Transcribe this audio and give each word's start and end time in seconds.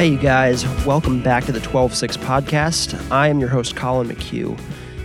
Hey, 0.00 0.12
you 0.12 0.16
guys, 0.16 0.64
welcome 0.86 1.22
back 1.22 1.44
to 1.44 1.52
the 1.52 1.60
12 1.60 1.94
6 1.94 2.16
podcast. 2.16 2.98
I 3.12 3.28
am 3.28 3.38
your 3.38 3.50
host, 3.50 3.76
Colin 3.76 4.08
McHugh. 4.08 4.58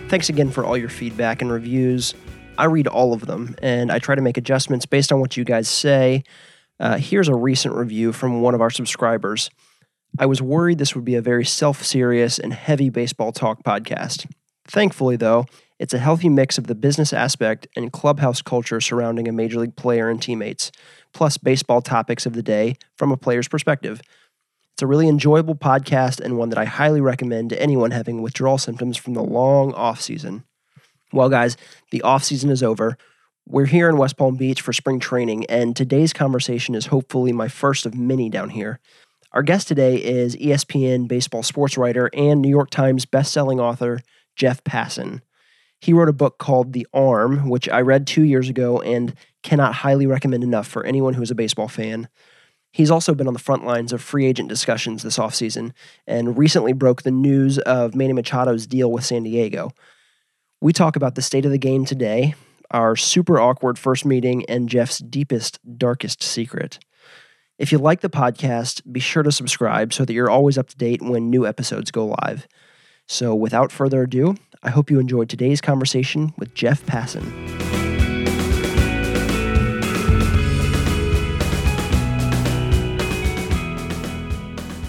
Thanks 0.08 0.30
again 0.30 0.50
for 0.50 0.64
all 0.64 0.78
your 0.78 0.88
feedback 0.88 1.42
and 1.42 1.52
reviews. 1.52 2.14
I 2.58 2.64
read 2.68 2.88
all 2.88 3.12
of 3.12 3.26
them 3.26 3.58
and 3.62 3.92
I 3.92 4.00
try 4.00 4.16
to 4.16 4.22
make 4.22 4.38
adjustments 4.38 4.86
based 4.86 5.12
on 5.12 5.20
what 5.20 5.36
you 5.36 5.44
guys 5.44 5.68
say. 5.68 6.24
Uh, 6.80 6.98
here's 6.98 7.28
a 7.28 7.36
recent 7.36 7.76
review 7.76 8.14
from 8.14 8.40
one 8.40 8.56
of 8.56 8.62
our 8.62 8.70
subscribers. 8.70 9.50
I 10.18 10.28
was 10.28 10.42
worried 10.42 10.78
this 10.78 10.96
would 10.96 11.04
be 11.04 11.16
a 11.16 11.22
very 11.22 11.44
self 11.44 11.84
serious 11.84 12.40
and 12.40 12.54
heavy 12.54 12.90
baseball 12.90 13.34
talk 13.34 13.64
podcast. 13.64 14.32
Thankfully, 14.66 15.18
though, 15.18 15.46
it's 15.78 15.94
a 15.94 16.00
healthy 16.00 16.30
mix 16.30 16.58
of 16.58 16.68
the 16.68 16.76
business 16.76 17.12
aspect 17.12 17.68
and 17.76 17.92
clubhouse 17.92 18.42
culture 18.42 18.80
surrounding 18.80 19.28
a 19.28 19.34
major 19.34 19.60
league 19.60 19.76
player 19.76 20.10
and 20.10 20.22
teammates, 20.22 20.72
plus 21.14 21.38
baseball 21.38 21.82
topics 21.82 22.26
of 22.26 22.32
the 22.32 22.42
day 22.42 22.78
from 22.96 23.12
a 23.12 23.18
player's 23.18 23.50
perspective. 23.50 24.00
It's 24.76 24.84
a 24.84 24.88
really 24.88 25.08
enjoyable 25.08 25.56
podcast 25.56 26.20
and 26.20 26.38
one 26.38 26.50
that 26.50 26.58
I 26.58 26.66
highly 26.66 27.00
recommend 27.00 27.50
to 27.52 27.62
anyone 27.62 27.92
having 27.92 28.22
withdrawal 28.22 28.58
symptoms 28.58 28.98
from 28.98 29.14
the 29.14 29.24
long 29.24 29.74
off 29.74 30.02
season. 30.02 30.44
Well, 31.14 31.30
guys, 31.30 31.56
the 31.92 32.02
off 32.02 32.26
season 32.26 32.50
is 32.50 32.62
over. 32.62 32.98
We're 33.48 33.68
here 33.68 33.88
in 33.88 33.96
West 33.96 34.18
Palm 34.18 34.36
Beach 34.36 34.60
for 34.60 34.74
spring 34.74 35.00
training, 35.00 35.46
and 35.46 35.78
today's 35.78 36.12
conversation 36.12 36.76
is 36.76 36.88
hopefully 36.88 37.32
my 37.32 37.48
first 37.48 37.86
of 37.86 37.96
many 37.96 38.30
down 38.30 38.50
here. 38.50 38.82
Our 39.32 39.44
guest 39.44 39.70
today 39.70 39.96
is 39.96 40.36
ESPN 40.36 41.08
baseball 41.08 41.42
sports 41.42 41.78
writer 41.78 42.10
and 42.14 42.42
New 42.42 42.50
York 42.50 42.70
Times 42.70 43.06
bestselling 43.06 43.62
author 43.62 44.02
Jeff 44.36 44.62
Passan. 44.66 45.22
He 45.80 45.94
wrote 45.94 46.10
a 46.10 46.14
book 46.14 46.38
called 46.38 46.74
The 46.74 46.86
Arm, 46.94 47.48
which 47.48 47.70
I 47.70 47.80
read 47.80 48.08
two 48.08 48.24
years 48.24 48.50
ago 48.50 48.82
and 48.82 49.16
cannot 49.42 49.74
highly 49.74 50.06
recommend 50.06 50.44
enough 50.44 50.68
for 50.68 50.86
anyone 50.86 51.14
who 51.14 51.22
is 51.22 51.32
a 51.32 51.36
baseball 51.36 51.70
fan. 51.70 52.10
He's 52.76 52.92
also 52.92 53.16
been 53.16 53.28
on 53.28 53.34
the 53.34 53.40
front 53.40 53.66
lines 53.66 53.94
of 53.94 54.02
free 54.02 54.26
agent 54.26 54.50
discussions 54.50 55.02
this 55.02 55.18
offseason 55.18 55.72
and 56.06 56.38
recently 56.38 56.74
broke 56.74 57.04
the 57.04 57.10
news 57.10 57.58
of 57.60 57.96
Manny 57.96 58.12
Machado's 58.12 58.68
deal 58.68 58.92
with 58.92 59.06
San 59.06 59.24
Diego. 59.24 59.72
We 60.60 60.74
talk 60.74 60.98
about 60.98 61.16
the 61.16 61.22
state 61.22 61.46
of 61.46 61.52
the 61.52 61.58
game 61.58 61.86
today, 61.86 62.36
our 62.72 62.98
super 62.98 63.40
awkward 63.40 63.80
first 63.80 64.04
meeting, 64.04 64.44
and 64.50 64.68
Jeff's 64.68 64.98
deepest, 64.98 65.58
darkest 65.78 66.22
secret. 66.22 66.80
If 67.58 67.72
you 67.72 67.78
like 67.78 68.02
the 68.02 68.10
podcast, 68.10 68.82
be 68.92 69.00
sure 69.00 69.24
to 69.24 69.32
subscribe 69.32 69.94
so 69.94 70.04
that 70.04 70.12
you're 70.12 70.30
always 70.30 70.58
up 70.58 70.68
to 70.68 70.78
date 70.78 71.02
when 71.02 71.30
new 71.30 71.48
episodes 71.48 71.92
go 71.92 72.08
live. 72.08 72.46
So, 73.08 73.34
without 73.34 73.72
further 73.72 74.04
ado, 74.04 74.36
I 74.62 74.72
hope 74.72 74.92
you 74.92 75.00
enjoyed 75.00 75.30
today's 75.30 75.62
conversation 75.62 76.34
with 76.38 76.54
Jeff 76.54 76.86
Passan. 76.86 77.75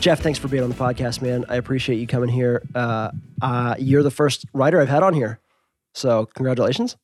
Jeff, 0.06 0.20
thanks 0.20 0.38
for 0.38 0.46
being 0.46 0.62
on 0.62 0.68
the 0.68 0.76
podcast, 0.76 1.20
man. 1.20 1.44
I 1.48 1.56
appreciate 1.56 1.96
you 1.96 2.06
coming 2.06 2.28
here. 2.28 2.62
Uh, 2.76 3.10
uh, 3.42 3.74
you're 3.76 4.04
the 4.04 4.10
first 4.12 4.44
writer 4.52 4.80
I've 4.80 4.88
had 4.88 5.02
on 5.02 5.14
here. 5.14 5.40
So, 5.94 6.26
congratulations. 6.26 6.96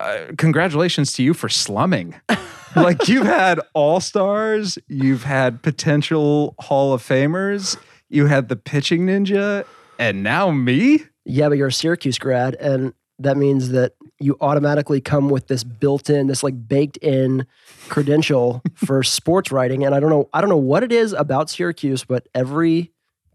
uh, 0.00 0.28
congratulations 0.38 1.12
to 1.12 1.22
you 1.22 1.34
for 1.34 1.50
slumming. 1.50 2.14
like 2.74 3.06
you've 3.06 3.26
had 3.26 3.60
all 3.74 4.00
stars, 4.00 4.78
you've 4.88 5.24
had 5.24 5.60
potential 5.60 6.54
Hall 6.58 6.94
of 6.94 7.02
Famers, 7.02 7.76
you 8.08 8.24
had 8.24 8.48
the 8.48 8.56
pitching 8.56 9.04
ninja, 9.06 9.66
and 9.98 10.22
now 10.22 10.50
me. 10.50 11.04
Yeah, 11.26 11.50
but 11.50 11.58
you're 11.58 11.68
a 11.68 11.72
Syracuse 11.72 12.18
grad, 12.18 12.54
and 12.54 12.94
that 13.18 13.36
means 13.36 13.72
that 13.72 13.92
you 14.20 14.36
automatically 14.40 15.00
come 15.00 15.30
with 15.30 15.46
this 15.46 15.62
built-in, 15.64 16.26
this 16.26 16.42
like 16.42 16.68
baked-in 16.68 17.46
credential 17.88 18.62
for 18.74 19.02
sports 19.02 19.52
writing. 19.52 19.84
And 19.84 19.94
I 19.94 20.00
don't 20.00 20.10
know, 20.10 20.28
I 20.32 20.40
don't 20.40 20.50
know 20.50 20.56
what 20.56 20.82
it 20.82 20.92
is 20.92 21.12
about 21.12 21.50
Syracuse, 21.50 22.04
but 22.04 22.28
every 22.34 22.92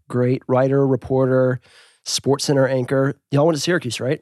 great 0.08 0.42
writer, 0.46 0.86
reporter, 0.86 1.60
sports 2.04 2.44
center 2.44 2.68
anchor, 2.68 3.14
y'all 3.30 3.46
went 3.46 3.56
to 3.56 3.62
Syracuse, 3.62 3.98
right? 4.00 4.20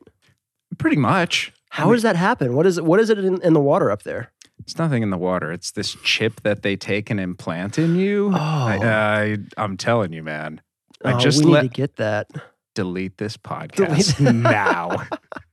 Pretty 0.79 0.97
much. 0.97 1.53
How 1.71 1.93
does 1.93 2.03
that 2.03 2.17
happen? 2.17 2.55
What 2.55 2.67
is 2.67 2.79
it? 2.79 2.85
What 2.85 3.01
is 3.01 3.11
it 3.11 3.19
in, 3.19 3.41
in 3.43 3.55
the 3.55 3.61
water 3.61 3.91
up 3.91 4.03
there? 4.05 4.31
It's 4.61 4.79
nothing 4.79 5.03
in 5.03 5.11
the 5.11 5.19
water. 5.19 5.51
It's 5.51 5.73
this 5.73 5.97
chip 6.05 6.43
that 6.43 6.63
they 6.63 6.77
take 6.77 7.11
and 7.11 7.19
implant 7.19 7.79
in 7.79 7.97
you. 7.97 8.31
Oh. 8.33 8.39
I, 8.39 9.37
I, 9.57 9.63
am 9.65 9.77
telling 9.77 10.13
you, 10.13 10.23
man. 10.23 10.61
I 11.05 11.15
Oh, 11.15 11.19
just 11.19 11.45
we 11.45 11.51
let 11.51 11.63
need 11.63 11.69
to 11.71 11.75
get 11.75 11.97
that. 11.97 12.29
delete 12.75 13.19
this 13.19 13.37
podcast 13.39 14.21
now. 14.33 15.09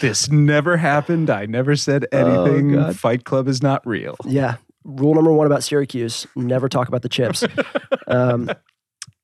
this 0.00 0.30
never 0.30 0.76
happened. 0.76 1.30
I 1.30 1.46
never 1.46 1.76
said 1.76 2.06
Oh, 2.12 2.44
anything. 2.44 2.72
God. 2.72 2.98
Fight 2.98 3.24
Club 3.24 3.48
is 3.48 3.62
not 3.62 3.86
real. 3.86 4.16
Yeah. 4.24 4.56
Rule 4.84 5.14
number 5.14 5.32
one 5.32 5.46
about 5.46 5.62
Syracuse: 5.62 6.26
never 6.34 6.68
talk 6.68 6.88
about 6.88 7.02
the 7.02 7.08
chips. 7.08 7.44
um, 8.06 8.50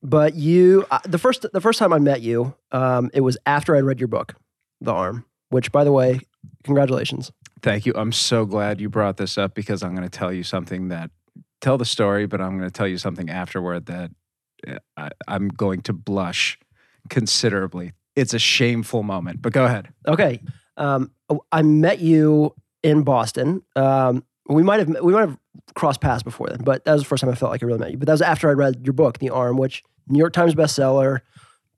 but 0.03 0.35
you, 0.35 0.85
uh, 0.91 0.99
the 1.05 1.19
first 1.19 1.47
the 1.53 1.61
first 1.61 1.79
time 1.79 1.93
I 1.93 1.99
met 1.99 2.21
you, 2.21 2.55
um, 2.73 3.11
it 3.15 3.23
was 3.23 3.39
after 3.47 3.75
I 3.75 3.81
read 3.81 3.99
your 3.99 4.09
book, 4.09 4.35
The 4.81 4.93
Arm. 4.93 5.25
Which, 5.49 5.73
by 5.73 5.85
the 5.85 5.93
way, 5.93 6.21
congratulations. 6.65 7.31
Thank 7.63 7.87
you. 7.87 7.93
I'm 7.97 8.13
so 8.13 8.45
glad 8.45 8.81
you 8.81 8.89
brought 8.91 9.17
this 9.17 9.39
up 9.39 9.55
because 9.55 9.83
I'm 9.83 9.95
going 9.95 10.09
to 10.09 10.19
tell 10.19 10.33
you 10.33 10.43
something 10.43 10.89
that 10.89 11.11
tell 11.61 11.79
the 11.79 11.85
story, 11.85 12.27
but 12.27 12.41
I'm 12.41 12.59
going 12.59 12.69
to 12.69 12.73
tell 12.77 12.87
you 12.89 12.99
something 12.99 13.31
afterward 13.31 13.87
that 13.87 14.11
uh, 14.69 14.79
I, 14.97 15.09
I'm 15.27 15.49
going 15.49 15.81
to 15.83 15.93
blush 15.93 16.59
considerably. 17.09 17.93
It's 18.17 18.35
a 18.35 18.39
shameful 18.39 19.03
moment, 19.03 19.43
but 19.43 19.53
go 19.53 19.67
ahead. 19.67 19.93
Okay, 20.09 20.41
um, 20.77 21.11
I 21.53 21.63
met 21.63 22.01
you 22.01 22.55
in 22.83 23.03
Boston. 23.03 23.63
Um, 23.77 24.25
we 24.49 24.63
might 24.63 24.81
have 24.81 24.89
we 25.03 25.13
might 25.13 25.29
have 25.29 25.39
crossed 25.75 26.01
paths 26.01 26.23
before 26.23 26.49
then, 26.49 26.63
but 26.65 26.85
that 26.85 26.93
was 26.93 27.03
the 27.03 27.09
first 27.09 27.21
time 27.21 27.31
I 27.31 27.35
felt 27.35 27.53
like 27.53 27.63
I 27.63 27.67
really 27.67 27.79
met 27.79 27.91
you. 27.93 27.99
But 27.99 28.07
that 28.07 28.13
was 28.13 28.23
after 28.23 28.49
I 28.49 28.53
read 28.53 28.81
your 28.85 28.93
book, 28.93 29.19
The 29.19 29.31
Arm, 29.31 29.57
which 29.57 29.83
New 30.09 30.19
York 30.19 30.33
Times 30.33 30.55
bestseller, 30.55 31.21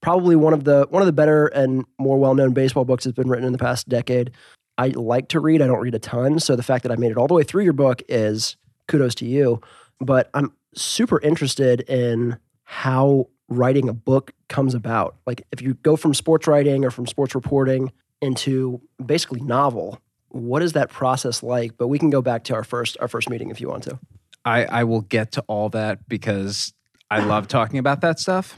probably 0.00 0.37
one 0.37 0.53
of 0.53 0.65
the 0.65 0.87
one 0.91 1.03
of 1.03 1.06
the 1.06 1.12
better 1.12 1.47
and 1.49 1.84
more 1.99 2.19
well 2.19 2.34
known 2.34 2.53
baseball 2.53 2.84
books 2.84 3.05
that's 3.05 3.16
been 3.16 3.28
written 3.28 3.47
in 3.47 3.53
the 3.53 3.59
past 3.59 3.88
decade. 3.88 4.31
I 4.76 4.88
like 4.88 5.28
to 5.28 5.41
read. 5.41 5.60
I 5.60 5.66
don't 5.66 5.81
read 5.81 5.94
a 5.94 5.99
ton, 5.99 6.38
so 6.38 6.55
the 6.55 6.62
fact 6.62 6.84
that 6.84 6.93
I 6.93 6.97
made 6.97 7.10
it 7.10 7.16
all 7.16 7.26
the 7.26 7.34
way 7.34 7.43
through 7.43 7.65
your 7.65 7.72
book 7.72 8.03
is 8.09 8.56
kudos 8.87 9.15
to 9.16 9.26
you. 9.26 9.60
But 10.00 10.31
I'm 10.34 10.53
super 10.75 11.20
interested 11.20 11.81
in 11.88 12.38
how 12.62 13.28
writing 13.49 13.89
a 13.89 13.93
book 13.93 14.33
comes 14.49 14.75
about. 14.75 15.17
Like 15.27 15.43
if 15.53 15.63
you 15.63 15.75
go 15.75 15.97
from 15.97 16.15
sports 16.15 16.47
writing 16.47 16.85
or 16.85 16.91
from 16.91 17.07
sports 17.07 17.35
reporting 17.35 17.93
into 18.21 18.81
basically 19.05 19.41
novel, 19.41 20.01
what 20.29 20.63
is 20.63 20.73
that 20.73 20.91
process 20.91 21.43
like? 21.43 21.77
But 21.79 21.89
we 21.89 21.99
can 21.99 22.11
go 22.11 22.23
back 22.23 22.45
to 22.45 22.55
our 22.55 22.65
first 22.65 22.97
our 23.01 23.09
first 23.09 23.31
meeting 23.31 23.51
if 23.51 23.61
you 23.61 23.69
want 23.69 23.85
to. 23.85 23.99
I, 24.45 24.65
I 24.65 24.85
will 24.85 25.03
get 25.03 25.33
to 25.33 25.45
all 25.49 25.69
that 25.71 26.09
because 26.09 26.73
I 27.11 27.25
love 27.25 27.49
talking 27.49 27.79
about 27.79 28.01
that 28.03 28.19
stuff. 28.19 28.57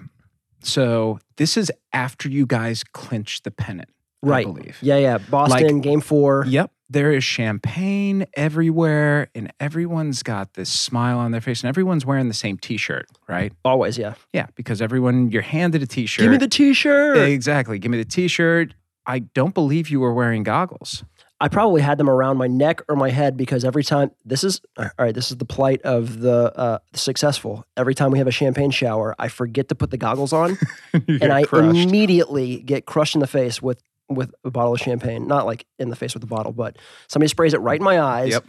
So 0.63 1.19
this 1.37 1.57
is 1.57 1.73
after 1.93 2.29
you 2.29 2.47
guys 2.47 2.85
clinch 2.85 3.43
the 3.43 3.51
pennant, 3.51 3.89
Right. 4.23 4.47
I 4.47 4.53
believe. 4.53 4.79
Yeah, 4.83 4.99
yeah. 4.99 5.19
Boston 5.19 5.81
game 5.81 6.01
four. 6.01 6.45
Yep. 6.47 6.71
There 6.93 7.13
is 7.13 7.23
champagne 7.23 8.27
everywhere, 8.35 9.29
and 9.35 9.53
everyone's 9.61 10.25
got 10.25 10.55
this 10.55 10.69
smile 10.69 11.19
on 11.19 11.31
their 11.31 11.41
face, 11.41 11.63
and 11.63 11.69
everyone's 11.69 12.05
wearing 12.05 12.27
the 12.27 12.35
same 12.35 12.59
t 12.59 12.77
shirt, 12.77 13.07
right? 13.29 13.53
Always, 13.65 13.97
yeah. 13.97 14.15
Yeah, 14.33 14.47
because 14.57 14.83
everyone, 14.83 15.31
you're 15.31 15.41
handed 15.41 15.83
a 15.83 15.87
t 15.87 16.07
shirt. 16.07 16.25
Give 16.25 16.33
me 16.33 16.37
the 16.37 16.49
t-shirt. 16.49 17.17
Exactly. 17.17 17.79
Give 17.79 17.93
me 17.93 17.99
the 17.99 18.05
t 18.05 18.27
shirt. 18.27 18.75
I 19.07 19.21
don't 19.21 19.55
believe 19.55 19.89
you 19.89 20.01
were 20.01 20.13
wearing 20.13 20.43
goggles. 20.43 21.05
I 21.43 21.49
probably 21.49 21.81
had 21.81 21.97
them 21.97 22.11
around 22.11 22.37
my 22.37 22.49
neck 22.49 22.83
or 22.87 22.97
my 22.97 23.09
head 23.09 23.37
because 23.37 23.65
every 23.65 23.83
time 23.83 24.11
this 24.27 24.45
is 24.45 24.61
all 24.77 24.91
right, 24.99 25.15
this 25.15 25.31
is 25.31 25.39
the 25.39 25.47
plight 25.47 25.81
of 25.83 26.21
the 26.21 26.53
uh, 26.55 26.79
successful. 26.93 27.65
Every 27.79 27.95
time 27.95 28.11
we 28.11 28.19
have 28.19 28.27
a 28.27 28.33
champagne 28.33 28.71
shower, 28.71 29.15
I 29.19 29.29
forget 29.29 29.69
to 29.69 29.75
put 29.75 29.91
the 29.91 29.97
goggles 29.97 30.35
on, 30.35 30.59
and 30.93 31.33
I 31.33 31.45
crushed. 31.45 31.79
immediately 31.79 32.59
get 32.61 32.85
crushed 32.85 33.15
in 33.15 33.21
the 33.21 33.27
face 33.27 33.63
with 33.63 33.83
with 34.11 34.35
a 34.45 34.51
bottle 34.51 34.75
of 34.75 34.81
champagne. 34.81 35.27
Not 35.27 35.47
like 35.47 35.65
in 35.79 35.89
the 35.89 35.97
face 35.97 36.13
with 36.15 36.21
the 36.21 36.27
bottle, 36.27 36.53
but 36.53 36.77
somebody 37.09 37.29
sprays 37.29 37.55
it 37.55 37.59
right 37.61 37.79
in 37.79 37.85
my 37.85 38.01
eyes, 38.01 38.33
Yep. 38.33 38.45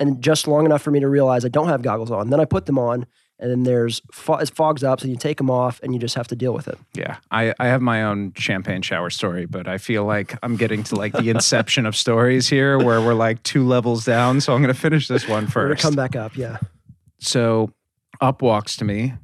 and 0.00 0.22
just 0.22 0.48
long 0.48 0.64
enough 0.64 0.82
for 0.82 0.90
me 0.90 1.00
to 1.00 1.08
realize 1.08 1.44
I 1.44 1.48
don't 1.48 1.68
have 1.68 1.82
goggles 1.82 2.10
on. 2.10 2.30
Then 2.30 2.40
I 2.40 2.44
put 2.44 2.66
them 2.66 2.78
on, 2.78 3.06
and 3.38 3.50
then 3.50 3.62
there's 3.64 4.00
fo- 4.12 4.36
it 4.38 4.50
fogs 4.50 4.82
up, 4.82 5.00
so 5.00 5.06
you 5.08 5.16
take 5.16 5.36
them 5.36 5.50
off, 5.50 5.78
and 5.82 5.92
you 5.94 6.00
just 6.00 6.14
have 6.14 6.26
to 6.28 6.36
deal 6.36 6.52
with 6.54 6.66
it. 6.68 6.78
Yeah, 6.94 7.18
I, 7.30 7.54
I 7.60 7.66
have 7.66 7.80
my 7.82 8.02
own 8.02 8.32
champagne 8.36 8.82
shower 8.82 9.10
story, 9.10 9.46
but 9.46 9.68
I 9.68 9.78
feel 9.78 10.04
like 10.04 10.36
I'm 10.42 10.56
getting 10.56 10.82
to 10.84 10.96
like 10.96 11.12
the 11.12 11.30
inception 11.30 11.84
of 11.86 11.94
stories 11.94 12.48
here 12.48 12.78
where 12.78 13.00
we're 13.00 13.14
like 13.14 13.42
two 13.42 13.66
levels 13.66 14.04
down. 14.04 14.40
So 14.40 14.54
I'm 14.54 14.62
going 14.62 14.74
to 14.74 14.80
finish 14.80 15.06
this 15.06 15.28
one 15.28 15.46
first. 15.46 15.82
Come 15.82 15.94
back 15.94 16.16
up, 16.16 16.36
yeah. 16.36 16.56
So 17.20 17.72
up 18.20 18.42
walks 18.42 18.76
to 18.76 18.84
me 18.84 19.14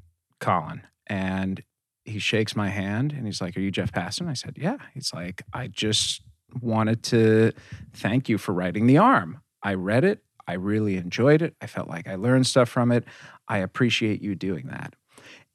Colin 0.41 0.83
and 1.07 1.63
he 2.05 2.19
shakes 2.19 2.55
my 2.55 2.69
hand 2.69 3.13
and 3.13 3.27
he's 3.27 3.41
like, 3.41 3.57
Are 3.57 3.61
you 3.61 3.71
Jeff 3.71 3.93
Passan? 3.93 4.29
I 4.29 4.35
said, 4.35 4.55
Yeah. 4.57 4.79
He's 4.93 5.13
like, 5.13 5.43
I 5.53 5.69
just 5.69 6.23
wanted 6.61 7.03
to 7.05 7.53
thank 7.93 8.29
you 8.29 8.39
for 8.39 8.53
writing 8.53 8.87
The 8.87 8.99
Arm. 8.99 9.41
I 9.63 9.75
read 9.75 10.05
it. 10.05 10.23
I 10.47 10.55
really 10.55 10.97
enjoyed 10.97 11.43
it. 11.43 11.55
I 11.61 11.67
felt 11.67 11.89
like 11.89 12.07
I 12.07 12.17
learned 12.17 12.47
stuff 12.47 12.69
from 12.69 12.93
it. 12.93 13.05
I 13.49 13.59
appreciate 13.59 14.21
you 14.21 14.35
doing 14.35 14.67
that. 14.67 14.95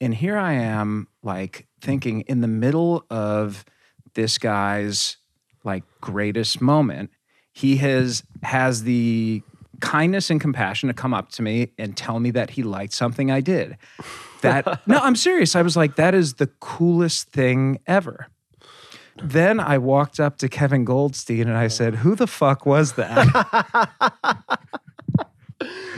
And 0.02 0.16
here 0.16 0.38
I 0.38 0.54
am, 0.54 1.08
like 1.22 1.68
thinking 1.82 2.22
in 2.22 2.42
the 2.42 2.48
middle 2.48 3.06
of 3.10 3.66
this 4.14 4.38
guy's 4.38 5.18
like 5.64 5.84
greatest 6.02 6.62
moment, 6.62 7.12
he 7.54 7.78
has 7.78 8.24
has 8.44 8.84
the 8.84 9.44
kindness 9.82 10.30
and 10.30 10.42
compassion 10.42 10.88
to 10.88 10.94
come 10.94 11.14
up 11.14 11.30
to 11.30 11.42
me 11.42 11.72
and 11.78 11.96
tell 11.96 12.20
me 12.20 12.32
that 12.32 12.52
he 12.52 12.64
liked 12.64 12.94
something 12.94 13.32
I 13.32 13.42
did. 13.42 13.78
That 14.42 14.82
no, 14.88 14.98
I'm 15.00 15.16
serious. 15.16 15.56
I 15.56 15.62
was 15.62 15.76
like, 15.78 15.96
that 15.96 16.14
is 16.16 16.36
the 16.36 16.48
coolest 16.60 17.30
thing 17.30 17.80
ever. 17.88 18.28
Then 19.22 19.60
I 19.60 19.78
walked 19.80 20.20
up 20.20 20.38
to 20.38 20.48
Kevin 20.48 20.86
Goldstein 20.86 21.48
and 21.48 21.58
I 21.58 21.68
said, 21.68 21.96
Who 21.96 22.16
the 22.16 22.28
fuck 22.28 22.66
was 22.66 22.94
that? 22.94 23.90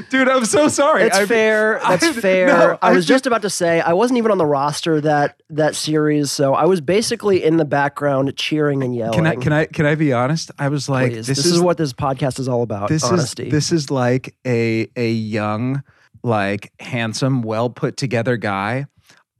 Dude, 0.09 0.27
I'm 0.27 0.45
so 0.45 0.67
sorry. 0.67 1.03
It's 1.03 1.15
I- 1.15 1.25
fair. 1.27 1.79
That's 1.87 2.03
I- 2.03 2.13
fair. 2.13 2.47
no, 2.47 2.77
I 2.81 2.89
I 2.89 2.93
was 2.93 3.05
just 3.05 3.27
about 3.27 3.43
to 3.43 3.49
say 3.49 3.79
I 3.79 3.93
wasn't 3.93 4.17
even 4.17 4.31
on 4.31 4.39
the 4.39 4.45
roster 4.45 4.99
that 5.01 5.39
that 5.51 5.75
series, 5.75 6.31
so 6.31 6.55
I 6.55 6.65
was 6.65 6.81
basically 6.81 7.43
in 7.43 7.57
the 7.57 7.65
background 7.65 8.35
cheering 8.35 8.81
and 8.81 8.95
yelling. 8.95 9.13
Can 9.13 9.27
I 9.27 9.35
can 9.35 9.53
I 9.53 9.65
can 9.65 9.85
I 9.85 9.93
be 9.93 10.13
honest? 10.13 10.49
I 10.57 10.69
was 10.69 10.89
like, 10.89 11.11
Please. 11.11 11.27
this, 11.27 11.37
This, 11.37 11.45
is, 11.45 11.51
is, 11.53 11.61
what 11.61 11.77
this 11.77 11.93
podcast 11.93 12.39
is 12.39 12.47
all 12.47 12.63
about. 12.63 12.89
this 12.89 13.03
honesty. 13.03 13.45
is 13.45 13.51
this 13.51 13.71
is 13.71 13.91
like 13.91 14.35
a 14.47 14.87
a 14.95 15.11
young, 15.11 15.83
like 16.23 16.71
handsome, 16.79 17.41
well 17.41 17.69
put 17.69 17.97
together 17.97 18.37
guy. 18.37 18.85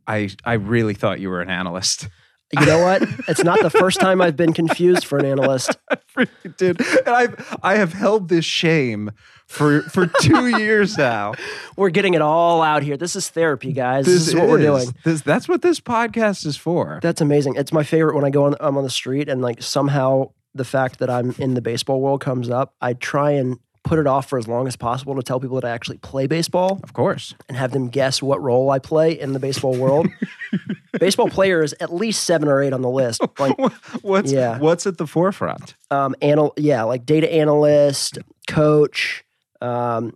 I 0.08 0.30
I 0.44 0.54
really 0.54 0.94
thought 0.94 1.20
you 1.20 1.30
were 1.30 1.42
an 1.42 1.50
analyst. 1.50 2.10
you 2.60 2.66
know 2.66 2.80
what? 2.80 3.04
It's 3.30 3.44
not 3.44 3.62
the 3.62 3.70
first 3.70 4.02
time 4.02 4.20
I've 4.22 4.36
been 4.36 4.52
confused 4.52 5.06
for 5.06 5.18
an 5.18 5.26
analyst. 5.26 5.78
did. 6.58 6.80
And 6.80 7.10
I've 7.10 7.58
I 7.64 7.76
have 7.76 7.94
held 7.94 8.30
this 8.30 8.46
shame 8.46 9.12
for 9.48 9.84
for 9.84 10.08
two 10.22 10.48
years 10.60 10.98
now. 10.98 11.34
We're 11.78 11.90
getting 11.90 12.14
it 12.14 12.22
all 12.22 12.62
out 12.62 12.84
here. 12.84 12.98
This 12.98 13.16
is 13.16 13.30
therapy, 13.30 13.74
guys. 13.74 14.06
This, 14.06 14.28
is 14.28 14.36
what 14.36 14.48
we're 14.48 14.60
doing. 14.60 14.88
This 15.04 15.22
that's 15.22 15.48
what 15.48 15.62
this 15.62 15.80
podcast 15.80 16.46
is 16.46 16.58
for. 16.58 17.00
That's 17.02 17.22
amazing. 17.22 17.56
It's 17.56 17.72
my 17.72 17.84
favorite 17.84 18.16
when 18.16 18.26
I 18.26 18.30
go 18.30 18.46
on 18.46 18.56
I'm 18.60 18.78
on 18.78 18.84
the 18.84 18.90
street 18.90 19.30
and 19.30 19.42
like 19.42 19.62
somehow 19.62 20.32
the 20.54 20.66
fact 20.66 21.00
that 21.00 21.10
I'm 21.10 21.34
in 21.38 21.54
the 21.54 21.62
baseball 21.62 22.02
world 22.02 22.22
comes 22.22 22.50
up. 22.50 22.76
I 22.82 22.94
try 22.94 23.32
and 23.32 23.58
put 23.84 23.98
it 24.00 24.08
off 24.08 24.30
for 24.30 24.38
as 24.38 24.48
long 24.48 24.68
as 24.68 24.76
possible 24.76 25.16
to 25.16 25.24
tell 25.24 25.40
people 25.40 25.60
that 25.60 25.68
I 25.68 25.72
actually 25.72 25.98
play 25.98 26.28
baseball 26.28 26.80
Of 26.84 26.94
course. 26.94 27.34
and 27.50 27.58
have 27.58 27.72
them 27.72 27.90
guess 27.90 28.22
what 28.22 28.42
role 28.42 28.70
I 28.70 28.80
play 28.80 29.20
in 29.20 29.34
the 29.34 29.40
baseball 29.40 29.76
world. 29.76 30.08
baseball 31.00 31.30
player 31.30 31.64
is 31.64 31.74
at 31.80 31.94
least 31.94 32.24
seven 32.26 32.48
or 32.48 32.62
eight 32.62 32.74
on 32.74 32.82
the 32.82 32.90
list. 32.90 33.22
Like 33.40 33.58
What's 34.02 34.32
Yeah. 34.32 34.60
what's 34.60 34.86
at 34.86 34.98
the 34.98 35.08
forefront? 35.08 35.76
um 35.90 36.16
anal 36.22 36.54
yeah, 36.58 36.84
like 36.84 37.06
data 37.06 37.32
analyst, 37.32 38.20
coach. 38.48 39.24
Um 39.62 40.16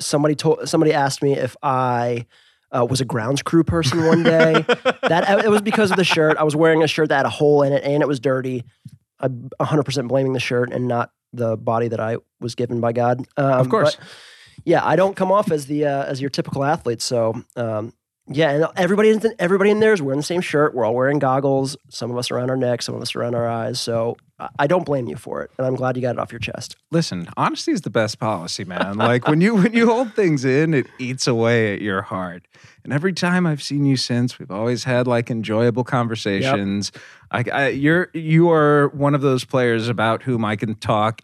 somebody 0.00 0.34
told 0.34 0.68
somebody 0.68 0.92
asked 0.92 1.22
me 1.22 1.34
if 1.38 1.56
I 1.62 2.26
uh, 2.72 2.84
was 2.84 3.00
a 3.00 3.04
grounds 3.04 3.40
crew 3.42 3.62
person 3.62 4.04
one 4.06 4.24
day. 4.24 4.52
that 5.02 5.44
it 5.44 5.48
was 5.50 5.62
because 5.62 5.92
of 5.92 5.96
the 5.96 6.02
shirt. 6.04 6.36
I 6.36 6.42
was 6.42 6.56
wearing 6.56 6.82
a 6.82 6.88
shirt 6.88 7.10
that 7.10 7.18
had 7.18 7.26
a 7.26 7.30
hole 7.30 7.62
in 7.62 7.72
it 7.72 7.84
and 7.84 8.02
it 8.02 8.08
was 8.08 8.18
dirty. 8.18 8.64
I'm 9.20 9.48
100% 9.60 10.08
blaming 10.08 10.32
the 10.32 10.40
shirt 10.40 10.72
and 10.72 10.88
not 10.88 11.10
the 11.34 11.56
body 11.56 11.88
that 11.88 12.00
I 12.00 12.18
was 12.40 12.54
given 12.54 12.80
by 12.80 12.92
God. 12.92 13.26
Um, 13.36 13.60
Of 13.60 13.68
course. 13.68 13.96
but, 13.96 14.06
yeah, 14.64 14.84
I 14.84 14.96
don't 14.96 15.16
come 15.16 15.32
off 15.32 15.50
as 15.50 15.66
the 15.66 15.86
uh, 15.86 16.04
as 16.04 16.20
your 16.20 16.30
typical 16.30 16.64
athlete. 16.64 17.02
So 17.02 17.42
um, 17.56 17.92
yeah, 18.28 18.50
and 18.50 18.66
everybody 18.76 19.10
in 19.10 19.20
everybody 19.38 19.70
in 19.70 19.80
there 19.80 19.92
is 19.92 20.00
wearing 20.00 20.20
the 20.20 20.24
same 20.24 20.40
shirt. 20.40 20.74
We're 20.74 20.84
all 20.84 20.94
wearing 20.94 21.18
goggles. 21.18 21.76
Some 21.90 22.10
of 22.10 22.16
us 22.16 22.30
around 22.30 22.50
our 22.50 22.56
necks, 22.56 22.86
some 22.86 22.94
of 22.94 23.02
us 23.02 23.14
around 23.14 23.34
our 23.34 23.48
eyes. 23.48 23.80
So 23.80 24.16
I- 24.58 24.66
don't 24.66 24.84
blame 24.84 25.06
you 25.08 25.16
for 25.16 25.42
it, 25.42 25.50
and 25.58 25.66
I'm 25.66 25.74
glad 25.76 25.96
you 25.96 26.02
got 26.02 26.16
it 26.16 26.18
off 26.18 26.32
your 26.32 26.38
chest. 26.40 26.76
Listen, 26.90 27.28
honesty 27.36 27.72
is 27.72 27.82
the 27.82 27.90
best 27.90 28.18
policy, 28.18 28.64
man. 28.64 28.98
Like 28.98 29.28
when 29.28 29.40
you 29.40 29.54
when 29.54 29.72
you 29.72 29.86
hold 29.86 30.14
things 30.14 30.44
in, 30.44 30.74
it 30.74 30.86
eats 30.98 31.26
away 31.26 31.74
at 31.74 31.80
your 31.82 32.02
heart. 32.02 32.46
And 32.82 32.92
every 32.92 33.12
time 33.12 33.46
I've 33.46 33.62
seen 33.62 33.84
you 33.84 33.96
since, 33.96 34.38
we've 34.38 34.50
always 34.50 34.84
had 34.84 35.06
like 35.06 35.30
enjoyable 35.30 35.84
conversations. 35.84 36.92
I, 37.30 37.44
I, 37.52 37.68
you're 37.68 38.10
you 38.12 38.50
are 38.50 38.88
one 38.88 39.14
of 39.14 39.20
those 39.20 39.44
players 39.44 39.88
about 39.88 40.22
whom 40.24 40.44
I 40.44 40.56
can 40.56 40.74
talk 40.74 41.22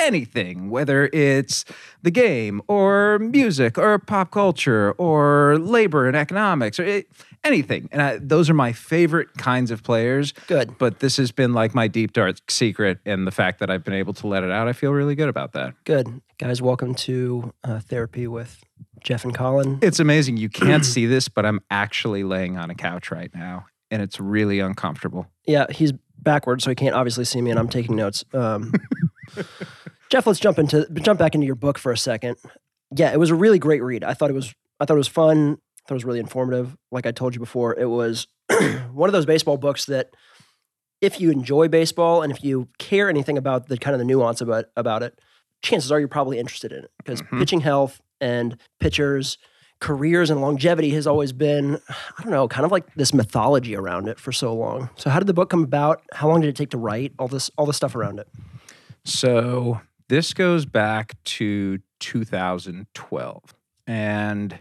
anything, 0.00 0.70
whether 0.70 1.08
it's 1.12 1.64
the 2.02 2.10
game 2.10 2.62
or 2.68 3.18
music 3.18 3.78
or 3.78 3.98
pop 3.98 4.30
culture 4.30 4.92
or 4.92 5.58
labor 5.58 6.06
and 6.06 6.16
economics 6.16 6.78
or 6.78 6.84
it, 6.84 7.08
anything. 7.44 7.88
And 7.92 8.02
I, 8.02 8.18
those 8.18 8.48
are 8.50 8.54
my 8.54 8.72
favorite 8.72 9.34
kinds 9.36 9.70
of 9.70 9.82
players. 9.82 10.32
Good. 10.46 10.78
But 10.78 11.00
this 11.00 11.16
has 11.16 11.32
been 11.32 11.52
like 11.52 11.74
my 11.74 11.88
deep 11.88 12.12
dark 12.12 12.50
secret, 12.50 12.98
and 13.04 13.26
the 13.26 13.30
fact 13.30 13.58
that 13.60 13.70
I've 13.70 13.84
been 13.84 13.94
able 13.94 14.14
to 14.14 14.26
let 14.26 14.42
it 14.44 14.50
out, 14.50 14.68
I 14.68 14.72
feel 14.72 14.92
really 14.92 15.14
good 15.14 15.28
about 15.28 15.52
that. 15.52 15.74
Good 15.84 16.20
guys, 16.38 16.62
welcome 16.62 16.94
to 16.94 17.52
uh, 17.64 17.80
therapy 17.80 18.26
with 18.26 18.62
Jeff 19.02 19.24
and 19.24 19.34
Colin. 19.34 19.78
It's 19.82 20.00
amazing. 20.00 20.36
You 20.36 20.48
can't 20.48 20.84
see 20.84 21.06
this, 21.06 21.28
but 21.28 21.44
I'm 21.46 21.60
actually 21.70 22.24
laying 22.24 22.56
on 22.56 22.70
a 22.70 22.74
couch 22.74 23.10
right 23.10 23.30
now, 23.34 23.66
and 23.90 24.02
it's 24.02 24.20
really 24.20 24.60
uncomfortable. 24.60 25.26
Yeah, 25.46 25.66
he's 25.70 25.92
backwards, 26.18 26.64
so 26.64 26.70
he 26.70 26.76
can't 26.76 26.94
obviously 26.94 27.24
see 27.24 27.40
me, 27.40 27.50
and 27.50 27.58
I'm 27.58 27.68
taking 27.68 27.96
notes. 27.96 28.24
Um, 28.32 28.72
Jeff, 30.10 30.26
let's 30.26 30.40
jump 30.40 30.58
into 30.58 30.86
jump 31.02 31.18
back 31.18 31.34
into 31.34 31.46
your 31.46 31.54
book 31.56 31.78
for 31.78 31.92
a 31.92 31.98
second. 31.98 32.36
Yeah, 32.94 33.12
it 33.12 33.18
was 33.18 33.30
a 33.30 33.34
really 33.34 33.58
great 33.58 33.82
read. 33.82 34.04
I 34.04 34.14
thought 34.14 34.30
it 34.30 34.34
was 34.34 34.54
I 34.80 34.84
thought 34.84 34.94
it 34.94 34.98
was 34.98 35.08
fun. 35.08 35.58
I 35.58 35.80
thought 35.88 35.94
it 35.94 35.94
was 35.94 36.04
really 36.04 36.20
informative. 36.20 36.76
Like 36.90 37.06
I 37.06 37.10
told 37.12 37.34
you 37.34 37.40
before, 37.40 37.78
it 37.78 37.86
was 37.88 38.26
one 38.92 39.08
of 39.08 39.12
those 39.12 39.26
baseball 39.26 39.56
books 39.58 39.84
that 39.86 40.10
if 41.00 41.20
you 41.20 41.30
enjoy 41.30 41.68
baseball 41.68 42.22
and 42.22 42.32
if 42.32 42.42
you 42.42 42.68
care 42.78 43.08
anything 43.08 43.38
about 43.38 43.68
the 43.68 43.76
kind 43.78 43.94
of 43.94 43.98
the 43.98 44.04
nuance 44.04 44.40
about 44.40 44.66
about 44.76 45.02
it, 45.02 45.18
chances 45.62 45.92
are 45.92 45.98
you're 45.98 46.08
probably 46.08 46.38
interested 46.38 46.72
in 46.72 46.84
it 46.84 46.90
because 46.98 47.22
Mhm. 47.22 47.38
pitching 47.38 47.60
health 47.60 48.00
and 48.20 48.56
pitchers 48.80 49.38
careers 49.80 50.28
and 50.28 50.40
longevity 50.40 50.90
has 50.90 51.06
always 51.06 51.32
been 51.32 51.80
i 52.18 52.22
don't 52.24 52.32
know 52.32 52.48
kind 52.48 52.64
of 52.66 52.72
like 52.72 52.92
this 52.96 53.14
mythology 53.14 53.76
around 53.76 54.08
it 54.08 54.18
for 54.18 54.32
so 54.32 54.52
long 54.52 54.90
so 54.96 55.08
how 55.08 55.20
did 55.20 55.28
the 55.28 55.32
book 55.32 55.50
come 55.50 55.62
about 55.62 56.02
how 56.14 56.26
long 56.28 56.40
did 56.40 56.48
it 56.48 56.56
take 56.56 56.70
to 56.70 56.76
write 56.76 57.12
all 57.16 57.28
this 57.28 57.48
all 57.56 57.64
the 57.64 57.72
stuff 57.72 57.94
around 57.94 58.18
it 58.18 58.26
So 59.08 59.80
this 60.08 60.34
goes 60.34 60.66
back 60.66 61.16
to 61.24 61.78
2012, 62.00 63.42
and 63.86 64.58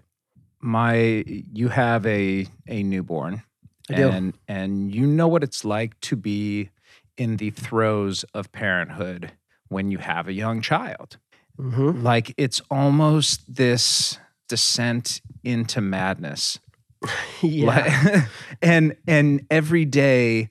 my 0.62 0.96
you 0.96 1.68
have 1.70 2.06
a 2.06 2.48
a 2.68 2.84
newborn, 2.84 3.44
and 3.90 4.34
and 4.48 4.94
you 4.94 5.06
know 5.06 5.28
what 5.28 5.44
it's 5.44 5.66
like 5.66 6.00
to 6.02 6.16
be 6.16 6.70
in 7.18 7.38
the 7.38 7.50
throes 7.52 8.24
of 8.34 8.52
parenthood 8.52 9.32
when 9.70 9.92
you 9.92 9.98
have 9.98 10.28
a 10.28 10.34
young 10.34 10.62
child. 10.62 11.18
mm-hmm. 11.60 12.02
Like 12.04 12.34
it's 12.38 12.62
almost 12.72 13.54
this 13.54 14.18
descent 14.48 15.22
into 15.44 15.82
madness. 15.82 16.60
yeah 17.42 17.66
Like- 17.68 18.24
and 18.62 18.96
and 19.08 19.46
every 19.52 19.86
day 19.86 20.50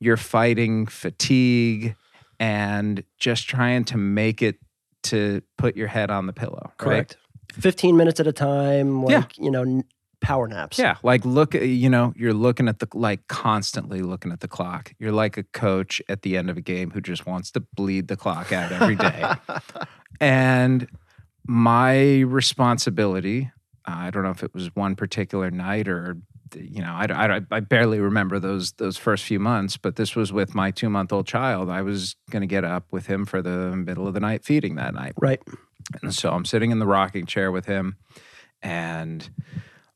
you're 0.00 0.16
fighting 0.16 0.86
fatigue 0.86 1.94
and 2.40 3.02
just 3.18 3.48
trying 3.48 3.84
to 3.84 3.96
make 3.96 4.42
it 4.42 4.56
to 5.04 5.42
put 5.58 5.76
your 5.76 5.88
head 5.88 6.10
on 6.10 6.26
the 6.26 6.32
pillow. 6.32 6.64
right? 6.66 6.78
correct 6.78 7.16
15 7.52 7.96
minutes 7.96 8.18
at 8.20 8.26
a 8.26 8.32
time 8.32 9.02
like 9.04 9.12
Yeah. 9.12 9.44
you 9.44 9.50
know 9.50 9.82
power 10.20 10.48
naps 10.48 10.78
Yeah, 10.78 10.96
like 11.02 11.24
look 11.24 11.54
uh, 11.54 11.58
you 11.60 11.88
know, 11.90 12.12
you're 12.16 12.32
looking 12.32 12.68
at 12.68 12.78
the 12.80 12.88
like 12.94 13.28
constantly 13.28 14.00
looking 14.00 14.32
at 14.32 14.40
the 14.40 14.48
clock. 14.48 14.92
You're 14.98 15.12
like 15.12 15.36
a 15.36 15.42
coach 15.44 16.00
at 16.08 16.22
the 16.22 16.36
end 16.36 16.48
of 16.50 16.56
a 16.56 16.60
game 16.62 16.90
who 16.90 17.00
just 17.00 17.26
wants 17.26 17.50
to 17.52 17.60
bleed 17.60 18.08
the 18.08 18.16
clock 18.16 18.50
out 18.50 18.72
every 18.72 18.96
day. 18.96 19.34
and 20.20 20.88
my 21.46 22.20
responsibility, 22.20 23.50
I 23.84 24.10
don't 24.10 24.22
know 24.24 24.30
if 24.30 24.42
it 24.42 24.52
was 24.54 24.74
one 24.74 24.96
particular 24.96 25.50
night 25.50 25.86
or 25.86 26.16
you 26.54 26.80
know, 26.80 26.92
I, 26.92 27.36
I, 27.36 27.40
I 27.50 27.60
barely 27.60 27.98
remember 28.00 28.38
those 28.38 28.72
those 28.72 28.96
first 28.96 29.24
few 29.24 29.40
months, 29.40 29.76
but 29.76 29.96
this 29.96 30.14
was 30.14 30.32
with 30.32 30.54
my 30.54 30.70
two 30.70 30.88
month 30.90 31.12
old 31.12 31.26
child. 31.26 31.70
I 31.70 31.82
was 31.82 32.16
going 32.30 32.42
to 32.42 32.46
get 32.46 32.64
up 32.64 32.84
with 32.90 33.06
him 33.06 33.24
for 33.26 33.42
the 33.42 33.74
middle 33.76 34.06
of 34.06 34.14
the 34.14 34.20
night 34.20 34.44
feeding 34.44 34.76
that 34.76 34.94
night. 34.94 35.12
right 35.20 35.40
And 36.02 36.14
so 36.14 36.30
I'm 36.30 36.44
sitting 36.44 36.70
in 36.70 36.78
the 36.78 36.86
rocking 36.86 37.26
chair 37.26 37.50
with 37.50 37.66
him, 37.66 37.96
and 38.62 39.28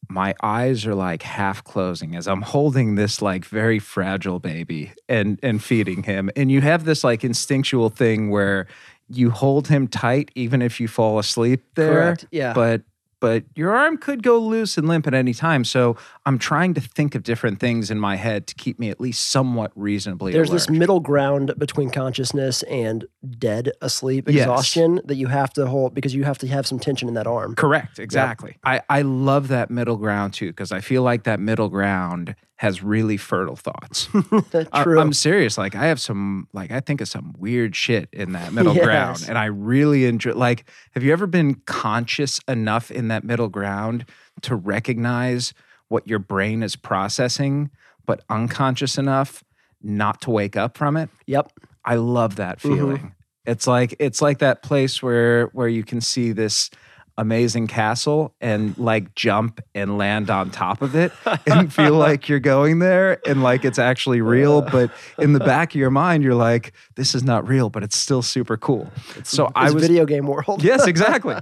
my 0.09 0.35
eyes 0.43 0.87
are 0.87 0.95
like 0.95 1.23
half 1.23 1.63
closing 1.63 2.17
as 2.17 2.27
I'm 2.27 2.43
holding 2.43 2.97
this 2.97 3.23
like 3.23 3.45
very 3.45 3.79
fragile 3.79 4.41
baby 4.41 4.93
and 5.09 5.39
and 5.43 5.63
feeding 5.63 6.03
him. 6.03 6.31
And 6.37 6.51
you 6.51 6.61
have 6.61 6.85
this 6.85 7.05
like 7.05 7.25
instinctual 7.25 7.91
thing 7.91 8.31
where 8.31 8.67
you 9.09 9.31
hold 9.31 9.69
him 9.69 9.89
tight 9.89 10.31
even 10.35 10.63
if 10.63 10.81
you 10.81 10.89
fall 10.89 11.19
asleep 11.19 11.63
there. 11.75 11.93
correct 11.93 12.27
yeah 12.31 12.53
But 12.53 12.83
but 13.21 13.45
your 13.55 13.75
arm 13.77 13.97
could 13.99 14.23
go 14.23 14.39
loose 14.39 14.77
and 14.79 14.89
limp 14.89 15.07
at 15.07 15.15
any 15.15 15.35
time. 15.35 15.63
So 15.65 15.97
I'm 16.27 16.39
trying 16.39 16.75
to 16.75 16.81
think 16.81 17.15
of 17.15 17.23
different 17.23 17.61
things 17.61 17.91
in 17.91 18.01
my 18.01 18.17
head 18.17 18.47
to 18.49 18.55
keep 18.55 18.79
me 18.79 18.91
at 18.91 19.01
least 19.01 19.31
somewhat 19.31 19.73
reasonably 19.75 20.33
there's 20.33 20.49
alert. 20.49 20.59
this 20.59 20.71
middle 20.71 21.01
ground 21.01 21.53
between 21.59 21.91
consciousness 21.91 22.63
and 22.65 23.05
dead 23.39 23.73
asleep 23.81 24.29
Yes. 24.29 24.43
exhaustion 24.43 25.01
that 25.05 25.17
you 25.17 25.27
have 25.29 25.53
to 25.55 25.67
hold 25.67 25.95
because 25.95 26.15
you 26.15 26.25
have 26.25 26.39
to 26.39 26.49
have 26.49 26.67
some 26.67 26.79
tension 26.79 27.09
in 27.09 27.15
that 27.15 27.27
arm 27.27 27.55
Correct, 27.55 27.99
exactly. 27.99 28.57
I, 28.65 28.81
I 28.89 29.03
love 29.03 29.49
that 29.49 29.71
middle 29.71 29.97
ground 29.97 30.35
too, 30.35 30.49
because 30.49 30.73
I 30.73 30.81
feel 30.81 31.03
like 31.03 31.25
that 31.25 31.39
middle 31.41 31.69
ground 31.69 32.35
has 32.57 32.83
really 32.83 33.17
fertile 33.17 33.57
thoughts. 33.57 34.07
I- 34.73 34.83
true 34.83 35.01
I'm 35.01 35.15
serious. 35.15 35.57
Like 35.57 35.75
I 35.75 35.87
have 35.87 35.99
some, 35.99 36.47
like 36.53 36.71
I 36.71 36.81
think 36.81 37.01
of 37.01 37.09
some 37.09 37.35
weird 37.39 37.75
shit 37.75 38.09
in 38.13 38.33
that 38.33 38.53
middle 38.53 38.75
Yes. 38.81 38.85
ground, 38.85 39.25
and 39.29 39.39
I 39.39 39.47
really 39.47 40.05
enjoy. 40.05 40.33
Like, 40.35 40.67
have 40.93 41.03
you 41.03 41.11
ever 41.13 41.27
been 41.27 41.55
conscious 41.67 42.39
enough 42.47 42.91
in 42.91 43.09
that 43.11 43.23
middle 43.25 43.49
ground 43.49 44.05
to 44.43 44.57
recognize 44.57 45.53
what 45.89 46.07
your 46.09 46.19
brain 46.19 46.63
is 46.63 46.77
processing, 46.77 47.71
but 48.07 48.23
unconscious 48.31 48.97
enough 48.99 49.45
not 49.83 50.21
to 50.23 50.31
wake 50.31 50.57
up 50.57 50.77
from 50.77 50.97
it? 50.97 51.11
yep 51.27 51.53
I 51.85 51.95
love 51.97 52.37
that 52.37 52.59
Mhm. 52.59 52.63
feeling. 52.75 53.15
It's 53.47 53.67
like 53.67 53.95
it's 53.99 54.21
like 54.21 54.39
that 54.39 54.63
place 54.63 55.03
where 55.03 55.47
where 55.47 55.69
you 55.69 55.83
can 55.83 56.01
see 56.01 56.33
this 56.33 56.71
amazing 57.19 57.67
castle 57.67 58.35
and 58.41 58.77
like 58.79 59.15
jump 59.15 59.61
and 59.75 59.99
land 59.99 60.31
on 60.31 60.51
top 60.51 60.81
of 60.83 60.95
it 60.95 61.13
and 61.47 61.73
feel 61.73 61.95
like 61.95 62.29
you're 62.29 62.39
going 62.41 62.79
there 62.79 63.19
and 63.27 63.43
like 63.43 63.65
it's 63.65 63.79
actually 63.79 64.21
real. 64.23 64.63
But 64.63 64.91
in 65.19 65.33
the 65.35 65.41
back 65.41 65.75
of 65.75 65.79
your 65.81 65.91
mind, 65.91 66.23
you're 66.23 66.35
like, 66.35 66.73
this 66.97 67.15
is 67.15 67.23
not 67.23 67.47
real, 67.49 67.69
but 67.71 67.83
it's 67.83 67.97
still 67.97 68.23
super 68.23 68.57
cool. 68.57 68.91
So 69.25 69.51
I 69.55 69.71
was 69.71 69.83
video 69.83 70.05
game 70.07 70.27
world. 70.27 70.63
yes, 70.63 70.87
exactly. 70.95 71.37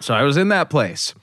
So 0.00 0.14
I 0.14 0.22
was 0.22 0.36
in 0.36 0.48
that 0.48 0.70
place. 0.70 1.14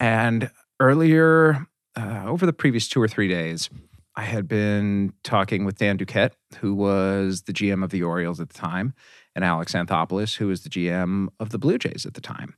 And 0.00 0.50
earlier, 0.80 1.66
uh, 1.96 2.24
over 2.26 2.46
the 2.46 2.52
previous 2.52 2.88
two 2.88 3.00
or 3.00 3.08
three 3.08 3.28
days, 3.28 3.68
I 4.16 4.22
had 4.22 4.48
been 4.48 5.12
talking 5.22 5.64
with 5.64 5.78
Dan 5.78 5.96
Duquette, 5.98 6.32
who 6.60 6.74
was 6.74 7.42
the 7.42 7.52
GM 7.52 7.84
of 7.84 7.90
the 7.90 8.02
Orioles 8.02 8.40
at 8.40 8.48
the 8.50 8.58
time, 8.58 8.94
and 9.34 9.44
Alex 9.44 9.72
Anthopoulos, 9.74 10.36
who 10.36 10.48
was 10.48 10.62
the 10.62 10.68
GM 10.68 11.28
of 11.38 11.50
the 11.50 11.58
Blue 11.58 11.78
Jays 11.78 12.04
at 12.06 12.14
the 12.14 12.20
time. 12.20 12.54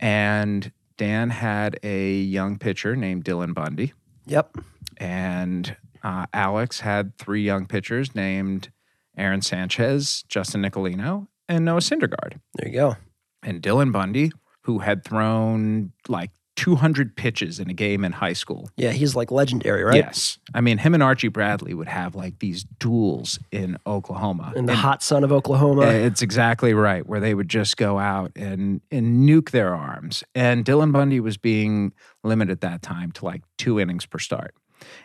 And 0.00 0.72
Dan 0.96 1.30
had 1.30 1.78
a 1.82 2.14
young 2.14 2.58
pitcher 2.58 2.96
named 2.96 3.24
Dylan 3.24 3.54
Bundy, 3.54 3.92
Yep. 4.26 4.56
and 4.96 5.76
uh, 6.02 6.26
Alex 6.32 6.80
had 6.80 7.16
three 7.18 7.42
young 7.42 7.66
pitchers 7.66 8.14
named 8.14 8.70
Aaron 9.16 9.42
Sanchez, 9.42 10.24
Justin 10.28 10.62
Nicolino, 10.62 11.26
and 11.48 11.64
Noah 11.64 11.80
Syndergaard 11.80 12.40
There 12.54 12.68
you 12.68 12.74
go. 12.74 12.96
and 13.42 13.62
Dylan 13.62 13.92
Bundy, 13.92 14.32
who 14.66 14.80
had 14.80 15.04
thrown 15.04 15.92
like 16.08 16.30
200 16.56 17.14
pitches 17.16 17.60
in 17.60 17.68
a 17.70 17.74
game 17.74 18.04
in 18.04 18.12
high 18.12 18.32
school. 18.32 18.68
Yeah, 18.76 18.90
he's 18.90 19.14
like 19.14 19.30
legendary, 19.30 19.84
right? 19.84 19.96
Yes. 19.96 20.38
I 20.54 20.60
mean, 20.60 20.78
him 20.78 20.94
and 20.94 21.02
Archie 21.02 21.28
Bradley 21.28 21.72
would 21.74 21.86
have 21.88 22.14
like 22.16 22.38
these 22.38 22.64
duels 22.80 23.38
in 23.52 23.76
Oklahoma. 23.86 24.52
In 24.56 24.66
the 24.66 24.72
And, 24.72 24.80
hot 24.80 25.02
sun 25.02 25.22
of 25.22 25.30
Oklahoma. 25.30 25.82
uh, 25.82 25.90
It's 25.90 26.22
exactly 26.22 26.72
right, 26.74 27.06
where 27.06 27.20
they 27.20 27.34
would 27.34 27.48
just 27.48 27.76
go 27.76 27.98
out 27.98 28.32
and, 28.34 28.80
and 28.90 29.28
nuke 29.28 29.50
their 29.50 29.74
arms. 29.74 30.24
And 30.34 30.64
Dylan 30.64 30.92
Bundy 30.92 31.20
was 31.20 31.36
being 31.36 31.92
limited 32.24 32.60
that 32.62 32.80
time 32.82 33.12
to 33.12 33.24
like 33.26 33.42
two 33.58 33.78
innings 33.78 34.06
per 34.06 34.18
start. 34.18 34.54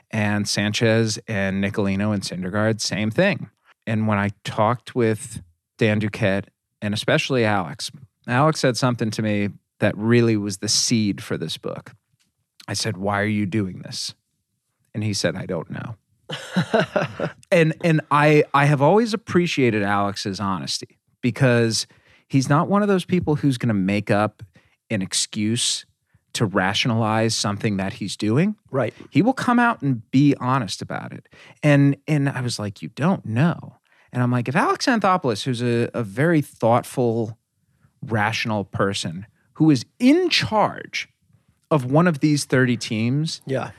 And 0.10 0.48
Sanchez 0.50 1.20
and 1.28 1.64
Nicolino 1.64 2.14
and 2.14 2.24
Syndergaard, 2.24 2.82
same 2.82 3.12
thing. 3.12 3.50
And 3.86 4.08
when 4.08 4.18
I 4.18 4.32
talked 4.44 4.96
with 4.96 5.42
Dan 5.78 6.00
Duquette 6.00 6.46
and 6.82 6.94
especially 6.94 7.44
Alex, 7.46 7.92
Alex 8.32 8.60
said 8.60 8.78
something 8.78 9.10
to 9.12 9.22
me 9.22 9.50
that 9.80 9.98
really 9.98 10.38
was 10.38 10.58
the 10.58 10.70
seed 10.70 11.22
for 11.22 11.38
this 11.38 11.58
book. 11.58 11.94
I 12.68 12.74
said, 12.74 12.98
Why 12.98 13.22
are 13.22 13.26
you 13.26 13.46
doing 13.46 13.80
this? 13.80 14.14
And 14.94 15.04
he 15.04 15.14
said, 15.14 15.36
I 15.36 15.46
don't 15.46 15.70
know. 15.70 15.96
and 17.52 17.74
and 17.84 18.02
I 18.10 18.44
I 18.54 18.66
have 18.66 18.82
always 18.82 19.14
appreciated 19.14 19.84
Alex's 19.84 20.40
honesty 20.40 20.98
because 21.22 21.88
he's 22.28 22.48
not 22.48 22.70
one 22.70 22.82
of 22.82 22.88
those 22.88 23.06
people 23.06 23.36
who's 23.36 23.58
going 23.58 23.68
to 23.68 23.74
make 23.74 24.10
up 24.10 24.44
an 24.90 25.02
excuse 25.02 25.86
to 26.34 26.46
rationalize 26.46 27.36
something 27.36 27.78
that 27.78 27.94
he's 27.94 28.16
doing. 28.16 28.56
right. 28.72 28.94
He 29.10 29.22
will 29.22 29.34
come 29.34 29.60
out 29.60 29.82
and 29.82 30.10
be 30.12 30.34
honest 30.40 30.82
about 30.82 31.12
it. 31.12 31.28
And 31.62 31.98
and 32.08 32.30
I 32.30 32.42
was 32.42 32.58
like, 32.60 32.82
you 32.82 32.90
don't 32.90 33.26
know. 33.26 33.76
And 34.14 34.22
I'm 34.22 34.32
like, 34.32 34.48
if 34.48 34.56
Alex 34.56 34.88
Anthopoulos, 34.88 35.44
who's 35.44 35.62
a, 35.62 35.90
a 35.94 36.04
very 36.04 36.42
thoughtful, 36.42 37.38
rational 38.02 38.66
person 38.66 39.26
who 39.54 39.70
is 39.70 39.86
in 40.00 40.30
charge 40.30 41.10
of 41.70 41.86
one 41.92 42.08
of 42.08 42.20
these 42.20 42.46
30 42.46 42.78
teams, 42.78 43.42
Yeah. 43.46 43.72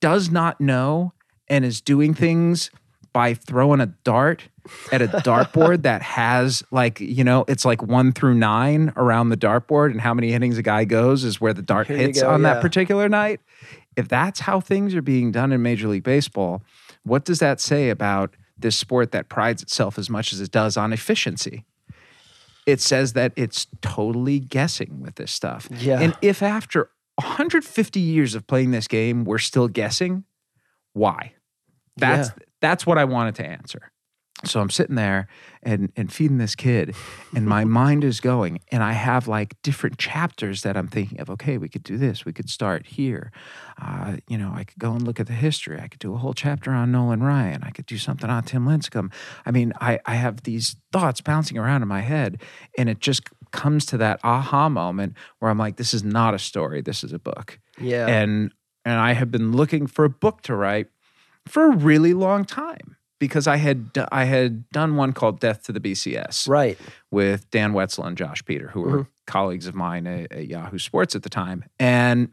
does 0.00 0.30
not 0.30 0.60
know 0.60 1.12
and 1.48 1.64
is 1.64 1.80
doing 1.80 2.14
things 2.14 2.70
by 3.12 3.34
throwing 3.34 3.80
a 3.80 3.86
dart 3.86 4.48
at 4.90 5.02
a 5.02 5.08
dartboard 5.08 5.82
that 5.82 6.02
has 6.02 6.62
like 6.70 6.98
you 7.00 7.22
know 7.24 7.44
it's 7.48 7.64
like 7.64 7.82
one 7.82 8.12
through 8.12 8.34
nine 8.34 8.92
around 8.96 9.28
the 9.28 9.36
dartboard 9.36 9.90
and 9.90 10.00
how 10.00 10.14
many 10.14 10.32
innings 10.32 10.56
a 10.56 10.62
guy 10.62 10.84
goes 10.84 11.24
is 11.24 11.40
where 11.40 11.52
the 11.52 11.62
dart 11.62 11.88
Here 11.88 11.96
hits 11.96 12.22
go, 12.22 12.30
on 12.30 12.42
yeah. 12.42 12.54
that 12.54 12.62
particular 12.62 13.08
night 13.08 13.40
if 13.96 14.08
that's 14.08 14.40
how 14.40 14.60
things 14.60 14.94
are 14.94 15.02
being 15.02 15.30
done 15.30 15.52
in 15.52 15.60
major 15.62 15.88
league 15.88 16.04
baseball 16.04 16.62
what 17.02 17.24
does 17.24 17.38
that 17.40 17.60
say 17.60 17.90
about 17.90 18.34
this 18.56 18.76
sport 18.76 19.12
that 19.12 19.28
prides 19.28 19.62
itself 19.62 19.98
as 19.98 20.08
much 20.08 20.32
as 20.32 20.40
it 20.40 20.50
does 20.50 20.76
on 20.76 20.92
efficiency 20.92 21.64
it 22.66 22.80
says 22.80 23.12
that 23.14 23.32
it's 23.36 23.66
totally 23.80 24.38
guessing 24.38 25.00
with 25.00 25.14
this 25.16 25.32
stuff 25.32 25.68
Yeah. 25.70 26.00
and 26.00 26.16
if 26.22 26.42
after 26.42 26.90
150 27.16 28.00
years 28.00 28.34
of 28.34 28.46
playing 28.46 28.70
this 28.70 28.88
game, 28.88 29.24
we're 29.24 29.38
still 29.38 29.68
guessing, 29.68 30.24
why? 30.94 31.34
That's 31.96 32.30
that's 32.60 32.86
what 32.86 32.96
I 32.98 33.04
wanted 33.04 33.34
to 33.36 33.46
answer. 33.46 33.91
So 34.44 34.60
I'm 34.60 34.70
sitting 34.70 34.96
there 34.96 35.28
and 35.62 35.92
and 35.96 36.12
feeding 36.12 36.38
this 36.38 36.54
kid, 36.54 36.94
and 37.34 37.46
my 37.46 37.64
mind 37.80 38.02
is 38.04 38.20
going, 38.20 38.60
and 38.72 38.82
I 38.82 38.92
have 38.92 39.28
like 39.28 39.54
different 39.62 39.98
chapters 39.98 40.62
that 40.62 40.76
I'm 40.76 40.88
thinking 40.88 41.20
of. 41.20 41.30
Okay, 41.30 41.58
we 41.58 41.68
could 41.68 41.82
do 41.84 41.96
this. 41.96 42.24
We 42.24 42.32
could 42.32 42.50
start 42.50 42.86
here. 42.86 43.30
Uh, 43.80 44.16
you 44.28 44.36
know, 44.36 44.52
I 44.54 44.64
could 44.64 44.78
go 44.78 44.92
and 44.92 45.02
look 45.02 45.20
at 45.20 45.26
the 45.26 45.32
history. 45.32 45.80
I 45.80 45.88
could 45.88 46.00
do 46.00 46.14
a 46.14 46.18
whole 46.18 46.34
chapter 46.34 46.72
on 46.72 46.90
Nolan 46.92 47.22
Ryan. 47.22 47.62
I 47.62 47.70
could 47.70 47.86
do 47.86 47.98
something 47.98 48.28
on 48.28 48.42
Tim 48.42 48.66
Lincecum. 48.66 49.12
I 49.46 49.50
mean, 49.50 49.72
I 49.80 49.98
I 50.06 50.14
have 50.14 50.42
these 50.42 50.76
thoughts 50.92 51.20
bouncing 51.20 51.56
around 51.58 51.82
in 51.82 51.88
my 51.88 52.00
head, 52.00 52.42
and 52.76 52.88
it 52.88 52.98
just 53.00 53.22
comes 53.52 53.84
to 53.86 53.96
that 53.98 54.18
aha 54.24 54.68
moment 54.68 55.14
where 55.38 55.50
I'm 55.50 55.58
like, 55.58 55.76
this 55.76 55.92
is 55.94 56.02
not 56.02 56.34
a 56.34 56.38
story. 56.38 56.80
This 56.80 57.04
is 57.04 57.12
a 57.12 57.18
book 57.18 57.58
Yeah. 57.78 58.06
and 58.08 58.52
and 58.84 58.98
I 58.98 59.12
have 59.12 59.30
been 59.30 59.52
looking 59.52 59.86
for 59.86 60.04
a 60.04 60.10
book 60.10 60.42
to 60.42 60.56
write 60.56 60.88
for 61.46 61.66
a 61.66 61.76
really 61.76 62.14
long 62.14 62.44
time 62.44 62.96
because 63.22 63.46
I 63.46 63.54
had 63.54 63.88
I 64.10 64.24
had 64.24 64.68
done 64.70 64.96
one 64.96 65.12
called 65.12 65.38
Death 65.38 65.62
to 65.66 65.72
the 65.72 65.78
BCS 65.78 66.48
right. 66.48 66.76
with 67.12 67.48
Dan 67.52 67.72
Wetzel 67.72 68.02
and 68.02 68.16
Josh 68.16 68.44
Peter, 68.44 68.66
who 68.66 68.80
were 68.80 69.06
colleagues 69.28 69.68
of 69.68 69.76
mine 69.76 70.08
at, 70.08 70.32
at 70.32 70.48
Yahoo 70.48 70.76
Sports 70.76 71.14
at 71.14 71.22
the 71.22 71.28
time, 71.28 71.64
and 71.78 72.32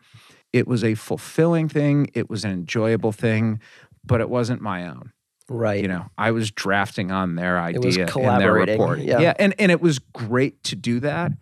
it 0.51 0.67
was 0.67 0.83
a 0.83 0.95
fulfilling 0.95 1.69
thing. 1.69 2.09
It 2.15 2.27
was 2.27 2.43
an 2.43 2.49
enjoyable 2.49 3.11
thing, 3.11 3.59
but 4.03 4.19
it 4.19 4.31
wasn't 4.31 4.63
my 4.63 4.87
own. 4.87 5.13
Right. 5.47 5.79
You 5.79 5.89
know, 5.89 6.07
I 6.17 6.31
was 6.31 6.49
drafting 6.49 7.11
on 7.11 7.35
their 7.35 7.59
idea 7.59 8.07
and 8.07 8.41
their 8.41 8.53
report. 8.53 8.97
yeah. 8.97 9.19
yeah, 9.19 9.33
and 9.37 9.53
and 9.59 9.71
it 9.71 9.81
was 9.81 9.99
great 9.99 10.63
to 10.63 10.75
do 10.75 10.99
that, 11.01 11.33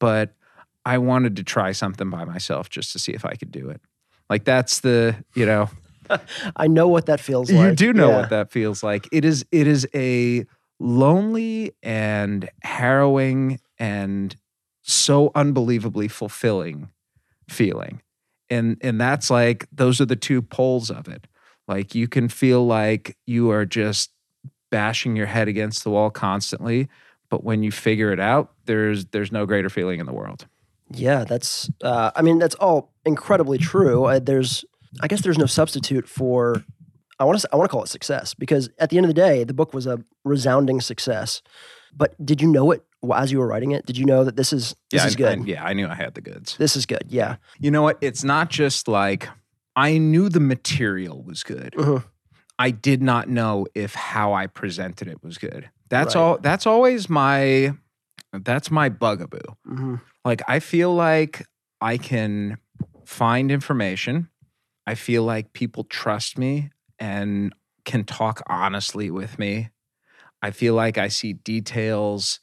but 0.00 0.34
I 0.84 0.98
wanted 0.98 1.36
to 1.36 1.44
try 1.44 1.70
something 1.70 2.10
by 2.10 2.24
myself 2.24 2.70
just 2.70 2.90
to 2.94 2.98
see 2.98 3.12
if 3.12 3.24
I 3.24 3.34
could 3.34 3.52
do 3.52 3.68
it. 3.70 3.80
Like 4.28 4.42
that's 4.42 4.80
the 4.80 5.14
you 5.36 5.46
know 5.46 5.70
I 6.56 6.66
know 6.66 6.88
what 6.88 7.06
that 7.06 7.20
feels 7.20 7.50
like. 7.50 7.70
you 7.70 7.74
do 7.76 7.92
know 7.92 8.10
Yeah. 8.10 8.20
what 8.20 8.30
that 8.30 8.50
feels 8.50 8.82
like. 8.82 9.08
It 9.12 9.24
is 9.24 9.44
it 9.52 9.66
is 9.66 9.86
a 9.94 10.44
lonely 10.78 11.72
and 11.82 12.48
harrowing 12.62 13.58
and 13.78 14.36
so 14.82 15.30
unbelievably 15.34 16.08
fulfilling 16.08 16.88
feeling. 17.48 18.02
And 18.50 18.76
and 18.82 19.00
that's 19.00 19.30
like 19.30 19.66
those 19.72 20.00
are 20.00 20.06
the 20.06 20.16
two 20.16 20.42
poles 20.42 20.90
of 20.90 21.08
it. 21.08 21.26
Like 21.66 21.94
you 21.94 22.06
can 22.08 22.28
feel 22.28 22.64
like 22.66 23.16
you 23.26 23.50
are 23.50 23.66
just 23.66 24.10
bashing 24.70 25.16
your 25.16 25.26
head 25.26 25.48
against 25.48 25.82
the 25.84 25.90
wall 25.90 26.10
constantly, 26.10 26.88
but 27.28 27.42
when 27.42 27.62
you 27.64 27.72
figure 27.72 28.12
it 28.12 28.20
out, 28.20 28.52
there's 28.66 29.06
there's 29.06 29.32
no 29.32 29.46
greater 29.46 29.68
feeling 29.68 29.98
in 29.98 30.06
the 30.06 30.12
world. 30.12 30.46
Yeah, 30.92 31.24
that's. 31.24 31.68
Uh, 31.82 32.12
I 32.14 32.22
mean, 32.22 32.38
that's 32.38 32.54
all 32.56 32.92
incredibly 33.04 33.58
true. 33.58 34.04
Uh, 34.04 34.20
there's, 34.20 34.64
I 35.00 35.08
guess, 35.08 35.22
there's 35.22 35.38
no 35.38 35.46
substitute 35.46 36.08
for. 36.08 36.64
I 37.18 37.24
want 37.24 37.38
to. 37.40 37.48
I 37.52 37.56
want 37.56 37.68
to 37.70 37.72
call 37.72 37.82
it 37.82 37.88
success 37.88 38.34
because 38.34 38.68
at 38.78 38.90
the 38.90 38.98
end 38.98 39.06
of 39.06 39.08
the 39.08 39.14
day, 39.14 39.42
the 39.44 39.54
book 39.54 39.72
was 39.72 39.86
a 39.86 39.98
resounding 40.24 40.80
success. 40.80 41.40
But 41.96 42.14
did 42.24 42.42
you 42.42 42.48
know 42.48 42.70
it 42.72 42.82
as 43.14 43.32
you 43.32 43.38
were 43.38 43.46
writing 43.46 43.70
it? 43.70 43.86
Did 43.86 43.96
you 43.96 44.04
know 44.04 44.22
that 44.24 44.36
this 44.36 44.52
is 44.52 44.74
this 44.90 45.02
yeah, 45.02 45.06
is 45.06 45.16
good? 45.16 45.38
I- 45.40 45.44
yeah, 45.44 45.64
I 45.64 45.72
knew 45.72 45.86
I 45.88 45.94
had 45.94 46.14
the 46.14 46.20
goods. 46.20 46.56
This 46.58 46.76
is 46.76 46.84
good. 46.84 47.04
Yeah. 47.08 47.36
You 47.58 47.70
know 47.70 47.82
what? 47.82 47.96
It's 48.02 48.22
not 48.22 48.50
just 48.50 48.86
like 48.86 49.28
I 49.74 49.96
knew 49.96 50.28
the 50.28 50.40
material 50.40 51.22
was 51.22 51.42
good. 51.42 51.72
Mhm. 51.74 52.04
I 52.58 52.70
did 52.70 53.02
not 53.02 53.28
know 53.28 53.66
if 53.74 53.94
how 53.94 54.32
I 54.34 54.46
presented 54.46 55.08
it 55.08 55.22
was 55.22 55.38
good. 55.38 55.70
That's 55.88 56.14
Right. 56.14 56.20
all 56.20 56.38
that's 56.38 56.66
always 56.66 57.08
my 57.08 57.74
that's 58.32 58.70
my 58.70 58.90
bugaboo. 58.90 59.38
hmm 59.64 59.94
Like 60.24 60.42
I 60.48 60.60
feel 60.60 60.94
like 60.94 61.46
I 61.80 61.96
can 61.96 62.58
find 63.06 63.50
information. 63.50 64.28
I 64.86 64.94
feel 64.94 65.22
like 65.24 65.52
people 65.52 65.84
trust 65.84 66.38
me 66.38 66.70
and 66.98 67.54
can 67.84 68.04
talk 68.04 68.42
honestly 68.48 69.10
with 69.10 69.38
me. 69.38 69.70
I 70.42 70.50
feel 70.50 70.74
like 70.74 70.98
I 70.98 71.08
see 71.08 71.32
details 71.34 72.40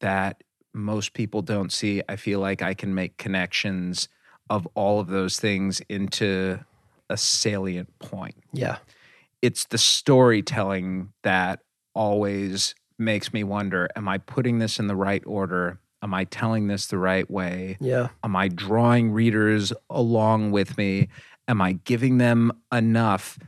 that 0.00 0.42
most 0.74 1.12
people 1.12 1.42
don't 1.42 1.72
see. 1.72 2.02
I 2.08 2.16
feel 2.16 2.40
like 2.40 2.62
I 2.62 2.74
can 2.74 2.94
make 2.94 3.18
connections 3.18 4.08
of 4.48 4.66
all 4.74 5.00
of 5.00 5.08
those 5.08 5.38
things 5.38 5.80
into 5.88 6.58
a 7.10 7.16
salient 7.16 7.98
point 7.98 8.36
Yeah. 8.52 8.78
it's 9.42 9.64
the 9.66 9.78
storytelling 9.78 11.12
that 11.22 11.60
always 11.94 12.74
makes 12.98 13.32
me 13.32 13.44
wonder 13.44 13.88
am 13.96 14.08
I 14.08 14.18
putting 14.18 14.58
this 14.58 14.78
in 14.78 14.86
the 14.86 14.96
right 14.96 15.22
order? 15.26 15.78
Am 16.02 16.14
I 16.14 16.24
telling 16.24 16.68
this 16.68 16.86
the 16.86 16.98
right 16.98 17.30
way? 17.30 17.76
Yeah. 17.80 18.08
Am 18.24 18.34
I 18.34 18.48
drawing 18.48 19.12
readers 19.12 19.72
along 19.90 20.52
with 20.52 20.76
me? 20.78 21.08
Am 21.48 21.60
I 21.60 21.72
giving 21.84 22.18
them 22.18 22.52
enough 22.72 23.38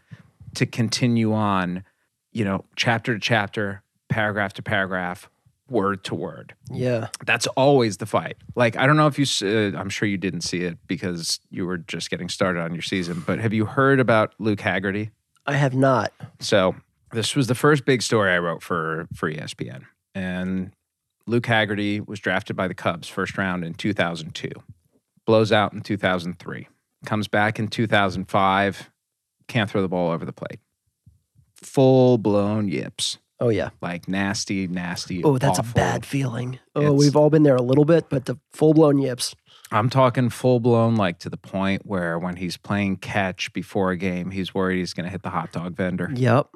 to 0.54 0.66
continue 0.66 1.32
on, 1.32 1.84
you 2.32 2.44
know, 2.44 2.64
chapter 2.76 3.14
to 3.14 3.20
chapter, 3.20 3.82
paragraph 4.08 4.52
to 4.54 4.62
paragraph, 4.62 5.28
word 5.68 6.04
to 6.04 6.14
word. 6.14 6.54
Yeah. 6.70 7.08
That's 7.24 7.46
always 7.48 7.96
the 7.96 8.06
fight. 8.06 8.36
Like 8.54 8.76
I 8.76 8.86
don't 8.86 8.96
know 8.96 9.06
if 9.06 9.18
you, 9.18 9.26
uh, 9.46 9.78
I'm 9.78 9.88
sure 9.88 10.08
you 10.08 10.16
didn't 10.16 10.42
see 10.42 10.62
it 10.62 10.78
because 10.86 11.40
you 11.50 11.66
were 11.66 11.78
just 11.78 12.10
getting 12.10 12.28
started 12.28 12.60
on 12.60 12.72
your 12.72 12.82
season. 12.82 13.22
But 13.26 13.38
have 13.40 13.52
you 13.52 13.64
heard 13.64 14.00
about 14.00 14.34
Luke 14.38 14.60
Hagerty? 14.60 15.10
I 15.46 15.54
have 15.54 15.74
not. 15.74 16.12
So 16.40 16.74
this 17.12 17.34
was 17.34 17.46
the 17.46 17.54
first 17.54 17.84
big 17.84 18.02
story 18.02 18.32
I 18.32 18.38
wrote 18.38 18.62
for 18.62 19.06
for 19.14 19.30
ESPN, 19.30 19.84
and 20.14 20.72
Luke 21.26 21.44
Hagerty 21.44 22.06
was 22.06 22.18
drafted 22.18 22.56
by 22.56 22.66
the 22.66 22.74
Cubs 22.74 23.08
first 23.08 23.36
round 23.36 23.62
in 23.62 23.74
2002, 23.74 24.50
blows 25.26 25.52
out 25.52 25.74
in 25.74 25.82
2003, 25.82 26.66
comes 27.04 27.28
back 27.28 27.58
in 27.58 27.68
2005, 27.68 28.90
can't 29.48 29.70
throw 29.70 29.82
the 29.82 29.88
ball 29.88 30.10
over 30.10 30.24
the 30.24 30.32
plate, 30.32 30.60
full 31.56 32.18
blown 32.18 32.68
yips, 32.68 33.18
Oh 33.40 33.48
yeah. 33.48 33.70
like 33.80 34.08
nasty, 34.08 34.66
nasty. 34.66 35.22
Oh, 35.24 35.38
that's 35.38 35.58
awful. 35.58 35.70
a 35.72 35.74
bad 35.74 36.06
feeling. 36.06 36.58
Oh, 36.74 36.80
It's- 36.80 36.98
we've 36.98 37.16
all 37.16 37.30
been 37.30 37.42
there 37.42 37.56
a 37.56 37.62
little 37.62 37.84
bit, 37.84 38.08
but 38.08 38.26
the 38.26 38.36
full 38.52 38.74
blown 38.74 38.98
yips. 38.98 39.34
I'm 39.72 39.90
talking 39.90 40.28
full 40.28 40.60
blown, 40.60 40.94
like 40.96 41.18
to 41.20 41.30
the 41.30 41.36
point 41.36 41.82
where 41.84 42.18
when 42.18 42.36
he's 42.36 42.56
playing 42.56 42.96
catch 42.98 43.52
before 43.52 43.90
a 43.90 43.96
game, 43.96 44.30
he's 44.30 44.54
worried 44.54 44.78
he's 44.78 44.94
going 44.94 45.04
to 45.04 45.10
hit 45.10 45.22
the 45.22 45.30
hot 45.30 45.52
dog 45.52 45.74
vendor 45.76 46.10
Yep. 46.14 46.48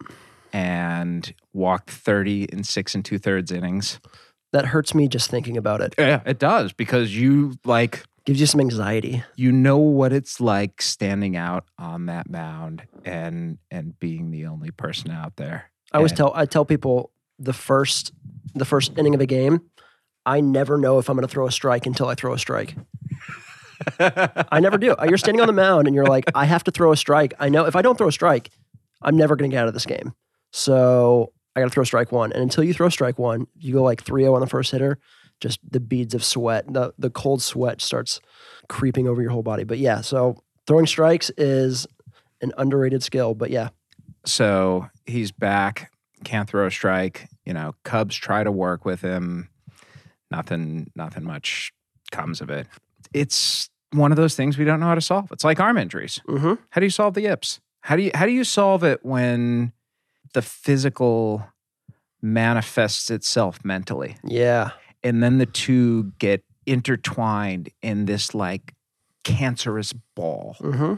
and 0.52 1.34
walked 1.52 1.90
30 1.90 2.48
and 2.52 2.66
six 2.66 2.94
and 2.94 3.04
two 3.04 3.18
thirds 3.18 3.50
innings. 3.50 3.98
That 4.52 4.66
hurts 4.66 4.94
me 4.94 5.08
just 5.08 5.30
thinking 5.30 5.56
about 5.56 5.80
it. 5.80 5.94
Yeah, 5.98 6.20
it 6.24 6.38
does 6.38 6.72
because 6.72 7.14
you 7.16 7.54
like 7.64 8.04
Gives 8.28 8.40
you 8.40 8.46
some 8.46 8.60
anxiety. 8.60 9.22
you 9.36 9.50
know 9.52 9.78
what 9.78 10.12
it's 10.12 10.38
like 10.38 10.82
standing 10.82 11.34
out 11.34 11.64
on 11.78 12.06
that 12.06 12.28
mound 12.28 12.82
and 13.04 13.56
and 13.70 13.98
being 13.98 14.30
the 14.30 14.44
only 14.44 14.70
person 14.70 15.10
out 15.10 15.36
there. 15.36 15.70
I 15.92 15.96
always 15.96 16.12
And- 16.12 16.18
tell 16.18 16.32
I 16.34 16.44
tell 16.44 16.66
people 16.66 17.10
the 17.38 17.54
first 17.54 18.12
the 18.54 18.66
first 18.66 18.92
inning 18.98 19.14
of 19.14 19.22
a 19.22 19.26
game, 19.26 19.62
I 20.26 20.42
never 20.42 20.76
know 20.76 20.98
if 20.98 21.08
I'm 21.08 21.16
going 21.16 21.26
to 21.26 21.32
throw 21.32 21.46
a 21.46 21.50
strike 21.50 21.86
until 21.86 22.06
I 22.08 22.14
throw 22.14 22.34
a 22.34 22.38
strike. 22.38 22.76
I 23.98 24.60
never 24.60 24.76
do. 24.76 24.94
You're 25.08 25.16
standing 25.18 25.40
on 25.40 25.46
the 25.46 25.52
mound 25.52 25.86
and 25.86 25.94
you're 25.94 26.04
like, 26.06 26.24
I 26.34 26.44
have 26.44 26.64
to 26.64 26.70
throw 26.70 26.92
a 26.92 26.96
strike. 26.98 27.32
I 27.38 27.48
know 27.48 27.64
if 27.64 27.76
I 27.76 27.82
don't 27.82 27.96
throw 27.96 28.08
a 28.08 28.12
strike, 28.12 28.50
I'm 29.00 29.16
never 29.16 29.36
going 29.36 29.50
to 29.50 29.54
get 29.54 29.62
out 29.62 29.68
of 29.68 29.74
this 29.74 29.86
game. 29.86 30.12
So 30.52 31.32
I 31.56 31.60
got 31.60 31.66
to 31.66 31.70
throw 31.70 31.84
strike 31.84 32.12
one. 32.12 32.32
And 32.32 32.42
until 32.42 32.64
you 32.64 32.74
throw 32.74 32.88
strike 32.88 33.18
one, 33.18 33.46
you 33.56 33.72
go 33.74 33.82
like 33.82 34.02
3 34.02 34.22
0 34.22 34.34
on 34.34 34.40
the 34.40 34.46
first 34.46 34.70
hitter, 34.72 34.98
just 35.40 35.60
the 35.68 35.80
beads 35.80 36.14
of 36.14 36.24
sweat, 36.24 36.72
the, 36.72 36.92
the 36.98 37.10
cold 37.10 37.42
sweat 37.42 37.80
starts 37.80 38.20
creeping 38.68 39.06
over 39.08 39.22
your 39.22 39.30
whole 39.30 39.42
body. 39.42 39.64
But 39.64 39.78
yeah, 39.78 40.00
so 40.00 40.42
throwing 40.66 40.86
strikes 40.86 41.30
is 41.36 41.86
an 42.40 42.52
underrated 42.58 43.02
skill. 43.02 43.34
But 43.34 43.50
yeah, 43.50 43.68
So 44.24 44.88
he's 45.06 45.32
back, 45.32 45.90
can't 46.24 46.48
throw 46.48 46.66
a 46.66 46.70
strike. 46.70 47.28
You 47.44 47.52
know, 47.54 47.74
Cubs 47.84 48.16
try 48.16 48.44
to 48.44 48.52
work 48.52 48.84
with 48.84 49.00
him. 49.00 49.48
Nothing, 50.30 50.90
nothing 50.94 51.24
much 51.24 51.72
comes 52.10 52.40
of 52.40 52.50
it. 52.50 52.66
It's 53.14 53.70
one 53.92 54.12
of 54.12 54.16
those 54.16 54.34
things 54.34 54.58
we 54.58 54.64
don't 54.66 54.80
know 54.80 54.86
how 54.86 54.94
to 54.94 55.00
solve. 55.00 55.32
It's 55.32 55.44
like 55.44 55.60
arm 55.60 55.78
injuries. 55.78 56.20
mm-hmm. 56.28 56.54
How 56.70 56.80
do 56.80 56.86
you 56.86 56.90
solve 56.90 57.14
the 57.14 57.22
yips? 57.22 57.60
How 57.80 57.96
do 57.96 58.02
you 58.02 58.10
how 58.14 58.26
do 58.26 58.32
you 58.32 58.44
solve 58.44 58.84
it 58.84 59.02
when 59.02 59.72
the 60.34 60.42
physical 60.42 61.46
manifests 62.20 63.10
itself 63.10 63.64
mentally? 63.64 64.16
yeah. 64.24 64.72
And 65.02 65.22
then 65.22 65.38
the 65.38 65.46
two 65.46 66.12
get 66.18 66.42
intertwined 66.66 67.70
in 67.82 68.04
this 68.04 68.34
like 68.34 68.74
cancerous 69.24 69.92
ball. 70.14 70.56
Mm-hmm. 70.60 70.94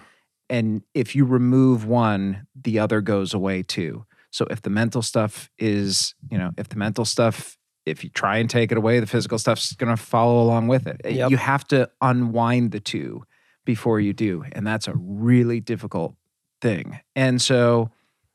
And 0.48 0.82
if 0.94 1.14
you 1.14 1.24
remove 1.24 1.86
one, 1.86 2.46
the 2.60 2.78
other 2.78 3.00
goes 3.00 3.32
away 3.32 3.62
too. 3.62 4.04
So 4.30 4.46
if 4.50 4.62
the 4.62 4.70
mental 4.70 5.02
stuff 5.02 5.50
is, 5.58 6.14
you 6.30 6.38
know, 6.38 6.50
if 6.56 6.68
the 6.68 6.76
mental 6.76 7.04
stuff, 7.04 7.56
if 7.86 8.04
you 8.04 8.10
try 8.10 8.38
and 8.38 8.48
take 8.50 8.72
it 8.72 8.78
away, 8.78 9.00
the 9.00 9.06
physical 9.06 9.38
stuff's 9.38 9.74
going 9.74 9.94
to 9.94 10.02
follow 10.02 10.42
along 10.42 10.68
with 10.68 10.86
it. 10.86 11.00
Yep. 11.04 11.30
You 11.30 11.36
have 11.36 11.66
to 11.68 11.90
unwind 12.00 12.72
the 12.72 12.80
two 12.80 13.24
before 13.64 14.00
you 14.00 14.12
do. 14.12 14.44
And 14.52 14.66
that's 14.66 14.88
a 14.88 14.94
really 14.94 15.60
difficult 15.60 16.14
thing. 16.60 17.00
And 17.16 17.40
so 17.40 17.90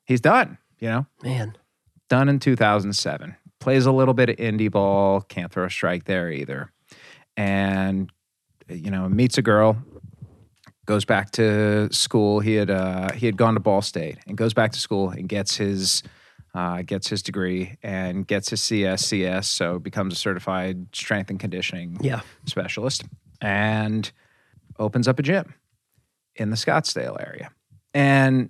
he's 0.06 0.22
done, 0.22 0.58
you 0.80 0.90
know, 0.90 1.06
Man. 1.24 1.58
done 2.10 2.30
in 2.30 2.40
2007. 2.40 3.36
Plays 3.60 3.86
a 3.86 3.92
little 3.92 4.14
bit 4.14 4.30
of 4.30 4.36
indie 4.36 4.70
ball, 4.70 5.22
can't 5.22 5.52
throw 5.52 5.66
a 5.66 5.70
strike 5.70 6.04
there 6.06 6.32
either. 6.32 6.72
And, 7.38 8.12
you 8.70 8.92
know, 8.92 9.10
meets 9.10 9.38
a 9.38 9.42
girl, 9.42 9.78
goes 10.86 11.06
back 11.06 11.32
to 11.32 11.92
school. 11.92 12.40
He 12.40 12.54
had 12.56 12.70
uh, 12.70 13.12
he 13.14 13.26
had 13.26 13.38
gone 13.38 13.56
to 13.56 13.60
Ball 13.60 13.82
State 13.82 14.18
and 14.28 14.38
goes 14.38 14.54
back 14.54 14.72
to 14.74 14.80
school 14.80 15.10
and 15.10 15.28
gets 15.28 15.58
his 15.58 16.04
uh, 16.54 16.84
gets 16.84 17.10
his 17.10 17.22
degree 17.22 17.76
and 17.84 18.26
gets 18.26 18.50
his 18.50 18.62
CSCS, 18.62 19.46
so 19.46 19.78
becomes 19.80 20.14
a 20.14 20.16
certified 20.16 20.86
strength 20.96 21.30
and 21.30 21.40
conditioning 21.40 21.98
Yeah. 22.02 22.22
specialist 22.46 23.04
and 23.42 24.10
opens 24.80 25.08
up 25.08 25.20
a 25.20 25.22
gym 25.22 25.54
in 26.36 26.52
the 26.52 26.56
Scottsdale 26.56 27.20
area. 27.20 27.52
And 27.94 28.50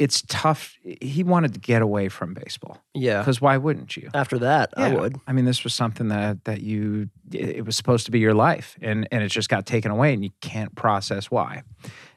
it's 0.00 0.22
tough. 0.28 0.76
He 1.00 1.22
wanted 1.22 1.52
to 1.54 1.60
get 1.60 1.82
away 1.82 2.08
from 2.08 2.32
baseball 2.34 2.82
Yeah. 2.94 3.18
because 3.20 3.40
why 3.40 3.56
wouldn't 3.58 3.96
you? 3.96 4.08
After 4.14 4.38
that, 4.38 4.72
I 4.76 4.94
would. 4.94 5.16
I 5.26 5.32
mean, 5.32 5.44
this 5.44 5.62
was 5.62 5.74
something 5.74 6.08
that 6.08 6.44
that 6.44 6.62
you 6.62 7.10
it 7.32 7.50
it 7.58 7.66
was 7.66 7.76
supposed 7.76 8.06
to 8.06 8.10
be 8.10 8.18
your 8.18 8.34
life, 8.34 8.76
and 8.80 9.06
and 9.12 9.22
it 9.22 9.28
just 9.28 9.48
got 9.48 9.66
taken 9.66 9.90
away, 9.92 10.12
and 10.14 10.24
you 10.24 10.30
can't 10.40 10.74
process 10.74 11.30
why. 11.30 11.62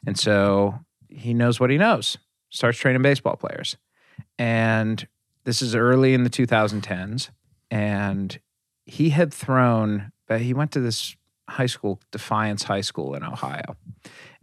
And 0.06 0.18
so 0.18 0.80
he 1.08 1.34
knows 1.34 1.60
what 1.60 1.70
he 1.70 1.76
knows. 1.78 2.16
Starts 2.50 2.78
training 2.78 3.02
baseball 3.02 3.36
players, 3.36 3.76
and 4.38 5.06
this 5.44 5.60
is 5.60 5.74
early 5.74 6.14
in 6.14 6.24
the 6.24 6.30
2010s, 6.30 7.30
and 7.70 8.38
he 8.86 9.10
had 9.10 9.32
thrown. 9.32 10.10
But 10.26 10.40
he 10.40 10.54
went 10.54 10.72
to 10.72 10.80
this 10.80 11.16
high 11.50 11.66
school, 11.66 12.00
Defiance 12.10 12.62
High 12.62 12.80
School 12.80 13.14
in 13.14 13.22
Ohio, 13.22 13.76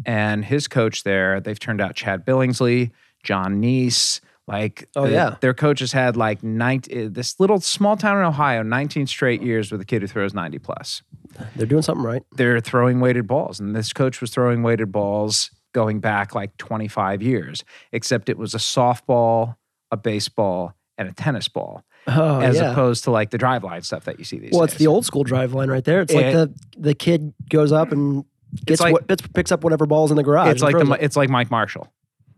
and 0.06 0.46
his 0.46 0.68
coach 0.68 1.04
there. 1.04 1.40
They've 1.40 1.58
turned 1.60 1.82
out 1.82 1.96
Chad 1.96 2.24
Billingsley, 2.26 2.92
Jon 3.24 3.62
Niese. 3.62 4.22
Like, 4.48 4.90
Oh, 4.96 5.06
the- 5.06 5.12
yeah. 5.14 5.36
their 5.40 5.54
coaches 5.54 5.94
had 5.94 6.18
like 6.18 6.44
90, 6.44 6.92
eh, 6.94 7.08
this 7.10 7.40
little 7.40 7.62
small 7.62 7.96
town 7.96 8.18
in 8.18 8.24
Ohio, 8.26 8.64
19 8.64 9.08
straight 9.08 9.42
years 9.42 9.72
with 9.72 9.80
a 9.80 9.86
kid 9.86 10.02
who 10.02 10.08
throws 10.08 10.34
90 10.34 10.60
plus. 10.60 11.04
They're 11.56 11.66
doing 11.68 11.84
something 11.84 12.04
right. 12.04 12.24
They're 12.34 12.60
throwing 12.60 13.00
weighted 13.00 13.28
balls, 13.28 13.60
and 13.62 13.74
this 13.76 13.94
coach 13.94 14.20
was 14.20 14.32
throwing 14.32 14.64
weighted 14.64 14.92
balls 14.92 15.52
going 15.74 16.00
back 16.02 16.36
like 16.36 16.58
25 16.58 17.22
years, 17.22 17.64
except 17.94 18.28
it 18.28 18.38
was 18.38 18.54
a 18.54 18.58
softball, 18.58 19.56
a 19.92 19.96
baseball, 19.96 20.74
and 20.98 21.08
a 21.08 21.14
tennis 21.14 21.48
ball, 21.48 21.86
Oh, 22.08 22.40
as 22.42 22.58
yeah. 22.58 22.72
opposed 22.72 23.06
to 23.06 23.12
like 23.12 23.30
the 23.30 23.38
Driveline 23.38 23.86
stuff 23.86 24.04
that 24.06 24.20
you 24.20 24.26
see 24.26 24.40
these 24.40 24.52
well, 24.52 24.62
days. 24.66 24.72
it's 24.74 24.80
the 24.80 24.88
old 24.88 25.06
school 25.06 25.24
drive 25.24 25.54
line 25.54 25.70
right 25.70 25.84
there. 25.86 26.02
It's 26.02 26.14
like 26.14 26.34
the 26.34 26.54
the 26.78 26.94
kid 26.94 27.34
goes 27.50 27.72
up 27.72 27.94
and 27.94 28.26
gets 28.66 28.82
like- 28.82 28.92
what 28.94 29.08
picks, 29.34 29.52
up 29.52 29.64
whatever 29.64 29.86
balls 29.86 30.12
in 30.12 30.18
the 30.18 30.24
garage. 30.24 30.50
it's 30.52 30.62
like 30.64 30.78
the 30.78 30.84
Mi- 30.84 30.98
it's 31.00 31.16
like 31.16 31.30
Mike 31.30 31.50
Marshall. 31.50 31.88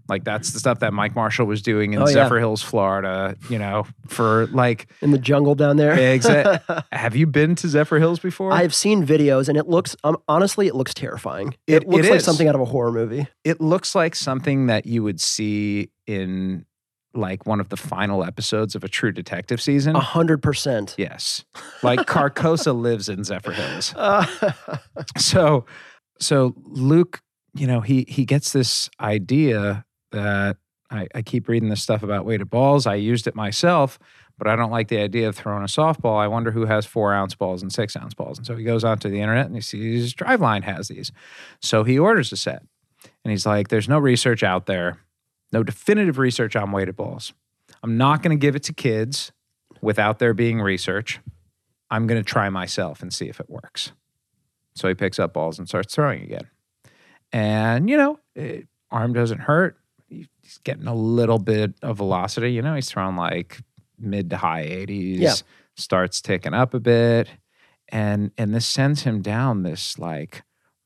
Like 0.10 0.24
that's 0.26 0.52
the 0.52 0.60
stuff 0.60 0.80
that 0.80 0.94
Mike 0.94 1.16
Marshall 1.16 1.46
was 1.46 1.62
doing 1.62 1.94
in 1.94 2.02
Oh, 2.02 2.08
yeah. 2.08 2.28
Zephyrhills, 2.30 2.64
Florida. 2.64 3.36
You 3.50 3.58
know, 3.60 3.86
for 4.08 4.48
like, 4.48 4.88
in 5.02 5.12
the 5.12 5.18
jungle 5.18 5.56
down 5.56 5.78
there. 5.78 5.96
Exa- 5.96 6.84
have 6.92 7.16
you 7.16 7.26
been 7.28 7.56
to 7.56 7.68
Zephyrhills 7.68 8.22
before? 8.22 8.52
I've 8.52 8.76
seen 8.76 9.06
videos 9.06 9.48
and 9.50 9.58
it 9.58 9.68
looks 9.68 9.96
um, 10.04 10.18
honestly 10.28 10.68
it 10.68 10.76
looks 10.76 10.94
terrifying. 10.94 11.56
It- 11.68 11.84
It, 11.84 11.88
looks 11.88 12.08
it 12.08 12.10
like 12.12 12.18
is. 12.20 12.26
something 12.26 12.48
out 12.48 12.56
of 12.56 12.62
a 12.62 12.66
horror 12.66 12.92
movie. 12.92 13.28
it 13.44 13.62
looks 13.62 13.96
like 13.96 14.16
something 14.16 14.68
that 14.68 14.86
you 14.86 15.04
would 15.04 15.22
see 15.22 15.90
in 16.08 16.66
like 17.16 17.46
one 17.46 17.60
of 17.60 17.70
the 17.70 17.78
final 17.78 18.24
episodes 18.24 18.74
of 18.74 18.84
a 18.84 18.88
True 18.88 19.12
Detective 19.12 19.62
season. 19.62 19.96
A 19.96 20.00
hundred 20.00 20.42
percent. 20.42 20.96
Yes, 20.98 21.46
like 21.84 22.00
Carcosa 22.08 22.76
lives 22.80 23.08
in 23.08 23.20
Zephyrhills. 23.20 23.94
Uh, 23.98 24.66
So, 25.18 25.66
so 26.20 26.56
Luke, 26.66 27.22
you 27.54 27.68
know, 27.68 27.82
he 27.82 28.06
he 28.08 28.26
gets 28.26 28.52
this 28.52 28.90
idea 29.00 29.86
that 30.14 30.58
I, 30.90 31.08
I 31.14 31.22
keep 31.22 31.48
reading 31.48 31.70
this 31.70 31.84
stuff 31.84 32.02
about 32.02 32.26
weighted 32.26 32.50
balls. 32.50 32.88
I 32.88 32.96
used 32.96 33.28
it 33.28 33.36
myself, 33.36 34.00
but 34.38 34.48
I 34.48 34.56
don't 34.56 34.72
like 34.72 34.88
the 34.88 35.00
idea 35.00 35.28
of 35.28 35.36
throwing 35.36 35.64
a 35.64 35.68
softball. 35.68 36.18
I 36.18 36.28
wonder 36.28 36.52
who 36.52 36.66
has 36.66 36.86
four 36.86 37.14
ounce 37.14 37.36
balls 37.36 37.62
and 37.62 37.72
six 37.72 37.96
ounce 37.96 38.14
balls. 38.14 38.38
And 38.38 38.48
so 38.48 38.56
he 38.56 38.64
goes 38.64 38.84
onto 38.84 39.10
the 39.10 39.20
internet 39.20 39.48
and 39.48 39.56
he 39.56 39.62
sees 39.62 40.14
Driveline 40.14 40.64
has 40.64 40.88
these. 40.88 41.12
So 41.62 41.84
he 41.84 42.00
orders 42.00 42.32
a 42.32 42.38
set, 42.38 42.64
and 43.24 43.32
he's 43.32 43.46
like, 43.46 43.68
"There's 43.68 43.90
no 43.90 44.00
research 44.00 44.44
out 44.44 44.66
there, 44.66 45.00
no 45.52 45.64
definitive 45.64 46.18
research 46.18 46.56
on 46.56 46.72
weighted 46.72 46.96
balls. 46.96 47.34
I'm 47.82 47.98
not 47.98 48.24
going 48.24 48.38
to 48.38 48.42
give 48.42 48.56
it 48.56 48.64
to 48.64 48.74
kids 48.74 49.32
without 49.82 50.20
there 50.20 50.34
being 50.34 50.62
research. 50.62 51.20
I'm 51.90 52.08
going 52.08 52.22
to 52.22 52.28
try 52.28 52.50
myself 52.50 53.02
and 53.02 53.14
see 53.14 53.28
if 53.28 53.40
it 53.40 53.50
works." 53.50 53.92
So 54.76 54.88
he 54.88 54.96
picks 54.96 55.20
up 55.20 55.34
balls 55.34 55.60
and 55.60 55.68
starts 55.68 55.94
throwing 55.94 56.24
again. 56.24 56.50
And, 57.32 57.90
you 57.90 57.98
know, 57.98 58.20
it, 58.36 58.68
arm 58.92 59.14
doesn't 59.14 59.42
hurt. 59.42 59.78
He's 60.42 60.58
getting 60.64 60.88
a 60.88 60.96
little 60.96 61.40
bit 61.40 61.74
of 61.82 61.98
velocity. 61.98 62.52
You 62.54 62.62
know, 62.62 62.76
he's 62.76 62.90
throwing 62.90 63.16
like 63.16 63.60
mid 64.00 64.30
to 64.32 64.38
high 64.38 64.66
80s, 64.66 65.20
Yeah. 65.20 65.34
starts 65.76 66.22
ticking 66.22 66.54
up 66.54 66.74
a 66.74 66.80
bit. 66.80 67.30
And, 67.90 68.32
and 68.38 68.54
this 68.56 68.66
sends 68.66 69.04
him 69.04 69.22
down 69.22 69.64
this 69.64 70.00
like 70.00 70.44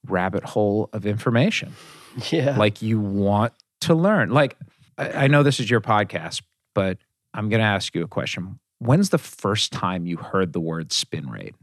rabbit 0.07 0.43
hole 0.43 0.89
of 0.93 1.05
information. 1.05 1.73
yeah. 2.31 2.57
Like 2.57 2.81
you 2.81 2.99
want 2.99 3.53
to 3.81 3.95
learn. 3.95 4.31
Like, 4.31 4.57
I, 4.97 5.25
I 5.25 5.27
know 5.27 5.43
this 5.43 5.59
is 5.59 5.69
your 5.69 5.81
podcast, 5.81 6.41
but 6.75 6.97
I'm 7.33 7.49
going 7.49 7.59
to 7.59 7.65
ask 7.65 7.93
you 7.95 8.03
a 8.03 8.07
question. 8.07 8.59
when's 8.79 9.09
the 9.09 9.17
first 9.17 9.71
time 9.71 10.05
you 10.05 10.17
heard 10.17 10.53
the 10.53 10.59
word 10.59 10.91
spin 10.91 11.29
rate? 11.29 11.55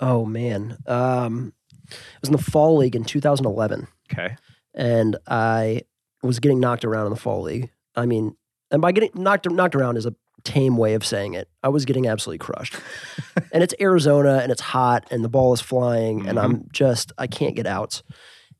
Oh 0.00 0.24
man, 0.24 0.76
um, 0.86 1.52
it 1.88 1.96
was 2.20 2.28
in 2.28 2.36
the 2.36 2.42
fall 2.42 2.76
league 2.76 2.96
in 2.96 3.04
2011, 3.04 3.86
Okay. 4.12 4.36
and 4.74 5.16
I 5.28 5.82
was 6.26 6.40
getting 6.40 6.60
knocked 6.60 6.84
around 6.84 7.06
in 7.06 7.10
the 7.10 7.16
fall 7.20 7.42
league. 7.42 7.70
I 7.96 8.06
mean, 8.06 8.36
and 8.70 8.80
by 8.82 8.92
getting 8.92 9.10
knocked 9.14 9.48
knocked 9.50 9.74
around 9.74 9.96
is 9.96 10.06
a 10.06 10.14
tame 10.42 10.76
way 10.76 10.94
of 10.94 11.04
saying 11.06 11.34
it. 11.34 11.48
I 11.62 11.68
was 11.68 11.84
getting 11.84 12.06
absolutely 12.06 12.38
crushed, 12.38 12.76
and 13.52 13.62
it's 13.62 13.74
Arizona, 13.80 14.40
and 14.42 14.50
it's 14.52 14.60
hot, 14.60 15.06
and 15.10 15.24
the 15.24 15.28
ball 15.28 15.52
is 15.52 15.60
flying, 15.60 16.26
and 16.28 16.38
I'm 16.38 16.66
just 16.72 17.12
I 17.18 17.26
can't 17.26 17.54
get 17.54 17.66
outs. 17.66 18.02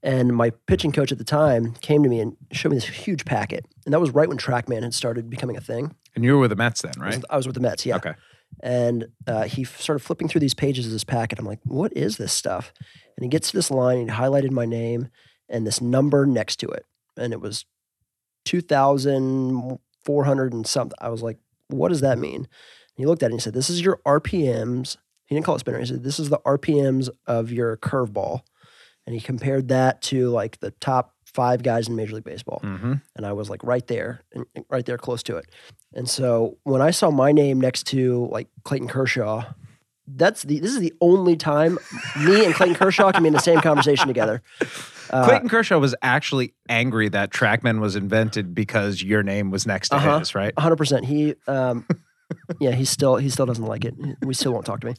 And 0.02 0.36
my 0.36 0.50
pitching 0.66 0.92
coach 0.92 1.12
at 1.12 1.18
the 1.18 1.24
time 1.24 1.72
came 1.80 2.02
to 2.02 2.08
me 2.10 2.20
and 2.20 2.36
showed 2.52 2.68
me 2.70 2.76
this 2.76 2.84
huge 2.86 3.24
packet, 3.24 3.66
and 3.86 3.92
that 3.94 4.00
was 4.00 4.10
right 4.10 4.28
when 4.28 4.36
TrackMan 4.38 4.82
had 4.82 4.92
started 4.94 5.30
becoming 5.30 5.56
a 5.56 5.60
thing. 5.62 5.94
And 6.14 6.24
you 6.24 6.34
were 6.34 6.40
with 6.40 6.50
the 6.50 6.56
Mets 6.56 6.82
then, 6.82 6.92
I 7.00 7.06
was- 7.06 7.16
right? 7.16 7.24
I 7.30 7.36
was 7.36 7.46
with 7.46 7.54
the 7.54 7.60
Mets, 7.62 7.84
yeah. 7.86 7.96
Okay. 7.96 8.12
And 8.60 9.06
uh, 9.26 9.44
he 9.44 9.62
f- 9.62 9.80
started 9.80 9.98
flipping 10.04 10.28
through 10.28 10.40
these 10.42 10.54
pages 10.54 10.86
of 10.86 10.92
this 10.92 11.02
packet. 11.02 11.38
I'm 11.40 11.44
like, 11.44 11.58
what 11.64 11.92
is 11.96 12.18
this 12.18 12.32
stuff? 12.32 12.72
And 13.16 13.24
he 13.24 13.28
gets 13.28 13.50
to 13.50 13.56
this 13.56 13.68
line 13.70 13.98
and 13.98 14.10
he 14.10 14.16
highlighted 14.16 14.52
my 14.52 14.64
name 14.64 15.08
and 15.48 15.66
this 15.66 15.80
number 15.80 16.24
next 16.24 16.56
to 16.60 16.68
it. 16.68 16.86
And 17.16 17.32
it 17.32 17.40
was 17.40 17.64
2,400 18.44 20.52
and 20.52 20.66
something. 20.66 20.96
I 21.00 21.08
was 21.08 21.22
like, 21.22 21.38
what 21.68 21.88
does 21.88 22.02
that 22.02 22.18
mean? 22.18 22.36
And 22.36 22.48
he 22.96 23.06
looked 23.06 23.22
at 23.22 23.26
it 23.26 23.32
and 23.32 23.40
he 23.40 23.42
said, 23.42 23.54
this 23.54 23.70
is 23.70 23.82
your 23.82 24.00
RPMs. 24.06 24.96
He 25.26 25.34
didn't 25.34 25.46
call 25.46 25.56
it 25.56 25.60
spin 25.60 25.74
rate. 25.74 25.80
He 25.80 25.86
said, 25.86 26.02
this 26.02 26.20
is 26.20 26.28
the 26.28 26.38
RPMs 26.40 27.08
of 27.26 27.50
your 27.50 27.76
curveball. 27.78 28.42
And 29.06 29.14
he 29.14 29.20
compared 29.20 29.68
that 29.68 30.00
to 30.02 30.28
like 30.30 30.60
the 30.60 30.70
top 30.72 31.14
five 31.26 31.62
guys 31.62 31.88
in 31.88 31.96
Major 31.96 32.14
League 32.14 32.24
Baseball 32.24 32.60
Mm-hmm. 32.62 32.94
and 33.16 33.26
I 33.26 33.32
was 33.32 33.50
like 33.50 33.62
right 33.64 33.84
there, 33.88 34.22
and 34.32 34.46
right 34.70 34.86
there, 34.86 34.96
close 34.96 35.22
to 35.24 35.36
it. 35.36 35.46
And 35.92 36.08
so 36.08 36.58
when 36.62 36.80
I 36.80 36.92
saw 36.92 37.10
my 37.10 37.32
name 37.32 37.60
next 37.60 37.88
to 37.88 38.28
like 38.30 38.46
Clayton 38.62 38.88
Kershaw, 38.88 39.44
that's 40.06 40.42
the 40.42 40.58
this 40.60 40.70
is 40.72 40.80
the 40.80 40.92
only 41.00 41.36
time 41.36 41.78
me 42.24 42.44
and 42.44 42.54
Clayton 42.54 42.74
Kershaw 42.76 43.10
can 43.12 43.22
be 43.22 43.28
in 43.28 43.32
the 43.32 43.40
same 43.40 43.60
conversation 43.60 44.06
together. 44.06 44.42
Uh, 45.10 45.24
Clayton 45.24 45.48
Kershaw 45.48 45.78
was 45.78 45.94
actually 46.02 46.54
angry 46.68 47.08
that 47.08 47.30
TrackMan 47.30 47.80
was 47.80 47.96
invented 47.96 48.54
because 48.54 49.02
your 49.02 49.22
name 49.22 49.50
was 49.50 49.66
next 49.66 49.90
to 49.90 49.96
Uh-huh. 49.96 50.18
his, 50.18 50.34
right? 50.34 50.54
100. 50.56 50.76
percent 50.76 51.04
He, 51.06 51.34
um, 51.46 51.86
yeah, 52.60 52.72
he 52.72 52.84
still 52.84 53.16
he 53.16 53.30
still 53.30 53.46
doesn't 53.46 53.64
like 53.64 53.84
it. 53.84 53.94
We 54.22 54.34
still 54.34 54.52
won't 54.52 54.66
talk 54.66 54.80
to 54.80 54.88
me. 54.88 54.94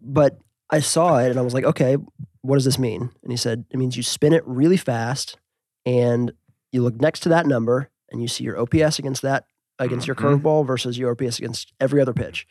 But 0.00 0.38
I 0.70 0.80
saw 0.80 1.18
it 1.18 1.30
and 1.30 1.38
I 1.38 1.42
was 1.42 1.54
like, 1.54 1.64
okay, 1.64 1.96
what 2.42 2.56
does 2.56 2.64
this 2.64 2.78
mean? 2.78 3.10
And 3.22 3.30
he 3.32 3.36
said, 3.36 3.64
it 3.70 3.76
means 3.78 3.96
you 3.96 4.02
spin 4.02 4.32
it 4.32 4.42
really 4.46 4.76
fast, 4.76 5.36
and 5.84 6.32
you 6.72 6.82
look 6.82 7.00
next 7.00 7.20
to 7.20 7.28
that 7.30 7.46
number, 7.46 7.90
and 8.10 8.20
you 8.22 8.28
see 8.28 8.44
your 8.44 8.58
OPS 8.60 8.98
against 8.98 9.22
that 9.22 9.44
against 9.78 10.06
your 10.06 10.16
Mhm. 10.16 10.40
curveball 10.40 10.66
versus 10.66 10.98
your 10.98 11.10
OPS 11.10 11.38
against 11.38 11.72
every 11.80 12.00
other 12.00 12.12
pitch, 12.14 12.46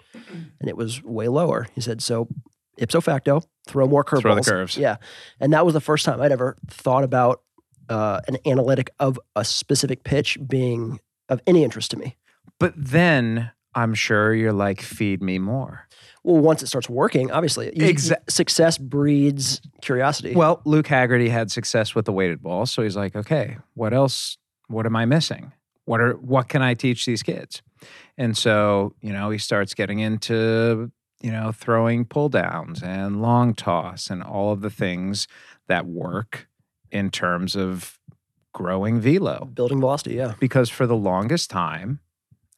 and 0.59 0.69
it 0.69 0.77
was 0.77 1.03
way 1.03 1.27
lower. 1.27 1.67
He 1.73 1.81
said, 1.81 2.01
so 2.01 2.27
ipso 2.77 3.01
facto, 3.01 3.41
throw 3.67 3.87
more 3.87 4.03
curveballs. 4.03 4.21
Throw 4.21 4.35
the 4.35 4.41
curves. 4.43 4.77
Yeah, 4.77 4.97
and 5.39 5.51
that 5.53 5.65
was 5.65 5.73
the 5.73 5.81
first 5.81 6.05
time 6.05 6.21
I'd 6.21 6.31
ever 6.31 6.57
thought 6.69 7.03
about 7.03 7.41
uh, 7.87 8.19
an 8.27 8.37
analytic 8.47 8.89
of 8.99 9.19
a 9.35 9.45
specific 9.45 10.03
pitch 10.03 10.39
being 10.47 10.99
of 11.29 11.39
any 11.45 11.63
interest 11.63 11.91
to 11.91 11.97
me. 11.97 12.15
But 12.59 12.73
then 12.75 13.51
I'm 13.75 13.93
sure 13.93 14.33
you're 14.33 14.53
like, 14.53 14.81
feed 14.81 15.21
me 15.21 15.37
more. 15.37 15.87
Well, 16.23 16.41
once 16.41 16.63
it 16.63 16.67
starts 16.67 16.89
working, 16.89 17.29
obviously, 17.29 17.67
you- 17.75 17.85
Exa- 17.93 18.27
success 18.27 18.79
breeds 18.79 19.61
curiosity. 19.81 20.33
Well, 20.33 20.61
Luke 20.65 20.87
Hagerty 20.87 21.29
had 21.29 21.51
success 21.51 21.93
with 21.93 22.05
the 22.05 22.11
weighted 22.11 22.41
ball, 22.41 22.65
so 22.65 22.81
he's 22.81 22.95
like, 22.95 23.15
okay, 23.15 23.57
what 23.75 23.93
else? 23.93 24.37
What 24.67 24.87
am 24.87 24.95
I 24.95 25.05
missing? 25.05 25.51
What 25.85 26.01
are 26.01 26.13
what 26.13 26.49
can 26.49 26.61
I 26.61 26.73
teach 26.73 27.05
these 27.05 27.23
kids? 27.23 27.61
And 28.17 28.37
so, 28.37 28.93
you 29.01 29.13
know, 29.13 29.29
he 29.29 29.37
starts 29.37 29.73
getting 29.73 29.99
into, 29.99 30.91
you 31.21 31.31
know, 31.31 31.51
throwing 31.51 32.05
pull 32.05 32.29
downs 32.29 32.81
and 32.81 33.21
long 33.21 33.53
toss 33.53 34.09
and 34.09 34.23
all 34.23 34.51
of 34.51 34.61
the 34.61 34.69
things 34.69 35.27
that 35.67 35.85
work 35.85 36.47
in 36.91 37.09
terms 37.09 37.55
of 37.55 37.99
growing 38.53 38.99
velo. 39.01 39.49
building 39.53 39.79
velocity, 39.81 40.15
yeah, 40.15 40.33
Because 40.39 40.69
for 40.69 40.87
the 40.87 40.95
longest 40.95 41.49
time, 41.49 41.99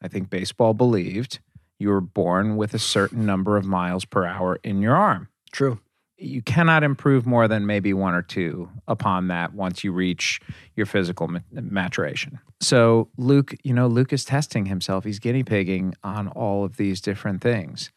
I 0.00 0.06
think 0.08 0.30
baseball 0.30 0.72
believed 0.74 1.40
you 1.78 1.88
were 1.88 2.00
born 2.00 2.56
with 2.56 2.72
a 2.72 2.78
certain 2.78 3.26
number 3.26 3.56
of 3.56 3.64
miles 3.64 4.04
per 4.04 4.24
hour 4.24 4.58
in 4.62 4.80
your 4.80 4.94
arm 4.94 5.28
true. 5.50 5.80
You 6.18 6.42
cannot 6.42 6.82
improve 6.82 7.26
more 7.26 7.46
than 7.46 7.64
maybe 7.66 7.92
one 7.94 8.14
or 8.14 8.22
two 8.22 8.68
upon 8.88 9.28
that 9.28 9.54
once 9.54 9.84
you 9.84 9.92
reach 9.92 10.40
your 10.74 10.86
physical 10.86 11.30
maturation. 11.52 12.40
So 12.60 13.08
Luke, 13.16 13.54
you 13.62 13.72
know, 13.72 13.86
Luke 13.86 14.12
is 14.12 14.24
testing 14.24 14.66
himself. 14.66 15.04
He's 15.04 15.20
guinea 15.20 15.44
pigging 15.44 15.94
on 16.02 16.28
all 16.28 16.64
of 16.64 16.76
these 16.76 17.00
different 17.00 17.40
things. 17.40 17.92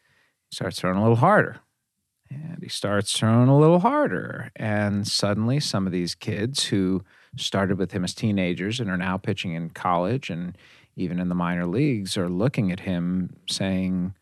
He 0.50 0.56
starts 0.56 0.78
throwing 0.78 0.98
a 0.98 1.02
little 1.02 1.16
harder. 1.16 1.60
And 2.30 2.62
he 2.62 2.68
starts 2.68 3.12
throwing 3.12 3.48
a 3.48 3.58
little 3.58 3.80
harder. 3.80 4.50
And 4.56 5.06
suddenly 5.06 5.60
some 5.60 5.86
of 5.86 5.92
these 5.92 6.14
kids 6.14 6.64
who 6.66 7.04
started 7.36 7.76
with 7.76 7.92
him 7.92 8.04
as 8.04 8.14
teenagers 8.14 8.78
and 8.78 8.88
are 8.88 8.96
now 8.96 9.16
pitching 9.16 9.54
in 9.54 9.70
college 9.70 10.30
and 10.30 10.56
even 10.96 11.18
in 11.18 11.28
the 11.28 11.34
minor 11.34 11.66
leagues 11.66 12.16
are 12.16 12.28
looking 12.28 12.70
at 12.70 12.80
him 12.80 13.36
saying, 13.48 14.14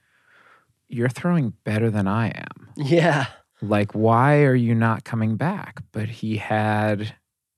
You're 0.88 1.08
throwing 1.08 1.54
better 1.64 1.90
than 1.90 2.06
I 2.06 2.28
am 2.28 2.70
Yeah, 2.76 3.26
like 3.62 3.92
why 3.92 4.42
are 4.42 4.55
you 4.55 4.75
not 4.75 5.05
coming 5.05 5.37
back 5.37 5.83
but 5.92 6.09
he 6.09 6.37
had 6.37 7.14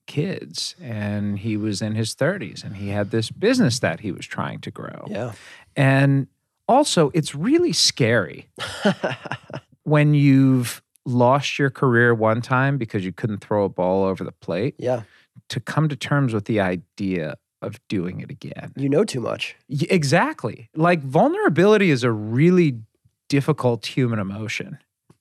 kids 0.06 0.74
and 0.80 1.38
he 1.38 1.56
was 1.56 1.80
in 1.80 1.94
his 1.94 2.14
30s 2.14 2.64
and 2.64 2.76
he 2.76 2.88
had 2.88 3.10
this 3.10 3.30
business 3.30 3.78
that 3.78 4.00
he 4.00 4.10
was 4.12 4.26
trying 4.26 4.60
to 4.60 4.70
grow 4.70 5.06
yeah, 5.08 5.32
and 5.76 6.26
also 6.68 7.10
it's 7.14 7.34
really 7.34 7.72
scary 7.72 8.48
when 9.84 10.14
you've 10.14 10.82
lost 11.04 11.58
your 11.58 11.70
career 11.70 12.14
one 12.14 12.40
time 12.40 12.78
because 12.78 13.04
you 13.04 13.12
couldn't 13.12 13.38
throw 13.38 13.64
a 13.64 13.68
ball 13.68 14.04
over 14.04 14.24
the 14.24 14.32
plate 14.32 14.74
yeah. 14.78 15.02
to 15.48 15.60
come 15.60 15.88
to 15.88 15.96
terms 15.96 16.32
with 16.32 16.44
the 16.46 16.60
idea 16.60 17.36
of 17.62 17.80
doing 17.88 18.20
it 18.20 18.30
again 18.30 18.72
You 18.76 18.88
know 18.88 19.04
too 19.04 19.20
much. 19.20 19.56
Exactly. 19.68 20.68
Like 20.74 21.00
vulnerability 21.00 21.90
is 21.90 22.02
a 22.04 22.10
really 22.10 22.80
difficult 23.28 23.86
human 23.86 24.18
emotion. 24.18 24.78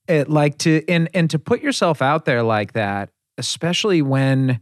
It 0.08 0.30
like 0.30 0.58
to 0.60 0.84
and 0.90 1.10
and 1.14 1.30
to 1.30 1.40
put 1.40 1.62
yourself 1.62 2.02
out 2.02 2.26
there 2.26 2.44
like 2.44 2.74
that, 2.74 3.10
especially 3.38 4.02
when 4.02 4.60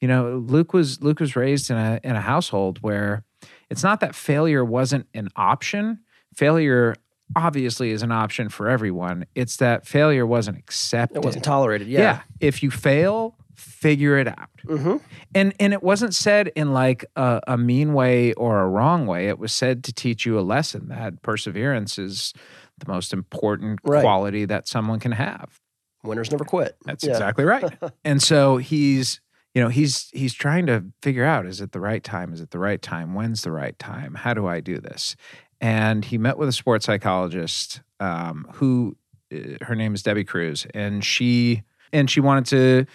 you 0.00 0.08
know 0.08 0.36
Luke 0.46 0.72
was 0.72 1.02
Luke 1.02 1.20
was 1.20 1.36
raised 1.36 1.70
in 1.70 1.76
a 1.76 2.00
in 2.04 2.16
a 2.16 2.20
household 2.20 2.78
where 2.82 3.24
it's 3.70 3.82
not 3.82 4.00
that 4.00 4.14
failure 4.14 4.64
wasn't 4.64 5.06
an 5.14 5.28
option. 5.36 6.00
Failure 6.34 6.94
obviously 7.34 7.90
is 7.90 8.02
an 8.02 8.12
option 8.12 8.48
for 8.48 8.68
everyone. 8.68 9.24
It's 9.34 9.56
that 9.56 9.86
failure 9.86 10.26
wasn't 10.26 10.58
accepted. 10.58 11.16
It 11.18 11.24
wasn't 11.24 11.44
tolerated. 11.44 11.88
yeah. 11.88 12.00
Yeah. 12.00 12.20
If 12.40 12.62
you 12.62 12.70
fail, 12.70 13.36
figure 13.54 14.18
it 14.18 14.28
out 14.28 14.48
Mm-hmm. 14.66 14.96
and 15.34 15.52
and 15.60 15.72
it 15.74 15.82
wasn't 15.82 16.14
said 16.14 16.48
in 16.56 16.72
like 16.72 17.04
a, 17.16 17.40
a 17.46 17.58
mean 17.58 17.92
way 17.92 18.32
or 18.32 18.60
a 18.62 18.66
wrong 18.66 19.06
way 19.06 19.28
it 19.28 19.38
was 19.38 19.52
said 19.52 19.84
to 19.84 19.92
teach 19.92 20.24
you 20.24 20.38
a 20.38 20.40
lesson 20.40 20.88
that 20.88 21.20
perseverance 21.20 21.98
is 21.98 22.32
the 22.78 22.90
most 22.90 23.12
important 23.12 23.80
Right. 23.84 24.02
quality 24.02 24.44
that 24.46 24.66
someone 24.68 24.98
can 25.00 25.12
have. 25.12 25.60
Winners 26.02 26.30
never 26.30 26.44
quit. 26.44 26.76
that's 26.84 27.04
Yeah. 27.04 27.12
exactly 27.12 27.44
right. 27.44 27.64
And 28.04 28.22
so 28.22 28.56
he's 28.58 29.20
you 29.54 29.62
know 29.62 29.68
he's 29.68 30.10
he's 30.12 30.34
trying 30.34 30.66
to 30.66 30.84
figure 31.02 31.24
out 31.24 31.46
is 31.46 31.60
it 31.60 31.72
the 31.72 31.80
right 31.80 32.02
time? 32.02 32.32
Is 32.32 32.40
it 32.40 32.50
the 32.50 32.58
right 32.58 32.82
time? 32.82 33.14
When's 33.14 33.42
the 33.42 33.52
right 33.52 33.78
time? 33.78 34.14
How 34.14 34.34
do 34.34 34.46
i 34.46 34.60
do 34.60 34.78
this? 34.80 35.16
And 35.60 36.04
he 36.04 36.18
met 36.18 36.36
with 36.36 36.48
a 36.48 36.52
sports 36.52 36.84
psychologist 36.86 37.80
um, 38.00 38.46
who 38.54 38.96
uh, 39.32 39.38
her 39.62 39.74
name 39.74 39.94
is 39.94 40.02
debbie 40.02 40.24
cruz 40.24 40.66
and 40.74 41.04
she 41.04 41.62
and 41.92 42.10
she 42.10 42.20
wanted 42.20 42.46
to 42.46 42.86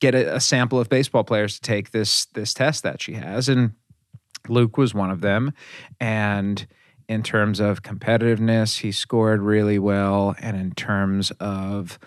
get 0.00 0.14
a, 0.14 0.34
a 0.36 0.40
sample 0.40 0.80
of 0.80 0.88
baseball 0.88 1.22
players 1.24 1.54
to 1.54 1.60
take 1.60 1.92
this 1.92 2.26
this 2.34 2.52
test 2.52 2.82
that 2.82 3.00
she 3.00 3.12
has. 3.14 3.48
And 3.48 3.72
luke 4.48 4.76
was 4.76 4.92
one 4.92 5.10
of 5.10 5.20
them. 5.20 5.52
And 6.00 6.66
in 7.10 7.24
terms 7.24 7.58
of 7.58 7.82
competitiveness 7.82 8.78
he 8.78 8.92
scored 8.92 9.42
really 9.42 9.80
well 9.80 10.36
and 10.40 10.56
in 10.56 10.70
terms 10.70 11.32
of 11.40 11.98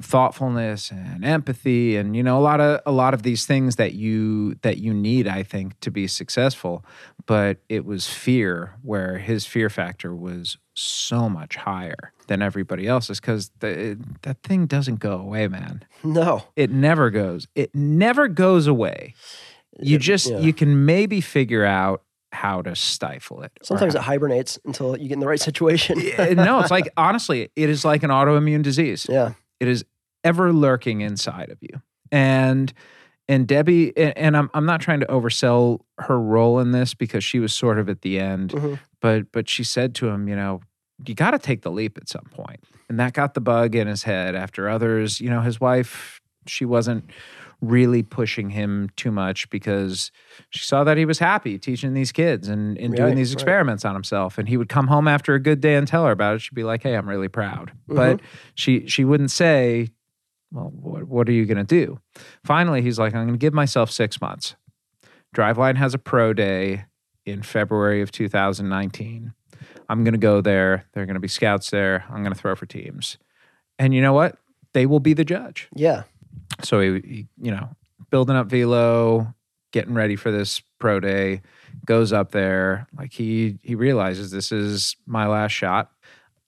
thoughtfulness 0.00 0.90
and 0.92 1.24
empathy 1.24 1.96
and 1.96 2.14
you 2.16 2.22
know 2.22 2.38
a 2.38 2.40
lot 2.40 2.60
of 2.60 2.80
a 2.86 2.92
lot 2.92 3.12
of 3.12 3.24
these 3.24 3.44
things 3.44 3.74
that 3.76 3.92
you 3.94 4.54
that 4.62 4.78
you 4.78 4.94
need 4.94 5.26
i 5.26 5.42
think 5.42 5.78
to 5.80 5.90
be 5.90 6.06
successful 6.06 6.84
but 7.26 7.58
it 7.68 7.84
was 7.84 8.08
fear 8.08 8.74
where 8.82 9.18
his 9.18 9.46
fear 9.46 9.68
factor 9.68 10.14
was 10.14 10.58
so 10.74 11.28
much 11.28 11.56
higher 11.56 12.12
than 12.28 12.40
everybody 12.40 12.86
else's 12.86 13.20
because 13.20 13.50
that 13.60 14.36
thing 14.44 14.66
doesn't 14.66 15.00
go 15.00 15.18
away 15.18 15.48
man 15.48 15.84
No. 16.04 16.44
it 16.54 16.70
never 16.70 17.10
goes 17.10 17.48
it 17.56 17.74
never 17.74 18.28
goes 18.28 18.68
away 18.68 19.14
you 19.80 19.98
just 19.98 20.30
yeah. 20.30 20.38
you 20.38 20.52
can 20.52 20.84
maybe 20.84 21.20
figure 21.20 21.64
out 21.64 22.02
how 22.32 22.62
to 22.62 22.74
stifle 22.74 23.42
it 23.42 23.52
Sometimes 23.62 23.94
it 23.94 24.00
hibernates 24.00 24.58
until 24.64 24.96
you 24.96 25.08
get 25.08 25.14
in 25.14 25.20
the 25.20 25.26
right 25.26 25.40
situation. 25.40 25.98
No 26.34 26.60
it's 26.60 26.70
like 26.70 26.88
honestly 26.96 27.50
it 27.56 27.68
is 27.68 27.84
like 27.84 28.02
an 28.02 28.10
autoimmune 28.10 28.62
disease 28.62 29.06
yeah. 29.08 29.34
it 29.60 29.68
is 29.68 29.84
ever 30.24 30.52
lurking 30.52 31.00
inside 31.02 31.50
of 31.50 31.58
you. 31.60 31.82
And 32.10 32.72
and 33.28 33.46
Debbie 33.46 33.96
and, 33.96 34.36
I'm 34.36 34.50
I'm 34.54 34.66
not 34.66 34.80
trying 34.80 35.00
to 35.00 35.06
oversell 35.06 35.80
her 35.98 36.20
role 36.20 36.58
in 36.58 36.72
this 36.72 36.94
because 36.94 37.22
she 37.24 37.38
was 37.38 37.52
sort 37.54 37.78
of 37.78 37.88
at 37.88 38.02
the 38.02 38.18
end, 38.18 38.50
Mhm. 38.50 38.78
but 39.00 39.30
but 39.32 39.48
she 39.48 39.64
said 39.64 39.94
to 39.96 40.08
him, 40.08 40.28
you 40.28 40.36
know, 40.36 40.60
you 41.06 41.14
got 41.14 41.30
to 41.32 41.38
take 41.38 41.62
the 41.62 41.70
leap 41.70 41.96
at 41.96 42.08
some 42.08 42.26
point. 42.30 42.60
And 42.88 42.98
that 43.00 43.12
got 43.14 43.34
the 43.34 43.40
bug 43.40 43.74
in 43.74 43.86
his 43.86 44.02
head 44.02 44.34
after 44.34 44.68
others, 44.68 45.20
you 45.20 45.30
know, 45.30 45.40
his 45.40 45.60
wife, 45.60 46.20
she 46.46 46.64
wasn't 46.64 47.10
really 47.62 48.02
pushing 48.02 48.50
him 48.50 48.90
too 48.96 49.10
much 49.10 49.48
because 49.48 50.10
she 50.50 50.64
saw 50.64 50.84
that 50.84 50.98
he 50.98 51.04
was 51.06 51.18
happy 51.18 51.58
teaching 51.58 51.94
these 51.94 52.12
kids 52.12 52.48
and, 52.48 52.76
and 52.76 52.94
doing 52.94 53.10
Right, 53.10 53.16
these 53.16 53.30
right. 53.30 53.40
experiments 53.40 53.84
on 53.84 53.94
himself. 53.94 54.36
And 54.36 54.48
he 54.48 54.56
would 54.58 54.68
come 54.68 54.88
home 54.88 55.08
after 55.08 55.34
a 55.34 55.38
good 55.40 55.60
day 55.60 55.76
and 55.76 55.88
tell 55.88 56.04
her 56.04 56.10
about 56.10 56.34
it. 56.34 56.40
She'd 56.40 56.54
be 56.54 56.64
like, 56.64 56.82
Hey, 56.82 56.94
I'm 56.94 57.08
really 57.08 57.28
proud. 57.28 57.72
Mm-hmm. 57.88 57.94
But 57.94 58.20
she 58.54 58.86
she 58.88 59.04
wouldn't 59.04 59.30
say, 59.30 59.88
Well, 60.50 60.70
what, 60.74 61.04
what 61.04 61.28
are 61.28 61.32
you 61.32 61.46
gonna 61.46 61.64
do? 61.64 62.00
Finally, 62.44 62.82
he's 62.82 62.98
like, 62.98 63.14
I'm 63.14 63.26
gonna 63.26 63.38
give 63.38 63.54
myself 63.54 63.90
six 63.90 64.20
months. 64.20 64.56
Driveline 65.34 65.76
has 65.76 65.94
a 65.94 65.98
pro 65.98 66.32
day 66.34 66.84
in 67.24 67.42
February 67.42 68.02
of 68.02 68.10
2019. 68.12 69.32
I'm 69.88 70.04
going 70.04 70.12
to 70.12 70.18
go 70.18 70.40
there. 70.40 70.86
There 70.92 71.02
are 71.02 71.06
going 71.06 71.14
to 71.14 71.20
be 71.20 71.28
scouts 71.28 71.70
there. 71.70 72.04
I'm 72.10 72.22
going 72.22 72.32
to 72.34 72.38
throw 72.38 72.54
for 72.54 72.66
teams. 72.66 73.18
And 73.78 73.94
you 73.94 74.00
know 74.00 74.12
what? 74.12 74.36
They 74.74 74.86
will 74.86 75.00
be 75.00 75.12
the 75.14 75.24
judge. 75.24 75.68
Yeah. 75.74 76.02
So 76.64 76.80
he, 76.80 77.00
he, 77.00 77.26
you 77.40 77.50
know, 77.50 77.68
building 78.10 78.36
up 78.36 78.46
velo, 78.48 79.34
getting 79.72 79.94
ready 79.94 80.16
for 80.16 80.30
this 80.30 80.62
pro 80.78 81.00
day, 81.00 81.42
goes 81.86 82.12
up 82.12 82.30
there. 82.32 82.86
Like 82.96 83.12
he 83.12 83.58
he 83.62 83.74
realizes 83.74 84.30
this 84.30 84.52
is 84.52 84.96
my 85.06 85.26
last 85.26 85.52
shot. 85.52 85.90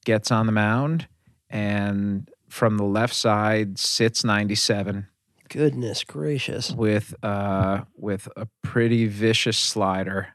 Gets 0.05 0.31
on 0.31 0.47
the 0.47 0.53
mound 0.53 1.09
and 1.49 2.29
from 2.49 2.77
the 2.77 2.85
left 2.85 3.15
side 3.15 3.79
sits 3.79 4.23
97 4.25 5.07
Goodness 5.49 6.05
gracious. 6.05 6.71
with 6.73 7.15
uh 7.23 7.83
with 7.97 8.29
a 8.37 8.47
pretty 8.63 9.07
vicious 9.07 9.57
slider. 9.59 10.29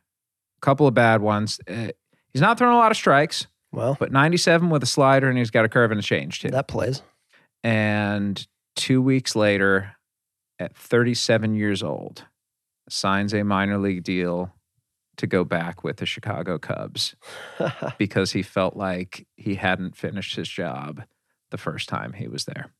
A 0.57 0.61
couple 0.65 0.87
of 0.87 0.93
bad 0.93 1.21
ones. 1.21 1.59
Uh, 1.69 1.89
he's 2.33 2.41
not 2.41 2.57
throwing 2.57 2.73
a 2.73 2.77
lot 2.77 2.91
of 2.91 2.97
strikes, 2.97 3.47
Well, 3.71 3.95
but 3.99 4.11
97 4.11 4.69
with 4.71 4.81
a 4.83 4.87
slider 4.87 5.29
and 5.29 5.37
he's 5.37 5.51
got 5.51 5.65
a 5.65 5.69
curve 5.69 5.91
and 5.91 5.99
a 5.99 6.03
change 6.03 6.39
too. 6.41 6.49
that 6.49 6.67
plays. 6.67 7.01
And 7.63 8.45
2 8.79 9.01
weeks 9.01 9.35
later 9.35 9.95
at 10.57 10.75
37 10.75 11.53
years 11.55 11.83
old 11.83 12.23
signs 12.89 13.33
a 13.33 13.43
minor 13.43 13.77
league 13.77 14.03
deal 14.03 14.51
to 15.17 15.27
go 15.27 15.43
back 15.43 15.83
with 15.83 15.97
the 15.97 16.05
Chicago 16.05 16.57
Cubs 16.57 17.15
because 17.97 18.31
he 18.31 18.41
felt 18.41 18.75
like 18.77 19.27
he 19.35 19.55
hadn't 19.55 19.95
finished 19.97 20.35
his 20.37 20.47
job 20.47 21.03
the 21.51 21.57
first 21.57 21.89
time 21.89 22.13
he 22.13 22.27
was 22.27 22.45
there. 22.45 22.71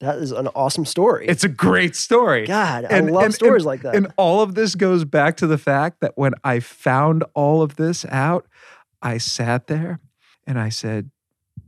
that 0.00 0.16
is 0.18 0.32
an 0.32 0.48
awesome 0.48 0.84
story. 0.86 1.26
It's 1.28 1.44
a 1.44 1.48
great 1.48 1.94
story. 1.94 2.46
God, 2.46 2.84
and- 2.84 3.08
I 3.08 3.12
love 3.12 3.24
and- 3.26 3.34
stories 3.34 3.64
like 3.66 3.82
that. 3.82 3.94
And 3.94 4.08
all 4.16 4.40
of 4.40 4.54
this 4.54 4.74
goes 4.74 5.04
back 5.04 5.36
to 5.38 5.46
the 5.46 5.58
fact 5.58 6.00
that 6.00 6.12
when 6.16 6.32
I 6.42 6.60
found 6.60 7.22
all 7.34 7.60
of 7.62 7.76
this 7.76 8.04
out, 8.06 8.46
I 9.02 9.18
sat 9.18 9.66
there 9.66 10.00
and 10.46 10.58
I 10.58 10.70
said, 10.70 11.10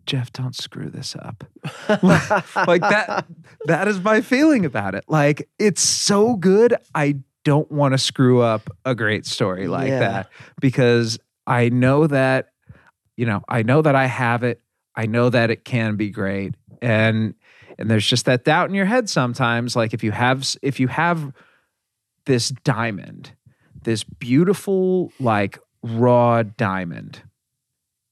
Jeff, 0.06 0.32
don't 0.32 0.54
screw 0.54 0.88
this 0.88 1.14
up. 1.16 1.44
like 1.88 2.80
that 2.80 3.26
that 3.66 3.88
is 3.88 4.00
my 4.00 4.20
feeling 4.20 4.64
about 4.64 4.94
it. 4.94 5.04
Like 5.08 5.48
it's 5.58 5.82
so 5.82 6.36
good, 6.36 6.74
I 6.94 7.16
don't 7.44 7.70
want 7.70 7.92
to 7.92 7.98
screw 7.98 8.40
up 8.40 8.70
a 8.84 8.94
great 8.94 9.26
story 9.26 9.68
like 9.68 9.88
Yeah. 9.88 9.98
that 10.00 10.30
because 10.60 11.18
I 11.46 11.68
know 11.68 12.06
that 12.06 12.48
you 13.16 13.24
know, 13.26 13.42
I 13.48 13.62
know 13.62 13.80
that 13.82 13.94
I 13.94 14.06
have 14.06 14.42
it. 14.42 14.60
I 14.94 15.06
know 15.06 15.30
that 15.30 15.50
it 15.50 15.64
can 15.64 15.96
be 15.96 16.10
great. 16.10 16.54
And 16.82 17.34
and 17.78 17.90
there's 17.90 18.06
just 18.06 18.24
that 18.26 18.44
doubt 18.44 18.68
in 18.68 18.74
your 18.74 18.86
head 18.86 19.08
sometimes 19.08 19.74
like 19.76 19.92
if 19.94 20.02
you 20.04 20.12
have 20.12 20.46
if 20.62 20.78
you 20.80 20.88
have 20.88 21.32
this 22.26 22.48
diamond, 22.64 23.32
this 23.82 24.02
beautiful 24.04 25.12
like 25.20 25.58
raw 25.82 26.42
diamond 26.42 27.22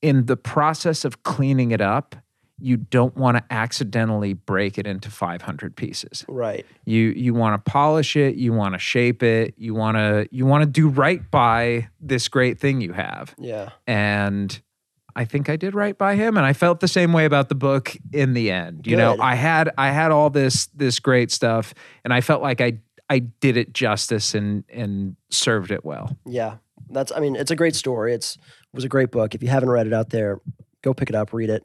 in 0.05 0.27
the 0.27 0.37
process 0.37 1.07
of 1.07 1.23
cleaning 1.23 1.71
it 1.71 1.81
up, 1.81 2.15
you 2.61 2.77
don't 2.77 3.17
want 3.17 3.39
to 3.39 3.45
accidentally 3.51 4.35
break 4.35 4.77
it 4.77 4.87
into 4.87 5.11
500 5.11 5.75
pieces. 5.75 6.27
right. 6.29 6.67
You 6.85 7.09
you 7.17 7.33
want 7.33 7.65
to 7.65 7.71
polish 7.71 8.15
it, 8.15 8.35
you 8.35 8.53
want 8.53 8.75
to 8.75 8.79
shape 8.79 9.23
it, 9.23 9.55
you 9.57 9.73
want 9.73 9.97
to 9.97 10.29
you 10.31 10.45
want 10.45 10.63
to 10.63 10.69
do 10.69 10.89
right 10.89 11.29
by 11.31 11.89
this 12.01 12.29
great 12.29 12.61
thing 12.61 12.83
you 12.83 12.93
have. 12.93 13.35
Yeah. 13.39 13.71
And 13.87 14.61
I 15.17 15.25
think 15.25 15.49
I 15.49 15.57
did 15.57 15.75
right 15.75 15.97
by 15.97 16.17
him 16.17 16.37
and 16.37 16.45
I 16.45 16.53
felt 16.53 16.81
the 16.81 16.89
same 16.89 17.15
way 17.15 17.25
about 17.25 17.49
the 17.49 17.55
book 17.55 17.97
in 18.13 18.35
the 18.35 18.51
end. 18.51 18.87
You 18.87 18.99
know, 18.99 19.17
I 19.19 19.37
had 19.37 19.73
I 19.79 19.91
had 19.91 20.13
all 20.13 20.29
this 20.29 20.67
this 20.67 21.01
great 21.01 21.31
stuff 21.31 21.73
and 22.05 22.13
I 22.13 22.21
felt 22.21 22.43
like 22.43 22.61
I 22.61 22.79
I 23.09 23.21
did 23.21 23.57
it 23.57 23.73
justice 23.73 24.35
and 24.35 24.65
and 24.69 25.17
served 25.31 25.71
it 25.71 25.83
well. 25.83 26.15
Yeah. 26.27 26.57
That's 26.91 27.11
I 27.11 27.21
mean, 27.21 27.37
it's 27.37 27.51
a 27.51 27.57
great 27.57 27.75
story. 27.75 28.13
It's 28.13 28.37
it 28.37 28.64
was 28.75 28.85
a 28.85 28.89
great 28.89 29.11
book. 29.11 29.35
If 29.35 29.43
you 29.43 29.49
haven't 29.49 29.71
read 29.71 29.87
it 29.87 29.93
out 29.93 30.11
there, 30.11 30.41
go 30.83 30.93
pick 30.95 31.09
it 31.09 31.15
up, 31.17 31.33
read 31.33 31.51
it. 31.51 31.65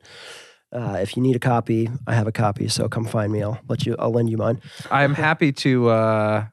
Uh, 0.72 1.00
if 1.02 1.18
you 1.18 1.24
need 1.24 1.36
a 1.36 1.40
copy, 1.40 1.90
I 2.06 2.14
have 2.14 2.28
a 2.28 2.32
copy, 2.32 2.68
so 2.68 2.88
come 2.88 3.04
find 3.06 3.32
me. 3.34 3.42
I'll 3.42 3.60
let 3.68 3.86
you 3.86 3.96
I'll 3.98 4.12
lend 4.12 4.30
you 4.30 4.38
mine. 4.38 4.62
I'm 4.92 5.16
happy 5.16 5.52
to 5.54 5.90
uh 5.90 6.46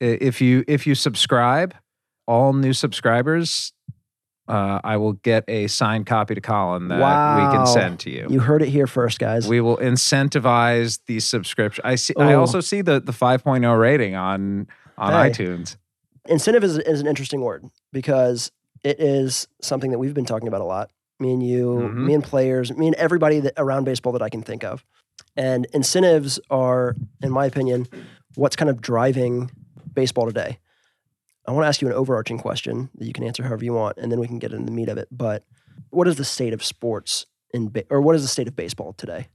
if 0.00 0.40
you 0.40 0.64
if 0.66 0.86
you 0.86 0.94
subscribe, 0.96 1.74
all 2.26 2.52
new 2.52 2.72
subscribers, 2.72 3.72
uh, 4.48 4.80
I 4.82 4.96
will 4.96 5.12
get 5.12 5.44
a 5.46 5.68
signed 5.68 6.06
copy 6.06 6.34
to 6.34 6.40
Colin 6.40 6.88
that 6.88 7.36
we 7.36 7.42
can 7.56 7.64
send 7.66 8.00
to 8.00 8.10
you. 8.10 8.26
You 8.28 8.40
heard 8.40 8.62
it 8.62 8.68
here 8.70 8.88
first, 8.88 9.20
guys. 9.20 9.46
We 9.46 9.60
will 9.60 9.76
incentivize 9.76 10.98
the 11.06 11.20
subscription. 11.20 11.82
I 11.84 11.94
see. 11.94 12.14
I 12.18 12.32
Oh. 12.34 12.40
also 12.40 12.60
see 12.60 12.80
the 12.82 12.98
the 13.00 13.12
5.0 13.12 13.78
rating 13.78 14.16
on 14.16 14.66
on 14.98 15.12
Hey. 15.12 15.30
iTunes. 15.30 15.76
Incentive 16.28 16.64
is, 16.64 16.76
is 16.78 17.00
an 17.00 17.06
interesting 17.06 17.40
word 17.40 17.64
because 17.92 18.50
it 18.84 19.00
is 19.00 19.46
something 19.60 19.90
that 19.90 19.98
we've 19.98 20.14
been 20.14 20.24
talking 20.24 20.48
about 20.48 20.60
a 20.60 20.64
lot. 20.64 20.90
Me 21.18 21.32
and 21.32 21.42
you, 21.42 21.90
Mhm. 21.92 22.04
me 22.06 22.14
and 22.14 22.24
players, 22.24 22.74
me 22.76 22.86
and 22.86 22.96
everybody 22.96 23.40
that, 23.40 23.52
around 23.56 23.84
baseball 23.84 24.12
that 24.14 24.22
I 24.22 24.28
can 24.30 24.42
think 24.42 24.64
of. 24.64 24.84
And 25.36 25.66
incentives 25.74 26.40
are, 26.50 26.96
in 27.22 27.30
my 27.30 27.46
opinion, 27.46 27.86
what's 28.36 28.56
kind 28.56 28.70
of 28.70 28.80
driving 28.80 29.50
baseball 29.94 30.26
today. 30.26 30.58
I 31.46 31.52
want 31.52 31.64
to 31.64 31.68
ask 31.68 31.82
you 31.82 31.88
an 31.88 31.94
overarching 31.94 32.38
question 32.38 32.90
that 32.96 33.06
you 33.06 33.12
can 33.12 33.24
answer 33.24 33.42
however 33.42 33.64
you 33.64 33.72
want, 33.74 33.98
and 33.98 34.10
then 34.10 34.18
we 34.20 34.26
can 34.26 34.38
get 34.38 34.52
into 34.52 34.64
the 34.66 34.70
meat 34.72 34.88
of 34.88 34.98
it. 34.98 35.08
But 35.10 35.44
what 35.90 36.06
is 36.08 36.16
the 36.16 36.24
state 36.24 36.52
of 36.52 36.64
sports 36.64 37.26
in, 37.52 37.68
ba- 37.68 37.84
or 37.90 38.00
what 38.00 38.14
is 38.14 38.22
the 38.22 38.28
state 38.28 38.48
of 38.48 38.56
baseball 38.56 38.92
today? 38.94 39.28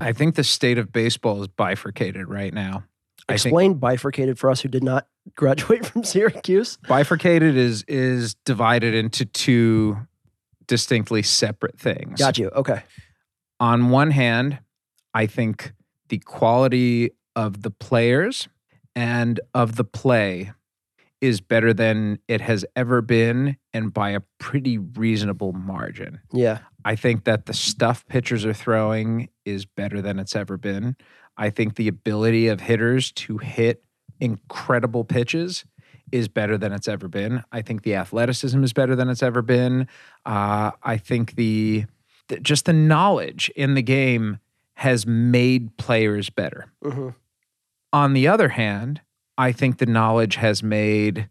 I 0.00 0.12
think 0.12 0.34
the 0.34 0.44
state 0.44 0.78
of 0.78 0.92
baseball 0.92 1.40
is 1.42 1.48
bifurcated 1.48 2.28
right 2.28 2.52
now. 2.52 2.84
I 3.28 3.32
think 3.32 3.46
Explain 3.52 3.74
bifurcated 3.74 4.38
for 4.38 4.50
us 4.50 4.60
who 4.62 4.68
did 4.68 4.82
not 4.82 5.06
graduate 5.36 5.84
from 5.86 6.04
Syracuse. 6.04 6.78
bifurcated 6.88 7.56
is 7.56 7.84
is 7.86 8.34
divided 8.44 8.94
into 8.94 9.24
two 9.26 9.98
distinctly 10.66 11.22
separate 11.22 11.78
things. 11.78 12.18
Got 12.18 12.38
you. 12.38 12.48
Okay. 12.50 12.82
on 13.60 13.90
one 13.90 14.10
hand, 14.10 14.58
I 15.14 15.26
think 15.26 15.72
the 16.08 16.18
quality 16.18 17.10
of 17.36 17.62
the 17.62 17.70
players 17.70 18.48
and 18.94 19.40
of 19.54 19.76
the 19.76 19.84
play 19.84 20.52
is 21.20 21.40
better 21.40 21.72
than 21.72 22.18
it 22.28 22.40
has 22.40 22.64
ever 22.76 23.00
been 23.02 23.56
and 23.72 23.92
by 23.92 24.10
a 24.10 24.20
pretty 24.38 24.78
reasonable 24.78 25.52
margin. 25.52 26.20
Yeah. 26.32 26.58
I 26.84 26.94
think 26.94 27.24
that 27.24 27.46
the 27.46 27.54
stuff 27.54 28.06
pitchers 28.06 28.44
are 28.44 28.52
throwing 28.52 29.28
is 29.44 29.64
better 29.66 30.00
than 30.00 30.18
it's 30.18 30.36
ever 30.36 30.56
been. 30.56 30.96
I 31.38 31.50
think 31.50 31.76
the 31.76 31.88
ability 31.88 32.48
of 32.48 32.60
hitters 32.60 33.12
to 33.12 33.38
hit 33.38 33.84
incredible 34.20 35.04
pitches 35.04 35.64
is 36.10 36.28
better 36.28 36.58
than 36.58 36.72
it's 36.72 36.88
ever 36.88 37.08
been. 37.08 37.44
I 37.52 37.62
think 37.62 37.82
the 37.82 37.94
athleticism 37.94 38.62
is 38.64 38.72
better 38.72 38.96
than 38.96 39.08
it's 39.08 39.22
ever 39.22 39.42
been. 39.42 39.86
Uh, 40.26 40.72
I 40.82 40.96
think 40.96 41.36
the, 41.36 41.86
the 42.28 42.40
just 42.40 42.64
the 42.64 42.72
knowledge 42.72 43.50
in 43.54 43.74
the 43.74 43.82
game 43.82 44.38
has 44.74 45.06
made 45.06 45.76
players 45.76 46.30
better. 46.30 46.72
hmm 46.82 47.10
On 47.92 48.12
the 48.12 48.28
other 48.28 48.50
hand, 48.50 49.00
I 49.36 49.52
think 49.52 49.78
the 49.78 49.86
knowledge 49.86 50.36
has 50.36 50.62
made 50.62 51.28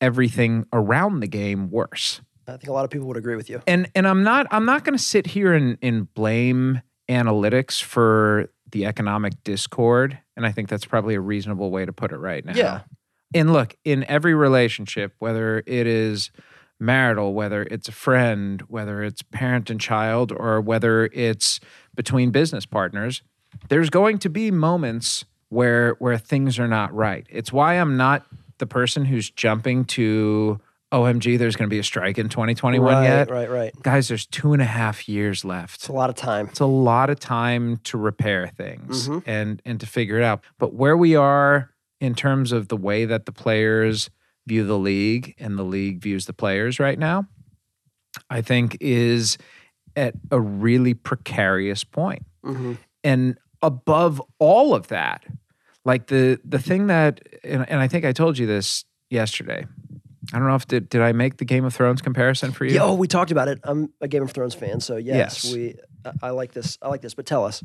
everything 0.00 0.66
around 0.72 1.20
the 1.20 1.28
game 1.28 1.70
worse 1.70 2.22
I 2.48 2.56
think 2.56 2.68
a 2.68 2.72
lot 2.72 2.84
of 2.84 2.90
people 2.90 3.06
would 3.08 3.16
agree 3.16 3.36
with 3.36 3.48
you. 3.48 3.62
and 3.66 3.88
and 3.94 4.08
I'm 4.08 4.22
not 4.22 4.46
I'm 4.50 4.64
not 4.64 4.84
going 4.84 4.96
to 4.96 5.02
sit 5.02 5.26
here 5.26 5.52
and, 5.52 5.78
and 5.82 6.12
blame 6.14 6.82
analytics 7.08 7.82
for 7.82 8.50
the 8.72 8.86
economic 8.86 9.42
discord, 9.44 10.18
and 10.36 10.46
I 10.46 10.52
think 10.52 10.68
that's 10.68 10.84
probably 10.84 11.14
a 11.14 11.20
reasonable 11.20 11.70
way 11.70 11.84
to 11.84 11.92
put 11.92 12.12
it 12.12 12.18
right 12.18 12.44
now. 12.44 12.54
Yeah. 12.54 12.80
And 13.34 13.52
look, 13.52 13.76
in 13.84 14.04
every 14.04 14.34
relationship, 14.34 15.14
whether 15.18 15.62
it 15.66 15.86
is 15.86 16.30
marital, 16.80 17.34
whether 17.34 17.62
it's 17.62 17.88
a 17.88 17.92
friend, 17.92 18.62
whether 18.62 19.02
it's 19.02 19.22
parent 19.22 19.70
and 19.70 19.80
child, 19.80 20.32
or 20.32 20.60
whether 20.60 21.06
it's 21.12 21.60
between 21.94 22.30
business 22.30 22.66
partners, 22.66 23.22
there's 23.68 23.90
going 23.90 24.18
to 24.18 24.28
be 24.28 24.50
moments 24.50 25.24
where 25.48 25.94
where 25.98 26.16
things 26.16 26.58
are 26.58 26.68
not 26.68 26.94
right. 26.94 27.26
It's 27.28 27.52
why 27.52 27.74
I'm 27.74 27.96
not 27.96 28.26
the 28.58 28.66
person 28.66 29.04
who's 29.04 29.30
jumping 29.30 29.84
to 29.86 30.60
OMG, 30.92 31.38
there's 31.38 31.54
going 31.56 31.68
to 31.68 31.74
be 31.74 31.78
a 31.78 31.84
strike 31.84 32.18
in 32.18 32.28
2021 32.28 32.92
right, 32.92 33.02
yet 33.04 33.30
right, 33.30 33.48
right. 33.48 33.72
guys, 33.82 34.08
there's 34.08 34.26
two 34.26 34.52
and 34.52 34.60
a 34.60 34.64
half 34.66 35.08
years 35.08 35.44
left. 35.44 35.76
It's 35.76 35.88
a 35.88 35.92
lot 35.92 36.10
of 36.10 36.16
time. 36.16 36.48
It's 36.48 36.58
a 36.60 36.66
lot 36.66 37.10
of 37.10 37.20
time 37.20 37.76
to 37.84 37.96
repair 37.98 38.48
things 38.48 39.08
Mhm. 39.08 39.22
and 39.26 39.62
and 39.64 39.78
to 39.80 39.86
figure 39.86 40.18
it 40.18 40.24
out. 40.24 40.42
But 40.58 40.74
where 40.74 40.96
we 40.96 41.14
are 41.14 41.70
in 42.00 42.14
terms 42.14 42.50
of 42.50 42.68
the 42.68 42.76
way 42.76 43.04
that 43.04 43.26
the 43.26 43.32
players 43.32 44.10
view 44.48 44.64
the 44.64 44.78
league 44.78 45.34
and 45.38 45.56
the 45.58 45.62
league 45.64 46.00
views 46.02 46.26
the 46.26 46.32
players 46.32 46.80
right 46.80 46.98
now, 46.98 47.26
I 48.28 48.40
think 48.42 48.76
is 48.80 49.38
at 49.94 50.14
a 50.32 50.40
really 50.40 50.94
precarious 50.94 51.84
point. 51.84 52.24
Mhm. 52.44 52.78
And 53.04 53.38
above 53.62 54.20
all 54.40 54.74
of 54.74 54.88
that, 54.88 55.24
like 55.84 56.08
the 56.08 56.40
the 56.44 56.58
thing 56.58 56.88
that 56.88 57.20
and, 57.44 57.68
and 57.70 57.80
I 57.80 57.86
think 57.86 58.04
I 58.04 58.10
told 58.12 58.38
you 58.38 58.46
this 58.46 58.84
yesterday. 59.08 59.66
I 60.32 60.38
don't 60.38 60.46
know 60.48 60.54
if 60.54 60.66
did 60.68 60.88
did 60.88 61.02
I 61.02 61.12
make 61.12 61.38
the 61.38 61.44
Game 61.44 61.64
of 61.64 61.74
Thrones 61.74 62.02
comparison 62.02 62.52
for 62.52 62.64
you? 62.64 62.74
Yeah, 62.74 62.84
oh, 62.84 62.94
we 62.94 63.08
talked 63.08 63.30
about 63.30 63.48
it. 63.48 63.58
I'm 63.64 63.92
a 64.00 64.08
Game 64.08 64.22
of 64.22 64.30
Thrones 64.30 64.54
fan, 64.54 64.80
so 64.80 64.96
yes, 64.96 65.44
Yes. 65.44 65.52
we. 65.54 65.74
I- 66.04 66.28
I 66.28 66.30
like 66.30 66.52
this. 66.52 66.78
I 66.80 66.88
like 66.88 67.02
this. 67.02 67.14
But 67.14 67.26
tell 67.26 67.44
us. 67.44 67.62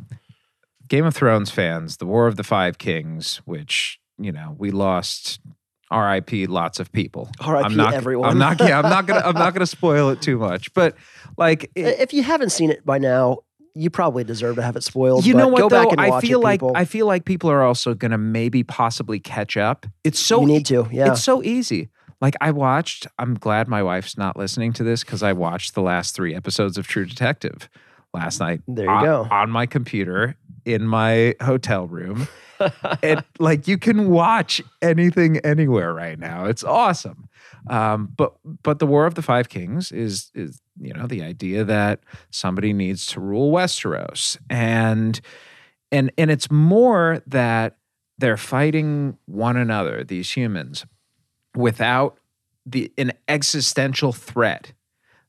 Game 0.87 1.05
of 1.05 1.15
Thrones 1.15 1.49
fans, 1.51 1.97
the 1.97 2.05
War 2.05 2.27
of 2.27 2.35
the 2.35 2.43
Five 2.43 2.77
Kings, 2.77 3.37
which 3.45 3.99
you 4.17 4.31
know 4.31 4.55
we 4.57 4.71
lost. 4.71 5.39
R.I.P. 5.91 6.47
Lots 6.47 6.79
of 6.79 6.91
people. 6.91 7.29
R.I.P. 7.39 7.65
I'm 7.65 7.75
not, 7.77 7.93
everyone. 7.93 8.29
I'm 8.31 8.39
not. 8.39 8.59
Yeah, 8.59 8.79
I'm 8.79 8.89
not 8.89 9.05
gonna. 9.05 9.21
I'm 9.23 9.35
not 9.35 9.53
gonna 9.53 9.65
spoil 9.77 10.09
it 10.09 10.19
too 10.21 10.37
much. 10.39 10.73
But 10.73 10.95
like, 11.37 11.65
it- 11.75 11.99
if 11.99 12.11
you 12.13 12.23
haven't 12.23 12.49
seen 12.49 12.71
it 12.71 12.83
by 12.83 12.97
now, 12.97 13.39
you 13.75 13.91
probably 13.91 14.23
deserve 14.23 14.55
to 14.55 14.63
have 14.63 14.75
it 14.75 14.83
spoiled. 14.83 15.25
you 15.27 15.35
know 15.35 15.47
what 15.47 15.59
Go 15.59 15.69
though? 15.69 15.83
back 15.83 15.91
and 15.91 16.01
I 16.01 16.19
feel 16.21 16.39
it, 16.39 16.43
like 16.43 16.59
people. 16.61 16.71
I 16.75 16.85
feel 16.85 17.05
like 17.05 17.23
people 17.25 17.51
are 17.51 17.61
also 17.61 17.93
gonna 17.93 18.17
maybe 18.17 18.63
possibly 18.63 19.19
catch 19.19 19.55
up. 19.57 19.85
It's 20.03 20.19
so 20.19 20.41
you 20.41 20.47
need 20.47 20.65
to. 20.67 20.87
Yeah. 20.91 21.11
It's 21.11 21.23
so 21.23 21.43
easy. 21.43 21.89
Like 22.21 22.35
I 22.41 22.51
watched, 22.51 23.07
I'm 23.19 23.35
glad 23.35 23.67
my 23.67 23.83
wife's 23.83 24.17
not 24.17 24.37
listening 24.37 24.73
to 24.73 24.83
this 24.83 25.03
because 25.03 25.23
I 25.23 25.33
watched 25.33 25.75
the 25.75 25.81
last 25.81 26.15
three 26.15 26.33
episodes 26.33 26.77
of 26.77 26.87
True 26.87 27.05
Detective 27.05 27.69
last 28.13 28.39
night. 28.39 28.61
There 28.67 28.85
you 28.85 28.91
on, 28.91 29.03
go. 29.03 29.27
On 29.31 29.49
my 29.49 29.65
computer 29.65 30.35
in 30.63 30.87
my 30.87 31.35
hotel 31.41 31.87
room. 31.87 32.27
and 33.03 33.23
like 33.39 33.67
you 33.67 33.77
can 33.77 34.09
watch 34.09 34.61
anything 34.81 35.37
anywhere 35.39 35.93
right 35.93 36.17
now. 36.17 36.45
It's 36.45 36.63
awesome. 36.63 37.29
Um, 37.67 38.13
but 38.15 38.33
but 38.63 38.79
the 38.79 38.87
War 38.87 39.05
of 39.05 39.15
the 39.15 39.21
Five 39.21 39.49
Kings 39.49 39.91
is 39.91 40.31
is 40.33 40.61
you 40.79 40.93
know 40.93 41.07
the 41.07 41.21
idea 41.21 41.63
that 41.63 41.99
somebody 42.31 42.73
needs 42.73 43.05
to 43.07 43.19
rule 43.19 43.51
Westeros 43.51 44.37
and 44.49 45.19
and 45.91 46.11
and 46.17 46.31
it's 46.31 46.49
more 46.49 47.21
that 47.27 47.77
they're 48.17 48.37
fighting 48.37 49.17
one 49.25 49.57
another 49.57 50.03
these 50.03 50.31
humans 50.31 50.85
without 51.55 52.17
the 52.65 52.91
an 52.97 53.11
existential 53.27 54.11
threat 54.11 54.73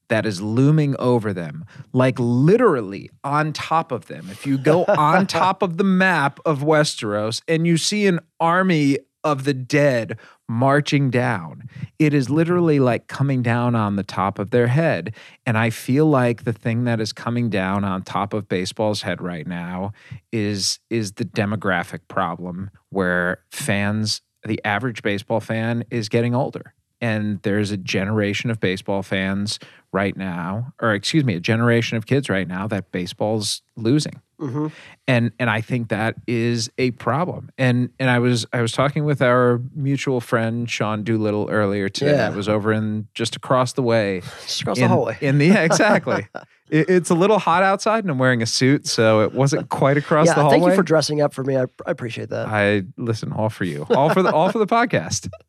that 0.09 0.25
is 0.25 0.41
looming 0.41 0.95
over 0.99 1.33
them 1.33 1.65
like 1.93 2.19
literally 2.19 3.11
on 3.25 3.53
top 3.53 3.93
of 3.93 4.07
them. 4.07 4.29
If 4.31 4.47
you 4.47 4.57
go 4.59 4.85
on 4.89 5.27
top 5.27 5.63
of 5.63 5.77
the 5.77 5.85
map 5.85 6.41
of 6.45 6.61
Westeros 6.61 7.43
and 7.49 7.67
you 7.67 7.77
see 7.77 8.07
an 8.07 8.21
army 8.41 8.99
of 9.25 9.45
the 9.45 9.55
dead 9.55 10.19
marching 10.49 11.11
down 11.11 11.69
it 11.99 12.15
is 12.15 12.31
literally 12.31 12.79
like 12.79 13.09
coming 13.09 13.43
down 13.43 13.75
on 13.75 13.97
the 13.97 14.05
top 14.05 14.39
of 14.39 14.51
their 14.51 14.69
head. 14.69 15.15
And 15.45 15.59
i 15.59 15.71
feel 15.71 16.07
like 16.07 16.45
the 16.45 16.53
thing 16.53 16.85
that 16.85 17.01
is 17.01 17.13
coming 17.13 17.51
down 17.51 17.85
on 17.85 18.03
top 18.03 18.33
of 18.33 18.49
baseball's 18.49 19.03
head 19.03 19.21
right 19.21 19.47
now 19.47 19.93
is 20.33 20.79
is 20.91 21.13
the 21.13 21.25
demographic 21.25 22.01
problem 22.09 22.71
where 22.91 23.43
fans 23.51 24.21
the 24.47 24.61
average 24.65 25.03
baseball 25.03 25.41
fan 25.41 25.85
is 25.91 26.09
getting 26.09 26.35
older 26.35 26.73
and 27.01 27.41
there's 27.43 27.71
a 27.71 27.77
generation 27.77 28.51
of 28.51 28.61
baseball 28.61 29.03
fans 29.03 29.59
right 29.93 30.17
now 30.17 30.73
or 30.81 30.93
excuse 30.93 31.25
me 31.25 31.35
a 31.35 31.41
generation 31.41 31.97
of 31.97 32.07
kids 32.07 32.29
right 32.29 32.49
now 32.49 32.67
that 32.67 32.91
baseball's 32.93 33.63
losing 33.77 34.21
Mhm. 34.41 34.71
and 35.09 35.33
and 35.39 35.49
I 35.49 35.63
think 35.63 35.89
that 35.89 36.17
is 36.27 36.71
a 36.77 36.91
problem. 36.93 37.49
And 37.57 37.89
and 37.99 38.11
I 38.11 38.19
was 38.19 38.45
I 38.53 38.61
was 38.61 38.73
talking 38.73 39.07
with 39.07 39.23
our 39.23 39.63
mutual 39.75 40.21
friend 40.21 40.69
Sean 40.69 41.03
Doolittle 41.05 41.49
earlier 41.51 41.89
today. 41.89 42.13
Yeah. 42.17 42.27
I 42.27 42.31
was 42.37 42.47
over 42.47 42.71
in 42.73 43.09
just 43.15 43.35
across 43.37 43.73
the 43.73 43.83
way 43.83 44.21
Just 44.43 44.61
across 44.61 44.77
in, 44.77 44.83
the 44.83 44.89
hallway. 44.89 45.17
in 45.23 45.39
the 45.39 45.47
yeah, 45.47 45.61
exactly. 45.63 46.27
It- 46.69 46.91
it's 46.91 47.11
a 47.11 47.15
little 47.15 47.39
hot 47.39 47.63
outside, 47.63 48.03
and 48.03 48.11
I'm 48.11 48.19
wearing 48.19 48.43
a 48.43 48.47
suit, 48.47 48.89
so 48.89 49.21
it 49.21 49.33
wasn't 49.33 49.69
quite 49.69 49.97
across 49.97 50.27
yeah. 50.27 50.35
the 50.35 50.41
hallway. 50.43 50.59
Thank 50.59 50.71
you 50.71 50.75
for 50.75 50.83
dressing 50.83 51.21
up 51.21 51.33
for 51.33 51.45
me. 51.45 51.57
I, 51.57 51.63
I 51.87 51.93
appreciate 51.93 52.31
that. 52.31 52.49
I 52.49 52.83
listen 52.97 53.33
all 53.33 53.51
for 53.51 53.63
you, 53.65 53.87
all 53.91 54.11
for 54.11 54.21
the 54.21 54.33
all 54.33 54.51
for 54.51 54.59
the 54.59 54.67
podcast. 54.67 55.31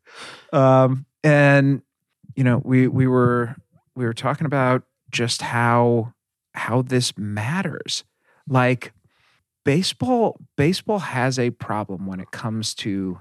Um, 0.52 1.04
and 1.22 1.82
you 2.34 2.44
know, 2.44 2.60
we 2.64 2.88
we 2.88 3.06
were 3.06 3.56
we 3.94 4.04
were 4.04 4.14
talking 4.14 4.46
about 4.46 4.82
just 5.10 5.42
how 5.42 6.12
how 6.54 6.82
this 6.82 7.16
matters. 7.16 8.04
Like 8.48 8.92
baseball, 9.64 10.38
baseball 10.56 11.00
has 11.00 11.38
a 11.38 11.50
problem 11.50 12.06
when 12.06 12.20
it 12.20 12.30
comes 12.30 12.74
to 12.76 13.20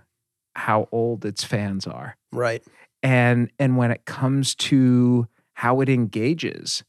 how 0.57 0.89
old 0.91 1.23
its 1.23 1.43
fans 1.43 1.85
are 1.85 2.17
right. 2.31 2.63
and 3.03 3.51
and 3.59 3.77
when 3.77 3.91
it 3.91 4.05
comes 4.05 4.55
to 4.55 5.27
how 5.53 5.81
it 5.81 5.87
engages 5.87 6.83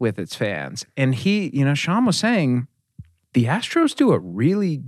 with 0.00 0.18
its 0.18 0.34
fans 0.34 0.84
and 0.96 1.14
he 1.14 1.48
you 1.56 1.64
know 1.64 1.74
sean 1.74 2.04
was 2.04 2.18
saying 2.18 2.66
the 3.32 3.44
astros 3.44 3.94
do 3.94 4.12
a 4.12 4.18
really 4.18 4.82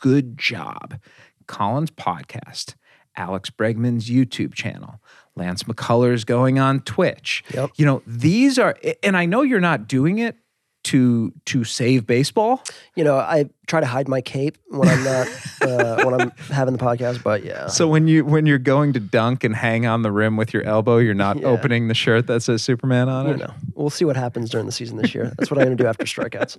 good 0.00 0.36
job 0.36 0.98
Collin's 1.46 1.92
podcast 1.92 2.74
alex 3.16 3.50
bregman's 3.50 4.08
youtube 4.10 4.54
channel 4.54 5.00
lance 5.36 5.62
mccullers 5.64 6.24
going 6.26 6.58
on 6.58 6.80
twitch 6.80 7.42
Yep. 7.54 7.70
you 7.76 7.84
know 7.86 8.02
these 8.06 8.58
are 8.58 8.76
and 9.02 9.16
i 9.16 9.26
know 9.26 9.42
you're 9.42 9.60
not 9.60 9.86
doing 9.88 10.18
it 10.18 10.36
to 10.84 11.32
to 11.46 11.64
save 11.64 12.06
baseball 12.06 12.62
You 12.94 13.02
know, 13.02 13.16
I 13.16 13.50
try 13.66 13.80
to 13.80 13.86
hide 13.86 14.06
my 14.06 14.20
cape 14.20 14.56
when 14.68 14.88
I'm 14.88 15.02
not 15.02 15.26
uh, 15.60 16.04
when 16.04 16.14
I'm 16.20 16.30
having 16.48 16.76
the 16.76 16.78
podcast, 16.78 17.24
but 17.24 17.42
yeah. 17.44 17.66
so 17.66 17.88
when 17.88 18.06
you 18.06 18.24
when 18.24 18.46
you're 18.46 18.58
going 18.58 18.92
to 18.92 19.00
dunk 19.00 19.42
and 19.42 19.52
hang 19.56 19.84
on 19.84 20.02
the 20.02 20.12
rim 20.12 20.36
with 20.36 20.54
your 20.54 20.62
elbow 20.62 20.98
you're 20.98 21.12
not 21.12 21.40
Yeah. 21.40 21.48
opening 21.48 21.88
the 21.88 21.94
shirt 21.94 22.28
that 22.28 22.40
says 22.44 22.62
superman 22.62 23.08
on 23.08 23.26
it. 23.26 23.30
you 23.30 23.36
know, 23.38 23.52
we'll 23.74 23.90
see 23.90 24.04
what 24.04 24.14
happens 24.16 24.48
during 24.48 24.66
the 24.66 24.70
season 24.72 24.96
this 24.96 25.12
year. 25.12 25.32
That's 25.36 25.50
what 25.50 25.58
I'm 25.58 25.64
going 25.66 25.76
to 25.76 25.82
do 25.82 25.88
after 25.88 26.04
strikeouts. 26.04 26.58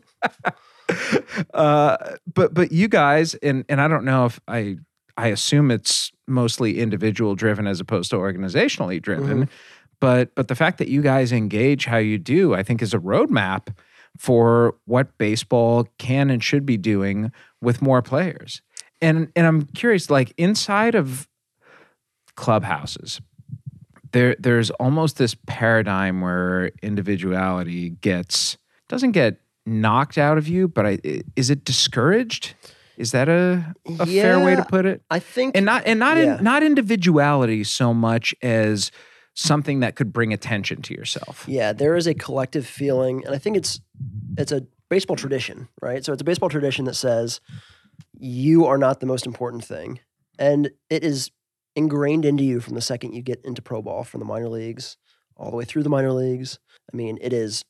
uh, 1.53 1.97
but 2.33 2.53
but 2.53 2.71
you 2.73 2.87
guys 2.89 3.33
and 3.35 3.63
and 3.69 3.79
I 3.81 3.87
don't 3.87 4.03
know 4.05 4.25
if 4.25 4.39
I 4.47 4.77
I 5.15 5.27
assume 5.29 5.71
it's 5.71 6.11
mostly 6.27 6.79
individual 6.79 7.35
driven 7.35 7.67
as 7.67 7.79
opposed 7.79 8.11
to 8.11 8.17
organizationally 8.17 9.01
driven, 9.01 9.45
mm-hmm. 9.45 9.51
but 9.99 10.35
but 10.35 10.47
the 10.47 10.55
fact 10.55 10.77
that 10.77 10.87
you 10.87 11.01
guys 11.01 11.31
engage 11.31 11.85
how 11.85 11.97
you 11.97 12.17
do, 12.17 12.53
I 12.53 12.63
think, 12.63 12.81
is 12.81 12.93
a 12.93 12.99
roadmap 12.99 13.75
for 14.17 14.75
what 14.85 15.17
baseball 15.17 15.87
can 15.97 16.29
and 16.29 16.43
should 16.43 16.65
be 16.65 16.77
doing 16.77 17.31
with 17.61 17.81
more 17.81 18.01
players. 18.01 18.61
And 19.01 19.31
and 19.35 19.45
I'm 19.45 19.63
curious, 19.67 20.09
like 20.09 20.33
inside 20.37 20.95
of 20.95 21.27
clubhouses, 22.35 23.21
there 24.11 24.35
there's 24.39 24.69
almost 24.71 25.17
this 25.17 25.35
paradigm 25.45 26.21
where 26.21 26.71
individuality 26.81 27.91
gets 28.01 28.57
doesn't 28.87 29.11
get 29.11 29.39
knocked 29.65 30.17
out 30.17 30.37
of 30.37 30.47
you, 30.47 30.67
but 30.67 30.85
I, 30.85 30.99
is 31.35 31.49
it 31.49 31.65
discouraged? 31.65 32.55
Is 32.97 33.11
that 33.11 33.29
a, 33.29 33.75
a 33.99 34.05
fair 34.05 34.39
way 34.43 34.55
to 34.55 34.65
put 34.65 34.85
it? 34.85 35.01
I 35.09 35.19
think 35.19 35.55
And 35.55 35.65
not 35.65 35.83
and 35.85 35.99
not 35.99 36.17
Yeah. 36.17 36.37
in, 36.37 36.43
not 36.43 36.63
individuality 36.63 37.63
so 37.63 37.93
much 37.93 38.33
as 38.41 38.91
something 39.35 39.81
that 39.81 39.95
could 39.95 40.11
bring 40.11 40.33
attention 40.33 40.81
to 40.81 40.93
yourself. 40.95 41.45
Yeah, 41.47 41.73
there 41.73 41.95
is 41.95 42.07
a 42.07 42.13
collective 42.15 42.65
feeling, 42.65 43.23
and 43.25 43.35
I 43.35 43.37
think 43.37 43.55
it's 43.55 43.79
it's 44.37 44.51
a 44.51 44.65
baseball 44.89 45.15
tradition, 45.15 45.67
right? 45.81 46.03
So 46.03 46.11
it's 46.13 46.21
a 46.21 46.25
baseball 46.25 46.49
tradition 46.49 46.85
that 46.85 46.95
says 46.95 47.39
you 48.17 48.65
are 48.65 48.77
not 48.77 48.99
the 48.99 49.05
most 49.05 49.25
important 49.27 49.63
thing, 49.63 49.99
and 50.39 50.71
it 50.89 51.03
is 51.03 51.31
ingrained 51.75 52.25
into 52.25 52.43
you 52.43 52.59
from 52.59 52.73
the 52.73 52.81
second 52.81 53.13
you 53.13 53.21
get 53.21 53.39
into 53.45 53.61
pro 53.61 53.81
ball, 53.81 54.03
from 54.03 54.19
the 54.19 54.25
minor 54.25 54.49
leagues 54.49 54.97
all 55.35 55.51
the 55.51 55.55
way 55.57 55.65
through 55.65 55.83
the 55.83 55.89
minor 55.89 56.11
leagues. 56.11 56.57
I 56.91 56.97
mean, 56.97 57.19
it 57.21 57.31
is 57.31 57.63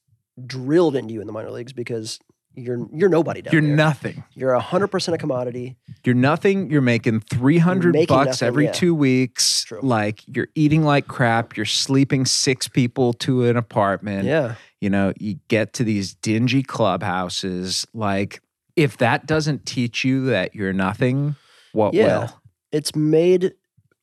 drilled 0.45 0.95
into 0.95 1.13
you 1.13 1.19
in 1.19 1.27
the 1.27 1.33
minor 1.33 1.51
leagues 1.51 1.73
because 1.73 2.17
you're 2.57 2.87
you're 2.91 3.07
nobody 3.09 3.41
down 3.41 3.53
You're 3.53 3.61
there. 3.61 3.75
nothing. 3.75 4.23
You're 4.33 4.51
a 4.53 4.59
hundred 4.59 4.87
percent 4.87 5.15
a 5.15 5.17
commodity. 5.17 5.77
You're 6.03 6.15
nothing. 6.15 6.69
You're 6.71 6.81
making 6.81 7.19
300 7.21 8.07
bucks 8.07 8.27
nothing, 8.41 8.47
every 8.47 8.65
yeah. 8.65 8.71
two 8.71 8.95
weeks. 8.95 9.63
True. 9.65 9.79
Like 9.81 10.23
you're 10.27 10.47
eating 10.55 10.83
like 10.83 11.07
crap. 11.07 11.55
You're 11.55 11.65
sleeping 11.65 12.25
six 12.25 12.67
people 12.67 13.13
to 13.13 13.45
an 13.45 13.57
apartment. 13.57 14.25
yeah, 14.25 14.55
You 14.81 14.89
know, 14.89 15.13
you 15.19 15.35
get 15.47 15.73
to 15.73 15.83
these 15.83 16.13
dingy 16.15 16.63
clubhouses. 16.63 17.85
Like, 17.93 18.41
if 18.75 18.97
that 18.97 19.25
doesn't 19.25 19.65
teach 19.65 20.03
you 20.03 20.25
that 20.27 20.55
you're 20.55 20.73
nothing, 20.73 21.35
what 21.73 21.93
Yeah. 21.93 22.19
will? 22.19 22.41
it's 22.71 22.95
made 22.95 23.53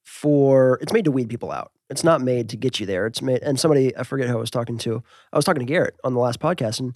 for 0.02 0.78
it's 0.80 0.92
made 0.92 1.04
to 1.04 1.10
weed 1.12 1.28
people 1.28 1.50
out. 1.50 1.70
It's 1.90 2.02
not 2.02 2.20
made 2.22 2.48
to 2.48 2.56
get 2.56 2.80
you 2.80 2.86
there. 2.86 3.06
It's 3.06 3.20
made 3.20 3.42
and 3.42 3.60
somebody 3.60 3.96
I 3.96 4.04
forget 4.04 4.28
who 4.28 4.36
I 4.36 4.40
was 4.40 4.50
talking 4.50 4.78
to. 4.78 5.02
I 5.32 5.36
was 5.36 5.44
talking 5.44 5.64
to 5.66 5.70
Gerrit 5.72 5.90
on 6.02 6.14
the 6.14 6.20
last 6.20 6.40
podcast 6.40 6.80
and 6.80 6.94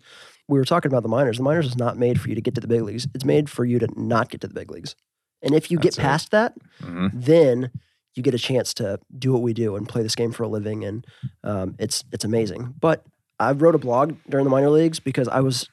we 0.49 0.59
were 0.59 0.65
talking 0.65 0.91
about 0.91 1.03
the 1.03 1.09
minors. 1.09 1.37
The 1.37 1.43
minors 1.43 1.67
is 1.67 1.77
not 1.77 1.99
made 1.99 2.21
for 2.21 2.29
you 2.29 2.35
to 2.35 2.41
get 2.41 2.55
to 2.55 2.61
the 2.61 2.67
big 2.69 2.83
leagues. 2.83 3.07
It's 3.15 3.25
made 3.25 3.51
for 3.51 3.65
you 3.65 3.79
to 3.79 3.89
not 3.97 4.31
get 4.31 4.41
to 4.43 4.49
the 4.49 4.55
big 4.55 4.71
leagues. 4.71 4.97
And 5.43 5.55
if 5.55 5.71
you 5.71 5.77
That's 5.79 5.97
get 5.97 5.99
it. 5.99 6.03
past 6.03 6.31
that, 6.33 6.55
Mhm. 6.83 7.11
then 7.15 7.71
you 8.15 8.23
get 8.23 8.35
a 8.35 8.39
chance 8.39 8.75
to 8.75 8.99
do 9.17 9.33
what 9.33 9.43
we 9.43 9.53
do 9.53 9.77
and 9.77 9.89
play 9.89 10.03
this 10.03 10.17
game 10.17 10.33
for 10.33 10.43
a 10.43 10.49
living 10.49 10.85
and 10.85 11.07
um, 11.45 11.77
it's 11.79 12.03
it's 12.13 12.25
amazing. 12.25 12.75
But 12.81 13.05
I 13.39 13.53
wrote 13.53 13.75
a 13.77 13.79
blog 13.79 14.15
during 14.29 14.45
the 14.45 14.51
minor 14.51 14.71
leagues 14.71 14.99
because 14.99 15.29
I 15.29 15.41
was 15.41 15.69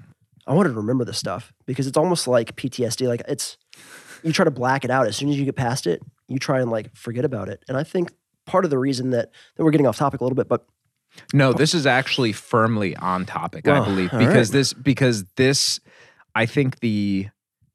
I 0.45 0.53
wanted 0.53 0.69
to 0.69 0.76
remember 0.76 1.05
this 1.05 1.17
stuff 1.17 1.51
because 1.65 1.88
it's 1.88 1.97
almost 1.97 2.28
like 2.28 2.55
PTSD. 2.55 3.07
Like 3.07 3.23
it's 3.28 3.57
you 4.23 4.32
try 4.32 4.45
to 4.45 4.51
black 4.51 4.86
it 4.86 4.91
out 4.91 5.07
as 5.07 5.15
soon 5.15 5.30
as 5.30 5.38
you 5.39 5.45
get 5.45 5.55
past 5.55 5.88
it. 5.88 6.01
you 6.28 6.38
try 6.39 6.59
and 6.59 6.69
like 6.71 6.95
forget 6.95 7.23
about 7.26 7.49
it. 7.49 7.63
And 7.67 7.78
I 7.78 7.84
think 7.84 8.11
part 8.47 8.65
of 8.65 8.71
the 8.71 8.78
reason 8.80 9.11
that, 9.11 9.32
that 9.55 9.63
we're 9.63 9.69
getting 9.71 9.86
off 9.88 9.97
topic 9.97 10.21
a 10.21 10.23
little 10.23 10.36
bit, 10.36 10.47
but 10.47 10.65
No, 11.34 11.53
this 11.53 11.74
is 11.74 11.86
actually 11.86 12.32
firmly 12.34 12.95
on 12.97 13.26
topic, 13.26 13.66
Well, 13.66 13.82
I 13.82 13.86
believe, 13.86 14.11
because 14.11 14.49
right. 14.49 14.57
this 14.57 14.74
because 14.74 15.26
this 15.36 15.80
I 16.34 16.45
think 16.45 16.80
the 16.80 17.28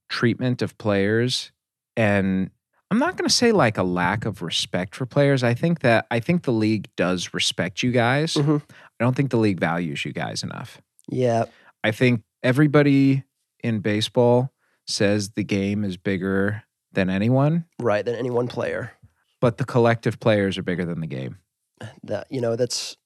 treatment 0.08 0.62
of 0.62 0.76
players 0.78 1.52
and 1.96 2.50
I'm 2.90 2.98
not 2.98 3.16
going 3.16 3.28
to 3.28 3.34
say 3.34 3.52
like 3.52 3.78
a 3.78 3.82
lack 3.84 4.24
of 4.24 4.42
respect 4.42 4.96
for 4.96 5.06
players. 5.06 5.44
I 5.44 5.54
think 5.54 5.80
that 5.80 6.06
I 6.10 6.18
think 6.20 6.42
the 6.42 6.52
league 6.52 6.88
does 6.96 7.32
respect 7.32 7.82
you 7.84 7.92
guys. 7.92 8.34
Mhm. 8.34 8.60
I 8.62 9.04
don't 9.04 9.14
think 9.16 9.30
the 9.30 9.36
league 9.38 9.60
values 9.60 10.04
you 10.04 10.12
guys 10.12 10.42
enough. 10.42 10.80
yeah, 11.08 11.44
I 11.84 11.90
think 11.92 12.22
everybody 12.42 13.24
in 13.62 13.80
baseball 13.80 14.52
says 14.86 15.30
the 15.30 15.44
game 15.44 15.84
is 15.84 15.96
bigger 15.96 16.62
than 16.92 17.08
anyone, 17.10 17.64
right. 17.78 18.04
Than 18.04 18.16
any 18.16 18.30
one 18.30 18.48
player. 18.48 18.92
but 19.40 19.56
the 19.58 19.64
collective 19.64 20.18
players 20.20 20.58
are 20.58 20.62
bigger 20.62 20.84
than 20.84 21.00
the 21.00 21.06
game. 21.06 21.38
That 22.02 22.26
you 22.30 22.40
know, 22.40 22.56
that's 22.56 22.96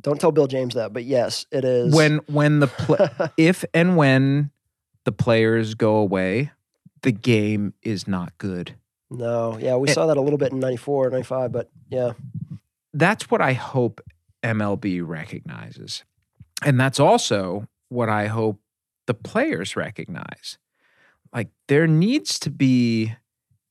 don't 0.00 0.20
tell 0.20 0.32
Bill 0.32 0.46
James 0.46 0.74
that, 0.74 0.92
but 0.92 1.04
yes, 1.04 1.46
it 1.50 1.64
is. 1.64 1.94
When 1.94 2.18
when 2.26 2.60
the 2.60 2.68
pl- 2.68 3.08
if 3.36 3.64
and 3.74 3.96
when 3.96 4.50
the 5.04 5.12
players 5.12 5.74
go 5.74 5.96
away, 5.96 6.52
the 7.02 7.12
game 7.12 7.74
is 7.82 8.06
not 8.06 8.36
good. 8.38 8.76
no, 9.10 9.58
yeah, 9.58 9.76
we 9.76 9.88
It- 9.88 9.94
saw 9.94 10.06
that 10.06 10.16
a 10.16 10.20
little 10.20 10.38
bit 10.38 10.52
in 10.52 10.60
94, 10.60 11.10
95, 11.10 11.52
but 11.52 11.68
yeah, 11.90 12.12
That's 12.94 13.30
what 13.30 13.40
I 13.40 13.52
hope 13.54 14.00
MLB 14.42 15.00
recognizes. 15.06 16.04
And 16.64 16.78
that's 16.78 17.00
also 17.00 17.66
what 17.88 18.08
I 18.08 18.26
hope 18.28 18.60
the 19.06 19.14
players 19.14 19.74
recognize. 19.76 20.58
Like 21.34 21.48
there 21.66 21.86
needs 21.88 22.38
to 22.40 22.50
be 22.50 23.14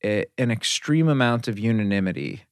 a, 0.04 0.26
an 0.36 0.50
extreme 0.50 1.08
amount 1.08 1.48
of 1.48 1.58
unanimity 1.58 2.42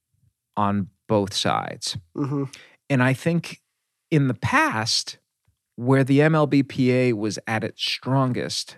on 0.56 0.88
both 1.08 1.34
sides. 1.34 1.98
hmm 2.14 2.44
And 2.90 3.02
I 3.02 3.14
think 3.14 3.62
in 4.10 4.28
the 4.28 4.34
past, 4.34 5.16
where 5.76 6.04
the 6.04 6.18
MLBPA 6.18 7.14
was 7.14 7.38
at 7.46 7.64
its 7.64 7.82
strongest, 7.82 8.76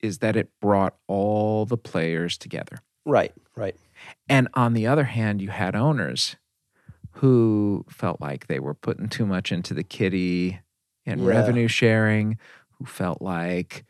is 0.00 0.18
that 0.18 0.36
it 0.36 0.50
brought 0.60 0.96
all 1.06 1.64
the 1.64 1.78
players 1.78 2.36
together. 2.36 2.80
right, 3.06 3.32
right. 3.54 3.76
And 4.28 4.48
on 4.54 4.74
the 4.74 4.86
other 4.86 5.04
hand, 5.04 5.40
you 5.40 5.48
had 5.48 5.74
owners 5.74 6.36
who 7.12 7.86
felt 7.88 8.20
like 8.20 8.46
they 8.46 8.58
were 8.58 8.74
putting 8.74 9.08
too 9.08 9.24
much 9.24 9.50
into 9.52 9.72
the 9.72 9.82
kitty 9.84 10.60
and 11.06 11.20
Yeah. 11.22 11.28
revenue 11.28 11.68
sharing, 11.68 12.36
who 12.72 12.84
felt 12.84 13.22
like 13.22 13.86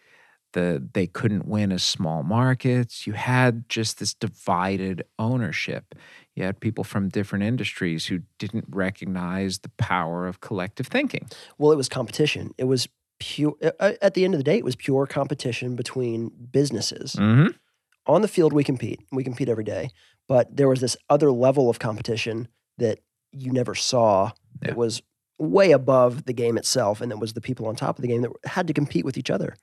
the 0.53 0.87
they 0.95 1.07
couldn't 1.09 1.47
win 1.47 1.73
as 1.73 1.83
small 1.83 2.23
markets. 2.23 3.07
You 3.07 3.15
had 3.15 3.69
just 3.69 3.99
this 3.99 4.15
divided 4.15 5.03
ownership. 5.19 5.95
You 6.37 6.45
had 6.45 6.61
people 6.61 6.85
from 6.85 7.09
different 7.09 7.45
industries 7.45 8.07
who 8.07 8.21
didn't 8.39 8.67
recognize 8.69 9.61
the 9.61 9.71
power 9.71 10.29
of 10.29 10.41
collective 10.41 10.87
thinking. 10.87 11.29
Well, 11.59 11.73
it 11.73 11.77
was 11.77 11.89
competition. 11.89 12.55
It 12.59 12.65
was 12.65 12.89
pure. 13.19 13.57
At 13.81 14.13
the 14.15 14.25
end 14.25 14.35
of 14.35 14.39
the 14.39 14.45
day, 14.45 14.59
it 14.59 14.65
was 14.65 14.77
pure 14.77 15.07
competition 15.07 15.77
between 15.77 16.31
businesses. 16.53 17.15
Mm-hmm. 17.15 17.53
On 18.07 18.23
the 18.23 18.29
field, 18.29 18.53
we 18.53 18.63
compete. 18.63 19.01
We 19.11 19.25
compete 19.25 19.49
every 19.49 19.65
day, 19.65 19.89
but 20.29 20.55
there 20.55 20.69
was 20.69 20.81
this 20.81 20.97
other 21.09 21.33
level 21.33 21.71
of 21.71 21.79
competition 21.79 22.49
that 22.79 23.01
you 23.33 23.51
never 23.51 23.75
saw. 23.75 24.33
Yeah. 24.63 24.73
It 24.73 24.77
was 24.77 25.03
way 25.39 25.73
above 25.73 26.27
the 26.27 26.35
game 26.35 26.59
itself, 26.59 27.01
and 27.01 27.11
it 27.11 27.19
was 27.19 27.33
the 27.33 27.41
people 27.41 27.67
on 27.67 27.77
top 27.77 27.99
of 27.99 28.03
the 28.03 28.09
game 28.09 28.21
that 28.23 28.31
had 28.45 28.67
to 28.67 28.75
compete 28.75 29.07
with 29.07 29.17
each 29.17 29.31
other. 29.31 29.57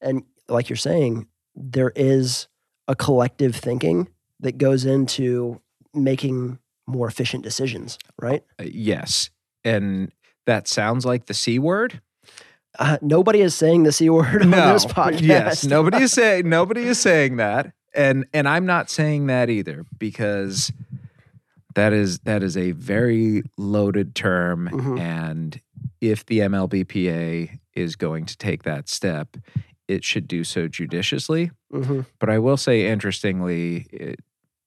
And 0.00 0.24
like 0.48 0.70
you're 0.70 0.76
saying, 0.76 1.28
there 1.54 1.92
is 1.94 2.48
a 2.88 2.96
collective 2.96 3.54
thinking 3.54 4.08
that 4.40 4.58
goes 4.58 4.84
into 4.84 5.60
making 5.96 6.58
more 6.86 7.08
efficient 7.08 7.42
decisions, 7.42 7.98
right? 8.20 8.44
Uh, 8.60 8.64
yes. 8.70 9.30
And 9.64 10.12
that 10.46 10.68
sounds 10.68 11.04
like 11.04 11.26
the 11.26 11.34
C 11.34 11.58
word. 11.58 12.00
Uh, 12.78 12.98
nobody 13.00 13.40
is 13.40 13.54
saying 13.54 13.84
the 13.84 13.90
c 13.92 14.10
word 14.10 14.42
on 14.42 14.50
this 14.50 14.84
podcast. 14.98 15.22
Yes, 15.22 15.64
nobody 15.64 16.02
is 16.02 16.12
saying 16.12 16.46
nobody 16.48 16.82
is 16.82 16.98
saying 17.00 17.36
that, 17.36 17.72
and 17.94 18.26
and 18.34 18.46
I'm 18.46 18.66
not 18.66 18.90
saying 18.90 19.28
that 19.28 19.48
either 19.48 19.86
because 19.98 20.70
that 21.74 21.92
is 21.94 22.18
that 22.20 22.42
is 22.42 22.54
a 22.56 22.72
very 22.72 23.42
loaded 23.56 24.14
term, 24.14 24.68
Mhm. 24.70 25.00
and 25.00 25.60
if 26.02 26.26
the 26.26 26.40
MLBPA 26.40 27.58
is 27.74 27.96
going 27.96 28.26
to 28.26 28.36
take 28.36 28.62
that 28.64 28.88
step, 28.90 29.36
it 29.88 30.04
should 30.04 30.28
do 30.28 30.44
so 30.44 30.68
judiciously. 30.68 31.50
hmm 31.70 32.00
But 32.18 32.28
I 32.28 32.38
will 32.38 32.56
say, 32.58 32.86
interestingly, 32.88 33.86
it, 33.90 34.20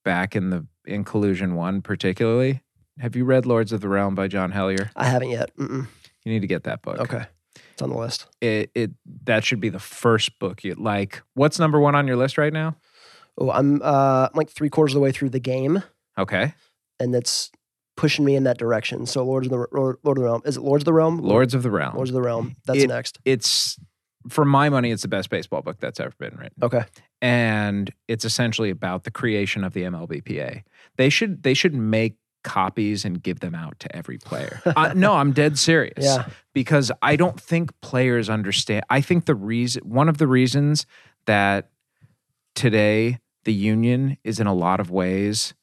back 0.04 0.34
in 0.34 0.50
the 0.50 0.66
in 0.90 1.04
Collusion 1.04 1.54
One, 1.54 1.80
particularly, 1.82 2.60
have 2.98 3.16
you 3.16 3.24
read 3.24 3.46
Lords 3.46 3.72
of 3.72 3.80
the 3.80 3.88
Realm 3.88 4.14
by 4.14 4.28
John 4.28 4.52
Helyar? 4.52 4.90
I 4.96 5.04
haven't 5.06 5.30
yet. 5.30 5.56
Mm-mm. 5.56 5.86
You 6.24 6.32
need 6.32 6.40
to 6.40 6.46
get 6.46 6.64
that 6.64 6.82
book. 6.82 6.98
Okay, 7.00 7.24
it's 7.72 7.80
on 7.82 7.90
the 7.90 7.96
list. 7.98 8.26
it, 8.40 8.70
it 8.74 8.90
that 9.24 9.44
should 9.44 9.60
be 9.60 9.68
the 9.70 9.78
first 9.78 10.38
book 10.38 10.62
you 10.64 10.74
like. 10.74 11.22
What's 11.34 11.58
number 11.58 11.80
one 11.80 11.94
on 11.94 12.06
your 12.06 12.16
list 12.16 12.36
right 12.36 12.52
now? 12.52 12.76
Oh, 13.38 13.50
I'm 13.50 13.80
uh, 13.82 14.28
I'm 14.32 14.36
like 14.36 14.50
three 14.50 14.68
quarters 14.68 14.92
of 14.92 14.96
the 14.96 15.00
way 15.02 15.12
through 15.12 15.30
the 15.30 15.40
game, 15.40 15.82
Okay, 16.18 16.52
and 16.98 17.14
that's 17.14 17.50
pushing 17.96 18.24
me 18.24 18.34
in 18.34 18.44
that 18.44 18.58
direction. 18.58 19.06
So, 19.06 19.24
Lords 19.24 19.46
of 19.46 19.50
the 19.52 19.66
Lord 19.72 19.96
Lord 20.02 20.18
of 20.18 20.22
the 20.22 20.28
Realm 20.28 20.42
is 20.44 20.56
it 20.58 20.62
Lords 20.62 20.82
of 20.82 20.86
the 20.86 20.92
Realm? 20.92 21.18
Lords 21.18 21.54
of 21.54 21.62
the 21.62 21.70
Realm. 21.70 21.94
Lords 21.96 22.10
of 22.10 22.14
the 22.14 22.22
Realm. 22.22 22.56
That's 22.66 22.82
It- 22.82 22.88
next. 22.88 23.18
It's 23.24 23.78
for 24.28 24.44
my 24.44 24.68
money, 24.68 24.90
it's 24.90 25.02
the 25.02 25.08
best 25.08 25.30
baseball 25.30 25.62
book 25.62 25.78
that's 25.80 25.98
ever 26.00 26.12
been 26.18 26.36
written, 26.36 26.62
Okay. 26.62 26.84
and 27.22 27.90
it's 28.08 28.24
essentially 28.24 28.70
about 28.70 29.04
the 29.04 29.10
creation 29.10 29.64
of 29.64 29.72
the 29.72 29.82
MLBPA. 29.82 30.62
They 30.96 31.08
should 31.08 31.42
they 31.42 31.54
should 31.54 31.74
make 31.74 32.16
copies 32.42 33.04
and 33.04 33.22
give 33.22 33.40
them 33.40 33.54
out 33.54 33.78
to 33.80 33.94
every 33.96 34.16
player. 34.18 34.62
uh, 34.76 34.92
no, 34.96 35.14
I'm 35.14 35.32
dead 35.32 35.58
serious. 35.58 36.04
Yeah. 36.04 36.28
because 36.54 36.90
I 37.02 37.16
don't 37.16 37.38
think 37.40 37.70
players 37.82 38.30
understand. 38.30 38.84
I 38.88 39.00
think 39.02 39.26
the 39.26 39.34
reason, 39.34 39.82
one 39.88 40.08
of 40.08 40.18
the 40.18 40.26
reasons 40.26 40.86
that 41.26 41.70
today 42.54 43.18
the 43.44 43.52
union 43.52 44.16
is 44.24 44.40
in 44.40 44.46
a 44.46 44.54
lot 44.54 44.80
of 44.80 44.90
ways 44.90 45.54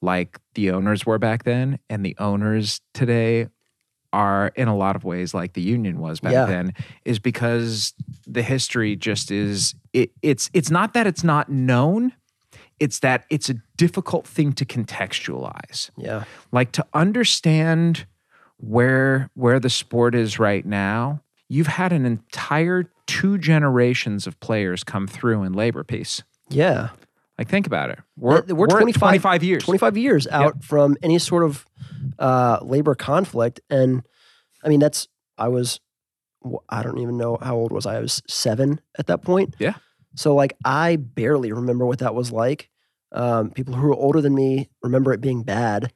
like 0.00 0.38
the 0.54 0.70
owners 0.70 1.06
were 1.06 1.18
back 1.18 1.44
then, 1.44 1.78
and 1.88 2.04
the 2.04 2.16
owners 2.18 2.80
today 2.92 3.46
are 4.12 4.52
in 4.56 4.68
a 4.68 4.76
lot 4.76 4.96
of 4.96 5.04
ways 5.04 5.32
like 5.34 5.52
the 5.54 5.62
union 5.62 5.98
was 6.00 6.20
back 6.20 6.32
Yeah. 6.32 6.46
then, 6.46 6.74
is 7.04 7.18
because 7.18 7.94
the 8.26 8.42
history 8.42 8.96
just 8.96 9.30
is. 9.30 9.74
It, 9.92 10.10
it's 10.22 10.50
it's 10.52 10.70
not 10.70 10.94
that 10.94 11.06
it's 11.06 11.24
not 11.24 11.48
known. 11.48 12.12
It's 12.80 12.98
that 13.00 13.24
it's 13.30 13.48
a 13.48 13.54
difficult 13.76 14.26
thing 14.26 14.52
to 14.54 14.64
contextualize 14.64 15.90
Yeah. 15.96 16.24
like 16.50 16.72
to 16.72 16.84
understand 16.94 18.06
where 18.58 19.30
where 19.34 19.58
the 19.60 19.70
sport 19.70 20.14
is 20.14 20.38
right 20.38 20.64
now 20.64 21.20
you've 21.48 21.66
had 21.66 21.92
an 21.92 22.06
entire 22.06 22.84
two 23.06 23.36
generations 23.38 24.26
of 24.26 24.38
players 24.40 24.84
come 24.84 25.06
through 25.06 25.42
in 25.42 25.52
labor 25.52 25.82
peace 25.84 26.22
Yeah. 26.48 26.90
Like 27.38 27.48
think 27.48 27.66
about 27.66 27.90
it 27.90 27.98
we're, 28.16 28.42
we're 28.48 28.54
we're, 28.54 28.66
25 28.66 29.00
25, 29.00 29.22
25 29.22 29.42
years 29.44 29.64
25 29.64 29.96
years 29.96 30.26
out 30.28 30.62
from 30.62 30.96
any 31.02 31.18
sort 31.18 31.44
of 31.44 31.66
uh, 32.18 32.58
labor 32.62 32.94
conflict. 32.94 33.60
And 33.70 34.02
I 34.64 34.68
mean, 34.68 34.80
that's, 34.80 35.08
I 35.38 35.48
was, 35.48 35.80
I 36.68 36.82
don't 36.82 36.98
even 36.98 37.16
know 37.16 37.38
how 37.40 37.56
old 37.56 37.72
was 37.72 37.86
I? 37.86 37.96
I 37.96 38.00
was 38.00 38.22
seven 38.28 38.80
at 38.98 39.06
that 39.06 39.22
point. 39.22 39.54
Yeah. 39.58 39.74
So, 40.14 40.34
like, 40.34 40.56
I 40.64 40.96
barely 40.96 41.52
remember 41.52 41.86
what 41.86 42.00
that 42.00 42.14
was 42.14 42.32
like. 42.32 42.68
Um, 43.12 43.50
people 43.50 43.74
who 43.74 43.88
are 43.88 43.94
older 43.94 44.20
than 44.20 44.34
me 44.34 44.68
remember 44.82 45.12
it 45.12 45.20
being 45.20 45.42
bad. 45.42 45.92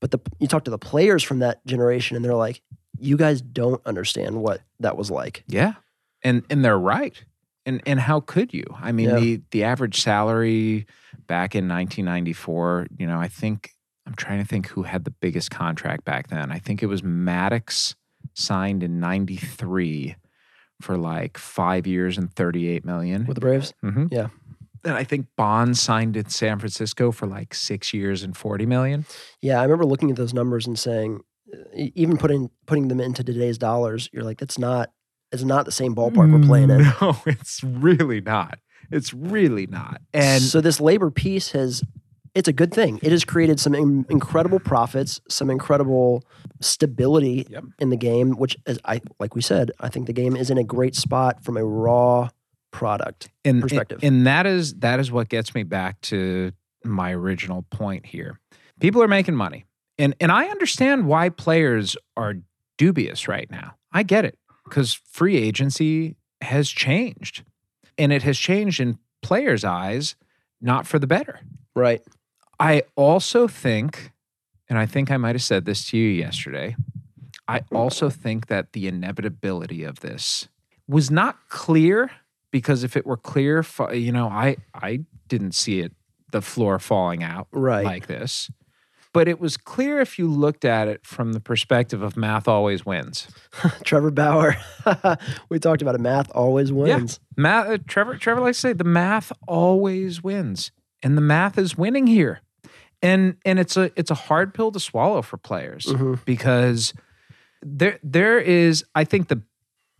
But 0.00 0.12
the, 0.12 0.18
you 0.38 0.46
talk 0.46 0.64
to 0.64 0.70
the 0.70 0.78
players 0.78 1.22
from 1.22 1.40
that 1.40 1.64
generation, 1.66 2.16
and 2.16 2.24
they're 2.24 2.34
like, 2.34 2.62
you 2.98 3.16
guys 3.16 3.42
don't 3.42 3.82
understand 3.84 4.36
what 4.42 4.60
that 4.78 4.96
was 4.96 5.10
like. 5.10 5.44
yeah 5.46 5.74
and 6.22 6.42
and 6.50 6.64
they're 6.64 6.78
right 6.78 7.24
and 7.66 7.80
and 7.86 8.00
how 8.00 8.20
could 8.20 8.52
you 8.54 8.64
i 8.80 8.92
mean 8.92 9.08
Yeah. 9.10 9.18
the 9.20 9.42
the 9.50 9.64
average 9.64 10.00
salary 10.02 10.86
back 11.26 11.54
in 11.54 11.68
1994 11.68 12.86
you 12.98 13.06
know 13.06 13.18
i 13.20 13.28
think 13.28 13.70
i'm 14.06 14.14
trying 14.14 14.38
to 14.40 14.44
think 14.44 14.68
who 14.68 14.82
had 14.84 15.04
the 15.04 15.10
biggest 15.10 15.50
contract 15.50 16.04
back 16.04 16.28
then 16.28 16.50
i 16.50 16.58
think 16.58 16.82
it 16.82 16.86
was 16.86 17.02
Maddux 17.02 17.94
signed 18.34 18.82
in 18.82 19.00
93 19.00 20.16
for 20.80 20.96
like 20.96 21.36
five 21.36 21.86
years 21.86 22.16
and 22.16 22.32
38 22.32 22.84
million 22.84 23.26
With 23.26 23.34
the 23.34 23.40
Braves? 23.40 23.74
Mm-hmm. 23.84 24.06
Yeah. 24.10 24.28
And 24.82 24.94
I 24.94 25.04
think 25.04 25.26
Bonds 25.36 25.78
signed 25.78 26.16
in 26.16 26.30
San 26.30 26.58
Francisco 26.58 27.12
for 27.12 27.26
like 27.26 27.52
six 27.52 27.92
years 27.92 28.22
and 28.22 28.34
40 28.34 28.64
million. 28.64 29.04
Yeah, 29.42 29.60
I 29.60 29.64
remember 29.64 29.84
looking 29.84 30.10
at 30.10 30.16
those 30.16 30.32
numbers 30.32 30.66
and 30.66 30.78
saying, 30.78 31.20
even 31.74 32.16
putting 32.16 32.50
putting 32.66 32.88
them 32.88 32.98
into 32.98 33.22
today's 33.22 33.58
dollars, 33.58 34.08
you're 34.10 34.22
like, 34.24 34.38
that's 34.38 34.58
not 34.58 34.90
it's 35.32 35.42
not 35.44 35.64
the 35.64 35.72
same 35.72 35.94
ballpark 35.94 36.32
we're 36.32 36.46
playing 36.46 36.70
in. 36.70 36.82
No, 37.00 37.16
it's 37.26 37.62
really 37.64 38.20
not. 38.20 38.58
It's 38.90 39.14
really 39.14 39.66
not. 39.66 40.00
And 40.12 40.42
so 40.42 40.60
this 40.60 40.80
labor 40.80 41.10
piece 41.10 41.52
has 41.52 41.82
it's 42.34 42.48
a 42.48 42.52
good 42.52 42.72
thing. 42.72 43.00
It 43.02 43.10
has 43.10 43.24
created 43.24 43.58
some 43.58 43.74
in- 43.74 44.06
incredible 44.08 44.60
profits, 44.60 45.20
some 45.28 45.50
incredible 45.50 46.22
stability 46.60 47.46
Yep. 47.50 47.64
in 47.80 47.90
the 47.90 47.96
game, 47.96 48.32
which 48.32 48.56
is 48.66 48.78
I 48.84 49.00
like 49.18 49.34
we 49.34 49.42
said, 49.42 49.70
I 49.80 49.88
think 49.88 50.06
the 50.06 50.12
game 50.12 50.36
is 50.36 50.50
in 50.50 50.58
a 50.58 50.64
great 50.64 50.94
spot 50.94 51.42
from 51.44 51.56
a 51.56 51.64
raw 51.64 52.28
product. 52.72 53.28
and, 53.44 53.60
perspective. 53.62 54.00
And 54.02 54.26
that 54.26 54.46
is 54.46 54.74
that 54.74 55.00
is 55.00 55.10
what 55.10 55.28
gets 55.28 55.54
me 55.54 55.62
back 55.64 56.00
to 56.02 56.52
my 56.84 57.12
original 57.12 57.62
point 57.70 58.06
here. 58.06 58.38
People 58.80 59.02
are 59.02 59.08
making 59.08 59.34
money. 59.34 59.66
And 59.98 60.14
and 60.20 60.30
I 60.32 60.46
understand 60.46 61.06
why 61.06 61.28
players 61.30 61.96
are 62.16 62.34
dubious 62.78 63.28
right 63.28 63.50
now. 63.50 63.74
I 63.92 64.02
get 64.04 64.24
it 64.24 64.38
because 64.70 64.94
free 64.94 65.36
agency 65.36 66.16
has 66.40 66.70
changed. 66.70 67.44
And 67.98 68.12
it 68.12 68.22
has 68.22 68.38
changed 68.38 68.80
in 68.80 68.98
players' 69.20 69.64
eyes 69.64 70.16
not 70.62 70.86
for 70.86 70.98
the 70.98 71.06
better. 71.06 71.40
Right. 71.76 72.00
I 72.58 72.84
also 72.96 73.46
think 73.46 74.12
and 74.68 74.78
I 74.78 74.86
think 74.86 75.10
I 75.10 75.16
might 75.16 75.34
have 75.34 75.42
said 75.42 75.64
this 75.64 75.88
to 75.88 75.98
you 75.98 76.08
yesterday. 76.08 76.76
I 77.48 77.62
also 77.72 78.08
think 78.08 78.46
that 78.46 78.72
the 78.72 78.86
inevitability 78.86 79.82
of 79.82 79.98
this 80.00 80.48
was 80.86 81.10
not 81.10 81.36
clear 81.48 82.10
because 82.52 82.84
if 82.84 82.96
it 82.96 83.04
were 83.04 83.16
clear, 83.16 83.64
you 83.92 84.12
know, 84.12 84.28
I 84.28 84.56
I 84.72 85.00
didn't 85.28 85.52
see 85.56 85.80
it 85.80 85.92
the 86.30 86.40
floor 86.40 86.78
falling 86.78 87.24
out 87.24 87.48
Right. 87.50 87.84
like 87.84 88.06
this. 88.06 88.50
But 89.12 89.26
it 89.26 89.40
was 89.40 89.56
clear 89.56 89.98
if 89.98 90.18
you 90.20 90.28
looked 90.30 90.64
at 90.64 90.86
it 90.86 91.04
from 91.04 91.32
the 91.32 91.40
perspective 91.40 92.00
of 92.00 92.16
math 92.16 92.46
always 92.46 92.86
wins. 92.86 93.26
Trevor 93.84 94.12
Bauer. 94.12 94.56
we 95.48 95.58
talked 95.58 95.82
about 95.82 95.96
it. 95.96 96.00
Math 96.00 96.30
always 96.32 96.72
wins. 96.72 97.18
Math, 97.36 97.68
uh, 97.68 97.78
Trevor, 97.88 98.16
Trevor 98.16 98.40
likes 98.40 98.58
to 98.58 98.68
say 98.68 98.72
the 98.72 98.84
math 98.84 99.32
always 99.48 100.22
wins, 100.22 100.70
and 101.02 101.16
the 101.16 101.22
math 101.22 101.58
is 101.58 101.76
winning 101.76 102.06
here, 102.06 102.40
and 103.02 103.36
and 103.44 103.58
it's 103.58 103.76
a 103.76 103.90
it's 103.96 104.12
a 104.12 104.14
hard 104.14 104.54
pill 104.54 104.70
to 104.70 104.78
swallow 104.78 105.22
for 105.22 105.36
players 105.38 105.86
Mhm. 105.86 106.24
because 106.24 106.94
there 107.62 107.98
there 108.04 108.38
is 108.38 108.84
I 108.94 109.02
think 109.04 109.26
the 109.28 109.42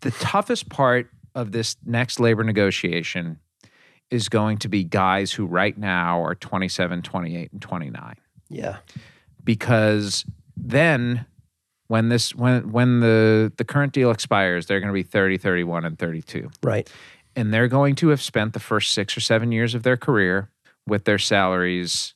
the 0.03 0.13
toughest 0.13 0.69
part 0.69 1.11
of 1.35 1.51
this 1.53 1.77
next 1.85 2.21
labor 2.21 2.45
negotiation 2.45 3.41
is 4.11 4.29
going 4.29 4.59
to 4.59 4.69
be 4.69 4.83
guys 4.85 5.33
who 5.33 5.47
right 5.47 5.77
now 5.79 6.21
are 6.23 6.35
27, 6.35 7.03
28 7.03 7.53
and 7.53 7.61
29 7.63 8.15
Yeah. 8.51 8.79
because 9.45 10.25
then 10.57 11.25
when 11.89 12.09
this 12.09 12.35
when 12.35 12.71
when 12.73 13.01
the 13.01 13.53
the 13.57 13.65
current 13.65 13.93
deal 13.93 14.11
expires 14.11 14.67
they're 14.67 14.81
going 14.81 14.89
to 14.93 14.95
be 14.95 15.03
30, 15.03 15.39
31 15.39 15.85
and 15.85 15.99
32 15.99 16.51
Right. 16.63 16.91
and 17.37 17.53
they're 17.53 17.69
going 17.69 17.95
to 17.97 18.09
have 18.09 18.21
spent 18.21 18.53
the 18.53 18.61
first 18.61 18.93
6 18.93 19.17
or 19.17 19.21
7 19.21 19.53
years 19.53 19.75
of 19.75 19.83
their 19.83 19.97
career 19.97 20.51
with 20.87 21.05
their 21.05 21.19
salaries 21.19 22.15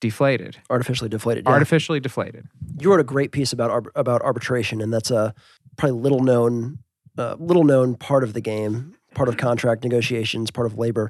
deflated, 0.00 0.58
Artificially 0.70 1.08
deflated. 1.08 1.44
Yeah. 1.46 1.52
artificially 1.52 2.00
deflated. 2.00 2.46
you 2.80 2.90
wrote 2.90 3.00
a 3.00 3.04
great 3.04 3.30
piece 3.32 3.52
about 3.52 3.86
about 3.94 4.20
arbitration, 4.22 4.80
and 4.80 4.92
that's 4.92 5.10
a 5.12 5.32
probably 5.76 6.00
little 6.00 6.20
known 6.20 6.78
uh, 7.18 7.36
little 7.38 7.62
known 7.64 7.94
part 7.94 8.24
of 8.24 8.32
the 8.32 8.40
game, 8.40 8.94
part 9.14 9.28
of 9.28 9.36
contract 9.36 9.84
negotiations, 9.84 10.50
part 10.50 10.66
of 10.66 10.76
labor. 10.78 11.08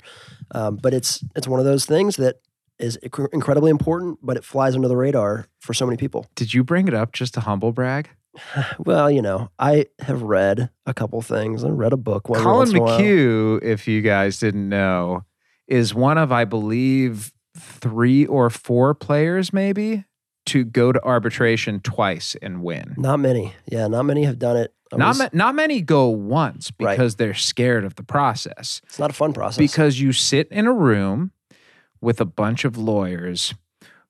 Um, 0.51 0.77
but 0.77 0.93
it's 0.93 1.25
it's 1.37 1.49
one 1.49 1.59
of 1.59 1.64
those 1.64 1.87
things 1.87 2.16
that 2.16 2.41
is 2.83 2.97
incredibly 3.33 3.70
important, 3.70 4.18
but 4.22 4.37
it 4.37 4.45
flies 4.45 4.74
under 4.74 4.89
the 4.89 4.97
radar 4.97 5.47
for 5.61 5.72
so 5.72 5.87
many 5.87 5.97
people. 5.97 6.26
Did 6.35 6.53
you 6.53 6.64
bring 6.64 6.89
it 6.89 6.95
up 6.95 7.12
just 7.12 7.35
to 7.35 7.41
humble 7.41 7.72
brag? 7.72 8.11
Well, 8.78 9.11
you 9.11 9.22
know, 9.22 9.51
I 9.59 9.87
have 10.01 10.22
read 10.22 10.70
a 10.87 10.95
couple 10.95 11.20
things. 11.22 11.64
I 11.64 11.68
read 11.68 11.93
a 11.93 11.97
book. 11.99 12.28
One 12.28 12.41
Collin 12.43 12.59
once 12.59 12.70
in 12.70 12.76
a 12.76 12.80
while. 12.80 12.99
McHugh, 12.99 13.62
if 13.62 13.87
you 13.87 14.01
guys 14.03 14.39
didn't 14.39 14.68
know, 14.68 15.24
is 15.68 15.95
one 15.95 16.18
of 16.18 16.33
I 16.33 16.45
believe 16.45 17.33
three 17.57 18.26
or 18.26 18.49
four 18.51 18.95
players 18.95 19.53
maybe 19.53 20.05
to 20.47 20.64
go 20.64 20.91
to 20.93 21.01
arbitration 21.05 21.80
twice 21.80 22.35
and 22.43 22.62
win. 22.62 22.95
Not 22.97 23.18
many. 23.20 23.55
Yeah, 23.66 23.87
not 23.87 24.05
many 24.05 24.24
have 24.24 24.39
done 24.39 24.57
it. 24.57 24.72
I 24.93 24.97
Not 24.97 25.09
was- 25.09 25.18
ma- 25.20 25.28
not 25.33 25.55
many 25.55 25.80
go 25.80 26.09
once 26.09 26.72
Right. 26.80 26.97
because 26.97 27.16
they're 27.16 27.35
scared 27.35 27.85
of 27.85 27.95
the 27.95 28.03
process. 28.03 28.80
it's 28.85 28.99
not 28.99 29.11
a 29.11 29.14
fun 29.14 29.33
process. 29.33 29.59
Because 29.59 30.01
you 30.01 30.12
sit 30.12 30.49
in 30.51 30.66
a 30.66 30.72
room 30.72 31.30
with 32.03 32.20
a 32.20 32.26
bunch 32.26 32.66
of 32.66 32.76
lawyers 32.76 33.55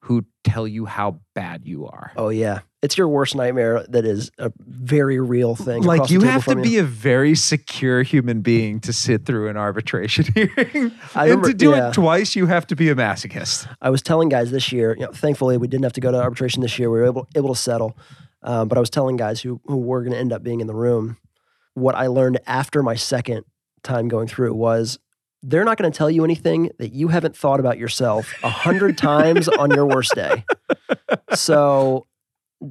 who 0.00 0.24
tell 0.42 0.66
you 0.66 0.86
how 0.86 1.20
bad 1.34 1.64
you 1.64 1.86
are. 1.86 2.10
oh 2.16 2.28
yeah, 2.28 2.60
it's 2.82 2.98
your 2.98 3.06
worst 3.06 3.36
nightmare. 3.36 3.86
That 3.88 4.04
is 4.04 4.32
a 4.38 4.52
very 4.58 5.20
real 5.20 5.54
thing. 5.54 5.84
Like 5.84 6.10
you 6.10 6.22
have 6.22 6.44
to 6.46 6.56
you. 6.56 6.62
be 6.62 6.78
a 6.78 6.82
very 6.82 7.36
secure 7.36 8.02
human 8.02 8.40
being 8.40 8.80
to 8.80 8.92
sit 8.92 9.24
through 9.24 9.48
an 9.48 9.56
arbitration 9.56 10.24
hearing. 10.34 10.50
And 10.74 10.92
remember- 11.14 11.48
to 11.48 11.54
do 11.54 11.70
yeah. 11.70 11.88
it 11.88 11.94
twice, 11.94 12.34
you 12.34 12.46
have 12.46 12.66
to 12.66 12.74
be 12.74 12.88
a 12.88 12.96
masochist. 12.96 13.68
I 13.80 13.90
was 13.90 14.02
telling 14.02 14.28
guys 14.28 14.50
this 14.50 14.72
year, 14.72 14.96
you 14.98 15.06
know, 15.06 15.12
thankfully 15.12 15.56
we 15.56 15.68
didn't 15.68 15.84
have 15.84 15.92
to 15.92 16.00
go 16.00 16.10
to 16.10 16.20
arbitration 16.20 16.62
this 16.62 16.76
year. 16.80 16.90
We 16.90 16.98
were 16.98 17.06
able 17.06 17.28
able 17.36 17.54
to 17.54 17.60
settle. 17.60 17.96
Um, 18.42 18.66
but 18.66 18.76
I 18.76 18.80
was 18.80 18.90
telling 18.90 19.16
guys 19.16 19.40
who 19.40 19.60
who 19.66 19.76
were 19.76 20.00
going 20.00 20.14
to 20.14 20.18
end 20.18 20.32
up 20.32 20.42
being 20.42 20.60
in 20.60 20.66
the 20.66 20.74
room 20.74 21.18
what 21.74 21.94
I 21.94 22.08
learned 22.08 22.40
after 22.46 22.82
my 22.82 22.94
second 22.94 23.44
time 23.82 24.08
going 24.08 24.28
through 24.28 24.54
was 24.54 24.98
they're 25.42 25.64
not 25.64 25.76
going 25.78 25.90
to 25.90 25.96
tell 25.96 26.10
you 26.10 26.24
anything 26.24 26.70
that 26.78 26.92
you 26.92 27.08
haven't 27.08 27.36
thought 27.36 27.60
about 27.60 27.76
yourself 27.78 28.32
a 28.44 28.48
hundred 28.48 28.96
times 28.96 29.48
on 29.48 29.70
your 29.70 29.86
worst 29.86 30.14
day. 30.14 30.44
So 31.34 32.06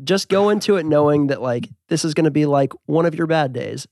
just 0.03 0.29
go 0.29 0.49
into 0.49 0.77
it 0.77 0.85
knowing 0.85 1.27
that 1.27 1.41
like 1.41 1.67
this 1.89 2.05
is 2.05 2.13
going 2.13 2.25
to 2.25 2.31
be 2.31 2.45
like 2.45 2.71
one 2.85 3.05
of 3.05 3.13
your 3.15 3.27
bad 3.27 3.53
days. 3.53 3.87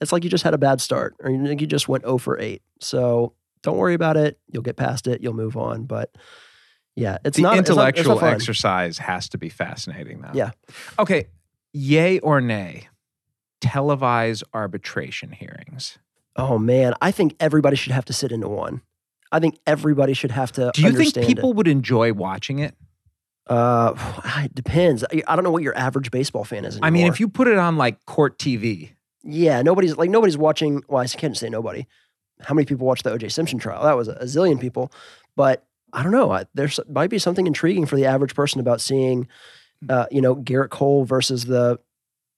It's 0.00 0.12
like 0.12 0.24
you 0.24 0.30
just 0.30 0.44
had 0.44 0.54
a 0.54 0.58
bad 0.58 0.80
start 0.80 1.14
or 1.20 1.30
you 1.30 1.42
you 1.48 1.66
just 1.66 1.88
went 1.88 2.04
0 2.04 2.18
for 2.18 2.38
8. 2.38 2.62
So 2.80 3.32
don't 3.62 3.76
worry 3.78 3.94
about 3.94 4.16
it. 4.16 4.38
You'll 4.52 4.62
get 4.62 4.76
past 4.76 5.06
it. 5.06 5.20
You'll 5.22 5.32
move 5.34 5.56
on. 5.56 5.84
But 5.84 6.14
yeah, 6.94 7.18
it's 7.24 7.36
the 7.36 7.42
not 7.42 7.58
it's 7.58 7.68
not- 7.70 7.88
it's 7.88 7.98
not 8.06 8.12
intellectual 8.12 8.28
exercise 8.34 8.98
has 8.98 9.28
to 9.30 9.38
be 9.38 9.48
fascinating, 9.48 10.20
though. 10.20 10.30
Yeah. 10.34 10.50
Okay. 10.98 11.26
Yay 11.72 12.18
or 12.20 12.40
nay? 12.40 12.88
Televise 13.60 14.42
arbitration 14.54 15.32
hearings. 15.32 15.98
Oh 16.36 16.58
man, 16.58 16.94
I 17.00 17.10
think 17.10 17.34
everybody 17.40 17.76
should 17.76 17.92
have 17.92 18.04
to 18.06 18.12
sit 18.12 18.32
into 18.32 18.48
one. 18.48 18.82
I 19.32 19.40
think 19.40 19.58
everybody 19.66 20.12
should 20.12 20.30
have 20.30 20.52
to. 20.52 20.70
Do 20.72 20.82
you 20.82 20.92
think 20.92 21.14
people 21.26 21.50
It. 21.50 21.56
would 21.56 21.68
enjoy 21.68 22.12
watching 22.12 22.58
it? 22.58 22.74
Uh, 23.46 23.94
it 24.44 24.54
depends. 24.54 25.04
I 25.12 25.36
don't 25.36 25.44
know 25.44 25.50
what 25.50 25.62
your 25.62 25.76
average 25.76 26.10
baseball 26.10 26.44
fan 26.44 26.64
is. 26.64 26.74
Anymore. 26.74 26.86
I 26.86 26.90
mean, 26.90 27.06
if 27.06 27.20
you 27.20 27.28
put 27.28 27.48
it 27.48 27.58
on 27.58 27.76
like 27.76 28.04
court 28.06 28.38
TV, 28.38 28.90
yeah, 29.22 29.62
nobody's 29.62 29.96
like 29.96 30.10
nobody's 30.10 30.38
watching. 30.38 30.82
Well, 30.88 31.02
I 31.02 31.06
can't 31.06 31.36
say 31.36 31.48
nobody. 31.48 31.86
How 32.40 32.54
many 32.54 32.66
people 32.66 32.86
watched 32.86 33.04
the 33.04 33.12
O.J. 33.12 33.30
Simpson 33.30 33.58
trial? 33.58 33.82
That 33.82 33.96
was 33.96 34.08
a, 34.08 34.12
a 34.12 34.24
zillion 34.24 34.60
people. 34.60 34.92
But 35.36 35.64
I 35.92 36.02
don't 36.02 36.12
know. 36.12 36.30
I, 36.30 36.44
there's 36.54 36.78
might 36.88 37.10
be 37.10 37.18
something 37.18 37.46
intriguing 37.46 37.86
for 37.86 37.96
the 37.96 38.04
average 38.04 38.34
person 38.34 38.60
about 38.60 38.80
seeing, 38.82 39.26
uh, 39.88 40.06
you 40.10 40.20
know, 40.20 40.36
Gerrit 40.36 40.68
Cole 40.68 41.04
versus 41.04 41.46
the 41.46 41.78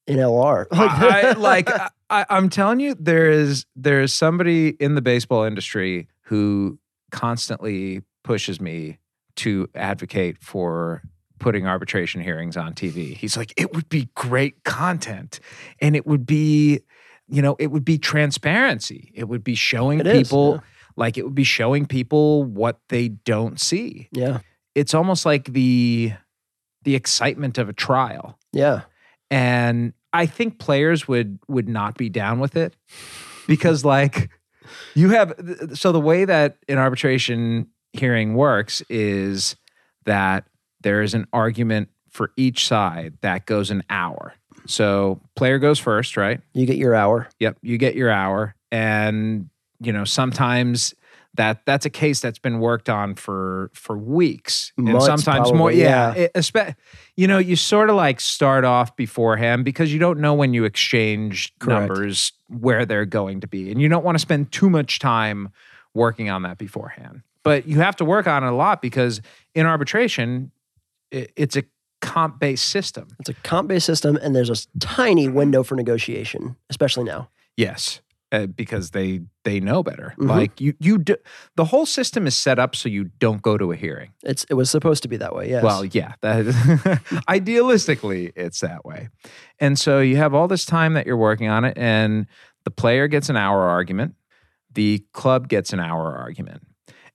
NLR. 0.08 0.66
I, 0.70 1.32
like 1.32 1.68
I, 2.10 2.24
I'm 2.30 2.48
telling 2.48 2.80
you, 2.80 2.94
there 2.98 3.30
is 3.30 3.66
there 3.76 4.00
is 4.00 4.12
somebody 4.14 4.68
in 4.70 4.94
the 4.94 5.02
baseball 5.02 5.44
industry 5.44 6.08
who 6.22 6.78
constantly 7.10 8.02
pushes 8.24 8.60
me 8.60 8.98
to 9.36 9.68
advocate 9.74 10.38
for 10.42 11.02
putting 11.38 11.66
arbitration 11.66 12.20
hearings 12.20 12.56
on 12.56 12.74
TV. 12.74 13.14
He's 13.14 13.36
like, 13.36 13.52
it 13.56 13.74
would 13.74 13.88
be 13.88 14.08
great 14.14 14.64
content, 14.64 15.40
and 15.80 15.94
it 15.94 16.06
would 16.06 16.26
be, 16.26 16.80
you 17.28 17.42
know, 17.42 17.56
it 17.58 17.68
would 17.68 17.84
be 17.84 17.98
transparency. 17.98 19.12
It 19.14 19.28
would 19.28 19.44
be 19.44 19.54
showing 19.54 20.00
It 20.00 20.06
is, 20.06 20.28
people. 20.28 20.54
yeah. 20.54 20.60
Like 20.96 21.16
it 21.16 21.24
would 21.24 21.34
be 21.36 21.44
showing 21.44 21.86
people 21.86 22.42
what 22.42 22.80
they 22.88 23.08
don't 23.08 23.60
see. 23.60 24.08
yeah, 24.10 24.40
It's 24.74 24.94
almost 24.94 25.24
like 25.24 25.52
the 25.52 26.12
the 26.82 26.94
excitement 26.96 27.58
of 27.58 27.68
a 27.68 27.72
trial 27.72 28.38
yeah. 28.52 28.82
and 29.30 29.92
I 30.12 30.26
think 30.26 30.58
players 30.58 31.06
would 31.06 31.38
would 31.48 31.68
not 31.68 31.96
be 31.96 32.08
down 32.08 32.40
with 32.40 32.56
it 32.56 32.74
because 33.46 33.84
like 33.84 34.30
you 34.94 35.10
have 35.10 35.34
so 35.74 35.92
the 35.92 36.00
way 36.00 36.24
that 36.24 36.56
an 36.68 36.78
arbitration 36.78 37.68
hearing 37.92 38.34
works 38.34 38.82
is 38.88 39.56
that 40.04 40.44
there 40.80 41.02
is 41.02 41.14
an 41.14 41.26
argument 41.32 41.88
for 42.10 42.32
each 42.36 42.66
side 42.66 43.14
that 43.20 43.46
goes 43.46 43.70
an 43.70 43.82
hour. 43.90 44.34
So 44.66 45.20
player 45.36 45.58
goes 45.58 45.78
first, 45.78 46.16
right? 46.16 46.40
You 46.52 46.66
get 46.66 46.76
your 46.76 46.94
hour. 46.94 47.28
Yep, 47.38 47.58
you 47.62 47.78
get 47.78 47.94
your 47.94 48.10
hour 48.10 48.54
and 48.70 49.48
you 49.80 49.92
know 49.92 50.04
sometimes 50.04 50.94
that 51.38 51.64
that's 51.64 51.86
a 51.86 51.90
case 51.90 52.20
that's 52.20 52.38
been 52.38 52.58
worked 52.60 52.88
on 52.90 53.14
for 53.14 53.70
for 53.72 53.96
weeks 53.96 54.72
and 54.76 54.86
Months, 54.86 55.06
sometimes 55.06 55.52
more 55.52 55.72
yeah, 55.72 56.14
yeah. 56.14 56.22
It- 56.24 56.32
espe- 56.34 56.74
you 57.16 57.26
know 57.26 57.38
you 57.38 57.56
sort 57.56 57.88
of 57.90 57.96
like 57.96 58.20
start 58.20 58.64
off 58.64 58.94
beforehand 58.96 59.64
because 59.64 59.92
you 59.92 59.98
don't 59.98 60.18
know 60.20 60.34
when 60.34 60.52
you 60.52 60.64
exchange 60.64 61.54
Correct. 61.58 61.88
numbers 61.88 62.32
where 62.48 62.84
they're 62.84 63.06
going 63.06 63.40
to 63.40 63.46
be 63.48 63.70
and 63.70 63.80
you 63.80 63.88
don't 63.88 64.04
want 64.04 64.16
to 64.16 64.20
spend 64.20 64.52
too 64.52 64.68
much 64.68 64.98
time 64.98 65.48
working 65.94 66.28
on 66.28 66.42
that 66.42 66.58
beforehand 66.58 67.22
but 67.44 67.66
you 67.66 67.80
have 67.80 67.96
to 67.96 68.04
work 68.04 68.26
on 68.26 68.44
it 68.44 68.48
a 68.48 68.54
lot 68.54 68.82
because 68.82 69.20
in 69.54 69.64
arbitration 69.64 70.50
i- 71.14 71.28
it's 71.36 71.56
a 71.56 71.62
comp 72.00 72.38
based 72.38 72.68
system 72.68 73.08
It's 73.20 73.28
a 73.28 73.34
comp 73.34 73.68
based 73.68 73.86
system, 73.86 74.16
and 74.22 74.34
there's 74.36 74.50
a 74.50 74.56
tiny 74.80 75.28
window 75.28 75.62
for 75.64 75.74
negotiation, 75.74 76.54
especially 76.70 77.02
now. 77.04 77.28
Yes, 77.56 78.00
uh, 78.30 78.46
because 78.46 78.90
they 78.90 79.20
they 79.44 79.60
know 79.60 79.82
better. 79.82 80.14
Mhm. 80.18 80.28
Like 80.28 80.60
you 80.60 80.74
you 80.80 80.98
do, 80.98 81.16
the 81.56 81.66
whole 81.66 81.86
system 81.86 82.26
is 82.26 82.36
set 82.36 82.58
up 82.58 82.76
so 82.76 82.88
you 82.88 83.04
don't 83.18 83.42
go 83.42 83.56
to 83.56 83.72
a 83.72 83.76
hearing. 83.76 84.12
It's 84.22 84.44
it 84.50 84.54
was 84.54 84.70
supposed 84.70 85.02
to 85.04 85.08
be 85.08 85.16
that 85.16 85.34
way. 85.34 85.48
Yes. 85.50 85.62
Well, 85.64 85.84
yeah, 85.84 86.12
that 86.20 86.44
idealistically 87.28 88.32
it's 88.36 88.60
that 88.60 88.84
way. 88.84 89.08
And 89.58 89.78
so 89.78 90.00
you 90.00 90.16
have 90.16 90.34
all 90.34 90.48
this 90.48 90.64
time 90.64 90.94
that 90.94 91.06
you're 91.06 91.16
working 91.16 91.48
on 91.48 91.64
it 91.64 91.76
and 91.78 92.26
the 92.64 92.70
player 92.70 93.08
gets 93.08 93.28
an 93.28 93.36
hour 93.36 93.62
argument, 93.62 94.14
the 94.74 95.04
club 95.12 95.48
gets 95.48 95.72
an 95.72 95.80
hour 95.80 96.16
argument. 96.16 96.62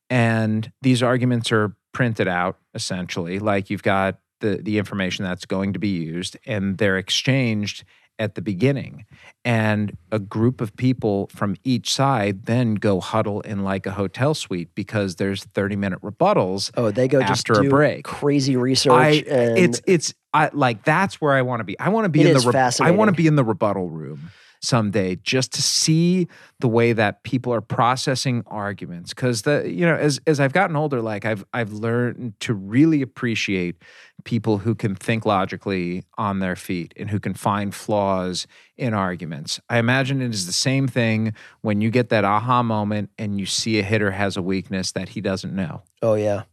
And 0.09 0.71
these 0.81 1.03
arguments 1.03 1.51
are 1.51 1.75
printed 1.93 2.27
out 2.27 2.57
essentially. 2.73 3.39
Like 3.39 3.69
you've 3.69 3.83
got 3.83 4.19
the 4.39 4.57
the 4.61 4.77
information 4.77 5.23
that's 5.23 5.45
going 5.45 5.73
to 5.73 5.79
be 5.79 5.89
used, 5.89 6.37
and 6.45 6.77
they're 6.77 6.97
exchanged 6.97 7.85
at 8.19 8.35
the 8.35 8.41
beginning. 8.41 9.05
And 9.45 9.97
a 10.11 10.19
group 10.19 10.61
of 10.61 10.75
people 10.75 11.27
from 11.33 11.55
each 11.63 11.93
side 11.93 12.45
then 12.45 12.75
go 12.75 12.99
huddle 12.99 13.41
in 13.41 13.63
like 13.63 13.85
a 13.85 13.91
hotel 13.91 14.33
suite 14.33 14.73
because 14.75 15.15
there's 15.17 15.43
30 15.43 15.75
minute 15.75 16.01
rebuttals. 16.01 16.71
Oh, 16.77 16.91
they 16.91 17.07
go 17.07 17.19
just 17.21 17.49
After 17.49 17.61
a 17.61 17.69
break. 17.69 18.03
crazy 18.05 18.55
research. 18.55 18.93
I 18.93 19.09
and 19.27 19.57
it's 19.57 19.81
it's 19.85 20.13
I 20.33 20.49
like 20.53 20.83
that's 20.83 21.19
where 21.21 21.33
I 21.33 21.41
want 21.41 21.59
to 21.59 21.63
be. 21.63 21.77
I 21.79 21.89
want 21.89 22.05
to 22.05 22.09
be 22.09 22.21
It 22.21 22.27
in 22.27 22.33
the 22.33 22.39
re- 22.51 22.71
I 22.81 22.91
want 22.91 23.09
to 23.09 23.15
be 23.15 23.27
in 23.27 23.35
the 23.35 23.43
rebuttal 23.43 23.89
room 23.89 24.31
someday 24.63 25.17
just 25.17 25.51
to 25.53 25.61
see 25.61 26.27
the 26.59 26.69
way 26.69 26.93
that 26.93 27.21
people 27.23 27.53
are 27.53 27.61
processing 27.61 28.43
arguments 28.47 29.13
cuz 29.13 29.41
the 29.41 29.69
you 29.69 29.85
know 29.85 29.95
as 29.95 30.19
as 30.25 30.39
I've 30.39 30.53
gotten 30.53 30.75
older 30.75 31.01
like 31.01 31.25
I've 31.25 31.43
I've 31.53 31.73
learned 31.73 32.39
to 32.39 32.53
really 32.53 33.01
appreciate 33.01 33.75
people 34.23 34.59
who 34.59 34.73
can 34.73 34.95
think 34.95 35.25
logically 35.25 36.05
on 36.17 36.39
their 36.39 36.55
feet 36.55 36.93
and 36.95 37.09
who 37.09 37.19
can 37.19 37.33
find 37.33 37.75
flaws 37.75 38.47
in 38.77 38.93
arguments. 38.93 39.59
I 39.69 39.79
imagine 39.79 40.21
it 40.21 40.33
is 40.33 40.45
the 40.45 40.53
same 40.53 40.87
thing 40.87 41.33
when 41.61 41.81
you 41.81 41.91
get 41.91 42.07
that 42.09 42.23
aha 42.23 42.63
moment 42.63 43.09
and 43.17 43.39
you 43.39 43.45
see 43.45 43.79
a 43.79 43.83
hitter 43.83 44.11
has 44.11 44.37
a 44.37 44.41
weakness 44.41 44.93
that 44.93 45.09
he 45.09 45.21
doesn't 45.21 45.53
know 45.53 45.83
oh 46.01 46.13
yeah, 46.13 46.43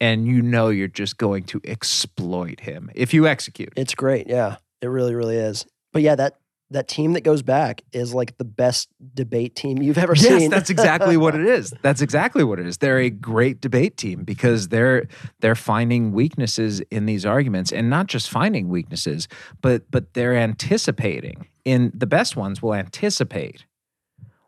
and 0.00 0.26
you 0.26 0.42
know 0.42 0.68
you're 0.68 0.86
just 0.86 1.16
going 1.16 1.44
to 1.44 1.60
exploit 1.64 2.60
him 2.60 2.90
if 2.94 3.14
you 3.14 3.26
execute. 3.26 3.72
it's 3.74 3.94
great. 3.94 4.26
Yeah, 4.28 4.56
it 4.82 4.88
really, 4.88 5.14
really 5.14 5.36
is. 5.36 5.64
But 5.92 6.02
yeah, 6.02 6.16
that 6.16 6.38
that 6.70 6.88
team 6.88 7.12
that 7.12 7.20
goes 7.22 7.42
back 7.42 7.82
is 7.92 8.14
like 8.14 8.36
the 8.38 8.44
best 8.44 8.88
debate 9.14 9.54
team 9.54 9.80
you've 9.82 9.98
ever 9.98 10.14
Yes, 10.14 10.26
seen. 10.40 10.50
that's 10.50 10.70
exactly 10.70 11.16
what 11.16 11.34
it 11.34 11.46
is. 11.46 11.72
That's 11.82 12.00
exactly 12.00 12.42
what 12.42 12.58
it 12.58 12.66
is. 12.66 12.78
They're 12.78 12.98
a 12.98 13.10
great 13.10 13.60
debate 13.60 13.96
team 13.96 14.24
because 14.24 14.68
they're 14.68 15.06
they're 15.40 15.54
finding 15.54 16.12
weaknesses 16.12 16.80
in 16.90 17.06
these 17.06 17.24
arguments 17.26 17.70
and 17.72 17.90
not 17.90 18.06
just 18.06 18.28
finding 18.30 18.68
weaknesses, 18.68 19.28
but 19.60 19.90
but 19.90 20.14
they're 20.14 20.34
anticipating. 20.36 21.48
In 21.64 21.92
the 21.94 22.06
best 22.06 22.36
ones 22.36 22.60
will 22.62 22.74
anticipate 22.74 23.64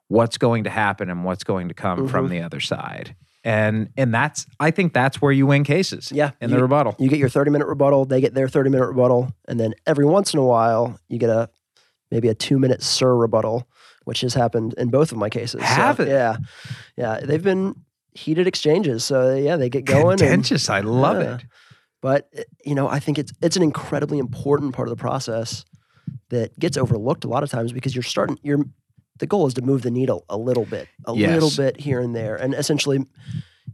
what's 0.08 0.38
going 0.38 0.64
to 0.64 0.70
happen 0.70 1.10
and 1.10 1.24
what's 1.24 1.44
going 1.44 1.68
to 1.68 1.74
come 1.74 2.06
from 2.08 2.26
Mhm. 2.26 2.30
the 2.30 2.40
other 2.42 2.60
side. 2.60 3.14
And 3.44 3.90
and 3.96 4.12
that's 4.12 4.46
I 4.58 4.70
think 4.70 4.92
that's 4.92 5.20
where 5.22 5.32
you 5.32 5.46
win 5.46 5.64
cases. 5.64 6.10
Yeah, 6.12 6.32
In 6.40 6.50
you- 6.50 6.56
the 6.56 6.62
rebuttal. 6.62 6.96
You 6.98 7.08
get 7.08 7.18
your 7.18 7.28
30 7.28 7.50
minute 7.50 7.68
rebuttal, 7.68 8.04
they 8.04 8.20
get 8.20 8.34
their 8.34 8.48
30 8.48 8.70
minute 8.70 8.86
rebuttal, 8.86 9.30
and 9.46 9.60
then 9.60 9.74
every 9.86 10.04
once 10.04 10.32
in 10.34 10.40
a 10.40 10.44
while 10.44 10.98
you 11.08 11.18
get 11.18 11.30
a 11.30 11.48
maybe 12.10 12.28
a 12.28 12.34
two 12.34 12.58
minute 12.58 12.82
surrebuttal, 12.82 13.66
which 14.04 14.20
has 14.22 14.34
happened 14.34 14.74
in 14.78 14.88
both 14.88 15.12
of 15.12 15.18
my 15.18 15.28
cases. 15.28 15.60
So, 15.60 15.66
Have 15.66 16.00
it? 16.00 16.08
Yeah. 16.08 16.36
Yeah. 16.96 17.20
They've 17.22 17.42
been 17.42 17.74
heated 18.12 18.46
exchanges. 18.46 19.04
So 19.04 19.34
yeah, 19.34 19.56
they 19.56 19.68
get 19.68 19.84
going. 19.84 20.12
and- 20.12 20.20
Contentious. 20.20 20.70
I 20.70 20.80
love 20.80 21.20
Yeah. 21.22 21.34
it. 21.36 21.44
but 22.02 22.28
uh, 22.38 22.42
you 22.64 22.74
know, 22.74 22.88
I 22.88 22.98
think 23.00 23.18
it's 23.18 23.32
it's 23.42 23.56
an 23.56 23.62
incredibly 23.62 24.18
important 24.18 24.74
part 24.74 24.88
of 24.88 24.96
the 24.96 25.00
process 25.00 25.64
that 26.30 26.58
gets 26.58 26.76
overlooked 26.76 27.24
a 27.24 27.28
lot 27.28 27.42
of 27.42 27.50
times 27.50 27.72
because 27.72 27.94
you're 27.94 28.02
starting 28.02 28.38
you're 28.42 28.64
the 29.18 29.26
goal 29.26 29.46
is 29.46 29.54
to 29.54 29.62
move 29.62 29.80
the 29.82 29.90
needle 29.90 30.24
a 30.28 30.36
little 30.36 30.64
bit, 30.66 30.88
a 31.06 31.12
little 31.12 31.50
bit 31.56 31.80
here 31.80 32.00
and 32.00 32.14
there. 32.14 32.36
And 32.36 32.52
essentially 32.54 32.98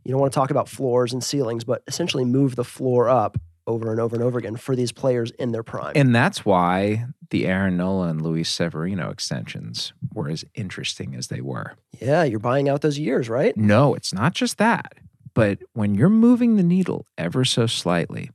you 0.04 0.10
don't 0.10 0.20
want 0.20 0.32
to 0.32 0.34
talk 0.38 0.50
about 0.50 0.68
floors 0.68 1.12
and 1.12 1.22
ceilings, 1.22 1.64
but 1.64 1.82
essentially 1.86 2.24
move 2.24 2.54
the 2.56 2.64
floor 2.64 3.08
up 3.08 3.36
over 3.66 3.90
and 3.92 4.00
over 4.00 4.14
and 4.16 4.24
over 4.24 4.38
again 4.38 4.56
for 4.56 4.74
these 4.76 4.90
players 4.92 5.30
in 5.32 5.52
their 5.52 5.62
prime. 5.62 5.92
And 5.94 6.14
that's 6.14 6.44
why 6.44 7.06
the 7.32 7.46
Aaron 7.46 7.78
Nola 7.78 8.08
and 8.08 8.20
Luis 8.20 8.50
Severino 8.50 9.08
extensions 9.08 9.94
were 10.12 10.28
as 10.28 10.44
interesting 10.54 11.14
as 11.14 11.28
they 11.28 11.40
were. 11.40 11.74
yeah, 11.98 12.24
you're 12.24 12.38
buying 12.38 12.68
out 12.68 12.82
those 12.82 12.98
years, 12.98 13.30
right? 13.30 13.56
No, 13.56 13.94
it's 13.94 14.12
not 14.12 14.34
just 14.34 14.58
that. 14.58 14.92
But 15.32 15.60
when 15.72 15.94
you're 15.94 16.10
moving 16.10 16.56
the 16.56 16.62
needle 16.62 17.06
ever 17.16 17.46
so 17.46 17.66
slightly, 17.66 18.30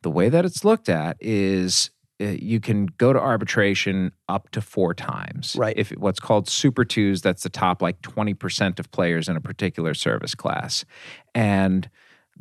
the 0.00 0.08
way 0.08 0.30
that 0.30 0.46
it's 0.46 0.64
looked 0.64 0.88
at 0.88 1.18
is 1.20 1.90
uh, 2.22 2.28
you 2.40 2.58
can 2.58 2.86
go 2.86 3.12
to 3.12 3.20
arbitration 3.20 4.12
up 4.30 4.50
to 4.52 4.62
four 4.62 4.94
times. 4.94 5.54
Right. 5.58 5.76
If 5.76 5.90
what's 5.90 6.18
called 6.18 6.48
Super 6.48 6.86
Twos, 6.86 7.20
that's 7.20 7.42
the 7.42 7.50
top 7.50 7.82
like 7.82 8.00
20% 8.00 8.78
of 8.78 8.90
players 8.92 9.28
in 9.28 9.36
a 9.36 9.42
particular 9.42 9.92
service 9.92 10.34
class. 10.34 10.86
And 11.34 11.90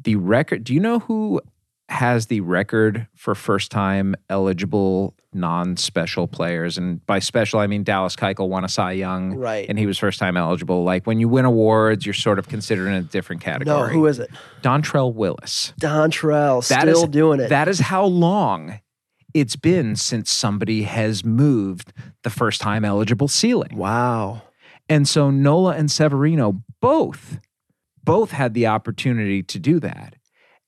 the 0.01 0.15
record, 0.15 0.63
do 0.63 0.73
you 0.73 0.79
know 0.79 0.99
who 0.99 1.41
has 1.89 2.25
the 2.27 2.41
record 2.41 3.07
for 3.15 3.33
first 3.33 3.71
time 3.71 4.15
eligible 4.29 5.15
non 5.33 5.77
special 5.77 6.27
players? 6.27 6.77
And 6.77 7.05
by 7.05 7.19
special, 7.19 7.59
I 7.59 7.67
mean 7.67 7.83
Dallas 7.83 8.15
Keuchel 8.15 8.49
won 8.49 8.63
a 8.65 8.69
Cy 8.69 8.93
Young 8.93 9.35
Right. 9.35 9.65
and 9.69 9.79
he 9.79 9.85
was 9.85 9.97
first 9.97 10.19
time 10.19 10.35
eligible. 10.37 10.83
Like 10.83 11.07
when 11.07 11.19
you 11.19 11.29
win 11.29 11.45
awards, 11.45 12.05
you're 12.05 12.13
sort 12.13 12.39
of 12.39 12.49
considered 12.49 12.87
in 12.87 12.93
a 12.93 13.01
different 13.01 13.41
category. 13.41 13.87
no, 13.87 13.93
who 13.93 14.05
is 14.07 14.19
it? 14.19 14.29
Dontrelle 14.61 15.13
Willis. 15.13 15.73
Dontrelle, 15.79 16.67
That 16.67 16.81
still 16.81 17.03
is- 17.03 17.09
doing 17.09 17.39
it. 17.39 17.49
That 17.49 17.67
is 17.67 17.79
how 17.79 18.05
long 18.05 18.79
it's 19.33 19.55
been 19.55 19.95
since 19.95 20.31
somebody 20.31 20.83
has 20.83 21.23
moved 21.23 21.93
the 22.23 22.29
first 22.29 22.59
time 22.61 22.83
eligible 22.83 23.27
ceiling. 23.27 23.75
wow. 23.77 24.41
And 24.89 25.05
so 25.07 25.29
Nola 25.29 25.75
and 25.75 25.91
Severino 25.91 26.63
both 26.81 27.39
both 28.03 28.31
had 28.31 28.53
the 28.53 28.67
opportunity 28.67 29.43
to 29.43 29.59
do 29.59 29.81
that. 29.81 30.15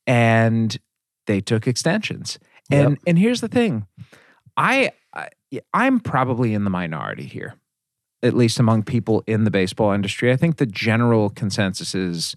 And 0.05 0.77
they 1.29 1.39
took 1.39 1.67
extensions. 1.67 2.39
And 2.71 2.97
and 3.07 3.17
here's 3.17 3.39
the 3.41 3.47
thing. 3.47 3.87
I, 4.57 4.91
I 5.15 5.29
I'm 5.73 5.99
probably 5.99 6.53
in 6.53 6.63
the 6.65 6.69
minority 6.69 7.25
here. 7.25 7.55
At 8.21 8.33
least 8.33 8.59
among 8.59 8.83
people 8.83 9.23
in 9.27 9.45
the 9.45 9.51
baseball 9.51 9.91
industry. 9.93 10.31
I 10.31 10.35
think 10.35 10.57
the 10.57 10.65
general 10.65 11.29
consensus 11.29 11.95
is 11.95 12.35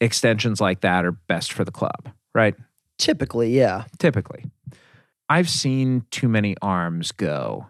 extensions 0.00 0.60
like 0.60 0.80
that 0.82 1.04
are 1.04 1.12
best 1.12 1.52
for 1.52 1.64
the 1.64 1.70
club, 1.72 2.10
right? 2.34 2.54
Typically, 2.98 3.56
yeah. 3.56 3.84
typically 3.98 4.44
i've 5.30 5.48
seen 5.48 6.04
too 6.10 6.28
many 6.28 6.54
arms 6.60 7.12
go 7.12 7.66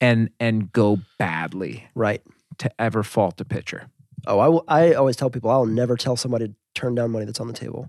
and 0.00 0.28
and 0.40 0.70
go 0.72 0.98
badly 1.18 1.84
Right. 1.94 2.22
to 2.58 2.70
ever 2.78 3.02
fault 3.02 3.40
a 3.40 3.44
pitcher 3.44 3.88
Oh, 4.26 4.40
I, 4.40 4.48
will, 4.48 4.64
I 4.68 4.92
always 4.94 5.16
tell 5.16 5.30
people 5.30 5.48
I'll 5.50 5.64
never 5.64 5.96
tell 5.96 6.16
somebody 6.16 6.48
to 6.48 6.54
turn 6.74 6.94
down 6.96 7.12
money 7.12 7.24
that's 7.24 7.40
on 7.40 7.46
the 7.46 7.52
table. 7.54 7.88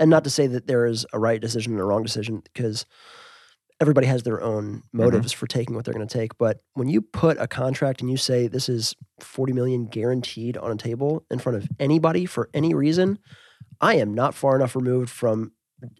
And 0.00 0.10
not 0.10 0.24
to 0.24 0.30
say 0.30 0.48
that 0.48 0.66
there 0.66 0.86
is 0.86 1.06
a 1.12 1.18
right 1.18 1.40
decision 1.40 1.72
and 1.72 1.80
a 1.80 1.84
wrong 1.84 2.02
decision 2.02 2.42
because 2.52 2.86
everybody 3.80 4.06
has 4.06 4.22
their 4.22 4.42
own 4.42 4.78
mm-hmm. 4.78 4.98
motives 4.98 5.32
for 5.32 5.46
taking 5.46 5.74
what 5.74 5.84
they're 5.84 5.94
going 5.94 6.06
to 6.06 6.18
take. 6.18 6.36
But 6.38 6.62
when 6.74 6.88
you 6.88 7.00
put 7.00 7.38
a 7.38 7.46
contract 7.46 8.00
and 8.00 8.10
you 8.10 8.16
say 8.16 8.46
this 8.46 8.68
is 8.68 8.96
40 9.20 9.52
million 9.52 9.86
guaranteed 9.86 10.56
on 10.56 10.72
a 10.72 10.76
table 10.76 11.24
in 11.30 11.38
front 11.38 11.58
of 11.58 11.68
anybody 11.78 12.26
for 12.26 12.50
any 12.54 12.74
reason, 12.74 13.18
I 13.80 13.96
am 13.96 14.14
not 14.14 14.34
far 14.34 14.56
enough 14.56 14.74
removed 14.74 15.10
from 15.10 15.52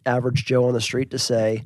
average 0.05 0.45
Joe 0.45 0.65
on 0.65 0.73
the 0.73 0.81
street 0.81 1.11
to 1.11 1.19
say, 1.19 1.63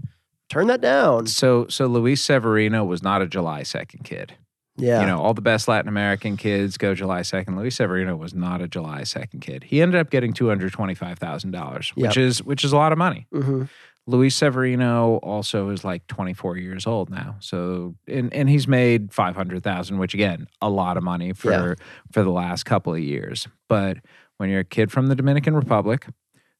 turn 0.49 0.67
that 0.67 0.79
down. 0.79 1.25
so 1.25 1.65
so 1.67 1.87
luis 1.87 2.21
severino 2.21 2.85
was 2.85 3.01
not 3.01 3.19
a 3.19 3.25
july 3.25 3.61
2nd 3.61 4.03
kid 4.03 4.35
Yeah. 4.77 4.99
you 5.01 5.07
know 5.07 5.19
all 5.21 5.33
the 5.33 5.41
best 5.41 5.67
latin 5.67 5.87
american 5.87 6.35
kids 6.37 6.77
go 6.77 6.93
july 6.93 7.21
2nd 7.21 7.55
luis 7.57 7.75
severino 7.75 8.15
was 8.15 8.33
not 8.33 8.61
a 8.61 8.67
july 8.67 9.01
2nd 9.01 9.41
kid 9.41 9.63
he 9.63 9.81
ended 9.81 9.99
up 9.99 10.09
getting 10.09 10.33
$225000 10.33 11.95
which 11.95 12.17
Yep. 12.17 12.17
is 12.17 12.43
which 12.43 12.63
is 12.63 12.73
a 12.73 12.77
lot 12.77 12.91
of 12.91 12.97
money 12.97 13.27
hmm 13.31 13.63
Luis 14.07 14.35
Severino 14.35 15.15
also 15.23 15.69
is 15.69 15.83
like 15.83 16.05
24 16.05 16.57
years 16.57 16.85
old 16.85 17.09
now. 17.09 17.37
So 17.39 17.95
and 18.07 18.31
and 18.35 18.47
he's 18.47 18.67
made 18.67 19.11
500,000 19.11 19.97
which 19.97 20.13
again, 20.13 20.45
a 20.61 20.69
lot 20.69 20.95
of 20.95 21.01
money 21.01 21.33
for 21.33 21.49
Yeah. 21.51 21.73
for 22.11 22.21
the 22.21 22.29
last 22.29 22.65
couple 22.65 22.93
of 22.93 22.99
years. 22.99 23.47
But 23.67 23.97
when 24.37 24.51
you're 24.51 24.59
a 24.59 24.63
kid 24.63 24.91
from 24.91 25.07
the 25.07 25.15
Dominican 25.15 25.55
Republic 25.55 26.05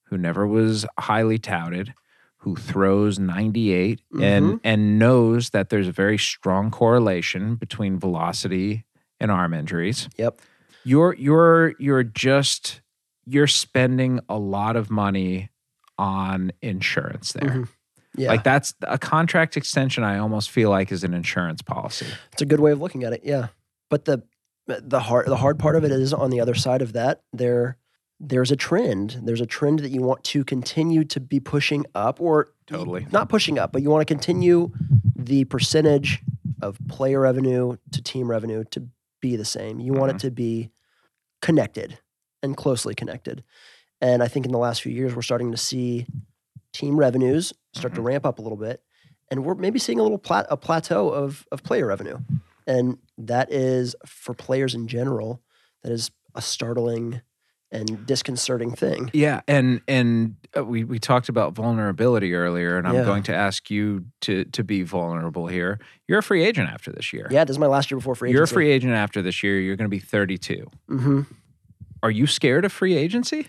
who 0.05 0.17
never 0.17 0.47
was 0.47 0.87
highly 0.97 1.37
touted, 1.37 1.93
who 2.45 2.55
throws 2.55 3.17
98 3.17 4.01
and 4.21 4.59
and 4.63 4.99
knows 4.99 5.49
that 5.49 5.69
there's 5.69 5.87
a 5.87 5.91
very 5.91 6.15
strong 6.15 6.69
correlation 6.69 7.55
between 7.55 7.97
velocity 7.97 8.85
and 9.19 9.31
arm 9.31 9.51
injuries. 9.51 10.07
Yep. 10.17 10.41
You're 10.83 11.15
you're 11.15 11.73
you're 11.79 12.03
just 12.03 12.81
you're 13.25 13.47
spending 13.47 14.19
a 14.29 14.37
lot 14.37 14.75
of 14.75 14.91
money 14.91 15.49
on 15.97 16.51
insurance 16.61 17.33
there. 17.33 17.49
Mhm. 17.49 17.67
Yeah. 18.15 18.29
Like 18.29 18.43
that's 18.43 18.75
a 18.83 18.99
contract 18.99 19.57
extension. 19.57 20.03
I 20.03 20.19
almost 20.19 20.51
feel 20.51 20.69
like 20.69 20.91
is 20.91 21.03
an 21.03 21.15
insurance 21.15 21.63
policy. 21.63 22.05
It's 22.31 22.43
a 22.43 22.45
good 22.45 22.59
way 22.59 22.71
of 22.71 22.79
looking 22.79 23.03
at 23.03 23.11
it, 23.11 23.21
yeah. 23.23 23.47
But 23.89 24.05
the 24.05 24.21
the 24.67 24.99
hard 24.99 25.25
the 25.25 25.37
hard 25.37 25.57
part 25.57 25.75
of 25.75 25.83
it 25.83 25.91
is 25.91 26.13
on 26.13 26.29
the 26.29 26.41
other 26.41 26.53
side 26.53 26.83
of 26.83 26.93
that, 26.93 27.21
there 27.33 27.77
there's 28.19 28.51
a 28.51 28.55
trend. 28.55 29.21
There's 29.23 29.41
a 29.41 29.45
trend 29.45 29.79
that 29.79 29.89
you 29.89 30.01
want 30.01 30.23
to 30.25 30.43
continue 30.43 31.03
to 31.05 31.19
be 31.19 31.39
pushing 31.39 31.85
up 31.93 32.21
or 32.21 32.53
Totally. 32.67 33.07
not 33.11 33.29
pushing 33.29 33.59
up, 33.59 33.71
but 33.71 33.81
you 33.81 33.89
want 33.89 34.07
to 34.07 34.13
continue 34.13 34.71
the 35.15 35.45
percentage 35.45 36.21
of 36.61 36.77
player 36.87 37.19
revenue 37.19 37.77
to 37.91 38.01
team 38.01 38.29
revenue 38.29 38.63
to 38.71 38.87
be 39.21 39.35
the 39.35 39.45
same. 39.45 39.79
You 39.79 39.93
want 39.93 40.11
it 40.11 40.15
mm-hmm. 40.15 40.27
to 40.27 40.31
be 40.31 40.71
connected 41.41 41.99
and 42.41 42.55
closely 42.55 42.95
connected. 42.95 43.43
And 44.01 44.23
I 44.23 44.27
think 44.27 44.45
in 44.45 44.51
the 44.51 44.57
last 44.57 44.81
few 44.81 44.91
years 44.91 45.15
we're 45.15 45.21
starting 45.21 45.51
to 45.51 45.57
see 45.57 46.05
team 46.73 46.97
revenues 46.97 47.53
start 47.73 47.93
to 47.93 47.99
mm-hmm. 47.99 48.07
ramp 48.07 48.25
up 48.25 48.39
a 48.39 48.41
little 48.41 48.57
bit 48.57 48.81
and 49.29 49.43
we're 49.43 49.55
maybe 49.55 49.79
seeing 49.79 49.99
a 49.99 50.03
little 50.03 50.17
plat- 50.17 50.47
a 50.49 50.57
plateau 50.57 51.09
of 51.09 51.47
of 51.51 51.63
player 51.63 51.87
revenue. 51.87 52.17
And 52.67 52.97
that 53.17 53.51
is 53.51 53.95
for 54.05 54.33
players 54.33 54.73
in 54.73 54.87
general 54.87 55.41
that 55.83 55.91
is 55.91 56.11
a 56.33 56.41
startling 56.41 57.21
and 57.75 58.05
disconcerting 58.05 58.73
thing. 58.75 59.11
Yeah, 59.13 59.41
and 59.47 59.81
and 59.87 60.35
uh, 60.57 60.63
we 60.63 60.83
we 60.83 60.99
talked 60.99 61.29
about 61.29 61.53
vulnerability 61.53 62.33
earlier, 62.33 62.77
and 62.77 62.87
I'm 62.87 62.95
Yeah. 62.95 63.05
going 63.05 63.23
to 63.23 63.35
ask 63.35 63.69
you 63.69 64.05
to 64.21 64.45
to 64.45 64.63
be 64.63 64.83
vulnerable 64.83 65.47
here. 65.47 65.79
You're 66.07 66.19
a 66.19 66.23
free 66.23 66.43
agent 66.43 66.69
after 66.69 66.91
this 66.91 67.11
year. 67.13 67.27
Yeah, 67.29 67.43
this 67.43 67.55
is 67.55 67.59
my 67.59 67.67
last 67.67 67.91
year 67.91 67.97
before 67.97 68.15
free 68.15 68.31
You're 68.31 68.43
a 68.43 68.47
free 68.47 68.71
agent 68.71 68.93
after 68.93 69.21
this 69.21 69.43
year. 69.43 69.59
You're 69.59 69.75
going 69.75 69.89
to 69.89 69.95
be 69.95 69.99
32. 69.99 70.69
hmm 70.87 71.21
Are 72.01 72.11
you 72.11 72.27
scared 72.27 72.65
of 72.65 72.71
free 72.71 72.95
agency? 72.95 73.47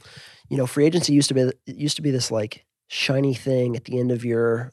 You 0.48 0.56
know, 0.56 0.66
free 0.66 0.86
agency 0.86 1.12
used 1.12 1.28
to 1.28 1.34
be 1.34 1.40
it 1.42 1.58
used 1.66 1.96
to 1.96 2.02
be 2.02 2.10
this 2.10 2.30
like 2.30 2.64
shiny 2.88 3.34
thing 3.34 3.76
at 3.76 3.84
the 3.84 3.98
end 3.98 4.10
of 4.10 4.24
your 4.24 4.72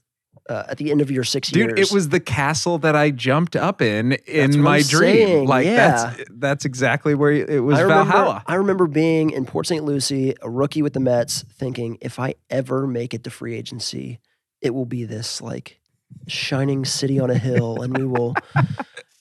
uh, 0.49 0.63
at 0.67 0.77
the 0.77 0.91
end 0.91 1.01
of 1.01 1.09
your 1.09 1.23
six 1.23 1.49
Dude, 1.49 1.57
years. 1.57 1.69
Dude, 1.69 1.79
it 1.79 1.91
was 1.93 2.09
the 2.09 2.19
castle 2.19 2.77
that 2.79 2.95
I 2.95 3.11
jumped 3.11 3.55
up 3.55 3.81
in 3.81 4.13
in 4.27 4.59
my 4.59 4.77
I'm 4.77 4.83
dream. 4.83 5.15
saying, 5.15 5.47
Like 5.47 5.65
yeah. 5.65 5.75
that's 6.15 6.29
that's 6.31 6.65
exactly 6.65 7.15
where 7.15 7.31
it 7.31 7.59
was 7.63 7.79
I 7.79 7.83
remember, 7.83 8.11
Valhalla. 8.11 8.43
I 8.45 8.55
remember 8.55 8.87
being 8.87 9.29
in 9.31 9.45
Port 9.45 9.67
St. 9.67 9.83
Lucie, 9.85 10.35
a 10.41 10.49
rookie 10.49 10.81
with 10.81 10.93
the 10.93 10.99
Mets, 10.99 11.43
thinking 11.53 11.97
if 12.01 12.19
I 12.19 12.35
ever 12.49 12.85
make 12.87 13.13
it 13.13 13.23
to 13.23 13.29
free 13.29 13.55
agency, 13.55 14.19
it 14.61 14.73
will 14.73 14.85
be 14.85 15.05
this 15.05 15.41
like 15.41 15.79
shining 16.27 16.85
city 16.85 17.19
on 17.19 17.29
a 17.29 17.37
hill, 17.37 17.81
and 17.81 17.97
we 17.97 18.05
will. 18.05 18.33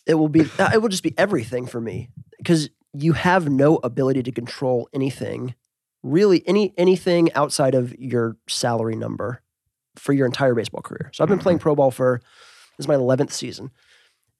It 0.04 0.14
will 0.14 0.28
be. 0.28 0.40
uh, 0.58 0.70
It 0.74 0.82
will 0.82 0.88
just 0.88 1.04
be 1.04 1.14
everything 1.16 1.64
for 1.66 1.80
me 1.80 2.10
because 2.36 2.68
you 2.92 3.12
have 3.12 3.48
no 3.48 3.76
ability 3.84 4.24
to 4.24 4.32
control 4.32 4.88
anything, 4.92 5.54
really 6.02 6.42
any 6.44 6.74
anything 6.76 7.32
outside 7.34 7.76
of 7.76 7.96
your 7.96 8.36
salary 8.48 8.96
number 8.96 9.42
for 9.97 10.12
your 10.12 10.26
entire 10.26 10.55
baseball 10.55 10.82
career. 10.82 11.11
So 11.12 11.22
I've 11.22 11.28
been 11.28 11.38
playing 11.38 11.59
pro 11.59 11.74
ball 11.74 11.90
for 11.90 12.20
this 12.78 12.84
is 12.84 12.88
my 12.88 12.95
eleventh 12.95 13.32
season, 13.32 13.70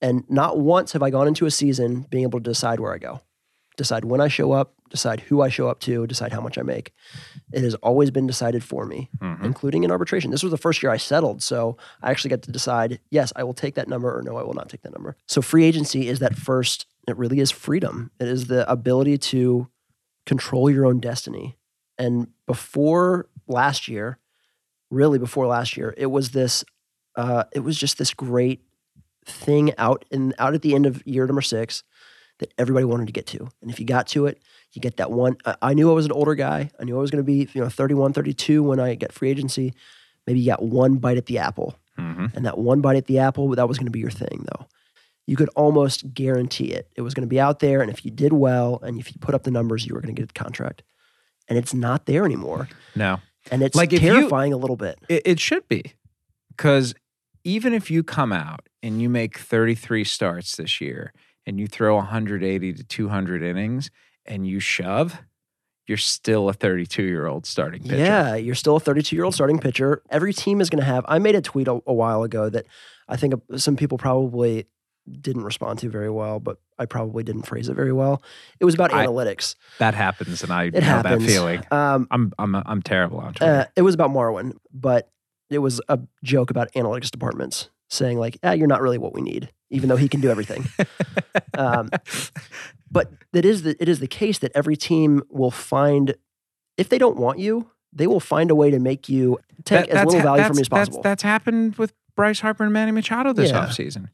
and 0.00 0.24
not 0.28 0.59
once 0.59 0.92
have 0.92 1.03
I 1.03 1.11
gone 1.11 1.28
into 1.28 1.46
a 1.46 1.50
season 1.50 2.07
being 2.11 2.22
able 2.24 2.40
to 2.40 2.50
decide 2.50 2.80
where 2.80 2.92
I 2.94 2.98
go 2.98 3.20
decide 3.78 4.05
when 4.05 4.20
I 4.20 4.28
show 4.28 4.53
up, 4.53 4.74
decide 4.90 5.20
who 5.20 5.40
I 5.40 5.48
show 5.48 5.66
up 5.66 5.80
to, 5.80 6.07
decide 6.07 6.30
how 6.30 6.42
much 6.42 6.59
I 6.59 6.62
make. 6.62 6.92
It 7.55 7.62
has 7.62 7.74
always 7.76 8.11
been 8.11 8.26
decided 8.26 8.62
for 8.62 8.84
me, 8.84 9.09
Mhm. 9.22 9.42
including 9.42 9.82
in 9.82 9.90
arbitration. 9.90 10.30
This 10.30 10.42
was 10.42 10.50
the 10.50 10.59
first 10.59 10.82
year 10.82 10.92
I 10.92 10.98
settled, 10.98 11.42
so 11.42 11.78
I 12.03 12.11
actually 12.11 12.28
got 12.28 12.42
to 12.42 12.53
decide, 12.53 13.00
yes, 13.11 13.32
I 13.34 13.44
will 13.44 13.55
take 13.55 13.74
that 13.76 13.88
number 13.88 14.14
or 14.14 14.20
no, 14.22 14.36
I 14.36 14.42
will 14.42 14.53
not 14.53 14.68
take 14.68 14.82
that 14.82 14.92
number. 14.92 15.16
So 15.26 15.40
free 15.40 15.64
agency 15.64 16.07
is 16.09 16.18
that 16.18 16.36
first, 16.36 16.84
it 17.09 17.16
really 17.16 17.40
is 17.40 17.50
freedom. 17.50 18.11
It 18.20 18.28
is 18.28 18.48
the 18.48 18.70
ability 18.70 19.16
to 19.18 19.68
control 20.26 20.68
your 20.68 20.84
own 20.84 21.00
destiny. 21.00 21.57
And 21.96 22.28
before 22.46 23.30
last 23.48 23.88
year, 23.88 24.18
really 24.93 25.18
before 25.18 25.47
last 25.47 25.76
year, 25.76 25.95
it 25.97 26.07
was 26.07 26.30
this 26.30 26.64
uh, 27.16 27.45
it 27.53 27.61
was 27.61 27.76
just 27.76 27.99
this 27.99 28.14
great 28.14 28.62
thing 29.24 29.72
out 29.78 30.05
in 30.11 30.34
out 30.38 30.55
at 30.55 30.62
the 30.62 30.74
end 30.74 30.86
of 30.86 31.05
year 31.07 31.26
number 31.26 31.43
six 31.43 31.82
that 32.38 32.53
everybody 32.59 32.84
wanted 32.84 33.07
to 33.07 33.12
get 33.12 33.26
to. 33.26 33.49
And 33.61 33.70
if 33.70 33.78
you 33.78 33.86
got 33.86 34.07
to 34.09 34.26
it, 34.26 34.43
you 34.72 34.80
get 34.80 34.97
that 34.97 35.11
one. 35.11 35.36
I, 35.45 35.57
I 35.62 35.74
knew 35.74 35.90
I 35.90 35.95
was 35.95 36.07
an 36.07 36.12
older 36.12 36.34
guy. 36.34 36.70
I 36.80 36.84
knew 36.84 36.97
I 36.97 37.01
was 37.01 37.11
going 37.11 37.22
to 37.22 37.26
be, 37.26 37.49
you 37.53 37.61
know, 37.61 37.68
31, 37.68 38.12
32 38.12 38.62
when 38.62 38.80
I 38.80 38.95
get 38.95 39.12
free 39.12 39.30
agency. 39.30 39.74
Maybe 40.26 40.40
you 40.40 40.51
got 40.51 40.62
one 40.62 40.97
bite 40.97 41.18
at 41.18 41.26
the 41.26 41.38
apple. 41.38 41.76
Mhm. 41.99 42.34
And 42.34 42.47
that 42.47 42.59
one 42.59 42.80
bite 42.80 42.97
at 42.97 43.07
the 43.07 43.18
apple, 43.18 43.49
that 43.51 43.68
was 43.68 43.78
going 43.78 43.86
to 43.86 43.93
be 43.93 44.01
your 44.01 44.11
thing, 44.11 44.47
though. 44.51 44.66
You 45.26 45.36
could 45.36 45.51
almost 45.55 46.14
guarantee 46.14 46.72
it. 46.72 46.88
It 46.97 47.03
was 47.03 47.14
going 47.14 47.28
to 47.28 47.30
be 47.30 47.38
out 47.38 47.61
there. 47.61 47.80
And 47.80 47.90
if 47.90 48.05
you 48.05 48.11
did 48.11 48.32
well 48.32 48.80
and 48.82 48.99
if 48.99 49.12
you 49.12 49.20
put 49.20 49.34
up 49.34 49.45
the 49.45 49.51
numbers, 49.51 49.86
you 49.86 49.95
were 49.95 50.01
going 50.01 50.14
to 50.14 50.20
get 50.20 50.30
a 50.30 50.34
contract. 50.34 50.82
And 51.49 51.59
it's 51.59 51.74
not 51.74 52.07
there 52.07 52.24
anymore. 52.24 52.68
No. 52.97 53.20
And 53.51 53.62
it's 53.62 53.76
Like, 53.76 53.93
if 53.93 54.03
you- 54.03 54.12
terrifying 54.12 54.53
a 54.53 54.57
little 54.57 54.76
bit. 54.76 54.99
It, 55.09 55.22
it 55.24 55.40
should 55.40 55.66
be. 55.68 55.95
Because 56.49 56.95
even 57.45 57.72
if 57.74 57.90
you 57.90 58.03
come 58.03 58.32
out 58.32 58.68
and 58.82 59.01
you 59.03 59.09
make 59.09 59.38
33 59.38 60.05
starts 60.05 60.57
this 60.57 60.80
year 60.80 61.12
and 61.47 61.59
you 61.59 61.66
throw 61.66 61.97
180 61.97 62.72
to 62.74 62.84
200 62.84 63.43
innings 63.43 63.90
and 64.26 64.47
you 64.47 64.61
shove, 64.61 65.18
you're 65.88 65.99
still 65.99 66.49
a 66.49 66.53
32 66.53 67.03
year 67.03 67.26
old 67.26 67.45
starting 67.47 67.82
pitcher. 67.82 67.97
Yeah, 67.97 68.36
you're 68.36 68.55
still 68.55 68.76
a 68.76 68.80
32 68.80 69.16
year 69.16 69.24
old 69.24 69.34
starting 69.34 69.59
pitcher. 69.59 70.03
Every 70.11 70.32
team 70.32 70.61
is 70.61 70.70
going 70.70 70.78
to 70.80 70.86
have. 70.86 71.05
I 71.09 71.18
made 71.18 71.34
a 71.34 71.43
tweet 71.43 71.66
a, 71.66 71.80
a 71.86 71.93
while 71.93 72.22
ago 72.22 72.49
that 72.51 72.66
I 73.09 73.16
think 73.16 73.34
some 73.57 73.74
people 73.76 73.99
probably 73.99 74.66
didn't 75.20 75.44
respond 75.44 75.78
to 75.80 75.88
very 75.88 76.11
well, 76.11 76.38
but 76.40 76.59
I 76.78 76.86
probably 76.86 77.24
didn't 77.24 77.42
phrase 77.42 77.68
it 77.68 77.74
very 77.74 77.92
well. 77.92 78.22
It 78.61 78.64
was 78.64 78.74
about 78.74 78.92
I- 78.92 79.07
analytics. 79.07 79.55
That 79.78 79.94
happens, 79.94 80.42
and 80.42 80.53
I 80.53 80.64
It 80.64 80.74
know 80.74 80.80
happens. 80.80 81.24
that 81.26 81.30
feeling. 81.32 81.62
Um, 81.70 82.07
I'm 82.11 82.32
I'm 82.38 82.55
I'm 82.55 82.82
terrible 82.82 83.18
on 83.18 83.34
Twitter. 83.34 83.53
uh, 83.53 83.64
it 83.76 83.82
was 83.82 83.94
about 83.94 84.11
Marwin, 84.11 84.53
but 84.72 85.11
it 85.50 85.59
was 85.59 85.80
a 85.88 85.98
joke 86.22 86.50
about 86.50 86.70
analytics 86.72 87.11
departments 87.11 87.68
saying 87.90 88.18
like, 88.18 88.38
"Ah, 88.42 88.53
you're 88.53 88.68
not 88.68 88.80
really 88.80 88.98
what 88.98 89.12
we 89.12 89.20
need," 89.22 89.50
even 89.70 89.88
though 89.88 89.96
he 89.96 90.09
can 90.09 90.20
do 90.20 90.30
everything. 90.30 90.66
um, 91.59 91.90
but 92.90 93.11
it 93.32 93.44
is 93.44 93.62
the 93.62 93.76
it 93.82 93.88
is 93.88 93.98
the 93.98 94.07
case 94.07 94.38
that 94.38 94.53
every 94.55 94.76
team 94.76 95.22
will 95.30 95.50
find 95.50 96.14
if 96.76 96.88
they 96.88 96.98
don't 96.98 97.16
want 97.18 97.38
you, 97.38 97.70
they 97.92 98.07
will 98.07 98.20
find 98.20 98.50
a 98.50 98.55
way 98.55 98.70
to 98.70 98.78
make 98.78 99.09
you 99.09 99.38
take 99.64 99.86
That- 99.86 99.88
as 99.88 99.94
that's 99.94 100.07
little 100.07 100.22
value 100.22 100.42
that's, 100.42 100.48
from 100.48 100.57
you 100.57 100.61
as 100.62 100.68
that's- 100.68 100.88
possible. 100.88 101.03
That's, 101.03 101.22
happened 101.22 101.76
with 101.76 101.92
Bryce 102.16 102.40
Harper 102.40 102.64
and 102.64 102.72
Manny 102.72 102.92
Machado 102.92 103.32
this 103.32 103.50
Yeah. 103.50 103.66
offseason. 103.66 104.09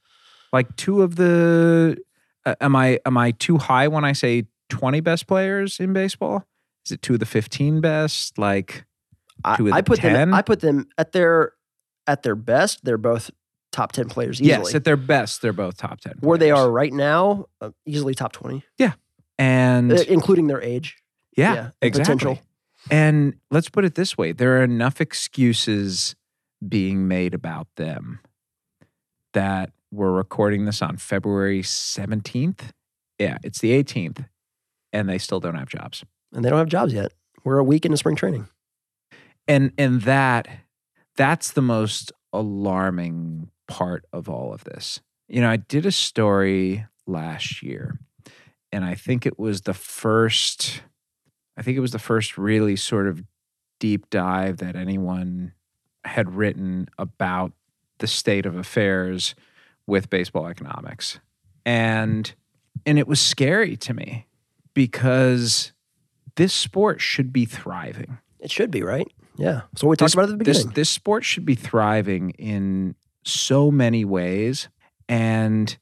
Like 0.53 0.75
two 0.77 1.03
of 1.03 1.17
the 1.17 1.97
uh, 2.47 2.55
am 2.61 2.75
I 2.77 2.99
am 3.07 3.17
I 3.17 3.33
too 3.33 3.59
high 3.59 3.89
when 3.89 4.05
I 4.05 4.13
say 4.13 4.45
20 4.71 5.01
best 5.01 5.27
players 5.27 5.81
in 5.81 5.93
baseball? 5.93 6.45
Is 6.87 6.93
it 6.93 7.03
two 7.03 7.15
of 7.15 7.21
the 7.21 7.27
15 7.27 7.81
best? 7.81 8.39
Like 8.39 8.85
I, 9.45 9.57
two 9.57 9.67
of 9.69 9.73
I 9.75 9.81
the 9.81 9.85
put 9.85 10.01
10? 10.01 10.13
them. 10.13 10.35
I 10.35 10.43
put 10.43 10.61
them 10.61 10.89
at 10.97 11.13
their 11.13 11.53
at 12.07 12.23
their 12.23 12.35
best. 12.37 12.85
They're 12.85 12.97
both 12.99 13.31
top 13.71 13.93
ten 13.93 14.09
players 14.09 14.41
easily. 14.41 14.49
yes, 14.65 14.75
at 14.75 14.85
their 14.85 14.97
best, 14.97 15.43
they're 15.43 15.53
both 15.53 15.77
top 15.77 16.01
10. 16.01 16.15
Where 16.21 16.39
they 16.39 16.51
are 16.51 16.71
right 16.71 16.93
now, 16.93 17.47
uh, 17.61 17.71
easily 17.85 18.15
top 18.15 18.33
twenty, 18.33 18.65
Yeah. 18.79 18.95
and 19.39 19.93
uh, 19.93 20.03
including 20.09 20.47
their 20.47 20.63
age. 20.63 20.97
yeah, 21.37 21.53
yeah, 21.55 21.71
exactly. 21.83 22.15
potential. 22.17 22.39
And 22.91 23.35
let's 23.51 23.69
put 23.69 23.85
it 23.85 23.95
this 23.95 24.17
way: 24.17 24.33
there 24.33 24.59
are 24.59 24.65
enough 24.65 25.01
excuses 25.03 26.17
being 26.67 27.07
made 27.07 27.35
about 27.35 27.67
them 27.77 28.21
that 29.35 29.71
we're 29.91 30.13
recording 30.13 30.65
this 30.65 30.83
on 30.83 30.97
February 30.97 31.63
17th. 31.63 32.71
Yeah, 33.19 33.39
it's 33.43 33.61
the 33.61 33.71
18th, 33.83 34.27
and 34.93 35.09
they 35.09 35.19
still 35.19 35.41
don't 35.41 35.55
have 35.55 35.69
jobs. 35.69 36.05
and 36.33 36.45
they 36.45 36.51
don't 36.51 36.59
have 36.59 36.69
jobs 36.69 36.93
yet. 36.93 37.13
We're 37.45 37.59
a 37.59 37.65
week 37.65 37.85
into 37.85 37.97
spring 37.97 38.17
training. 38.17 38.49
And 39.47 39.73
and 39.79 40.03
that 40.03 40.47
that's 41.17 41.53
the 41.53 41.63
most 41.63 42.13
alarming 42.33 43.51
part 43.67 44.05
of 44.13 44.29
all 44.29 44.53
of 44.53 44.65
this. 44.65 45.01
You 45.27 45.41
know, 45.41 45.51
I 45.51 45.57
did 45.57 45.87
a 45.87 45.93
story 45.93 46.87
last 47.07 47.63
year, 47.63 47.99
and 48.71 48.85
I 48.85 48.95
think 48.95 49.25
it 49.25 49.39
was 49.39 49.63
the 49.63 49.75
first 49.75 50.83
I 51.57 51.63
think 51.63 51.77
it 51.77 51.81
was 51.81 51.93
the 51.93 51.99
first 51.99 52.39
really 52.39 52.77
sort 52.77 53.09
of 53.09 53.25
deep 53.81 54.11
dive 54.11 54.59
that 54.59 54.77
anyone 54.77 55.53
had 56.05 56.35
written 56.35 56.89
about 56.99 57.53
the 57.99 58.07
state 58.07 58.47
of 58.47 58.55
affairs 58.55 59.35
with 59.89 60.09
baseball 60.11 60.47
economics. 60.47 61.19
And 61.67 62.33
and 62.87 62.99
it 62.99 63.09
was 63.09 63.21
scary 63.21 63.77
to 63.79 63.93
me 63.93 64.27
because 64.75 65.73
this 66.37 66.53
sport 66.55 67.01
should 67.01 67.33
be 67.33 67.45
thriving. 67.45 68.19
It 68.39 68.51
should 68.53 68.71
be 68.71 68.83
right. 68.85 69.09
Yeah. 69.37 69.63
So 69.77 69.89
we 69.89 69.97
talked 69.97 70.07
This- 70.07 70.15
about 70.15 70.29
it 70.29 70.33
at 70.35 70.39
the 70.39 70.45
This 70.45 70.59
beginning. 70.59 70.75
this 70.75 70.91
sport 70.91 71.25
should 71.25 71.45
be 71.45 71.57
thriving 71.57 72.31
in 72.39 72.95
so 73.25 73.71
many 73.73 74.05
ways. 74.05 74.69
And 75.09 75.77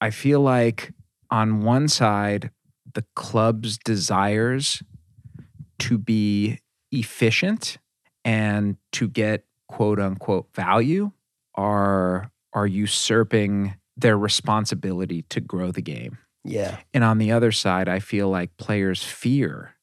I 0.00 0.10
feel 0.10 0.40
like 0.40 0.92
on 1.30 1.62
one 1.62 1.86
side, 1.88 2.50
the 2.94 3.04
club's 3.14 3.78
desires 3.78 4.82
to 5.80 5.96
be 5.98 6.58
efficient 6.90 7.78
and 8.24 8.76
to 8.92 9.08
get 9.08 9.44
quote 9.68 10.00
unquote 10.00 10.48
value 10.54 11.12
are 11.54 12.30
are 12.52 12.66
usurping 12.66 13.74
their 13.96 14.18
responsibility 14.18 15.22
to 15.22 15.40
grow 15.40 15.70
the 15.70 15.82
game. 15.82 16.18
yeah. 16.44 16.78
And 16.94 17.04
on 17.04 17.18
the 17.18 17.32
other 17.32 17.52
side, 17.52 17.88
I 17.88 17.98
feel 17.98 18.28
like 18.28 18.56
players' 18.56 19.04
fear 19.04 19.74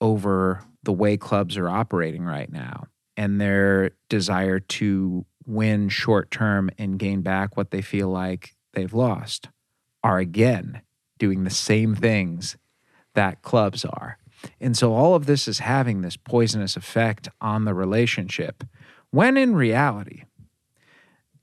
over 0.00 0.64
the 0.82 0.92
way 0.92 1.16
clubs 1.16 1.56
are 1.56 1.68
operating 1.68 2.24
right 2.24 2.50
now 2.52 2.86
and 3.16 3.40
their 3.40 3.92
desire 4.08 4.58
to 4.58 5.24
win 5.46 5.88
short 5.88 6.30
term 6.30 6.70
and 6.78 6.98
gain 6.98 7.22
back 7.22 7.56
what 7.56 7.70
they 7.70 7.82
feel 7.82 8.08
like 8.08 8.54
they've 8.74 8.92
lost 8.92 9.48
are 10.02 10.18
again 10.18 10.82
doing 11.18 11.44
the 11.44 11.50
same 11.50 11.94
things 11.94 12.56
that 13.14 13.42
clubs 13.42 13.84
are. 13.84 14.18
And 14.60 14.76
so 14.76 14.92
all 14.92 15.14
of 15.14 15.26
this 15.26 15.46
is 15.46 15.60
having 15.60 16.02
this 16.02 16.16
poisonous 16.16 16.76
effect 16.76 17.28
on 17.40 17.64
the 17.64 17.74
relationship 17.74 18.64
when 19.10 19.36
in 19.36 19.54
reality, 19.54 20.24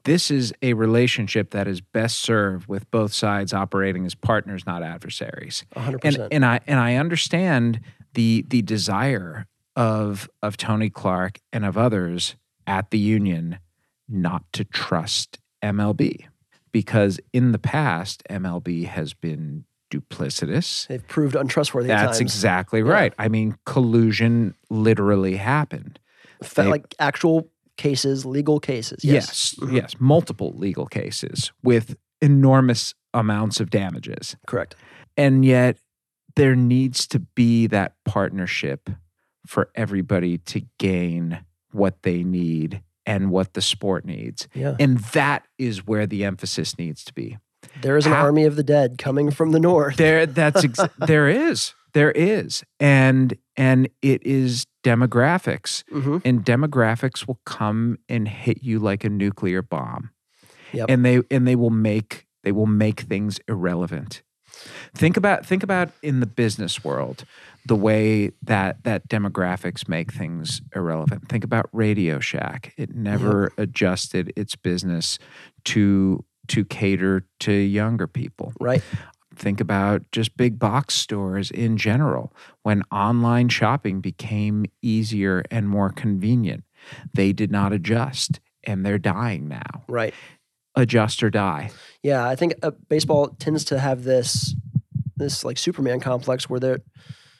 this 0.05 0.31
is 0.31 0.53
a 0.61 0.73
relationship 0.73 1.51
that 1.51 1.67
is 1.67 1.81
best 1.81 2.19
served 2.19 2.67
with 2.67 2.89
both 2.91 3.13
sides 3.13 3.53
operating 3.53 4.05
as 4.05 4.15
partners, 4.15 4.65
not 4.65 4.81
adversaries. 4.83 5.65
hundred 5.75 6.01
And 6.03 6.15
percent. 6.15 6.33
and 6.33 6.45
I 6.45 6.59
and 6.67 6.79
I 6.79 6.95
understand 6.95 7.81
the 8.13 8.45
the 8.47 8.61
desire 8.61 9.45
of 9.75 10.29
of 10.41 10.57
Tony 10.57 10.89
Clark 10.89 11.39
and 11.53 11.65
of 11.65 11.77
others 11.77 12.35
at 12.65 12.91
the 12.91 12.97
union 12.99 13.59
not 14.07 14.43
to 14.53 14.63
trust 14.63 15.39
MLB 15.63 16.25
because 16.71 17.19
in 17.33 17.51
the 17.51 17.59
past 17.59 18.23
MLB 18.29 18.85
has 18.85 19.13
been 19.13 19.65
duplicitous. 19.91 20.87
They've 20.87 21.07
proved 21.07 21.35
untrustworthy. 21.35 21.91
at 21.91 22.05
That's 22.05 22.19
exactly 22.19 22.79
Yeah. 22.81 22.91
right. 22.91 23.13
I 23.19 23.27
mean, 23.27 23.57
collusion 23.65 24.55
literally 24.69 25.35
happened. 25.37 25.99
Fa- 26.43 26.63
they- 26.63 26.67
like 26.69 26.95
actual 26.99 27.49
cases, 27.79 28.25
legal 28.25 28.59
cases. 28.59 29.03
Yes, 29.03 29.55
Mhm. 29.59 29.73
yes, 29.77 29.93
multiple 29.99 30.53
legal 30.55 30.85
cases 30.85 31.51
with 31.63 31.95
enormous 32.21 32.93
amounts 33.13 33.59
of 33.59 33.69
damages. 33.71 34.35
correct. 34.45 34.75
And 35.17 35.43
yet 35.43 35.77
there 36.35 36.55
needs 36.55 37.07
to 37.07 37.19
be 37.19 37.65
that 37.67 37.95
partnership 38.05 38.89
for 39.47 39.69
everybody 39.75 40.37
to 40.37 40.61
gain 40.77 41.39
what 41.71 42.03
they 42.03 42.23
need 42.23 42.81
and 43.05 43.31
what 43.31 43.53
the 43.53 43.61
sport 43.61 44.05
needs. 44.05 44.47
Yeah, 44.53 44.75
And 44.79 44.99
that 45.13 45.47
is 45.57 45.87
where 45.87 46.05
the 46.05 46.23
emphasis 46.25 46.77
needs 46.77 47.03
to 47.05 47.13
be. 47.13 47.37
there 47.81 47.97
is 47.97 48.05
an 48.05 48.11
How- 48.13 48.21
army 48.23 48.45
of 48.45 48.55
the 48.55 48.63
dead 48.63 48.97
coming 48.97 49.31
from 49.31 49.51
the 49.51 49.59
north. 49.59 49.97
There 49.97 50.25
that's 50.25 50.63
ex- 50.63 50.79
there 51.07 51.27
is. 51.27 51.73
There 51.93 52.11
is. 52.11 52.63
And 52.79 53.37
and 53.55 53.89
it 54.01 54.25
is 54.25 54.65
demographics. 54.83 55.83
hmm 55.89 56.17
And 56.25 56.43
demographics 56.45 57.27
will 57.27 57.39
come 57.45 57.97
and 58.07 58.27
hit 58.27 58.63
you 58.63 58.79
like 58.79 59.03
a 59.03 59.09
nuclear 59.09 59.61
bomb. 59.61 60.11
Yep. 60.73 60.89
And 60.89 61.05
they 61.05 61.21
and 61.31 61.47
they 61.47 61.55
will 61.55 61.69
make 61.69 62.25
they 62.43 62.51
will 62.51 62.67
make 62.67 63.01
things 63.01 63.39
irrelevant. 63.47 64.21
Think 64.95 65.17
about 65.17 65.45
think 65.45 65.63
about 65.63 65.89
in 66.01 66.19
the 66.19 66.25
business 66.25 66.83
world 66.83 67.25
the 67.65 67.75
way 67.75 68.31
that 68.43 68.83
that 68.83 69.07
demographics 69.07 69.87
make 69.87 70.11
things 70.11 70.61
irrelevant. 70.75 71.29
Think 71.29 71.43
about 71.43 71.69
Radio 71.71 72.19
Shack. 72.19 72.73
It 72.77 72.95
never 72.95 73.51
adjusted 73.57 74.33
its 74.35 74.55
business 74.55 75.19
to 75.65 76.23
to 76.47 76.65
cater 76.65 77.25
to 77.41 77.51
younger 77.51 78.07
people 78.07 78.53
Right. 78.59 78.83
Think 79.39 79.59
about 79.59 80.03
just 80.11 80.37
big 80.37 80.59
box 80.59 80.93
stores 80.93 81.51
in 81.51 81.77
general. 81.77 82.33
When 82.63 82.83
online 82.91 83.49
shopping 83.49 84.01
became 84.01 84.65
easier 84.81 85.43
and 85.49 85.67
more 85.67 85.89
convenient, 85.89 86.63
they 87.13 87.33
did 87.33 87.51
not 87.51 87.73
adjust 87.73 88.39
and 88.63 88.85
they're 88.85 88.99
dying 88.99 89.47
now. 89.47 89.83
Right. 89.87 90.13
Adjust 90.75 91.23
or 91.23 91.29
die. 91.29 91.71
Yeah, 92.03 92.27
I 92.27 92.35
think 92.35 92.53
uh, 92.61 92.71
baseball 92.89 93.29
tends 93.39 93.65
to 93.65 93.79
have 93.79 94.03
this 94.03 94.55
this 95.17 95.43
like 95.43 95.57
Superman 95.57 95.99
complex 95.99 96.49
where 96.49 96.59
they're 96.59 96.79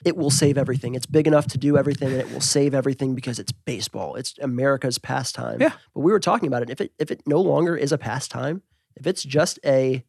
it 0.05 0.15
will 0.15 0.29
save 0.29 0.57
everything. 0.57 0.95
It's 0.95 1.05
big 1.05 1.27
enough 1.27 1.47
to 1.47 1.57
do 1.57 1.77
everything, 1.77 2.09
and 2.09 2.17
it 2.17 2.31
will 2.31 2.41
save 2.41 2.73
everything 2.73 3.15
because 3.15 3.37
it's 3.37 3.51
baseball. 3.51 4.15
It's 4.15 4.37
America's 4.39 4.97
pastime. 4.97 5.61
Yeah. 5.61 5.73
But 5.93 6.01
we 6.01 6.11
were 6.11 6.19
talking 6.19 6.47
about 6.47 6.63
it. 6.63 6.69
If 6.69 6.81
it 6.81 6.93
if 6.97 7.11
it 7.11 7.21
no 7.25 7.41
longer 7.41 7.75
is 7.75 7.91
a 7.91 7.97
pastime, 7.97 8.61
if 8.95 9.07
it's 9.07 9.23
just 9.23 9.59
a 9.65 10.03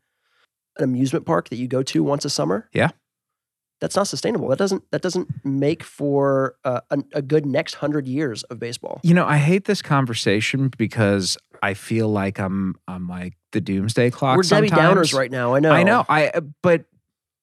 an 0.79 0.85
amusement 0.85 1.27
park 1.27 1.49
that 1.51 1.57
you 1.57 1.69
go 1.69 1.83
to 1.83 2.03
once 2.03 2.25
a 2.25 2.31
summer, 2.31 2.69
Yeah. 2.73 2.91
that's 3.81 3.97
not 3.97 4.07
sustainable. 4.09 4.49
That 4.49 4.59
doesn't 4.59 4.83
that 4.93 5.03
doesn't 5.03 5.29
make 5.45 5.83
for 5.83 6.55
uh, 6.65 6.81
a, 6.91 6.99
a 7.15 7.23
good 7.23 7.47
next 7.47 7.75
hundred 7.75 8.07
years 8.07 8.43
of 8.45 8.59
baseball. 8.59 9.01
You 9.03 9.15
know, 9.15 9.27
I 9.27 9.39
hate 9.39 9.65
this 9.65 9.83
conversation 9.83 10.71
because 10.77 11.37
I 11.63 11.75
feel 11.75 12.09
like 12.09 12.39
I'm 12.39 12.77
I'm 12.89 13.09
like 13.09 13.35
the 13.53 13.61
doomsday 13.61 14.11
clock. 14.11 14.37
we're 14.37 14.43
Debbie 14.45 14.69
sometimes. 14.69 15.11
Downers 15.11 15.15
right 15.19 15.31
now. 15.31 15.55
I 15.55 15.61
know. 15.61 15.73
I 15.73 15.83
know. 15.83 16.05
I 16.09 16.33
but 16.63 16.85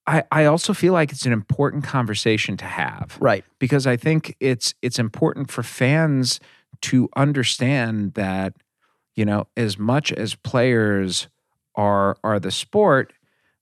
I 0.05 0.23
I 0.31 0.45
also 0.45 0.73
feel 0.73 0.93
like 0.93 1.11
it's 1.11 1.25
an 1.25 1.33
important 1.33 1.83
conversation 1.83 2.55
to 2.57 2.65
have. 2.65 3.17
Right. 3.19 3.43
because 3.59 3.85
I 3.87 3.97
think 3.97 4.35
it's 4.39 4.73
it's 4.81 4.99
important 4.99 5.51
for 5.51 5.63
fans 5.63 6.39
to 6.81 7.09
understand 7.15 8.13
that 8.13 8.53
you 9.15 9.25
know 9.25 9.47
as 9.57 9.77
much 9.77 10.11
as 10.13 10.35
players 10.35 11.27
are 11.75 12.17
are 12.23 12.39
the 12.39 12.51
sport, 12.51 13.13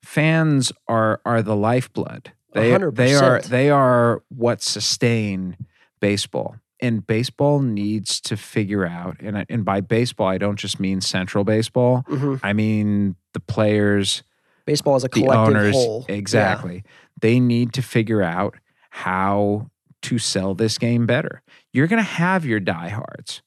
fans 0.05 0.71
are 0.87 1.19
are 1.25 1.41
the 1.41 1.55
lifeblood. 1.55 2.31
They 2.53 2.71
hundred 2.71 2.95
they 2.95 3.15
are 3.15 3.41
they 3.41 3.69
are 3.69 4.23
what 4.29 4.61
sustain 4.61 5.57
baseball. 5.99 6.55
And 6.81 7.05
baseball 7.07 7.61
needs 7.61 8.19
to 8.21 8.35
figure 8.37 8.85
out, 8.85 9.17
and 9.21 9.37
I- 9.37 9.45
and 9.49 9.63
by 9.65 9.81
baseball 9.81 10.27
I 10.27 10.37
don't 10.37 10.57
just 10.59 10.79
mean 10.79 11.01
central 11.01 11.43
baseball. 11.43 12.03
hmm 12.07 12.35
I 12.43 12.53
mean 12.53 13.15
the 13.33 13.39
players, 13.39 14.23
Baseball 14.65 14.95
as 14.95 15.03
a 15.03 15.07
the 15.09 15.21
collective 15.21 15.55
owners 15.55 15.75
whole. 15.75 16.05
Yeah. 16.09 16.15
exactly 16.15 16.83
they 17.21 17.39
need 17.39 17.71
to 17.73 17.81
figure 17.81 18.21
out 18.23 18.55
how 18.89 19.69
to 20.01 20.17
sell 20.17 20.55
this 20.55 20.77
game 20.77 21.05
better 21.05 21.41
you're 21.71 21.87
going 21.87 22.01
to 22.03 22.09
have 22.09 22.45
your 22.45 22.59
diehards 22.59 23.41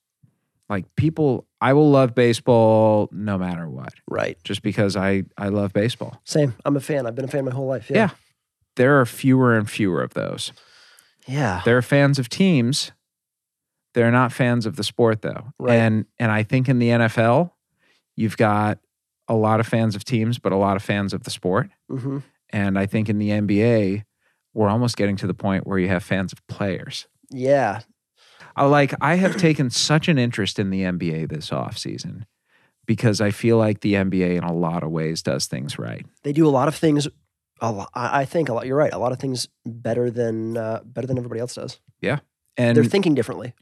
like 0.68 0.84
people 0.96 1.46
i 1.60 1.72
will 1.72 1.90
love 1.90 2.14
baseball 2.14 3.08
no 3.12 3.36
matter 3.38 3.68
what 3.68 3.92
Right. 4.08 4.38
just 4.44 4.62
because 4.62 4.96
i 4.96 5.24
i 5.36 5.48
love 5.48 5.72
baseball 5.72 6.20
Same. 6.24 6.54
I'm 6.64 6.76
a 6.76 6.80
fan. 6.80 7.06
I've 7.06 7.14
been 7.14 7.24
a 7.24 7.28
fan 7.28 7.44
my 7.44 7.50
whole 7.52 7.66
life. 7.66 7.90
Yeah. 7.90 8.10
there 8.76 9.00
are 9.00 9.06
fewer 9.06 9.56
and 9.56 9.68
fewer 9.68 10.02
of 10.02 10.14
those 10.14 10.52
Yeah. 11.26 11.62
there 11.64 11.76
are 11.76 11.82
fans 11.82 12.18
of 12.18 12.28
teams 12.28 12.92
they're 13.94 14.10
not 14.12 14.32
fans 14.32 14.66
of 14.66 14.76
the 14.76 14.84
sport 14.84 15.22
though 15.22 15.52
Right. 15.58 15.74
and 15.76 16.06
and 16.18 16.30
i 16.30 16.42
think 16.42 16.68
in 16.68 16.78
the 16.78 16.88
nfl 16.90 17.50
you've 18.16 18.36
got 18.36 18.78
a 19.28 19.34
lot 19.34 19.60
of 19.60 19.66
fans 19.66 19.94
of 19.94 20.04
teams 20.04 20.38
but 20.38 20.52
a 20.52 20.56
lot 20.56 20.76
of 20.76 20.82
fans 20.82 21.12
of 21.12 21.24
the 21.24 21.30
sport 21.30 21.70
hmm 21.90 22.18
And 22.50 22.78
I 22.78 22.86
think 22.86 23.10
in 23.10 23.18
the 23.18 23.28
NBA, 23.28 24.04
we're 24.54 24.70
almost 24.70 24.96
getting 24.96 25.16
to 25.16 25.26
the 25.26 25.34
point 25.34 25.66
where 25.66 25.78
you 25.78 25.88
have 25.88 26.02
fans 26.02 26.32
of 26.32 26.40
players. 26.46 27.06
Yeah. 27.30 27.80
Like 28.66 28.94
I 29.00 29.14
have 29.16 29.36
taken 29.36 29.70
such 29.70 30.08
an 30.08 30.18
interest 30.18 30.58
in 30.58 30.70
the 30.70 30.82
NBA 30.82 31.28
this 31.28 31.50
offseason 31.50 32.24
because 32.86 33.20
I 33.20 33.30
feel 33.30 33.56
like 33.58 33.80
the 33.80 33.94
NBA 33.94 34.36
in 34.36 34.44
a 34.44 34.52
lot 34.52 34.82
of 34.82 34.90
ways 34.90 35.22
does 35.22 35.46
things 35.46 35.78
right. 35.78 36.04
They 36.22 36.32
do 36.32 36.46
a 36.46 36.50
lot 36.50 36.68
of 36.68 36.74
things. 36.74 37.06
A 37.60 37.72
lot, 37.72 37.90
I 37.94 38.20
I 38.20 38.24
think 38.24 38.48
a 38.48 38.54
lot. 38.54 38.66
You're 38.66 38.76
right. 38.76 38.92
A 38.92 38.98
lot 38.98 39.12
of 39.12 39.18
things 39.18 39.48
better 39.66 40.10
than 40.10 40.56
uh, 40.56 40.80
better 40.84 41.06
than 41.06 41.18
everybody 41.18 41.40
else 41.40 41.54
does. 41.54 41.80
Yeah. 42.00 42.20
And 42.56 42.76
They're 42.76 42.84
thinking 42.84 43.14
differently. 43.14 43.52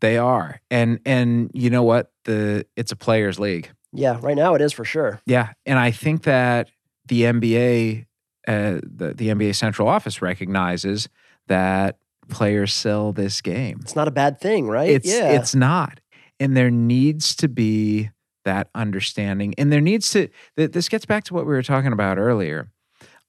they 0.00 0.16
are. 0.18 0.60
And 0.70 1.00
and 1.04 1.50
you 1.54 1.70
know 1.70 1.82
what? 1.82 2.12
The 2.24 2.66
it's 2.76 2.92
a 2.92 2.96
players 2.96 3.38
league. 3.38 3.70
Yeah. 3.92 4.18
Right 4.20 4.36
now 4.36 4.54
it 4.54 4.60
is 4.60 4.72
for 4.72 4.84
sure. 4.84 5.20
Yeah. 5.26 5.52
And 5.66 5.78
I 5.78 5.90
think 5.92 6.22
that 6.24 6.68
the 7.06 7.22
NBA 7.22 8.06
uh, 8.46 8.80
the, 8.82 9.14
the 9.14 9.28
NBA 9.28 9.54
central 9.54 9.88
office 9.88 10.20
recognizes 10.20 11.08
that 11.46 11.96
players 12.28 12.72
sell 12.72 13.12
this 13.12 13.40
game. 13.40 13.78
It's 13.82 13.96
not 13.96 14.08
a 14.08 14.12
bad 14.12 14.40
thing, 14.40 14.68
right? 14.68 14.90
It's 14.90 15.08
yeah. 15.08 15.32
it's 15.32 15.54
not. 15.54 16.00
And 16.40 16.56
there 16.56 16.70
needs 16.70 17.34
to 17.36 17.48
be 17.48 18.10
that 18.44 18.68
understanding. 18.74 19.54
And 19.56 19.72
there 19.72 19.80
needs 19.80 20.10
to 20.10 20.28
th- 20.56 20.72
this 20.72 20.88
gets 20.88 21.06
back 21.06 21.24
to 21.24 21.34
what 21.34 21.46
we 21.46 21.52
were 21.52 21.62
talking 21.62 21.92
about 21.92 22.18
earlier. 22.18 22.70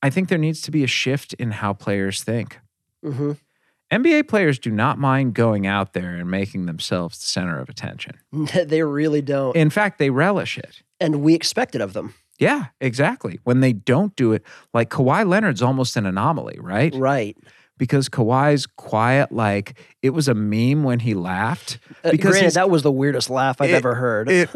I 0.02 0.10
think 0.10 0.30
there 0.30 0.38
needs 0.38 0.62
to 0.64 0.72
be 0.72 0.84
a 0.84 0.88
shift 0.88 1.34
in 1.34 1.52
how 1.52 1.74
players 1.74 2.24
think. 2.24 2.60
hmm 3.04 3.34
NBA 3.94 4.28
players 4.28 4.58
do 4.58 4.72
not 4.72 4.98
mind 4.98 5.36
going 5.36 5.68
out 5.68 5.94
there 5.94 6.16
and 6.16 6.30
making 6.30 6.66
themselves 6.66 7.20
the 7.20 7.26
center 7.26 7.60
of 7.60 7.70
attention. 7.70 8.16
they 8.32 8.82
really 8.82 9.22
don't. 9.22 9.56
In 9.56 9.70
fact, 9.70 10.00
they 10.00 10.10
relish 10.10 10.58
it. 10.58 10.82
and 11.00 11.22
we 11.22 11.36
expect 11.36 11.76
it 11.76 11.82
of 11.82 11.94
them. 11.94 12.16
Yeah, 12.40 12.66
exactly. 12.82 13.40
When 13.44 13.60
they 13.62 13.74
don't 13.74 14.16
do 14.16 14.34
it, 14.34 14.44
like 14.74 14.90
Kawhi 14.90 15.26
Leonard's 15.26 15.62
almost 15.62 15.96
an 15.96 16.06
anomaly, 16.06 16.58
right? 16.60 16.94
Right. 16.96 17.38
Because 17.78 18.08
Kawhi's 18.08 18.66
quiet, 18.66 19.34
like 19.34 19.78
it 20.02 20.12
was 20.12 20.28
a 20.30 20.34
meme 20.34 20.84
when 20.84 21.00
he 21.02 21.14
laughed. 21.14 21.78
Uh, 22.06 22.12
Because 22.12 22.32
granted, 22.32 22.54
that 22.54 22.70
was 22.70 22.84
the 22.84 22.92
weirdest 22.92 23.30
laugh 23.30 23.60
I've 23.60 23.70
It- 23.72 23.74
ever 23.76 23.96
heard. 23.96 24.30
it- 24.30 24.50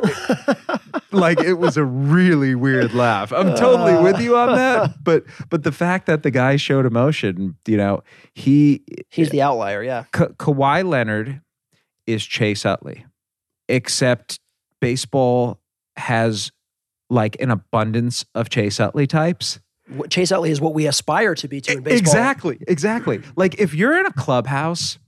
like 1.12 1.40
it 1.42 1.56
was 1.56 1.76
a 1.76 1.84
really 1.84 2.56
weird 2.56 2.94
laugh. 2.94 3.32
I'm 3.34 3.56
totally 3.56 4.02
with 4.02 4.22
you 4.22 4.38
on 4.38 4.56
that. 4.56 4.96
But 5.04 5.24
but 5.50 5.64
the 5.64 5.72
fact 5.72 6.06
that 6.06 6.24
the 6.24 6.32
guy 6.32 6.56
showed 6.56 6.86
emotion, 6.86 7.56
you 7.68 7.78
know, 7.78 8.04
he 8.34 8.84
He's 9.10 9.30
the 9.32 9.42
outlier. 9.42 9.84
Yeah. 9.84 10.04
Ka- 10.12 10.28
Kawhi 10.38 10.88
Leonard 10.88 11.42
is 12.08 12.26
Chase 12.26 12.66
Utley, 12.66 13.06
except 13.68 14.40
baseball 14.80 15.60
has 15.98 16.52
like 17.10 17.36
an 17.42 17.52
abundance 17.52 18.24
of 18.36 18.50
Chase 18.50 18.80
Utley 18.80 19.08
types. 19.08 19.60
What- 19.96 20.10
Chase 20.10 20.32
Utley 20.32 20.52
is 20.52 20.62
what 20.62 20.74
we 20.74 20.88
aspire 20.88 21.36
to 21.36 21.48
be 21.48 21.62
to 21.62 21.74
in 21.74 21.82
baseball. 21.84 22.00
Exactly, 22.00 22.60
exactly. 22.68 23.22
Like 23.36 23.60
if 23.60 23.74
you're 23.74 24.00
in 24.00 24.06
a 24.06 24.14
clubhouse 24.14 25.00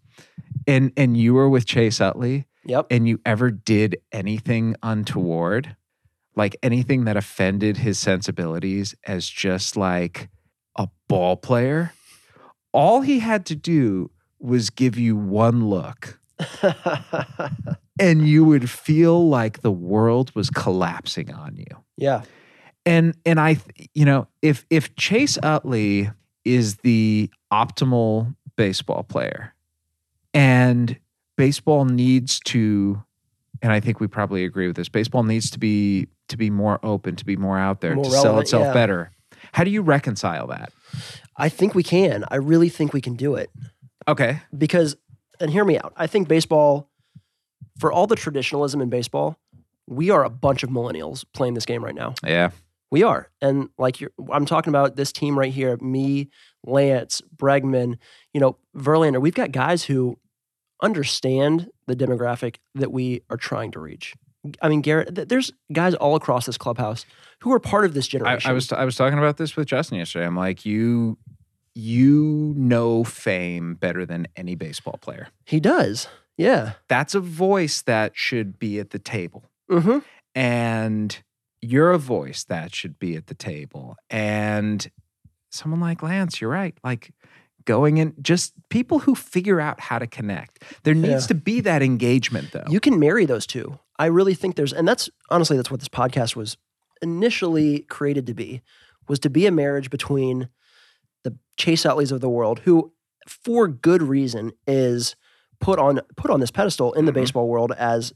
and 0.68 0.92
and 0.98 1.16
you 1.18 1.34
were 1.34 1.50
with 1.50 1.66
Chase 1.66 2.00
Utley 2.02 2.46
Yep. 2.66 2.88
and 2.92 3.08
you 3.08 3.20
ever 3.26 3.50
did 3.52 3.98
anything 4.12 4.76
untoward, 4.84 5.76
like 6.36 6.56
anything 6.64 7.06
that 7.06 7.18
offended 7.18 7.78
his 7.78 7.98
sensibilities 8.00 8.94
as 9.06 9.28
just 9.28 9.76
like 9.76 10.30
a 10.78 10.88
ball 11.08 11.36
player, 11.38 11.94
all 12.72 13.02
he 13.02 13.20
had 13.20 13.46
to 13.48 13.56
do 13.56 14.12
was 14.40 14.70
give 14.70 14.98
you 14.98 15.16
one 15.16 15.66
look 15.70 16.20
and 18.00 18.28
you 18.28 18.44
would 18.46 18.70
feel 18.70 19.28
like 19.28 19.62
the 19.62 19.72
world 19.72 20.34
was 20.36 20.50
collapsing 20.50 21.32
on 21.34 21.56
you. 21.58 21.84
yeah. 21.98 22.22
And 22.86 23.16
and 23.26 23.40
I 23.40 23.58
you 23.94 24.06
know, 24.06 24.28
if 24.42 24.66
if 24.70 24.96
Chase 24.96 25.38
Utley 25.44 26.10
is 26.44 26.78
the 26.78 27.30
optimal 27.52 28.36
baseball 28.56 29.04
player 29.04 29.54
and 30.34 30.98
baseball 31.38 31.86
needs 31.86 32.40
to 32.42 33.02
and 33.62 33.72
I 33.72 33.80
think 33.80 34.00
we 34.00 34.08
probably 34.08 34.44
agree 34.44 34.68
with 34.68 34.76
this. 34.76 34.90
Baseball 34.90 35.24
needs 35.24 35.52
to 35.52 35.60
be 35.60 36.08
to 36.30 36.38
be 36.38 36.50
more 36.50 36.80
open, 36.84 37.16
to 37.18 37.26
be 37.26 37.36
more 37.38 37.60
out 37.60 37.82
there, 37.82 37.96
More 37.96 38.06
to 38.06 38.12
sell 38.12 38.40
itself 38.40 38.66
yeah. 38.68 38.74
better. 38.74 39.12
How 39.52 39.64
do 39.64 39.70
you 39.72 39.82
reconcile 39.82 40.48
that? 40.48 40.72
I 41.38 41.50
think 41.50 41.76
we 41.76 41.84
can. 41.84 42.24
I 42.30 42.36
really 42.38 42.70
think 42.70 42.94
we 42.94 43.02
can 43.02 43.16
do 43.16 43.36
it 43.36 43.50
Okay. 44.08 44.40
because, 44.58 44.96
and 45.40 45.50
hear 45.52 45.66
me 45.66 45.78
out. 45.78 45.94
I 45.98 46.08
think 46.08 46.28
baseball, 46.28 46.90
for 47.80 47.92
all 47.92 48.08
the 48.08 48.16
traditionalism 48.16 48.82
in 48.82 48.90
baseball, 48.90 49.38
we 49.88 50.10
are 50.10 50.24
a 50.24 50.30
bunch 50.30 50.64
of 50.64 50.70
millennials 50.70 51.26
playing 51.34 51.54
this 51.54 51.66
game 51.66 51.84
right 51.84 51.96
now. 51.96 52.14
Yeah. 52.26 52.52
We 52.92 53.04
are. 53.04 53.30
And 53.42 53.70
like 53.78 54.02
you're, 54.02 54.12
I'm 54.32 54.46
talking 54.46 54.70
about 54.70 54.96
this 54.98 55.12
team 55.12 55.40
right 55.40 55.52
here, 55.52 55.78
me, 55.78 56.30
Lance, 56.66 57.22
Bregman, 57.36 57.98
you 58.34 58.42
know, 58.42 58.58
Verlander. 58.76 59.22
We've 59.22 59.34
got 59.34 59.52
guys 59.52 59.86
who 59.86 60.18
understand 60.82 61.70
the 61.88 61.96
demographic 61.96 62.58
that 62.76 62.92
we 62.92 63.22
are 63.30 63.38
trying 63.38 63.72
to 63.72 63.80
reach. 63.80 64.14
I 64.62 64.70
mean, 64.70 64.82
Gerrit, 64.82 65.16
th- 65.16 65.28
there's 65.28 65.52
guys 65.72 65.94
all 65.96 66.16
across 66.16 66.48
this 66.48 66.58
clubhouse 66.58 67.06
who 67.40 67.54
are 67.54 67.60
part 67.60 67.86
of 67.86 67.94
this 67.94 68.08
generation. 68.08 68.50
I 68.50 68.54
was 68.54 68.72
I 68.72 68.84
was 68.84 68.96
talking 68.96 69.20
about 69.20 69.38
this 69.38 69.56
with 69.56 69.68
Justin 69.68 70.00
yesterday. 70.00 70.26
I'm 70.26 70.36
like, 70.36 70.66
you 70.66 71.18
you 71.76 72.54
know 72.58 73.04
fame 73.04 73.76
better 73.76 74.06
than 74.06 74.28
any 74.36 74.56
baseball 74.56 74.98
player. 75.02 75.28
he 75.46 75.60
does. 75.60 76.08
Yeah. 76.38 76.74
That's 76.88 77.14
a 77.16 77.20
voice 77.20 77.82
that 77.84 78.14
should 78.16 78.58
be 78.60 78.80
at 78.80 78.90
the 78.90 79.00
table. 79.00 79.44
Mm-hmm. 79.70 80.00
and 80.36 81.18
you're 81.62 81.92
a 81.92 81.98
voice 82.00 82.44
that 82.46 82.74
should 82.74 82.98
be 83.00 83.16
at 83.16 83.28
the 83.28 83.36
table. 83.36 83.96
And 84.10 84.90
someone 85.50 85.80
like 85.80 86.02
Lance, 86.02 86.42
you're 86.42 86.50
right. 86.50 86.76
Like 86.84 87.14
going 87.66 87.98
in, 87.98 88.14
just 88.22 88.54
people 88.70 89.00
who 89.00 89.14
figure 89.14 89.60
out 89.62 89.80
how 89.80 90.00
to 90.00 90.08
connect. 90.08 90.64
There 90.84 90.96
needs 90.96 91.24
Yeah. 91.26 91.28
to 91.28 91.36
be 91.36 91.62
that 91.62 91.84
engagement, 91.84 92.52
though. 92.52 92.64
You 92.68 92.80
can 92.80 93.00
marry 93.00 93.26
those 93.26 93.46
two. 93.46 93.78
I 94.00 94.08
really 94.08 94.34
think 94.34 94.56
there's, 94.56 94.74
and 94.74 94.88
that's 94.88 95.10
honestly, 95.30 95.58
that's 95.58 95.70
what 95.70 95.80
this 95.80 95.90
podcast 95.90 96.36
was 96.36 96.58
initially 97.02 97.80
created 97.82 98.26
to 98.28 98.34
be, 98.34 98.62
was 99.08 99.20
to 99.20 99.30
be 99.30 99.46
a 99.46 99.52
marriage 99.52 99.90
between 99.90 100.50
the 101.24 101.36
Chase 101.58 101.86
Utleys 101.86 102.12
of 102.12 102.22
the 102.22 102.30
world, 102.30 102.60
who, 102.60 102.94
for 103.28 103.68
good 103.68 104.02
reason, 104.02 104.54
is 104.66 105.16
put 105.60 105.78
on 105.78 106.02
put 106.18 106.32
on 106.32 106.40
this 106.40 106.50
pedestal 106.50 106.94
in 106.94 107.06
the 107.06 107.12
Mhm. 107.12 107.16
baseball 107.16 107.48
world 107.48 107.72
as 107.74 108.14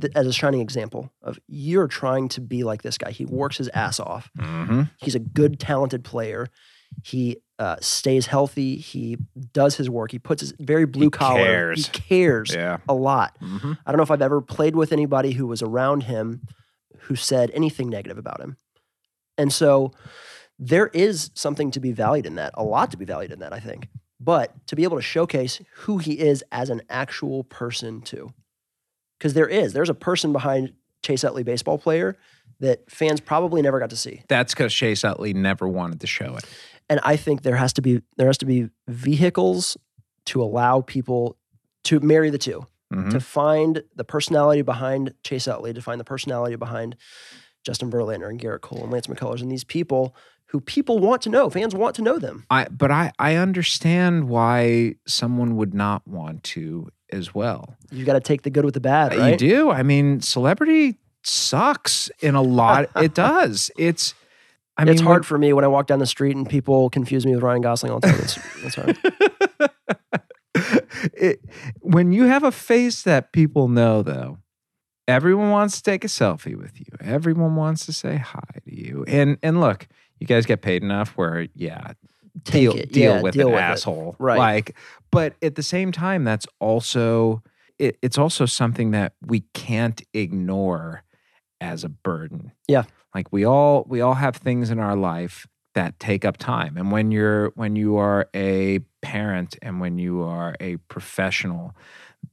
th- 0.00 0.12
as 0.16 0.26
a 0.26 0.32
shining 0.32 0.60
example 0.60 1.12
of 1.22 1.38
you're 1.48 1.88
trying 1.88 2.28
to 2.30 2.40
be 2.40 2.64
like 2.64 2.82
this 2.82 2.98
guy. 2.98 3.10
He 3.10 3.24
works 3.26 3.56
his 3.58 3.68
ass 3.68 4.00
off. 4.00 4.30
hmm 4.38 4.82
He's 4.98 5.14
a 5.14 5.18
good, 5.20 5.58
talented 5.60 6.04
player. 6.04 6.48
He 7.04 7.36
uh, 7.58 7.76
stays 7.80 8.26
healthy. 8.26 8.76
He 8.76 9.16
does 9.52 9.76
his 9.76 9.88
work. 9.88 10.10
He 10.12 10.18
puts 10.18 10.40
his 10.40 10.52
very 10.58 10.86
blue 10.86 11.10
collar. 11.10 11.44
cares. 11.44 11.86
He 11.86 11.92
cares 11.92 12.54
Yeah. 12.54 12.78
a 12.88 12.94
lot. 12.94 13.36
hmm 13.40 13.72
I 13.86 13.90
don't 13.92 13.96
know 13.98 14.02
if 14.02 14.10
I've 14.10 14.22
ever 14.22 14.40
played 14.40 14.74
with 14.76 14.92
anybody 14.92 15.32
who 15.32 15.46
was 15.46 15.62
around 15.62 16.04
him 16.04 16.42
who 17.02 17.16
said 17.16 17.50
anything 17.54 17.88
negative 17.88 18.18
about 18.18 18.40
him. 18.40 18.56
And 19.38 19.52
so 19.52 19.92
there 20.58 20.88
is 20.88 21.30
something 21.34 21.70
to 21.70 21.80
be 21.80 21.92
valued 21.92 22.26
in 22.26 22.34
that, 22.34 22.52
a 22.54 22.62
lot 22.64 22.90
to 22.90 22.96
be 22.98 23.04
valued 23.06 23.32
in 23.32 23.38
that, 23.38 23.52
I 23.54 23.60
think. 23.60 23.88
But 24.18 24.66
to 24.66 24.76
be 24.76 24.84
able 24.84 24.98
to 24.98 25.02
showcase 25.02 25.62
who 25.74 25.96
he 25.96 26.18
is 26.18 26.44
as 26.52 26.68
an 26.68 26.82
actual 26.90 27.44
person, 27.44 28.02
too. 28.02 28.34
Because 29.20 29.34
there 29.34 29.46
is, 29.46 29.74
there's 29.74 29.90
a 29.90 29.94
person 29.94 30.32
behind 30.32 30.72
Chase 31.02 31.24
Utley, 31.24 31.42
baseball 31.42 31.76
player, 31.76 32.16
that 32.58 32.90
fans 32.90 33.20
probably 33.20 33.60
never 33.60 33.78
got 33.78 33.90
to 33.90 33.96
see. 33.96 34.22
That's 34.28 34.54
because 34.54 34.72
Chase 34.72 35.04
Utley 35.04 35.34
never 35.34 35.68
wanted 35.68 36.00
to 36.00 36.06
show 36.06 36.36
it. 36.36 36.44
And 36.88 37.00
I 37.04 37.16
think 37.16 37.42
there 37.42 37.56
has 37.56 37.74
to 37.74 37.82
be 37.82 38.00
there 38.16 38.26
has 38.26 38.38
to 38.38 38.46
be 38.46 38.70
vehicles 38.88 39.76
to 40.26 40.42
allow 40.42 40.80
people 40.80 41.36
to 41.84 42.00
marry 42.00 42.30
the 42.30 42.38
2 42.38 42.66
Mhm. 42.92 43.10
to 43.12 43.20
find 43.20 43.82
the 43.94 44.04
personality 44.04 44.62
behind 44.62 45.14
Chase 45.22 45.46
Utley, 45.46 45.72
to 45.74 45.82
find 45.82 46.00
the 46.00 46.04
personality 46.04 46.56
behind 46.56 46.96
Justin 47.64 47.90
Verlander 47.90 48.28
and 48.28 48.40
Gerrit 48.40 48.62
Cole 48.62 48.82
and 48.82 48.90
Lance 48.90 49.06
McCullers 49.06 49.42
and 49.42 49.50
these 49.52 49.64
people 49.64 50.14
who 50.50 50.60
people 50.60 50.98
want 50.98 51.22
to 51.22 51.28
know. 51.28 51.48
Fans 51.48 51.76
want 51.76 51.94
to 51.94 52.02
know 52.02 52.18
them. 52.18 52.44
I, 52.50 52.66
but 52.66 52.90
I, 52.90 53.12
I 53.20 53.36
understand 53.36 54.28
why 54.28 54.96
someone 55.06 55.56
would 55.56 55.74
not 55.74 56.06
want 56.08 56.42
to 56.44 56.88
as 57.12 57.32
well. 57.32 57.76
You 57.92 58.04
got 58.04 58.14
to 58.14 58.20
take 58.20 58.42
the 58.42 58.50
good 58.50 58.64
with 58.64 58.74
the 58.74 58.80
bad, 58.80 59.16
right? 59.16 59.30
You 59.30 59.36
do. 59.36 59.70
I 59.70 59.84
mean, 59.84 60.20
celebrity 60.20 60.98
sucks 61.22 62.10
in 62.20 62.34
a 62.34 62.42
lot. 62.42 62.90
it 62.96 63.14
does. 63.14 63.70
It's. 63.78 64.14
I 64.76 64.84
mean, 64.84 64.94
it's 64.94 65.02
when- 65.02 65.06
hard 65.06 65.26
for 65.26 65.38
me 65.38 65.52
when 65.52 65.64
I 65.64 65.68
walk 65.68 65.86
down 65.86 66.00
the 66.00 66.06
street 66.06 66.34
and 66.34 66.48
people 66.48 66.90
confuse 66.90 67.24
me 67.24 67.34
with 67.34 67.44
Ryan 67.44 67.62
Gosling 67.62 67.92
all 67.92 68.00
the 68.00 68.08
time. 68.08 68.20
It's, 68.20 68.38
it's 68.64 68.74
hard. 68.74 68.98
it, 71.14 71.44
when 71.80 72.10
you 72.10 72.24
have 72.24 72.42
a 72.42 72.52
face 72.52 73.02
that 73.02 73.32
people 73.32 73.68
know, 73.68 74.02
though, 74.02 74.38
everyone 75.06 75.50
wants 75.50 75.76
to 75.76 75.82
take 75.82 76.02
a 76.04 76.08
selfie 76.08 76.56
with 76.56 76.80
you. 76.80 76.86
Everyone 77.00 77.54
wants 77.56 77.86
to 77.86 77.92
say 77.92 78.16
hi 78.16 78.40
to 78.64 78.74
you. 78.74 79.04
And 79.06 79.38
and 79.42 79.60
look, 79.60 79.86
you 80.20 80.26
guys 80.26 80.46
get 80.46 80.62
paid 80.62 80.82
enough 80.82 81.10
where, 81.16 81.48
yeah, 81.54 81.92
Take 82.44 82.60
deal 82.62 82.76
it. 82.76 82.92
deal 82.92 83.14
Yeah, 83.16 83.22
with 83.22 83.34
deal 83.34 83.48
an 83.48 83.54
with 83.54 83.60
it. 83.60 83.64
asshole, 83.64 84.14
Right. 84.20 84.38
Like, 84.38 84.76
but 85.10 85.34
at 85.42 85.56
the 85.56 85.62
same 85.64 85.90
time, 85.90 86.22
that's 86.24 86.46
also 86.60 87.42
it, 87.78 87.98
it's 88.02 88.18
also 88.18 88.46
something 88.46 88.92
that 88.92 89.14
we 89.26 89.40
can't 89.54 90.00
ignore 90.14 91.02
as 91.60 91.82
a 91.82 91.88
burden. 91.88 92.52
Yeah. 92.68 92.84
like 93.14 93.32
we 93.32 93.44
all 93.44 93.84
we 93.88 94.00
all 94.00 94.14
have 94.14 94.36
things 94.36 94.70
in 94.70 94.78
our 94.78 94.94
life 94.96 95.46
that 95.74 95.98
take 95.98 96.24
up 96.24 96.36
time 96.36 96.76
and 96.76 96.90
when 96.92 97.10
you're 97.10 97.50
when 97.56 97.74
you 97.76 97.96
are 97.96 98.28
a 98.34 98.78
parent 99.02 99.56
and 99.62 99.80
when 99.80 99.98
you 99.98 100.20
are 100.22 100.54
a 100.60 100.76
professional 100.88 101.74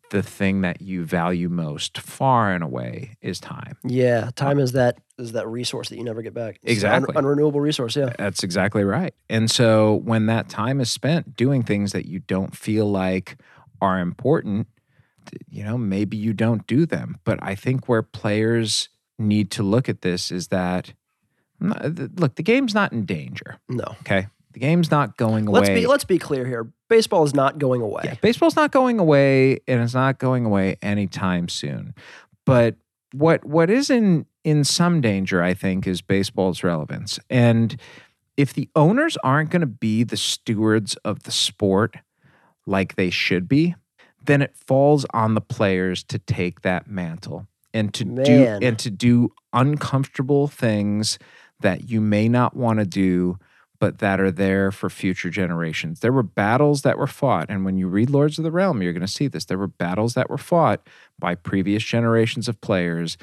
the 0.10 0.24
thing 0.24 0.62
that 0.62 0.82
you 0.82 1.03
value 1.03 1.49
most 1.49 1.97
far 1.99 2.51
and 2.53 2.64
away 2.64 3.18
is 3.22 3.39
time 3.39 3.78
Yeah, 3.84 4.26
uh, 4.28 4.32
time 4.36 4.60
is 4.60 4.72
that 4.74 4.97
is 5.18 5.32
that 5.34 5.47
resource 5.47 5.89
that 5.89 5.97
you 5.97 6.03
never 6.03 6.22
get 6.22 6.34
back. 6.34 6.60
It's 6.64 6.84
an 6.84 6.89
un- 6.91 7.03
Exactly. 7.03 7.16
unrenewable 7.22 7.60
resource. 7.62 7.95
Yeah. 7.95 8.14
that's 8.18 8.43
exactly 8.43 8.84
right 8.84 9.14
and 9.30 9.49
so 9.51 9.95
when 9.95 10.28
that 10.28 10.47
time 10.49 10.80
is 10.82 10.91
spent 10.91 11.36
doing 11.36 11.64
things 11.64 11.91
that 11.91 12.05
you 12.05 12.20
don't 12.20 12.55
feel 12.55 12.89
like 12.89 13.38
are 13.82 13.99
important 13.99 14.68
you 15.49 15.64
know 15.64 15.78
maybe 15.78 16.16
you 16.16 16.34
don't 16.34 16.66
do 16.68 16.86
them 16.86 17.18
but 17.26 17.38
i 17.41 17.53
think 17.53 17.89
where 17.89 18.01
players 18.01 18.88
need 19.20 19.51
to 19.51 19.62
look 19.64 19.89
at 19.89 20.01
this 20.01 20.32
is 20.32 20.47
that 20.47 20.93
look 21.60 22.36
the 22.36 22.43
game's 22.43 22.74
not 22.74 22.91
in 22.93 23.05
danger 23.05 23.58
No. 23.68 23.84
Okay. 24.01 24.28
The 24.58 24.66
game's 24.66 24.89
not 24.89 25.18
going 25.18 25.47
away. 25.47 25.60
Let's 25.60 25.70
be 25.70 25.86
let's 25.86 26.03
be 26.03 26.18
clear 26.18 26.43
here. 26.43 26.68
Baseball 26.89 27.24
is 27.24 27.36
not 27.36 27.60
going 27.60 27.80
away. 27.80 28.01
yeah, 28.05 28.16
baseball's 28.24 28.55
not 28.55 28.72
going 28.72 28.97
away 28.97 29.60
and 29.68 29.84
it's 29.84 29.93
not 29.93 30.18
going 30.18 30.45
away 30.45 30.78
anytime 30.82 31.47
soon. 31.47 31.93
But 32.43 32.74
what 33.14 33.45
what 33.45 33.70
is 33.70 33.91
in 33.91 34.26
in 34.43 34.64
some 34.64 34.99
danger, 34.99 35.43
I 35.43 35.53
think, 35.53 35.86
is 35.86 36.01
baseball's 36.01 36.64
relevance. 36.64 37.20
And 37.30 37.80
if 38.36 38.51
the 38.51 38.68
owners 38.76 39.16
aren't 39.24 39.51
going 39.51 39.62
to 39.62 39.68
be 39.68 40.03
the 40.03 40.18
stewards 40.18 40.95
of 41.05 41.22
the 41.22 41.32
sport 41.32 41.97
like 42.66 42.95
they 42.95 43.12
should 43.12 43.47
be, 43.47 43.76
then 44.26 44.41
it 44.41 44.55
falls 44.55 45.05
on 45.14 45.36
the 45.36 45.41
players 45.41 46.03
to 46.05 46.18
take 46.18 46.64
that 46.64 46.89
mantle 46.89 47.45
and 47.76 47.93
to 47.93 48.03
do 48.03 48.58
and 48.60 48.80
to 48.80 48.89
do 48.89 49.32
uncomfortable 49.53 50.47
things 50.47 51.20
that 51.60 51.91
you 51.91 52.01
may 52.01 52.28
not 52.28 52.55
want 52.55 52.80
to 52.80 52.86
do 52.86 53.38
but 53.80 54.00
that 54.00 54.20
are 54.20 54.32
there 54.32 54.72
for 54.72 54.90
future 54.90 55.30
generations. 55.30 56.00
There 56.00 56.12
were 56.12 56.24
battles 56.24 56.82
that 56.84 56.98
were 56.98 57.08
fought 57.08 57.48
and 57.50 57.64
when 57.66 57.78
you 57.78 57.88
read 57.88 58.10
Lords 58.10 58.38
of 58.38 58.44
the 58.44 58.52
Realm 58.52 58.82
you're 58.82 58.94
going 58.94 59.02
to 59.06 59.08
see 59.08 59.28
this. 59.28 59.46
There 59.46 59.58
were 59.58 59.68
battles 59.68 60.14
that 60.16 60.30
were 60.30 60.38
fought 60.38 60.88
by 61.20 61.36
previous 61.36 61.84
generations 61.84 62.48
of 62.48 62.60
players 62.62 63.18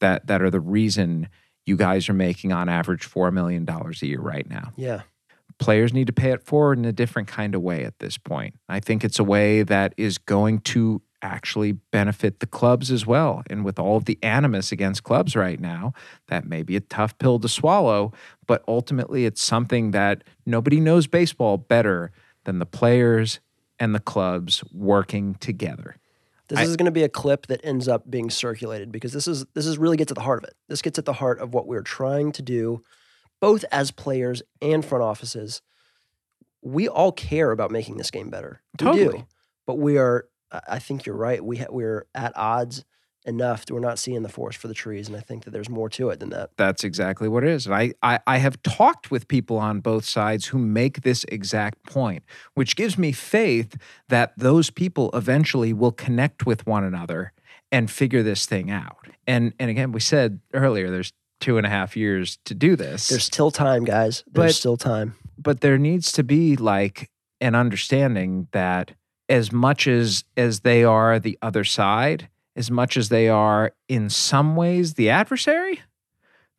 that 0.00 0.26
that 0.26 0.40
are 0.42 0.50
the 0.50 0.60
reason 0.60 1.28
you 1.66 1.76
guys 1.76 2.08
are 2.08 2.14
making 2.14 2.52
on 2.52 2.68
average 2.68 3.04
4 3.04 3.30
million 3.30 3.64
dollars 3.64 4.02
a 4.02 4.06
year 4.06 4.20
right 4.20 4.48
now 4.48 4.72
Yeah. 4.76 5.02
players 5.58 5.92
need 5.92 6.06
to 6.06 6.12
pay 6.12 6.30
it 6.32 6.42
forward 6.42 6.78
in 6.78 6.84
a 6.84 6.92
different 6.92 7.28
kind 7.28 7.54
of 7.54 7.60
way 7.62 7.84
at 7.84 7.98
this 7.98 8.16
point. 8.16 8.54
I 8.68 8.80
think 8.80 9.04
it's 9.04 9.18
a 9.18 9.24
way 9.24 9.62
that 9.64 9.92
is 9.96 10.16
going 10.18 10.60
to 10.60 11.02
actually 11.22 11.72
benefit 11.72 12.40
the 12.40 12.46
clubs 12.46 12.90
as 12.90 13.06
well. 13.06 13.42
And 13.50 13.64
with 13.64 13.78
all 13.78 13.96
of 13.96 14.04
the 14.04 14.18
animus 14.22 14.70
against 14.72 15.02
clubs 15.02 15.34
right 15.34 15.58
now, 15.58 15.92
that 16.28 16.44
may 16.46 16.62
be 16.62 16.76
a 16.76 16.80
tough 16.80 17.16
pill 17.18 17.38
to 17.40 17.48
swallow, 17.48 18.12
but 18.46 18.62
ultimately 18.68 19.24
it's 19.24 19.42
something 19.42 19.90
that 19.92 20.22
nobody 20.46 20.80
knows 20.80 21.06
baseball 21.06 21.56
better 21.56 22.12
than 22.44 22.58
the 22.58 22.66
players 22.66 23.40
and 23.78 23.94
the 23.94 24.00
clubs 24.00 24.62
working 24.72 25.34
together. 25.34 25.96
This 26.48 26.60
I- 26.60 26.62
is 26.62 26.76
going 26.76 26.86
to 26.86 26.90
be 26.92 27.02
a 27.02 27.08
clip 27.08 27.46
that 27.48 27.60
ends 27.62 27.88
up 27.88 28.10
being 28.10 28.30
circulated 28.30 28.90
because 28.90 29.12
this 29.12 29.28
is 29.28 29.44
this 29.54 29.66
is 29.66 29.76
really 29.76 29.96
gets 29.96 30.10
at 30.10 30.16
the 30.16 30.22
heart 30.22 30.42
of 30.42 30.48
it. 30.48 30.54
This 30.68 30.80
gets 30.82 30.98
at 30.98 31.04
the 31.04 31.12
heart 31.14 31.40
of 31.40 31.52
what 31.52 31.66
we're 31.66 31.82
trying 31.82 32.32
to 32.32 32.42
do, 32.42 32.82
both 33.40 33.64
as 33.70 33.90
players 33.90 34.42
and 34.62 34.84
front 34.84 35.04
offices. 35.04 35.60
We 36.62 36.88
all 36.88 37.12
care 37.12 37.50
about 37.50 37.70
making 37.70 37.98
this 37.98 38.10
game 38.10 38.30
better. 38.30 38.62
We 38.80 38.86
Totally. 38.86 39.18
do, 39.18 39.26
but 39.66 39.78
we 39.78 39.98
are. 39.98 40.26
I 40.68 40.78
think 40.78 41.06
you're 41.06 41.16
right. 41.16 41.44
We 41.44 41.58
ha- 41.58 41.66
we're 41.70 42.06
at 42.14 42.32
odds 42.36 42.84
enough. 43.26 43.66
that 43.66 43.74
We're 43.74 43.80
not 43.80 43.98
seeing 43.98 44.22
the 44.22 44.28
forest 44.28 44.58
for 44.58 44.68
the 44.68 44.74
trees, 44.74 45.08
and 45.08 45.16
I 45.16 45.20
think 45.20 45.44
that 45.44 45.50
there's 45.50 45.68
more 45.68 45.88
to 45.90 46.08
it 46.10 46.20
than 46.20 46.30
that. 46.30 46.50
That's 46.56 46.84
exactly 46.84 47.28
what 47.28 47.44
it 47.44 47.50
is. 47.50 47.66
And 47.66 47.74
I, 47.74 47.92
I, 48.02 48.20
I 48.26 48.38
have 48.38 48.62
talked 48.62 49.10
with 49.10 49.28
people 49.28 49.58
on 49.58 49.80
both 49.80 50.04
sides 50.06 50.46
who 50.46 50.58
make 50.58 51.02
this 51.02 51.24
exact 51.28 51.82
point, 51.84 52.22
which 52.54 52.76
gives 52.76 52.96
me 52.96 53.12
faith 53.12 53.76
that 54.08 54.32
those 54.38 54.70
people 54.70 55.10
eventually 55.12 55.72
will 55.72 55.92
connect 55.92 56.46
with 56.46 56.66
one 56.66 56.84
another 56.84 57.32
and 57.70 57.90
figure 57.90 58.22
this 58.22 58.46
thing 58.46 58.70
out. 58.70 59.08
And 59.26 59.52
and 59.58 59.68
again, 59.68 59.92
we 59.92 60.00
said 60.00 60.40
earlier, 60.54 60.90
there's 60.90 61.12
two 61.40 61.58
and 61.58 61.66
a 61.66 61.70
half 61.70 61.96
years 61.96 62.38
to 62.46 62.54
do 62.54 62.74
this. 62.76 63.08
There's 63.08 63.24
still 63.24 63.50
time, 63.50 63.84
guys. 63.84 64.24
There's 64.32 64.48
But- 64.52 64.54
still 64.54 64.76
time. 64.78 65.14
but 65.36 65.60
there 65.60 65.76
needs 65.76 66.10
to 66.12 66.22
be 66.24 66.56
like 66.56 67.10
an 67.42 67.54
understanding 67.54 68.48
that 68.52 68.92
as 69.28 69.52
much 69.52 69.86
as 69.86 70.24
as 70.36 70.60
they 70.60 70.84
are 70.84 71.18
the 71.18 71.38
other 71.42 71.64
side, 71.64 72.28
as 72.56 72.70
much 72.70 72.96
as 72.96 73.08
they 73.08 73.28
are 73.28 73.72
in 73.88 74.08
some 74.10 74.56
ways 74.56 74.94
the 74.94 75.10
adversary, 75.10 75.80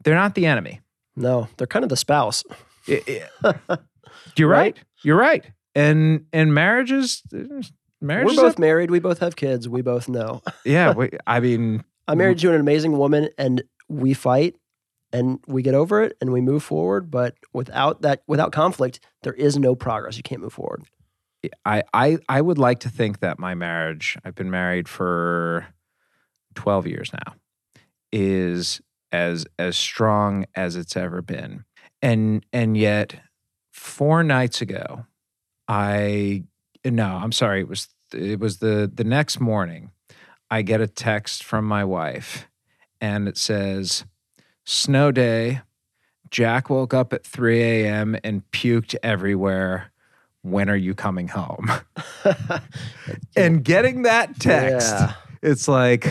they're 0.04 0.16
not 0.16 0.36
the 0.36 0.46
enemy. 0.46 0.82
No, 1.16 1.48
they're 1.58 1.68
kind 1.68 1.84
of 1.84 1.90
the 1.90 1.98
spouse. 1.98 2.44
I- 2.88 3.24
I- 3.44 3.78
You're 4.38 4.50
Right? 4.50 4.76
right. 4.78 4.80
You're 5.04 5.18
right. 5.18 5.46
And 5.76 6.26
and 6.34 6.54
marriages, 6.54 7.24
marriages, 8.02 8.38
We're 8.38 8.44
both 8.44 8.60
married. 8.60 8.92
We 8.92 9.00
both 9.00 9.20
have 9.20 9.36
kids. 9.36 9.68
We 9.70 9.82
both 9.82 10.08
know. 10.10 10.42
yeah. 10.66 10.94
We, 10.98 11.10
I 11.28 11.40
mean, 11.40 11.84
I'm 12.08 12.18
married 12.18 12.42
you 12.42 12.52
an 12.54 12.60
amazing 12.60 12.98
woman, 12.98 13.30
and 13.38 13.62
we 13.88 14.14
fight, 14.14 14.56
and 15.14 15.40
we 15.48 15.62
get 15.62 15.74
over 15.76 16.02
it, 16.04 16.18
and 16.22 16.32
we 16.32 16.42
move 16.42 16.64
forward. 16.64 17.12
But 17.12 17.36
without 17.54 18.02
that, 18.02 18.24
without 18.28 18.52
conflict, 18.52 19.00
there 19.24 19.34
is 19.34 19.58
no 19.58 19.76
progress. 19.76 20.18
You 20.18 20.24
can't 20.24 20.42
move 20.42 20.54
forward. 20.54 20.84
I, 21.66 21.84
I 21.94 22.18
I 22.28 22.42
would 22.42 22.58
like 22.58 22.80
to 22.80 22.90
think 22.90 23.20
that 23.20 23.40
my 23.40 23.56
marriage, 23.56 24.18
I've 24.24 24.36
been 24.36 24.52
married 24.52 24.88
for 24.88 25.68
12 26.56 26.88
years 26.88 27.12
now, 27.14 27.36
is 28.12 28.82
as 29.12 29.46
as 29.58 29.78
strong 29.78 30.46
as 30.56 30.76
it's 30.76 30.98
ever 30.98 31.22
been. 31.22 31.66
And 32.02 32.46
and 32.54 32.78
yet 32.78 33.16
4 33.72 34.24
nights 34.24 34.62
ago, 34.62 35.06
I 35.68 36.44
no, 36.86 37.06
I'm 37.06 37.32
sorry, 37.32 37.62
it 37.62 37.68
was 37.68 37.88
it 38.14 38.40
was 38.40 38.58
the 38.58 38.92
the 38.94 39.04
next 39.04 39.40
morning 39.40 39.92
I 40.52 40.62
get 40.62 40.82
a 40.82 40.88
text 40.88 41.44
from 41.44 41.66
my 41.66 41.84
wife 41.84 42.48
and 43.00 43.28
it 43.28 43.38
says 43.38 44.04
snow 44.66 45.12
day 45.12 45.62
Jack 46.32 46.70
woke 46.70 46.94
up 46.94 47.14
at 47.14 47.26
3 47.26 47.62
a.m. 47.62 48.16
and 48.24 48.50
puked 48.52 48.96
everywhere. 49.02 49.92
When 50.42 50.70
are 50.70 50.76
you 50.76 50.94
coming 50.96 51.28
home? 51.28 51.70
and 53.36 53.64
getting 53.64 54.04
that 54.04 54.40
text, 54.40 54.92
Yeah. 54.92 55.14
it's 55.42 55.68
like, 55.68 56.08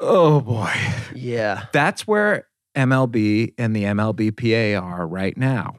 oh 0.00 0.40
boy. 0.40 0.72
Yeah. 1.14 1.66
That's 1.72 2.06
where 2.06 2.46
MLB 2.76 3.54
and 3.58 3.74
the 3.74 3.84
MLBPA 3.84 4.80
are 4.80 5.06
right 5.06 5.36
now. 5.36 5.76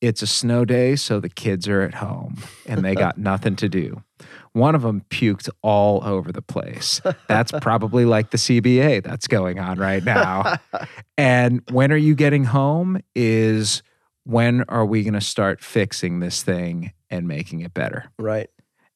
It's 0.00 0.20
a 0.20 0.26
snow 0.26 0.64
day, 0.64 0.96
so 0.96 1.20
the 1.20 1.28
kids 1.28 1.68
are 1.68 1.82
at 1.82 1.94
home 1.94 2.36
and 2.66 2.84
they 2.84 2.94
got 2.96 3.18
nothing 3.18 3.54
to 3.56 3.68
do. 3.68 4.02
One 4.52 4.74
of 4.74 4.82
them 4.82 5.04
puked 5.10 5.48
all 5.62 6.02
over 6.04 6.32
the 6.32 6.42
place. 6.42 7.00
That's 7.28 7.52
probably 7.60 8.04
like 8.04 8.30
the 8.30 8.36
CBA 8.36 9.04
that's 9.04 9.26
going 9.28 9.58
on 9.58 9.78
right 9.78 10.04
now. 10.04 10.56
And 11.16 11.62
when 11.70 11.92
are 11.92 11.96
you 11.96 12.14
getting 12.14 12.44
home? 12.44 13.00
Is 13.14 13.82
when 14.24 14.64
are 14.68 14.86
we 14.86 15.02
going 15.02 15.14
to 15.14 15.20
start 15.20 15.62
fixing 15.62 16.20
this 16.20 16.42
thing 16.42 16.92
and 17.10 17.26
making 17.26 17.60
it 17.60 17.74
better? 17.74 18.10
Right. 18.18 18.48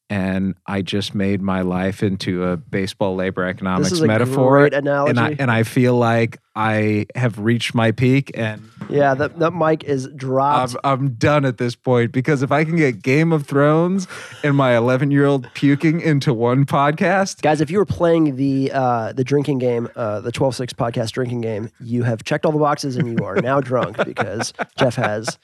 And 0.09 0.55
I 0.67 0.83
just 0.83 1.17
made 1.17 1.43
my 1.43 1.63
life 1.63 2.01
into 2.03 2.45
a 2.45 2.57
baseball 2.57 3.17
labor 3.17 3.45
economics 3.45 3.91
This 3.91 3.99
is 3.99 4.05
a 4.05 4.07
metaphor. 4.07 4.51
great 4.61 4.73
analogy. 4.75 5.11
And 5.11 5.19
I, 5.19 5.37
and 5.39 5.51
I 5.51 5.65
feel 5.65 5.97
like 5.97 6.39
I 6.55 7.07
have 7.17 7.41
reached 7.41 7.75
my 7.75 7.91
peak 7.91 8.31
and 8.35 8.71
yeah, 8.89 9.15
that, 9.15 9.39
that 9.41 9.51
mic 9.53 9.83
is 9.83 10.09
dropped. 10.15 10.77
I'm, 10.85 11.01
I'm 11.01 11.09
done 11.15 11.45
at 11.45 11.59
this 11.59 11.75
point 11.75 12.13
because 12.13 12.43
if 12.43 12.53
I 12.53 12.65
can 12.65 12.77
get 12.77 13.03
Game 13.03 13.33
of 13.33 13.47
Thrones 13.47 14.07
and 14.45 14.57
my 14.57 14.77
11 14.77 15.11
year 15.11 15.27
old 15.27 15.53
puking 15.55 16.01
into 16.01 16.33
one 16.33 16.65
podcast, 16.65 17.43
Guys, 17.43 17.61
if 17.61 17.69
you 17.69 17.79
were 17.79 17.85
playing 17.85 18.37
the 18.37 18.71
uh, 18.73 19.13
the 19.13 19.25
drinking 19.25 19.59
game, 19.59 19.89
uh, 19.97 20.21
the 20.21 20.31
12-6 20.31 20.69
podcast 20.75 21.11
drinking 21.11 21.41
game, 21.41 21.69
you 21.81 22.05
have 22.05 22.23
checked 22.23 22.47
all 22.47 22.53
the 22.53 22.59
boxes 22.61 22.97
and 22.97 23.19
you 23.19 23.25
are 23.25 23.35
now 23.37 23.61
drunk 23.61 23.97
because 24.05 24.53
Jeff 24.79 24.95
has 24.95 25.39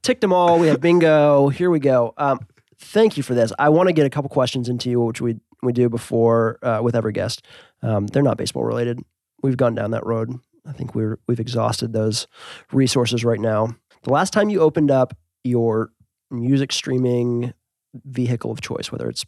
ticked 0.00 0.22
them 0.22 0.32
all. 0.32 0.58
We 0.58 0.68
have 0.68 0.80
bingo. 0.80 1.50
Here 1.50 1.68
we 1.70 1.78
go. 1.78 2.14
Um, 2.16 2.40
thank 2.80 3.16
you 3.16 3.22
for 3.22 3.34
this. 3.34 3.52
I 3.58 3.68
want 3.68 3.88
to 3.88 3.92
get 3.92 4.06
a 4.06 4.10
couple 4.10 4.28
questions 4.30 4.68
into 4.68 4.90
you, 4.90 5.00
which 5.00 5.20
we 5.20 5.36
we 5.62 5.72
do 5.72 5.88
before 5.88 6.58
uh, 6.62 6.80
with 6.82 6.94
every 6.94 7.12
guest. 7.12 7.44
Um, 7.82 8.06
they're 8.06 8.22
not 8.22 8.36
baseball 8.38 8.64
related. 8.64 9.00
We've 9.42 9.56
gone 9.56 9.74
down 9.74 9.90
that 9.92 10.06
road. 10.06 10.32
I 10.66 10.72
think 10.72 10.94
we're 10.94 11.18
we've 11.26 11.40
exhausted 11.40 11.92
those 11.92 12.26
resources 12.72 13.24
right 13.24 13.40
now. 13.40 13.74
The 14.04 14.12
last 14.12 14.32
time 14.32 14.48
you 14.50 14.60
opened 14.60 14.90
up 14.90 15.16
your 15.44 15.90
music 16.30 16.72
streaming 16.72 17.52
vehicle 18.04 18.50
of 18.50 18.60
choice, 18.60 18.92
whether 18.92 19.08
it's 19.08 19.24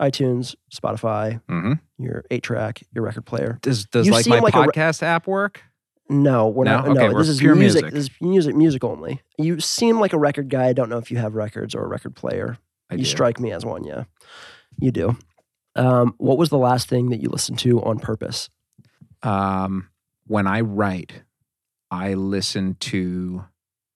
iTunes, 0.00 0.54
Spotify, 0.74 1.40
Mhm. 1.48 1.78
your 1.98 2.24
eight 2.30 2.42
track, 2.42 2.82
your 2.92 3.04
record 3.04 3.24
player. 3.26 3.58
does, 3.62 3.84
does 3.86 4.06
You 4.06 4.12
like 4.12 4.26
my 4.26 4.40
like 4.40 4.54
a 4.54 4.60
re- 4.62 4.66
podcast 4.68 5.02
app 5.02 5.26
work? 5.26 5.62
No, 6.08 6.48
we're 6.48 6.64
No? 6.64 6.78
not. 6.78 6.88
Okay, 6.88 7.08
no, 7.08 7.18
this 7.18 7.28
is 7.28 7.40
music. 7.42 7.58
music. 7.84 7.90
This 7.94 8.04
is 8.06 8.10
music, 8.20 8.56
music 8.56 8.84
only. 8.84 9.22
You 9.38 9.60
seem 9.60 10.00
like 10.00 10.12
a 10.12 10.18
record 10.18 10.48
guy. 10.50 10.66
I 10.68 10.72
don't 10.72 10.88
know 10.88 10.98
if 10.98 11.10
you 11.10 11.18
have 11.18 11.34
records 11.34 11.74
or 11.74 11.84
a 11.84 11.88
record 11.88 12.16
player. 12.16 12.58
I 12.92 12.96
you 12.96 13.04
do. 13.04 13.10
strike 13.10 13.40
me 13.40 13.52
as 13.52 13.64
one. 13.64 13.84
Yeah, 13.84 14.04
you 14.78 14.90
do. 14.92 15.16
Um, 15.76 16.14
what 16.18 16.36
was 16.38 16.50
the 16.50 16.58
last 16.58 16.88
thing 16.88 17.10
that 17.10 17.20
you 17.22 17.28
listened 17.28 17.58
to 17.60 17.82
on 17.82 17.98
purpose? 17.98 18.48
um, 19.22 19.88
when 20.26 20.46
I 20.46 20.60
write, 20.60 21.22
I 21.90 22.14
listen 22.14 22.76
to, 22.80 23.44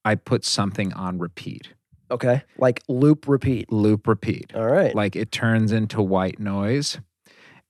I 0.04 0.14
put 0.16 0.44
something 0.44 0.92
on 0.92 1.18
repeat, 1.18 1.72
Okay, 2.10 2.42
like 2.58 2.82
loop, 2.88 3.26
repeat. 3.26 3.72
loop, 3.72 4.06
repeat. 4.06 4.52
All 4.54 4.66
right. 4.66 4.94
Like 4.94 5.16
it 5.16 5.32
turns 5.32 5.72
into 5.72 6.00
white 6.02 6.38
noise. 6.38 6.98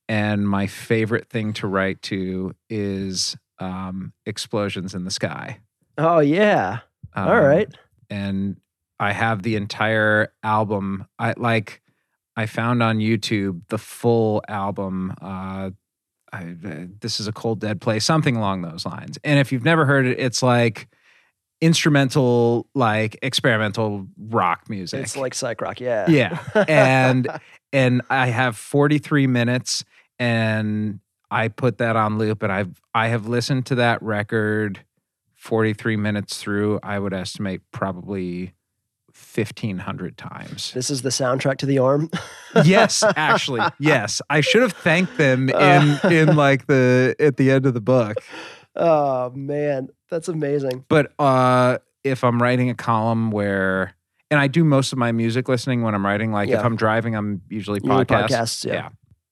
And 0.09 0.47
my 0.47 0.67
favorite 0.67 1.29
thing 1.29 1.51
to 1.53 1.67
write 1.67 2.01
to 2.03 2.53
is 2.69 3.35
um, 3.59 4.13
explosions 4.25 4.93
in 4.93 5.03
the 5.03 5.11
sky. 5.11 5.59
oh 5.97 6.19
yeah. 6.19 6.79
Um, 7.13 7.27
All 7.27 7.41
right. 7.41 7.67
And 8.09 8.57
I 8.99 9.11
have 9.13 9.43
the 9.43 9.55
entire 9.55 10.33
album. 10.43 11.07
I 11.19 11.33
like. 11.37 11.81
I 12.35 12.45
found 12.45 12.83
on 12.83 12.99
YouTube 12.99 13.61
the 13.69 13.79
full 13.79 14.43
album. 14.47 15.13
Uh, 15.19 15.71
I, 16.31 16.55
uh, 16.65 16.85
this 16.99 17.19
is 17.19 17.27
a 17.27 17.31
cold 17.31 17.59
dead 17.59 17.81
play, 17.81 17.99
something 17.99 18.35
along 18.35 18.61
those 18.61 18.85
lines. 18.85 19.17
And 19.23 19.39
if 19.39 19.51
you've 19.51 19.63
never 19.63 19.85
heard 19.85 20.05
it, 20.05 20.19
it's 20.19 20.43
like 20.43 20.87
instrumental, 21.61 22.67
like 22.75 23.17
experimental 23.21 24.07
rock 24.17 24.69
music. 24.69 25.01
It's 25.01 25.17
like 25.17 25.33
psych 25.33 25.61
rock. 25.61 25.79
Yeah. 25.79 26.07
Yeah. 26.09 26.39
And 26.67 27.27
and 27.73 28.01
I 28.09 28.27
have 28.27 28.57
43 28.57 29.27
minutes 29.27 29.83
and 30.19 30.99
I 31.31 31.47
put 31.47 31.79
that 31.79 31.95
on 31.95 32.17
loop 32.17 32.43
and 32.43 32.51
I've 32.51 32.81
I 32.93 33.07
have 33.07 33.27
listened 33.27 33.65
to 33.67 33.75
that 33.75 34.01
record 34.01 34.83
43 35.35 35.95
minutes 35.95 36.37
through, 36.37 36.79
I 36.83 36.99
would 36.99 37.13
estimate 37.13 37.61
probably 37.71 38.53
1500 39.37 40.17
times. 40.17 40.71
this 40.73 40.89
is 40.89 41.01
the 41.03 41.09
soundtrack 41.09 41.57
to 41.57 41.65
the 41.65 41.79
arm. 41.79 42.09
yes, 42.65 43.03
actually. 43.15 43.61
Yes. 43.79 44.21
I 44.29 44.41
should 44.41 44.61
have 44.63 44.73
thanked 44.73 45.17
them 45.17 45.49
in 45.49 45.55
Uh. 45.55 45.99
in 46.11 46.35
like 46.35 46.65
the 46.67 47.15
at 47.19 47.37
the 47.37 47.51
end 47.51 47.65
of 47.65 47.73
the 47.73 47.81
book. 47.81 48.17
oh 48.75 49.29
man, 49.31 49.89
that's 50.09 50.27
amazing. 50.27 50.85
But 50.89 51.11
uh 51.19 51.77
if 52.03 52.23
I'm 52.23 52.41
writing 52.41 52.69
a 52.69 52.75
column 52.75 53.31
where 53.31 53.93
and 54.31 54.39
I 54.39 54.47
do 54.47 54.63
most 54.63 54.91
of 54.91 54.97
my 54.97 55.11
music 55.11 55.47
listening 55.49 55.81
when 55.83 55.93
I'm 55.95 56.05
writing 56.05 56.31
like 56.31 56.49
Yeah. 56.49 56.59
if 56.59 56.65
I'm 56.65 56.75
driving 56.75 57.15
I'm 57.15 57.41
usually 57.49 57.79
podcasts. 57.79 58.27
podcasts, 58.27 58.65
yeah. 58.65 58.89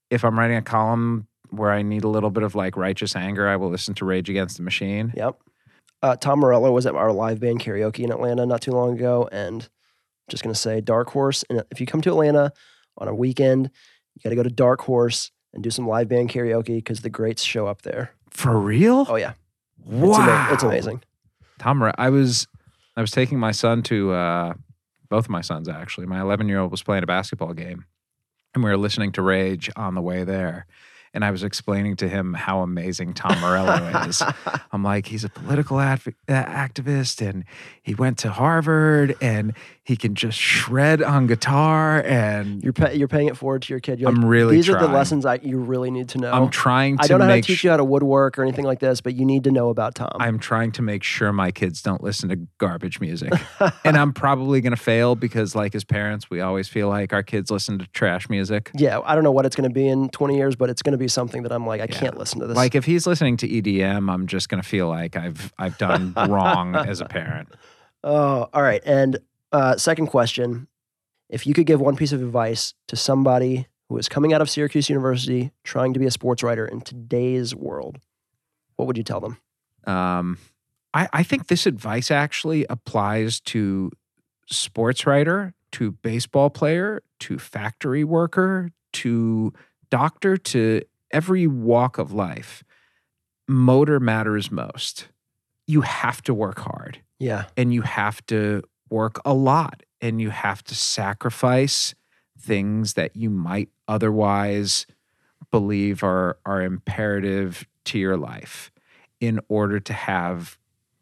If 0.09 0.23
I'm 0.23 0.37
writing 0.37 0.57
a 0.57 0.61
column 0.61 1.27
where 1.49 1.71
I 1.71 1.81
need 1.81 2.03
a 2.03 2.07
little 2.09 2.29
bit 2.29 2.43
of 2.43 2.53
like 2.55 2.75
righteous 2.77 3.15
anger, 3.15 3.47
I 3.47 3.55
will 3.55 3.69
listen 3.69 3.93
to 3.95 4.05
Rage 4.05 4.29
Against 4.29 4.57
the 4.57 4.63
Machine. 4.63 5.13
Yep. 5.15 5.39
Uh, 6.01 6.15
Tom 6.15 6.39
Morello 6.39 6.71
was 6.71 6.85
at 6.85 6.95
our 6.95 7.11
live 7.11 7.39
band 7.39 7.59
karaoke 7.61 7.99
in 8.03 8.11
Atlanta 8.11 8.45
not 8.45 8.61
too 8.61 8.71
long 8.71 8.93
ago, 8.97 9.27
and 9.31 9.67
I'm 10.27 10.31
just 10.31 10.43
gonna 10.43 10.55
say 10.55 10.81
Dark 10.81 11.09
Horse. 11.11 11.43
And 11.49 11.63
if 11.71 11.79
you 11.79 11.85
come 11.85 12.01
to 12.01 12.09
Atlanta 12.09 12.51
on 12.97 13.07
a 13.07 13.15
weekend, 13.15 13.69
you 14.15 14.21
got 14.23 14.29
to 14.29 14.35
go 14.35 14.43
to 14.43 14.49
Dark 14.49 14.81
Horse 14.81 15.31
and 15.53 15.63
do 15.63 15.69
some 15.69 15.87
live 15.87 16.07
band 16.07 16.29
karaoke 16.29 16.77
because 16.77 17.01
the 17.01 17.09
greats 17.09 17.43
show 17.43 17.67
up 17.67 17.81
there. 17.83 18.11
For 18.29 18.57
real? 18.59 19.05
Oh 19.09 19.15
yeah, 19.15 19.33
it's, 19.85 19.91
wow. 19.91 20.21
ama- 20.21 20.53
it's 20.53 20.63
amazing. 20.63 21.03
Tom, 21.59 21.91
I 21.97 22.09
was 22.09 22.47
I 22.95 23.01
was 23.01 23.11
taking 23.11 23.39
my 23.39 23.51
son 23.51 23.83
to 23.83 24.11
uh, 24.11 24.53
both 25.09 25.25
of 25.25 25.29
my 25.29 25.41
sons 25.41 25.69
actually. 25.69 26.07
My 26.07 26.21
11 26.21 26.47
year 26.47 26.59
old 26.59 26.71
was 26.71 26.83
playing 26.83 27.03
a 27.03 27.07
basketball 27.07 27.53
game, 27.53 27.85
and 28.53 28.63
we 28.63 28.69
were 28.69 28.77
listening 28.77 29.11
to 29.13 29.21
Rage 29.21 29.69
on 29.75 29.95
the 29.95 30.01
way 30.01 30.23
there. 30.23 30.65
And 31.13 31.23
I 31.23 31.31
was 31.31 31.43
explaining 31.43 31.95
to 31.97 32.09
him 32.09 32.33
how 32.33 32.59
amazing 32.59 33.13
Tom 33.13 33.39
Morello 33.39 34.03
is. 34.05 34.21
I'm 34.73 34.83
like, 34.83 35.07
he's 35.07 35.23
a 35.23 35.29
political 35.29 35.79
adv- 35.79 36.13
uh, 36.27 36.43
activist, 36.43 37.25
and 37.25 37.45
he 37.83 37.95
went 37.95 38.17
to 38.19 38.31
Harvard, 38.31 39.15
and 39.21 39.53
He 39.85 39.95
can 39.95 40.15
just 40.15 40.39
shred 40.39 41.03
on 41.03 41.27
guitar, 41.27 42.01
and 42.01 42.63
You're 42.63 42.73
pay, 42.73 42.95
you're 42.95 43.07
paying 43.07 43.27
it 43.27 43.37
forward 43.37 43.61
to 43.61 43.71
your 43.71 43.79
kid. 43.79 43.99
You're 43.99 44.09
I'm 44.09 44.15
like, 44.15 44.29
really 44.31 44.55
These 44.55 44.67
are 44.67 44.79
the 44.79 44.87
lessons 44.87 45.27
I 45.27 45.35
you 45.43 45.59
really 45.59 45.91
need 45.91 46.09
to 46.09 46.17
know. 46.17 46.31
I'm 46.31 46.49
trying 46.49 46.97
to 46.97 47.03
I 47.03 47.07
don't 47.07 47.19
know 47.19 47.25
how 47.27 47.35
to 47.35 47.41
teach 47.43 47.63
you 47.63 47.69
how 47.69 47.77
to 47.77 47.83
woodwork 47.83 48.39
or 48.39 48.41
anything 48.41 48.65
like 48.65 48.79
this, 48.79 48.99
but 48.99 49.13
you 49.13 49.25
need 49.25 49.43
to 49.43 49.51
know 49.51 49.69
about 49.69 49.93
Tom. 49.93 50.09
I'm 50.19 50.39
trying 50.39 50.71
to 50.71 50.81
make 50.81 51.03
sure 51.03 51.31
my 51.31 51.51
kids 51.51 51.83
don't 51.83 52.03
listen 52.03 52.29
to 52.29 52.35
garbage 52.57 52.99
music. 52.99 53.31
and 53.85 53.95
I'm 53.95 54.11
probably 54.11 54.59
going 54.59 54.71
to 54.75 54.81
fail 54.81 55.13
because, 55.13 55.53
like, 55.53 55.75
as 55.75 55.83
parents, 55.83 56.31
we 56.31 56.41
always 56.41 56.67
feel 56.67 56.89
like 56.89 57.13
our 57.13 57.21
kids 57.21 57.51
listen 57.51 57.77
to 57.77 57.85
trash 57.93 58.27
music. 58.27 58.71
yeah, 58.73 59.01
I 59.05 59.13
don't 59.13 59.23
know 59.23 59.31
what 59.31 59.45
it's 59.45 59.55
going 59.55 59.69
to 59.69 59.73
be 59.73 59.87
in 59.87 60.09
20 60.09 60.35
years, 60.35 60.55
but 60.55 60.71
it's 60.71 60.81
going 60.81 60.93
to 60.93 60.97
be 60.97 61.07
something 61.07 61.43
that 61.43 61.51
I'm 61.51 61.67
like, 61.67 61.79
I 61.81 61.85
Yeah. 61.87 61.99
can't 61.99 62.17
listen 62.17 62.39
to 62.39 62.47
this. 62.47 62.55
Like, 62.55 62.73
if 62.73 62.85
he's 62.85 63.05
listening 63.05 63.37
to 63.37 63.47
EDM, 63.47 64.11
I'm 64.11 64.25
just 64.25 64.49
going 64.49 64.63
to 64.63 64.67
feel 64.67 64.87
like 64.89 65.15
I've 65.15 65.53
I've 65.59 65.77
done 65.77 66.13
wrong 66.27 66.75
as 66.75 67.01
a 67.01 67.05
parent. 67.05 67.49
oh, 68.03 68.47
all 68.51 68.63
right. 68.63 68.81
And 68.83 69.19
uh, 69.55 69.77
second 69.77 70.07
question: 70.07 70.67
If 71.29 71.47
you 71.47 71.53
could 71.53 71.65
give 71.65 71.79
one 71.79 71.95
piece 71.95 72.11
of 72.11 72.21
advice 72.21 72.73
to 72.87 72.97
somebody 72.97 73.67
who 73.87 73.97
is 73.97 74.09
coming 74.09 74.33
out 74.33 74.41
of 74.41 74.49
Syracuse 74.49 74.89
University, 74.89 75.51
trying 75.63 75.93
to 75.93 75.99
be 75.99 76.05
a 76.05 76.11
sports 76.11 76.43
writer 76.43 76.65
in 76.65 76.81
today's 76.81 77.55
world, 77.55 77.99
what 78.75 78.85
would 78.85 78.97
you 78.97 79.03
tell 79.03 79.21
them? 79.21 79.37
Um, 79.87 80.39
I, 80.93 81.07
I 81.13 81.23
think 81.23 81.47
this 81.47 81.65
advice 81.65 82.11
actually 82.11 82.65
applies 82.69 83.39
to 83.41 83.91
sports 84.47 85.05
writer, 85.05 85.53
to 85.73 85.91
baseball 85.91 86.49
player, 86.49 87.01
to 87.21 87.39
factory 87.39 88.03
worker, 88.03 88.71
to 88.93 89.53
doctor, 89.89 90.35
to 90.35 90.81
every 91.11 91.47
walk 91.47 91.97
of 91.97 92.11
life. 92.11 92.63
Motor 93.47 94.01
matters 94.01 94.51
most. 94.51 95.07
You 95.65 95.81
have 95.81 96.21
to 96.23 96.33
work 96.33 96.59
hard 96.59 96.99
Yeah, 97.19 97.45
and 97.55 97.73
you 97.73 97.83
have 97.83 98.25
to 98.25 98.63
work 98.89 99.19
a 99.25 99.33
lot 99.33 99.83
and 100.01 100.21
you 100.21 100.29
have 100.29 100.63
to 100.63 100.75
sacrifice 100.75 101.95
things 102.39 102.93
that 102.93 103.15
you 103.15 103.29
might 103.29 103.69
otherwise 103.87 104.85
believe 105.51 106.03
are 106.03 106.37
are 106.45 106.61
imperative 106.61 107.65
to 107.85 107.99
your 107.99 108.17
life 108.17 108.71
in 109.19 109.39
order 109.47 109.79
to 109.79 109.93
have 109.93 110.57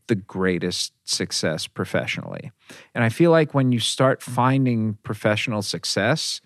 the 0.07 0.15
greatest 0.15 0.93
success 1.05 1.65
professionally. 1.65 2.51
And 2.93 3.03
I 3.03 3.09
feel 3.09 3.31
like 3.31 3.53
when 3.53 3.71
you 3.71 3.79
start 3.79 4.19
mm. 4.19 4.23
finding 4.23 4.97
professional 5.03 5.61
success, 5.61 6.41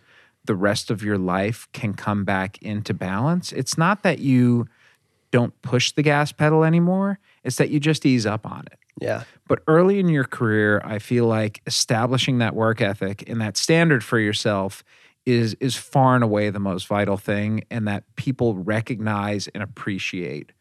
the 0.45 0.55
rest 0.55 0.89
of 0.89 1.03
your 1.03 1.18
life 1.18 1.68
can 1.73 1.93
come 1.93 2.23
back 2.23 2.61
into 2.61 2.93
balance. 2.93 3.51
It's 3.51 3.77
not 3.77 4.03
that 4.03 4.19
you 4.19 4.68
don't 5.31 5.59
push 5.61 5.91
the 5.91 6.03
gas 6.03 6.31
pedal 6.31 6.64
anymore, 6.64 7.19
it's 7.43 7.57
that 7.57 7.69
you 7.69 7.80
just 7.80 8.05
ease 8.05 8.26
up 8.26 8.45
on 8.45 8.64
it. 8.72 8.80
Yeah, 8.99 9.24
But 9.48 9.61
early 9.68 9.99
in 9.99 10.10
your 10.10 10.24
career, 10.24 10.82
I 10.84 10.99
feel 10.99 11.26
like 11.26 11.61
establishing 11.65 12.40
that 12.40 12.56
work 12.56 12.82
ethic 12.82 13.24
and 13.30 13.40
that 13.41 13.57
standard 13.57 14.03
for 14.03 14.19
yourself 14.19 14.84
is 15.26 15.56
is 15.60 15.76
far 15.76 16.15
and 16.15 16.24
away 16.24 16.49
the 16.49 16.60
most 16.60 16.88
vital 16.88 17.18
thing 17.18 17.64
and 17.69 17.88
that 17.88 18.03
people 18.15 18.56
recognize 18.56 19.48
and 19.49 19.61
appreciate 19.61 20.52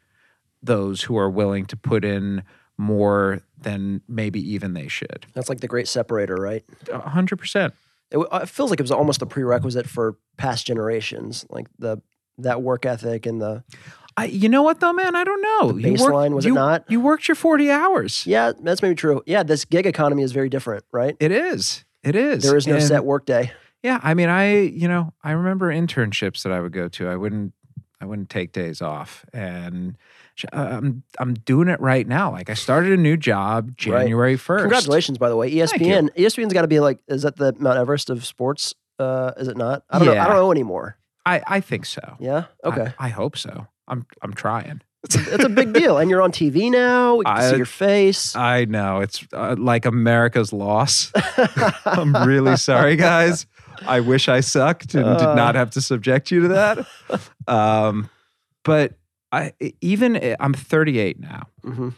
those 0.62 1.02
who 1.02 1.16
are 1.16 1.30
willing 1.30 1.64
to 1.66 1.76
put 1.76 2.04
in 2.04 2.42
more 2.76 3.40
than 3.56 4.02
maybe 4.08 4.40
even 4.40 4.74
they 4.74 4.88
should. 4.88 5.26
that's 5.32 5.48
like 5.48 5.60
the 5.60 5.68
great 5.68 5.88
separator, 5.88 6.34
right? 6.34 6.64
A 6.92 6.98
100%. 6.98 7.72
It, 8.10 8.18
it 8.18 8.48
feels 8.48 8.70
like 8.70 8.80
it 8.80 8.82
was 8.82 8.90
almost 8.90 9.22
a 9.22 9.26
prerequisite 9.26 9.88
for 9.88 10.16
past 10.36 10.66
generations, 10.66 11.46
like 11.48 11.68
the 11.78 12.02
that 12.38 12.62
work 12.62 12.84
ethic 12.84 13.24
and 13.24 13.40
the 13.40 13.64
I, 14.18 14.24
you 14.26 14.48
know 14.48 14.62
what 14.62 14.80
though, 14.80 14.92
man? 14.92 15.14
I 15.14 15.24
don't 15.24 15.42
know. 15.42 15.72
The 15.72 15.82
You 15.82 15.90
worked- 15.90 16.00
baseline, 16.14 16.32
was 16.34 16.46
it 16.46 16.52
not? 16.52 16.84
You 16.88 17.00
worked 17.00 17.28
your 17.28 17.34
40 17.34 17.70
hours. 17.70 18.26
yeah, 18.26 18.52
that's 18.60 18.80
maybe 18.82 18.94
true. 18.94 19.22
Yeah, 19.26 19.42
this 19.42 19.64
gig 19.64 19.86
economy 19.86 20.22
is 20.22 20.32
very 20.32 20.48
different, 20.48 20.84
right? 20.92 21.16
It 21.20 21.32
is. 21.32 21.84
It 22.02 22.14
is. 22.16 22.42
There 22.42 22.56
is 22.56 22.66
no 22.66 22.74
And- 22.76 22.84
set 22.84 23.04
work 23.04 23.26
day. 23.26 23.52
Yeah, 23.82 24.00
I 24.02 24.14
mean, 24.14 24.28
I 24.28 24.60
you 24.62 24.88
know, 24.88 25.12
I 25.22 25.32
remember 25.32 25.70
internships 25.72 26.42
that 26.42 26.52
I 26.52 26.60
would 26.60 26.72
go 26.72 26.88
to. 26.88 27.08
I 27.08 27.14
wouldn't, 27.16 27.52
I 28.00 28.06
wouldn't 28.06 28.30
take 28.30 28.50
days 28.52 28.80
off, 28.82 29.24
and 29.32 29.96
uh, 30.52 30.56
I'm 30.56 31.02
I'm 31.20 31.34
doing 31.34 31.68
it 31.68 31.78
right 31.80 32.06
now. 32.08 32.32
Like 32.32 32.50
I 32.50 32.54
started 32.54 32.92
a 32.92 32.96
new 32.96 33.16
job 33.16 33.76
January 33.76 34.36
first. 34.36 34.62
Congratulations, 34.62 35.18
by 35.18 35.28
the 35.28 35.36
way. 35.36 35.48
You. 35.48 35.62
ESPN. 35.62 36.08
ESPN's 36.16 36.52
got 36.52 36.62
to 36.62 36.68
be 36.68 36.80
like, 36.80 36.98
is 37.06 37.22
that 37.22 37.36
the 37.36 37.54
Mount 37.58 37.78
Everest 37.78 38.10
of 38.10 38.24
sports? 38.26 38.74
Uh, 38.98 39.32
is 39.36 39.46
it 39.46 39.56
not? 39.56 39.84
I 39.90 39.98
don't 39.98 40.08
know. 40.08 40.20
I 40.20 40.26
don't 40.26 40.36
know 40.36 40.50
anymore. 40.50 40.96
I 41.24 41.42
I 41.46 41.60
think 41.60 41.86
so. 41.86 42.16
Yeah. 42.18 42.44
I- 42.64 42.68
Okay. 42.68 42.92
I, 42.98 43.08
hope 43.10 43.36
so. 43.36 43.68
I'm 43.88 44.06
I'm 44.22 44.32
trying. 44.32 44.80
it's 45.04 45.44
a 45.44 45.48
big 45.48 45.72
deal, 45.72 45.98
and 45.98 46.10
you're 46.10 46.22
on 46.22 46.32
TV 46.32 46.70
now. 46.70 47.16
We 47.16 47.24
can 47.24 47.36
I- 47.36 47.50
see 47.50 47.56
your 47.56 47.66
face. 47.66 48.34
I 48.34 48.64
know 48.64 49.00
it's 49.00 49.24
uh, 49.32 49.54
like 49.58 49.84
America's 49.86 50.52
loss. 50.52 51.12
I'm 51.86 52.12
really 52.26 52.56
sorry, 52.56 52.96
guys. 52.96 53.46
I 53.86 54.00
wish 54.00 54.28
I 54.28 54.40
sucked 54.40 54.94
and 54.94 55.04
Uh. 55.04 55.16
did 55.18 55.36
not 55.36 55.54
have 55.54 55.70
to 55.72 55.80
subject 55.80 56.30
you 56.30 56.42
to 56.42 56.48
that. 56.48 56.86
Um, 57.46 58.08
but 58.64 58.94
I 59.30 59.52
even 59.80 60.34
I'm 60.40 60.54
38 60.54 61.20
now. 61.20 61.48
hmm 61.62 61.90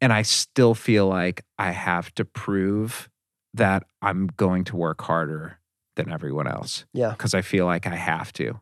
and 0.00 0.12
I 0.12 0.20
still 0.22 0.74
feel 0.74 1.06
like 1.06 1.44
I 1.58 1.70
have 1.70 2.14
to 2.16 2.26
prove 2.26 3.08
that 3.54 3.84
I'm 4.02 4.26
going 4.36 4.64
to 4.64 4.76
work 4.76 5.00
harder 5.00 5.58
than 5.96 6.12
everyone 6.12 6.46
else 6.46 6.84
Yeah. 6.92 7.10
because 7.10 7.32
I 7.32 7.40
feel 7.40 7.64
like 7.64 7.86
I 7.86 7.94
have 7.94 8.30
to. 8.34 8.60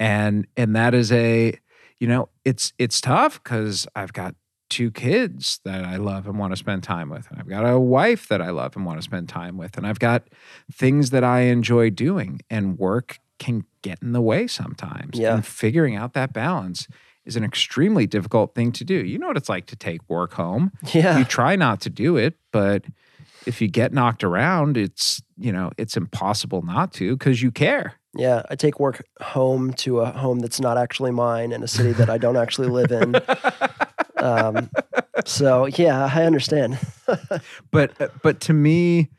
And 0.00 0.46
and 0.56 0.74
that 0.76 0.92
is 0.94 1.12
a 1.12 1.58
you 2.00 2.08
know, 2.08 2.28
it's 2.44 2.72
it's 2.78 3.00
tough 3.00 3.42
cuz 3.42 3.86
I've 3.94 4.12
got 4.12 4.34
two 4.68 4.90
kids 4.90 5.60
that 5.64 5.84
I 5.84 5.96
love 5.96 6.26
and 6.26 6.38
want 6.38 6.52
to 6.52 6.56
spend 6.56 6.82
time 6.82 7.08
with. 7.08 7.30
And 7.30 7.38
I've 7.38 7.48
got 7.48 7.62
a 7.62 7.78
wife 7.78 8.28
that 8.28 8.42
I 8.42 8.50
love 8.50 8.76
and 8.76 8.84
want 8.84 8.98
to 8.98 9.02
spend 9.02 9.28
time 9.28 9.56
with. 9.56 9.76
And 9.76 9.86
I've 9.86 9.98
got 9.98 10.28
things 10.72 11.10
that 11.10 11.24
I 11.24 11.42
enjoy 11.42 11.90
doing 11.90 12.40
and 12.50 12.78
work 12.78 13.20
can 13.38 13.64
get 13.82 13.98
in 14.02 14.12
the 14.12 14.20
way 14.20 14.46
sometimes. 14.46 15.18
Yeah. 15.18 15.34
And 15.34 15.46
figuring 15.46 15.94
out 15.94 16.14
that 16.14 16.32
balance 16.32 16.88
is 17.24 17.36
an 17.36 17.44
extremely 17.44 18.06
difficult 18.06 18.54
thing 18.54 18.72
to 18.72 18.84
do. 18.84 18.94
You 18.94 19.18
know 19.18 19.28
what 19.28 19.36
it's 19.36 19.48
like 19.48 19.66
to 19.66 19.76
take 19.76 20.00
work 20.08 20.32
home. 20.34 20.72
Yeah. 20.92 21.18
You 21.18 21.24
try 21.24 21.56
not 21.56 21.80
to 21.82 21.90
do 21.90 22.16
it, 22.16 22.34
but 22.52 22.84
if 23.46 23.60
you 23.60 23.68
get 23.68 23.92
knocked 23.92 24.24
around, 24.24 24.76
it's, 24.76 25.22
you 25.36 25.52
know, 25.52 25.70
it's 25.76 25.96
impossible 25.96 26.62
not 26.62 26.92
to 26.94 27.16
because 27.16 27.42
you 27.42 27.50
care. 27.50 27.94
Yeah. 28.16 28.42
I 28.50 28.56
take 28.56 28.80
work 28.80 29.04
home 29.20 29.72
to 29.74 30.00
a 30.00 30.10
home 30.10 30.38
that's 30.40 30.60
not 30.60 30.78
actually 30.78 31.10
mine 31.10 31.52
in 31.52 31.62
a 31.62 31.68
city 31.68 31.92
that 31.92 32.08
I 32.10 32.18
don't 32.18 32.36
actually 32.36 32.68
live 32.68 32.90
in. 32.92 33.16
Um, 34.18 34.70
so 35.26 35.66
yeah, 35.66 36.10
I 36.12 36.24
understand. 36.24 36.78
but 37.70 38.00
uh, 38.00 38.08
but 38.22 38.40
to 38.40 38.52
me 38.54 39.10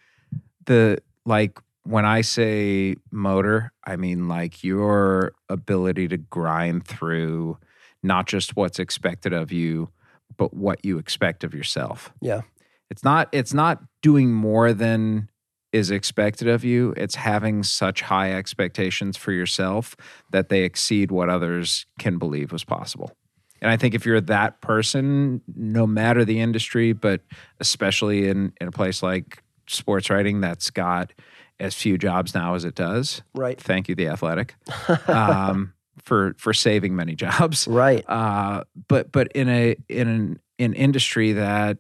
the 0.66 0.98
like 1.26 1.60
when 1.84 2.04
i 2.04 2.20
say 2.22 2.96
motor 3.12 3.72
i 3.86 3.96
mean 3.96 4.28
like 4.28 4.64
your 4.64 5.32
ability 5.50 6.08
to 6.10 6.18
grind 6.18 6.86
through 6.86 7.58
not 8.04 8.26
just 8.28 8.56
what's 8.58 8.80
expected 8.80 9.32
of 9.32 9.52
you 9.54 9.90
but 10.36 10.54
what 10.54 10.84
you 10.84 10.98
expect 10.98 11.46
of 11.46 11.54
yourself 11.54 12.12
Yeah. 12.22 12.42
it's 12.90 13.04
not 13.06 13.30
it's 13.32 13.54
not 13.54 13.82
doing 14.02 14.34
more 14.34 14.74
than 14.74 15.30
is 15.78 15.92
expected 15.92 16.48
of 16.48 16.64
you 16.64 16.94
it's 16.98 17.16
having 17.16 17.64
such 17.64 18.02
high 18.02 18.32
expectations 18.34 19.16
for 19.16 19.32
yourself 19.32 19.96
that 20.32 20.50
they 20.50 20.64
exceed 20.64 21.12
what 21.12 21.30
others 21.30 21.86
can 22.00 22.18
believe 22.18 22.52
was 22.52 22.64
possible 22.64 23.12
and 23.60 23.72
I 23.72 23.76
think 23.78 23.96
if 23.96 24.06
you're 24.06 24.22
that 24.22 24.62
person, 24.62 25.42
no 25.56 25.88
matter 25.88 26.24
the 26.24 26.40
industry, 26.42 26.94
but 26.94 27.22
especially 27.60 28.28
in, 28.28 28.54
in 28.62 28.68
a 28.68 28.72
place 28.72 29.02
like 29.02 29.42
sports 29.66 30.12
writing 30.12 30.42
that's 30.42 30.70
got 30.70 31.12
as 31.60 31.74
few 31.74 31.98
jobs 31.98 32.36
now 32.36 32.54
as 32.54 32.66
it 32.66 32.76
does, 32.76 33.24
Right. 33.34 33.60
thank 33.60 33.90
you, 33.90 33.96
The 33.96 34.10
Athletic, 34.10 34.54
um, 35.10 35.74
for 36.04 36.36
for 36.38 36.54
saving 36.54 36.96
many 36.96 37.16
jobs. 37.16 37.68
Right. 37.68 38.08
Uh, 38.08 38.64
but 38.88 39.12
but 39.12 39.32
in 39.32 39.50
a 39.50 39.76
in 39.90 40.08
an, 40.08 40.40
an 40.60 40.74
industry 40.76 41.34
that 41.34 41.80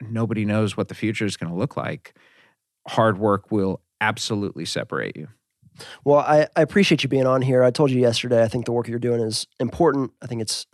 nobody 0.00 0.46
knows 0.46 0.78
what 0.78 0.88
the 0.88 0.94
future 0.94 1.26
is 1.26 1.36
going 1.36 1.52
to 1.52 1.58
look 1.58 1.76
like, 1.76 2.14
hard 2.88 3.18
work 3.18 3.50
will 3.50 3.80
absolutely 4.00 4.64
separate 4.64 5.16
you. 5.16 5.28
Well, 6.04 6.20
I, 6.20 6.48
I 6.56 6.62
appreciate 6.62 7.02
you 7.02 7.08
being 7.08 7.26
on 7.26 7.42
here. 7.42 7.62
I 7.62 7.70
told 7.70 7.90
you 7.90 8.00
yesterday, 8.00 8.42
I 8.42 8.48
think 8.48 8.64
the 8.64 8.72
work 8.72 8.88
you're 8.88 8.98
doing 8.98 9.20
is 9.20 9.46
important. 9.60 10.12
I 10.20 10.26
think 10.26 10.42
it's 10.42 10.66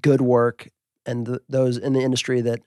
good 0.00 0.20
work, 0.20 0.68
and 1.04 1.26
th 1.26 1.40
those 1.48 1.76
in 1.76 1.92
the 1.92 2.00
industry 2.00 2.40
that 2.42 2.60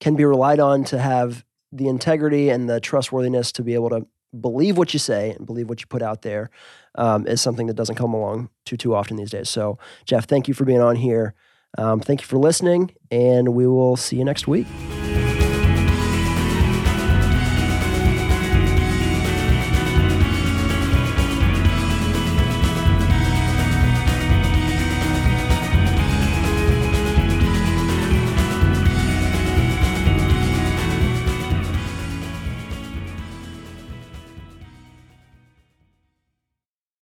can 0.00 0.16
be 0.16 0.24
relied 0.24 0.60
on 0.60 0.84
to 0.84 0.98
have 0.98 1.44
the 1.72 1.88
integrity 1.88 2.50
and 2.50 2.68
the 2.68 2.80
trustworthiness 2.80 3.50
to 3.52 3.62
be 3.62 3.74
able 3.74 3.90
to 3.90 4.06
believe 4.40 4.76
what 4.76 4.92
you 4.92 4.98
say 4.98 5.30
and 5.30 5.46
believe 5.46 5.68
what 5.68 5.80
you 5.80 5.86
put 5.86 6.02
out 6.02 6.22
there 6.22 6.50
um, 6.96 7.26
is 7.26 7.40
something 7.40 7.66
that 7.68 7.74
doesn't 7.74 7.94
come 7.96 8.14
along 8.14 8.50
too 8.64 8.76
too 8.76 8.94
often 8.94 9.16
these 9.16 9.30
days. 9.30 9.48
So, 9.48 9.78
Jeff, 10.04 10.26
thank 10.26 10.48
you 10.48 10.54
for 10.54 10.64
being 10.64 10.80
on 10.80 10.96
here. 10.96 11.34
Um, 11.76 12.00
thank 12.00 12.20
you 12.20 12.26
for 12.26 12.38
listening, 12.38 12.94
and 13.10 13.54
we 13.54 13.66
will 13.66 13.96
see 13.96 14.16
you 14.16 14.24
next 14.24 14.46
week. 14.46 14.66